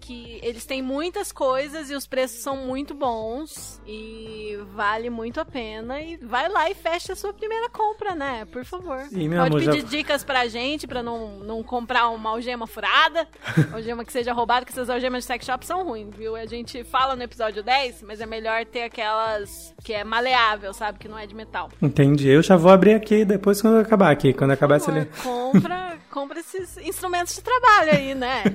que 0.00 0.40
eles 0.42 0.64
têm 0.66 0.82
muitas 0.82 1.30
coisas 1.30 1.83
e 1.90 1.94
os 1.94 2.06
preços 2.06 2.40
são 2.40 2.56
muito 2.56 2.94
bons 2.94 3.80
e 3.86 4.58
vale 4.74 5.10
muito 5.10 5.40
a 5.40 5.44
pena 5.44 6.00
e 6.00 6.16
vai 6.16 6.48
lá 6.48 6.70
e 6.70 6.74
fecha 6.74 7.12
a 7.12 7.16
sua 7.16 7.32
primeira 7.32 7.68
compra, 7.68 8.14
né? 8.14 8.44
Por 8.50 8.64
favor. 8.64 8.98
Meu 9.12 9.42
Pode 9.42 9.48
amor, 9.56 9.60
já- 9.62 9.72
pedir 9.72 9.84
dicas 9.88 10.24
pra 10.24 10.46
gente 10.46 10.86
pra 10.86 11.02
não, 11.02 11.38
não 11.40 11.62
comprar 11.62 12.08
uma 12.08 12.30
algema 12.30 12.66
furada, 12.66 13.26
algema 13.72 14.04
que 14.04 14.12
seja 14.12 14.32
roubada, 14.32 14.64
que 14.64 14.72
essas 14.72 14.88
algemas 14.90 15.24
de 15.24 15.26
sex 15.26 15.44
shop 15.44 15.64
são 15.66 15.84
ruins, 15.84 16.14
viu? 16.16 16.34
A 16.36 16.46
gente 16.46 16.82
fala 16.84 17.14
no 17.16 17.22
episódio 17.22 17.62
10, 17.62 18.02
mas 18.02 18.20
é 18.20 18.26
melhor 18.26 18.64
ter 18.64 18.82
aquelas 18.84 19.74
que 19.82 19.92
é 19.92 20.04
maleável, 20.04 20.72
sabe? 20.72 20.98
Que 20.98 21.08
não 21.08 21.18
é 21.18 21.26
de 21.26 21.34
metal. 21.34 21.68
Entendi. 21.80 22.28
Eu 22.28 22.42
já 22.42 22.56
vou 22.56 22.70
abrir 22.70 22.94
aqui 22.94 23.24
depois 23.24 23.60
quando 23.60 23.78
acabar 23.78 24.10
aqui. 24.10 24.32
Quando 24.32 24.50
acabar 24.52 24.78
li- 24.90 25.06
compra, 25.22 25.83
compra 26.14 26.38
esses 26.38 26.76
instrumentos 26.78 27.34
de 27.34 27.42
trabalho 27.42 27.90
aí, 27.92 28.14
né? 28.14 28.44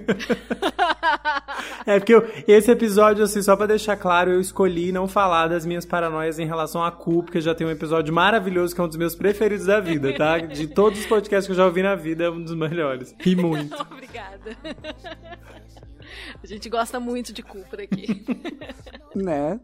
É 1.85 1.99
porque 1.99 2.13
eu- 2.13 2.25
esse 2.47 2.71
episódio, 2.71 3.23
assim, 3.23 3.41
só 3.41 3.55
pra 3.55 3.65
deixar 3.65 3.97
claro, 3.97 4.31
eu 4.31 4.39
escolhi 4.39 4.91
não 4.91 5.07
falar 5.07 5.47
das 5.47 5.65
minhas 5.65 5.85
paranoias 5.85 6.39
em 6.39 6.45
relação 6.45 6.83
à 6.83 6.91
cu, 6.91 7.23
porque 7.23 7.41
já 7.41 7.53
tem 7.55 7.65
um 7.67 7.69
episódio 7.71 8.13
maravilhoso 8.13 8.73
que 8.75 8.79
é 8.79 8.83
um 8.83 8.87
dos 8.87 8.95
meus 8.97 9.15
preferidos 9.15 9.65
da 9.65 9.79
vida, 9.79 10.13
tá? 10.15 10.37
De 10.37 10.67
todos 10.67 10.99
os 10.99 11.05
podcasts 11.05 11.47
que 11.47 11.51
eu 11.51 11.55
já 11.57 11.65
ouvi 11.65 11.81
na 11.83 11.95
vida, 11.95 12.25
é 12.25 12.29
um 12.29 12.41
dos 12.41 12.55
melhores. 12.55 13.13
Ri 13.19 13.35
muito. 13.35 13.75
Obrigada. 13.91 14.55
A 16.41 16.47
gente 16.47 16.69
gosta 16.69 16.99
muito 16.99 17.33
de 17.33 17.41
cu 17.43 17.59
por 17.69 17.81
aqui. 17.81 18.23
Né? 19.15 19.59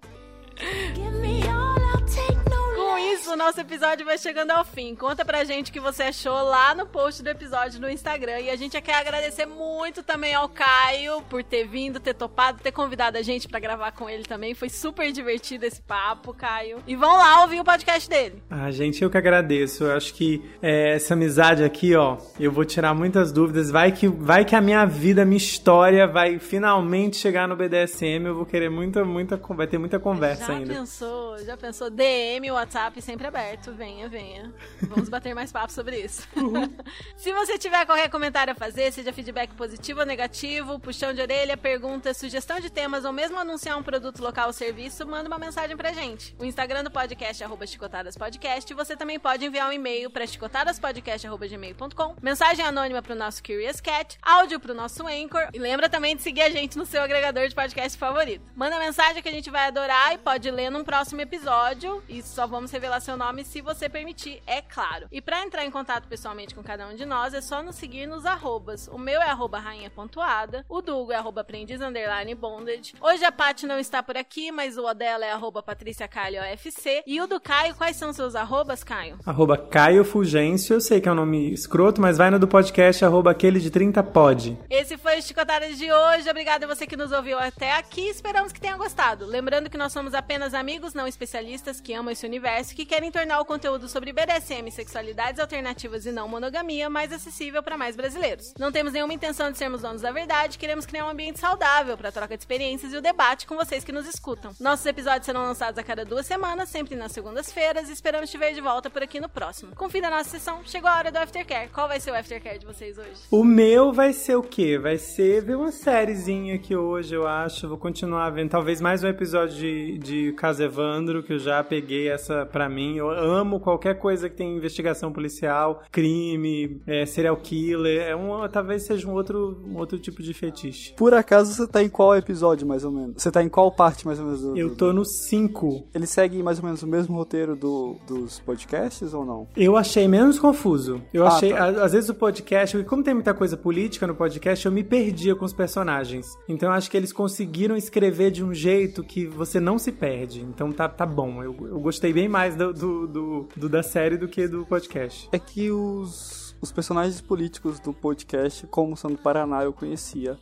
Give 0.96 1.18
me 1.22 1.42
all, 1.48 1.78
I'll 1.78 2.06
take 2.06 2.50
no 2.50 2.65
Com 2.96 3.00
isso, 3.14 3.34
o 3.34 3.36
nosso 3.36 3.60
episódio 3.60 4.06
vai 4.06 4.18
chegando 4.18 4.52
ao 4.52 4.64
fim. 4.64 4.96
Conta 4.96 5.26
pra 5.26 5.44
gente 5.44 5.70
o 5.70 5.74
que 5.74 5.82
você 5.82 6.04
achou 6.04 6.32
lá 6.32 6.74
no 6.74 6.86
post 6.86 7.22
do 7.22 7.28
episódio 7.28 7.82
no 7.82 7.90
Instagram. 7.90 8.40
E 8.40 8.50
a 8.50 8.56
gente 8.56 8.80
quer 8.80 8.96
agradecer 8.96 9.46
muito 9.46 10.02
também 10.02 10.34
ao 10.34 10.48
Caio 10.48 11.22
por 11.24 11.44
ter 11.44 11.68
vindo, 11.68 12.00
ter 12.00 12.14
topado, 12.14 12.62
ter 12.64 12.72
convidado 12.72 13.18
a 13.18 13.22
gente 13.22 13.50
pra 13.50 13.60
gravar 13.60 13.92
com 13.92 14.10
ele 14.10 14.24
também. 14.24 14.54
Foi 14.54 14.70
super 14.70 15.12
divertido 15.12 15.66
esse 15.66 15.82
papo, 15.82 16.34
Caio. 16.34 16.78
E 16.88 16.96
vão 16.96 17.18
lá 17.18 17.42
ouvir 17.42 17.60
o 17.60 17.66
podcast 17.66 18.10
dele. 18.10 18.42
Ah, 18.50 18.72
gente, 18.72 19.04
eu 19.04 19.10
que 19.10 19.18
agradeço. 19.18 19.84
Eu 19.84 19.98
acho 19.98 20.14
que 20.14 20.42
é, 20.62 20.96
essa 20.96 21.16
amizade 21.16 21.66
aqui, 21.66 21.94
ó, 21.98 22.18
eu 22.40 22.50
vou 22.50 22.64
tirar 22.64 22.94
muitas 22.94 23.30
dúvidas. 23.30 23.70
Vai 23.70 23.92
que, 23.92 24.08
vai 24.08 24.46
que 24.46 24.56
a 24.56 24.62
minha 24.62 24.86
vida, 24.86 25.26
minha 25.26 25.36
história 25.36 26.08
vai 26.08 26.40
finalmente 26.40 27.18
chegar 27.18 27.46
no 27.46 27.58
BDSM. 27.58 28.26
Eu 28.26 28.36
vou 28.36 28.46
querer 28.46 28.70
muita, 28.70 29.04
muita, 29.04 29.36
vai 29.36 29.68
ter 29.68 29.78
muita 29.78 30.00
conversa 30.00 30.46
Já 30.46 30.54
ainda. 30.54 30.74
pensou, 30.74 31.38
já 31.40 31.58
pensou? 31.58 31.90
DM, 31.90 32.52
WhatsApp 32.52 32.85
sem 32.94 33.16
sempre 33.16 33.28
aberto. 33.28 33.72
Venha, 33.72 34.10
venha. 34.10 34.54
Vamos 34.82 35.08
bater 35.08 35.34
mais 35.34 35.50
papo 35.50 35.72
sobre 35.72 36.00
isso. 36.02 36.28
Se 37.16 37.32
você 37.32 37.58
tiver 37.58 37.86
qualquer 37.86 38.10
comentário 38.10 38.52
a 38.52 38.56
fazer, 38.56 38.92
seja 38.92 39.14
feedback 39.14 39.54
positivo 39.56 40.02
ou 40.02 40.06
negativo, 40.06 40.78
puxão 40.78 41.14
de 41.14 41.22
orelha, 41.22 41.56
pergunta, 41.56 42.14
sugestão 42.14 42.60
de 42.60 42.70
temas 42.70 43.06
ou 43.06 43.14
mesmo 43.14 43.40
anunciar 43.40 43.78
um 43.78 43.84
produto 43.84 44.22
local 44.22 44.48
ou 44.48 44.54
serviço, 44.54 45.08
manda 45.08 45.30
uma 45.30 45.40
mensagem 45.40 45.78
pra 45.78 45.94
gente. 45.94 46.36
O 46.38 46.44
Instagram 46.44 46.84
do 46.84 46.92
podcast 46.92 47.42
é 47.42 47.46
arroba 47.46 47.66
chicotadaspodcast. 47.66 48.74
Você 48.74 48.98
também 48.98 49.18
pode 49.18 49.46
enviar 49.46 49.70
um 49.70 49.74
e-mail 49.74 50.10
pra 50.10 50.28
chicotadaspodcast.gmail.com, 50.28 52.16
mensagem 52.22 52.66
anônima 52.66 53.02
pro 53.02 53.16
nosso 53.16 53.42
Curious 53.42 53.80
Cat, 53.80 54.18
áudio 54.22 54.60
pro 54.60 54.74
nosso 54.74 55.08
Anchor 55.08 55.48
e 55.54 55.60
lembra 55.60 55.88
também 55.88 56.18
de 56.18 56.22
seguir 56.22 56.42
a 56.42 56.50
gente 56.50 56.78
no 56.78 56.86
seu 56.86 57.02
agregador 57.02 57.48
de 57.48 57.56
podcast 57.56 57.98
favorito. 57.98 58.44
Manda 58.56 58.78
mensagem 58.78 59.24
que 59.24 59.30
a 59.30 59.32
gente 59.32 59.50
vai 59.50 59.68
adorar 59.68 60.14
e 60.14 60.18
pode 60.18 60.52
ler 60.52 60.70
num 60.70 60.84
próximo 60.84 61.22
episódio 61.22 62.04
e 62.10 62.22
só 62.22 62.46
vamos 62.46 62.72
revelar 62.76 63.00
seu 63.00 63.16
nome 63.16 63.46
se 63.46 63.62
você 63.62 63.88
permitir, 63.88 64.42
é 64.46 64.62
claro. 64.62 65.08
E 65.10 65.22
pra 65.22 65.42
entrar 65.44 65.66
em 65.66 65.72
contato 65.72 66.10
pessoalmente 66.10 66.54
com 66.54 66.62
cada 66.62 66.86
um 66.88 66.94
de 66.94 67.06
nós, 67.06 67.34
é 67.34 67.40
só 67.40 67.64
nos 67.64 67.78
seguir 67.78 68.06
nos 68.06 68.26
arrobas. 68.26 68.90
O 68.90 68.98
meu 68.98 69.22
é 69.22 69.30
arroba 69.30 69.60
rainha 69.60 69.90
pontuada, 69.90 70.66
o 70.68 70.82
Dugo 70.82 71.14
é 71.14 71.16
arroba 71.16 71.40
aprendiz 71.40 71.80
underline 71.80 72.36
bondage. 72.36 72.94
Hoje 73.00 73.24
a 73.24 73.32
Paty 73.32 73.66
não 73.66 73.80
está 73.80 74.04
por 74.04 74.18
aqui, 74.18 74.52
mas 74.52 74.78
o 74.78 74.94
dela 74.94 75.26
é 75.26 75.32
arroba 75.32 75.64
Patrícia 75.64 76.06
Calho 76.06 76.42
OFC. 76.42 77.02
E 77.08 77.22
o 77.22 77.28
do 77.28 77.40
Caio, 77.40 77.76
quais 77.76 77.96
são 77.96 78.12
seus 78.12 78.36
arrobas, 78.36 78.84
Caio? 78.84 79.18
Arroba 79.26 79.58
Caio 79.58 80.04
Fulgêncio, 80.04 80.74
eu 80.74 80.82
sei 80.82 81.00
que 81.00 81.08
é 81.08 81.12
um 81.14 81.16
nome 81.16 81.54
escroto, 81.54 82.02
mas 82.02 82.18
vai 82.18 82.30
no 82.30 82.38
do 82.38 82.48
podcast 82.48 83.06
arroba 83.06 83.32
aquele 83.32 83.62
de 83.62 83.70
30 83.70 84.04
pod. 84.04 84.58
Esse 84.70 84.98
foi 84.98 85.20
o 85.20 85.22
Chicotadas 85.22 85.78
de 85.78 85.90
hoje. 85.90 86.30
Obrigada 86.30 86.66
a 86.66 86.68
você 86.68 86.86
que 86.86 86.98
nos 86.98 87.14
ouviu 87.14 87.40
até 87.40 87.72
aqui. 87.72 88.10
Esperamos 88.10 88.52
que 88.52 88.60
tenha 88.60 88.76
gostado. 88.76 89.26
Lembrando 89.26 89.70
que 89.70 89.78
nós 89.78 89.94
somos 89.94 90.14
apenas 90.14 90.54
amigos 90.54 90.94
não 90.94 91.08
especialistas 91.08 91.80
que 91.80 91.94
amam 91.94 92.12
esse 92.12 92.26
universo 92.26 92.65
que 92.74 92.86
querem 92.86 93.12
tornar 93.12 93.40
o 93.40 93.46
conteúdo 93.46 93.88
sobre 93.88 94.14
BDSM, 94.14 94.70
sexualidades 94.72 95.40
alternativas 95.40 96.06
e 96.06 96.12
não 96.12 96.28
monogamia 96.28 96.90
mais 96.90 97.12
acessível 97.12 97.62
para 97.62 97.78
mais 97.78 97.96
brasileiros. 97.96 98.54
Não 98.58 98.72
temos 98.72 98.94
nenhuma 98.94 99.14
intenção 99.14 99.52
de 99.52 99.58
sermos 99.58 99.82
donos 99.82 100.02
da 100.02 100.12
verdade, 100.12 100.58
queremos 100.58 100.86
criar 100.86 101.06
um 101.06 101.10
ambiente 101.10 101.40
saudável 101.40 101.98
para 101.98 102.12
troca 102.12 102.36
de 102.36 102.42
experiências 102.42 102.94
e 102.94 102.98
o 102.98 103.02
debate 103.02 103.46
com 103.46 103.56
vocês 103.56 103.84
que 103.84 103.92
nos 103.92 104.08
escutam. 104.08 104.54
Nossos 104.60 104.86
episódios 104.86 105.26
serão 105.26 105.42
lançados 105.42 105.78
a 105.78 105.84
cada 105.84 106.06
duas 106.06 106.26
semanas, 106.26 106.70
sempre 106.70 106.96
nas 106.96 107.12
segundas-feiras, 107.12 107.90
e 107.90 107.94
esperamos 107.94 108.30
te 108.30 108.38
ver 108.38 108.54
de 108.54 108.62
volta 108.62 108.90
por 108.90 109.04
aqui 109.04 109.20
no 109.20 109.30
próximo. 109.30 109.76
Confira 109.76 110.08
a 110.08 110.12
nossa 110.12 110.30
sessão, 110.30 110.62
chegou 110.66 110.90
a 110.90 110.98
hora 110.98 111.12
do 111.12 111.18
Aftercare. 111.18 111.70
Qual 111.70 111.88
vai 111.88 112.00
ser 112.00 112.12
o 112.12 112.16
Aftercare 112.16 112.60
de 112.60 112.66
vocês 112.66 112.98
hoje? 112.98 113.22
O 113.30 113.44
meu 113.44 113.92
vai 113.92 114.14
ser 114.14 114.36
o 114.36 114.44
quê? 114.44 114.78
Vai 114.78 114.98
ser 114.98 115.42
ver 115.42 115.56
uma 115.56 115.72
sériezinha 115.72 116.56
aqui 116.56 116.76
hoje, 116.76 117.14
eu 117.16 117.28
acho. 117.28 117.68
Vou 117.68 117.78
continuar 117.78 118.30
vendo. 118.30 118.50
Talvez 118.50 118.82
mais 118.82 119.04
um 119.04 119.08
episódio 119.08 119.56
de, 119.56 119.98
de 119.98 120.34
Caso 120.34 120.64
Evandro, 120.64 121.24
que 121.24 121.34
eu 121.34 121.40
já 121.40 121.64
peguei 121.64 122.10
essa 122.10 122.46
pra 122.56 122.70
mim. 122.70 122.96
Eu 122.96 123.10
amo 123.10 123.60
qualquer 123.60 124.00
coisa 124.00 124.30
que 124.30 124.36
tem 124.38 124.56
investigação 124.56 125.12
policial, 125.12 125.84
crime, 125.92 126.80
é, 126.88 127.06
serial 127.06 127.36
killer. 127.36 128.02
É 128.08 128.16
um, 128.16 128.48
talvez 128.48 128.84
seja 128.84 129.06
um 129.10 129.12
outro, 129.14 129.62
um 129.68 129.76
outro 129.78 130.00
tipo 130.00 130.24
de 130.24 130.34
fetiche. 130.34 130.94
Por 130.94 131.14
acaso 131.14 131.52
você 131.54 131.68
tá 131.68 131.84
em 131.84 131.90
qual 131.90 132.16
episódio, 132.16 132.66
mais 132.66 132.86
ou 132.86 132.92
menos? 132.94 133.22
Você 133.22 133.30
tá 133.30 133.44
em 133.44 133.50
qual 133.50 133.70
parte, 133.74 134.06
mais 134.08 134.20
ou 134.22 134.26
menos? 134.26 134.42
Do, 134.42 134.58
Eu 134.58 134.74
tô 134.74 134.94
no 134.94 135.04
5. 135.04 135.88
Ele 135.94 136.08
segue 136.08 136.42
mais 136.42 136.60
ou 136.60 136.64
menos 136.64 136.82
o 136.82 136.88
mesmo 136.88 137.14
roteiro 137.18 137.58
do, 137.58 137.98
dos 138.08 138.40
podcasts 138.40 139.14
ou 139.14 139.26
não? 139.26 139.50
Eu 139.58 139.76
achei 139.76 140.08
menos 140.08 140.40
confuso. 140.40 141.02
Eu 141.14 141.26
Ah, 141.26 141.30
achei, 141.36 141.52
tá. 141.52 141.66
às 141.84 141.92
vezes 141.92 142.10
o 142.10 142.16
podcast, 142.16 142.82
como 142.86 143.04
tem 143.04 143.14
muita 143.14 143.34
coisa 143.34 143.58
política 143.58 144.08
no 144.08 144.16
podcast, 144.16 144.66
eu 144.66 144.72
me 144.72 144.82
perdia 144.84 145.36
com 145.36 145.44
os 145.44 145.52
personagens. 145.52 146.26
Então 146.48 146.70
eu 146.70 146.74
acho 146.74 146.90
que 146.90 146.96
eles 146.96 147.12
conseguiram 147.12 147.76
escrever 147.76 148.32
de 148.32 148.46
um 148.46 148.54
jeito 148.54 149.04
que 149.04 149.26
você 149.26 149.60
não 149.60 149.78
se 149.78 149.92
perde. 149.92 150.40
Então 150.42 150.72
tá, 150.72 150.88
tá 150.88 151.06
bom. 151.06 151.44
Eu, 151.44 151.54
eu 151.68 151.80
gostei 151.82 152.14
bem 152.14 152.30
mais 152.30 152.45
do, 152.54 152.74
do, 152.74 153.08
do- 153.08 153.50
do 153.56 153.70
da 153.70 153.82
série 153.82 154.18
do 154.18 154.28
que 154.28 154.48
do 154.48 154.66
podcast. 154.66 155.28
É 155.32 155.40
que 155.40 155.72
os, 155.72 156.56
os 156.62 156.72
personagens 156.72 157.20
políticos 157.22 157.80
do 157.80 157.94
podcast, 157.94 158.68
como 158.68 158.96
são 158.98 159.10
do 159.12 159.18
Paraná, 159.18 159.64
eu 159.64 159.74
conhecia. 159.74 160.38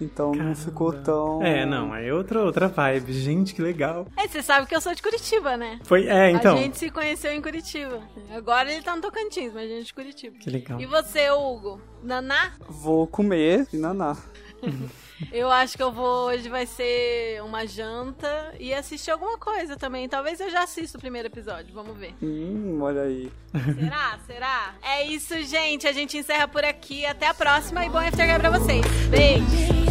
Então 0.00 0.32
não 0.32 0.54
ficou 0.54 0.92
tão. 0.92 1.42
É, 1.42 1.64
não, 1.66 1.94
é 1.94 2.12
outra, 2.12 2.42
outra 2.44 2.68
vibe. 2.68 3.12
Gente, 3.12 3.54
que 3.54 3.62
legal. 3.62 4.06
É, 4.16 4.28
você 4.28 4.42
sabe 4.42 4.66
que 4.66 4.74
eu 4.76 4.80
sou 4.80 4.94
de 4.94 5.02
Curitiba, 5.02 5.56
né? 5.56 5.78
Foi, 5.84 6.06
é, 6.06 6.30
então. 6.30 6.54
A 6.56 6.60
gente 6.60 6.78
se 6.78 6.90
conheceu 6.90 7.32
em 7.32 7.42
Curitiba. 7.42 8.00
Agora 8.34 8.72
ele 8.72 8.82
tá 8.82 8.94
no 8.94 9.02
Tocantins, 9.02 9.52
mas 9.52 9.64
a 9.64 9.68
gente 9.74 9.80
é 9.80 9.84
de 9.84 9.94
Curitiba. 9.94 10.36
Que 10.38 10.50
legal. 10.50 10.80
E 10.80 10.86
você, 10.86 11.30
Hugo? 11.30 11.80
Naná? 12.02 12.52
Vou 12.68 13.06
comer 13.06 13.66
e 13.72 13.76
naná. 13.76 14.16
Eu 15.30 15.50
acho 15.50 15.76
que 15.76 15.82
eu 15.82 15.92
vou. 15.92 16.28
Hoje 16.28 16.48
vai 16.48 16.64
ser 16.64 17.42
uma 17.42 17.66
janta 17.66 18.54
e 18.58 18.72
assistir 18.72 19.10
alguma 19.10 19.36
coisa 19.36 19.76
também. 19.76 20.08
Talvez 20.08 20.40
eu 20.40 20.50
já 20.50 20.62
assista 20.62 20.96
o 20.96 21.00
primeiro 21.00 21.28
episódio. 21.28 21.74
Vamos 21.74 21.94
ver. 21.98 22.14
Hum, 22.22 22.78
olha 22.80 23.02
aí. 23.02 23.30
Será? 23.78 24.18
Será? 24.26 24.74
É 24.82 25.06
isso, 25.06 25.34
gente. 25.42 25.86
A 25.86 25.92
gente 25.92 26.16
encerra 26.16 26.48
por 26.48 26.64
aqui. 26.64 27.04
Até 27.04 27.26
a 27.26 27.34
próxima 27.34 27.84
e 27.84 27.90
bom 27.90 27.98
aftercare 27.98 28.40
pra 28.40 28.58
vocês. 28.58 28.82
Beijo! 29.10 29.90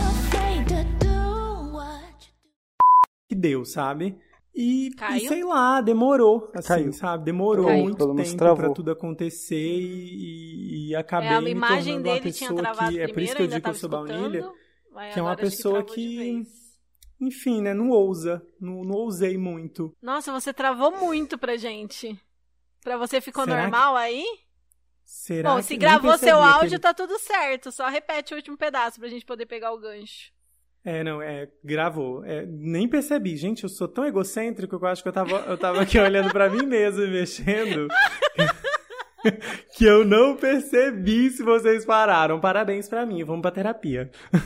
Que 3.27 3.35
deu, 3.35 3.63
sabe? 3.63 4.17
E, 4.61 4.89
e 5.15 5.27
sei 5.27 5.41
lá, 5.43 5.79
demorou, 5.79 6.51
assim, 6.53 6.67
Caiu. 6.67 6.91
sabe? 6.93 7.23
Demorou 7.23 7.67
Caiu. 7.67 7.81
muito 7.83 8.13
tempo 8.15 8.55
pra 8.57 8.69
tudo 8.73 8.91
acontecer 8.91 9.55
e, 9.55 10.87
e, 10.87 10.89
e 10.89 10.95
acabei 10.95 11.29
É, 11.29 11.33
a 11.35 11.41
me 11.41 11.51
imagem 11.51 11.93
tornando 11.93 12.09
uma 12.09 12.19
dele 12.19 12.33
tinha 12.33 12.49
pessoa 12.49 12.61
travado 12.61 12.91
que 12.91 12.99
é 12.99 13.07
primeiro, 13.07 13.13
por 13.13 13.21
isso 13.23 13.35
que 13.35 13.41
eu 13.41 13.43
ainda 13.45 13.55
digo 13.55 13.63
que 13.63 13.69
eu 13.69 13.73
sou 13.79 13.89
baunilha, 13.89 14.51
Vai, 14.91 15.13
que 15.13 15.19
é 15.19 15.21
uma 15.21 15.35
pessoa 15.37 15.81
que- 15.83 16.43
enfim, 17.21 17.61
né? 17.61 17.73
Não 17.73 17.89
ousa, 17.89 18.41
não, 18.59 18.81
não 18.83 18.95
ousei 18.95 19.37
muito. 19.37 19.95
Nossa, 20.01 20.31
você 20.31 20.53
travou 20.53 20.91
muito 20.91 21.37
pra 21.37 21.55
gente. 21.55 22.19
Pra 22.83 22.97
você 22.97 23.21
ficou 23.21 23.45
Será 23.45 23.61
normal 23.61 23.95
aí? 23.95 24.25
Será 25.05 25.51
Bom, 25.51 25.57
que 25.57 25.63
se 25.63 25.77
gravou 25.77 26.17
seu 26.17 26.37
áudio, 26.37 26.57
aquele- 26.77 26.79
tá 26.79 26.93
tudo 26.93 27.17
certo. 27.19 27.71
Só 27.71 27.87
repete 27.87 28.33
o 28.33 28.37
último 28.37 28.57
pedaço 28.57 28.99
pra 28.99 29.09
gente 29.09 29.25
poder 29.25 29.45
pegar 29.45 29.71
o 29.73 29.79
gancho. 29.79 30.31
É, 30.83 31.03
não, 31.03 31.21
é, 31.21 31.47
gravou. 31.63 32.23
É, 32.23 32.45
nem 32.45 32.87
percebi. 32.87 33.35
Gente, 33.35 33.63
eu 33.63 33.69
sou 33.69 33.87
tão 33.87 34.05
egocêntrico 34.05 34.79
que 34.79 34.85
eu 34.85 34.89
acho 34.89 35.03
que 35.03 35.09
eu 35.09 35.13
tava, 35.13 35.35
eu 35.47 35.57
tava 35.57 35.81
aqui 35.81 35.99
olhando 35.99 36.31
pra 36.31 36.49
mim 36.49 36.65
mesmo 36.65 37.03
e 37.03 37.09
mexendo. 37.09 37.87
que 39.75 39.85
eu 39.85 40.05
não 40.05 40.35
percebi 40.35 41.29
se 41.29 41.43
vocês 41.43 41.85
pararam. 41.85 42.39
Parabéns 42.39 42.87
pra 42.87 43.05
mim. 43.05 43.23
Vamos 43.23 43.41
pra 43.41 43.51
terapia. 43.51 44.09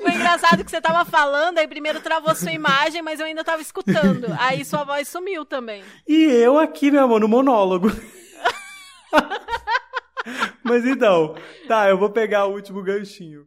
Foi 0.00 0.12
engraçado 0.12 0.64
que 0.64 0.70
você 0.70 0.80
tava 0.80 1.04
falando, 1.04 1.58
aí 1.58 1.66
primeiro 1.66 2.00
travou 2.00 2.34
sua 2.34 2.52
imagem, 2.52 3.02
mas 3.02 3.20
eu 3.20 3.26
ainda 3.26 3.44
tava 3.44 3.60
escutando. 3.60 4.26
Aí 4.38 4.64
sua 4.64 4.84
voz 4.84 5.08
sumiu 5.08 5.44
também. 5.44 5.82
E 6.06 6.24
eu 6.24 6.58
aqui, 6.58 6.90
meu 6.90 7.04
amor, 7.04 7.20
no 7.20 7.28
monólogo. 7.28 7.90
Mas 10.66 10.84
então, 10.84 11.34
tá, 11.68 11.88
eu 11.88 11.96
vou 11.96 12.10
pegar 12.10 12.46
o 12.46 12.52
último 12.52 12.82
ganchinho. 12.82 13.46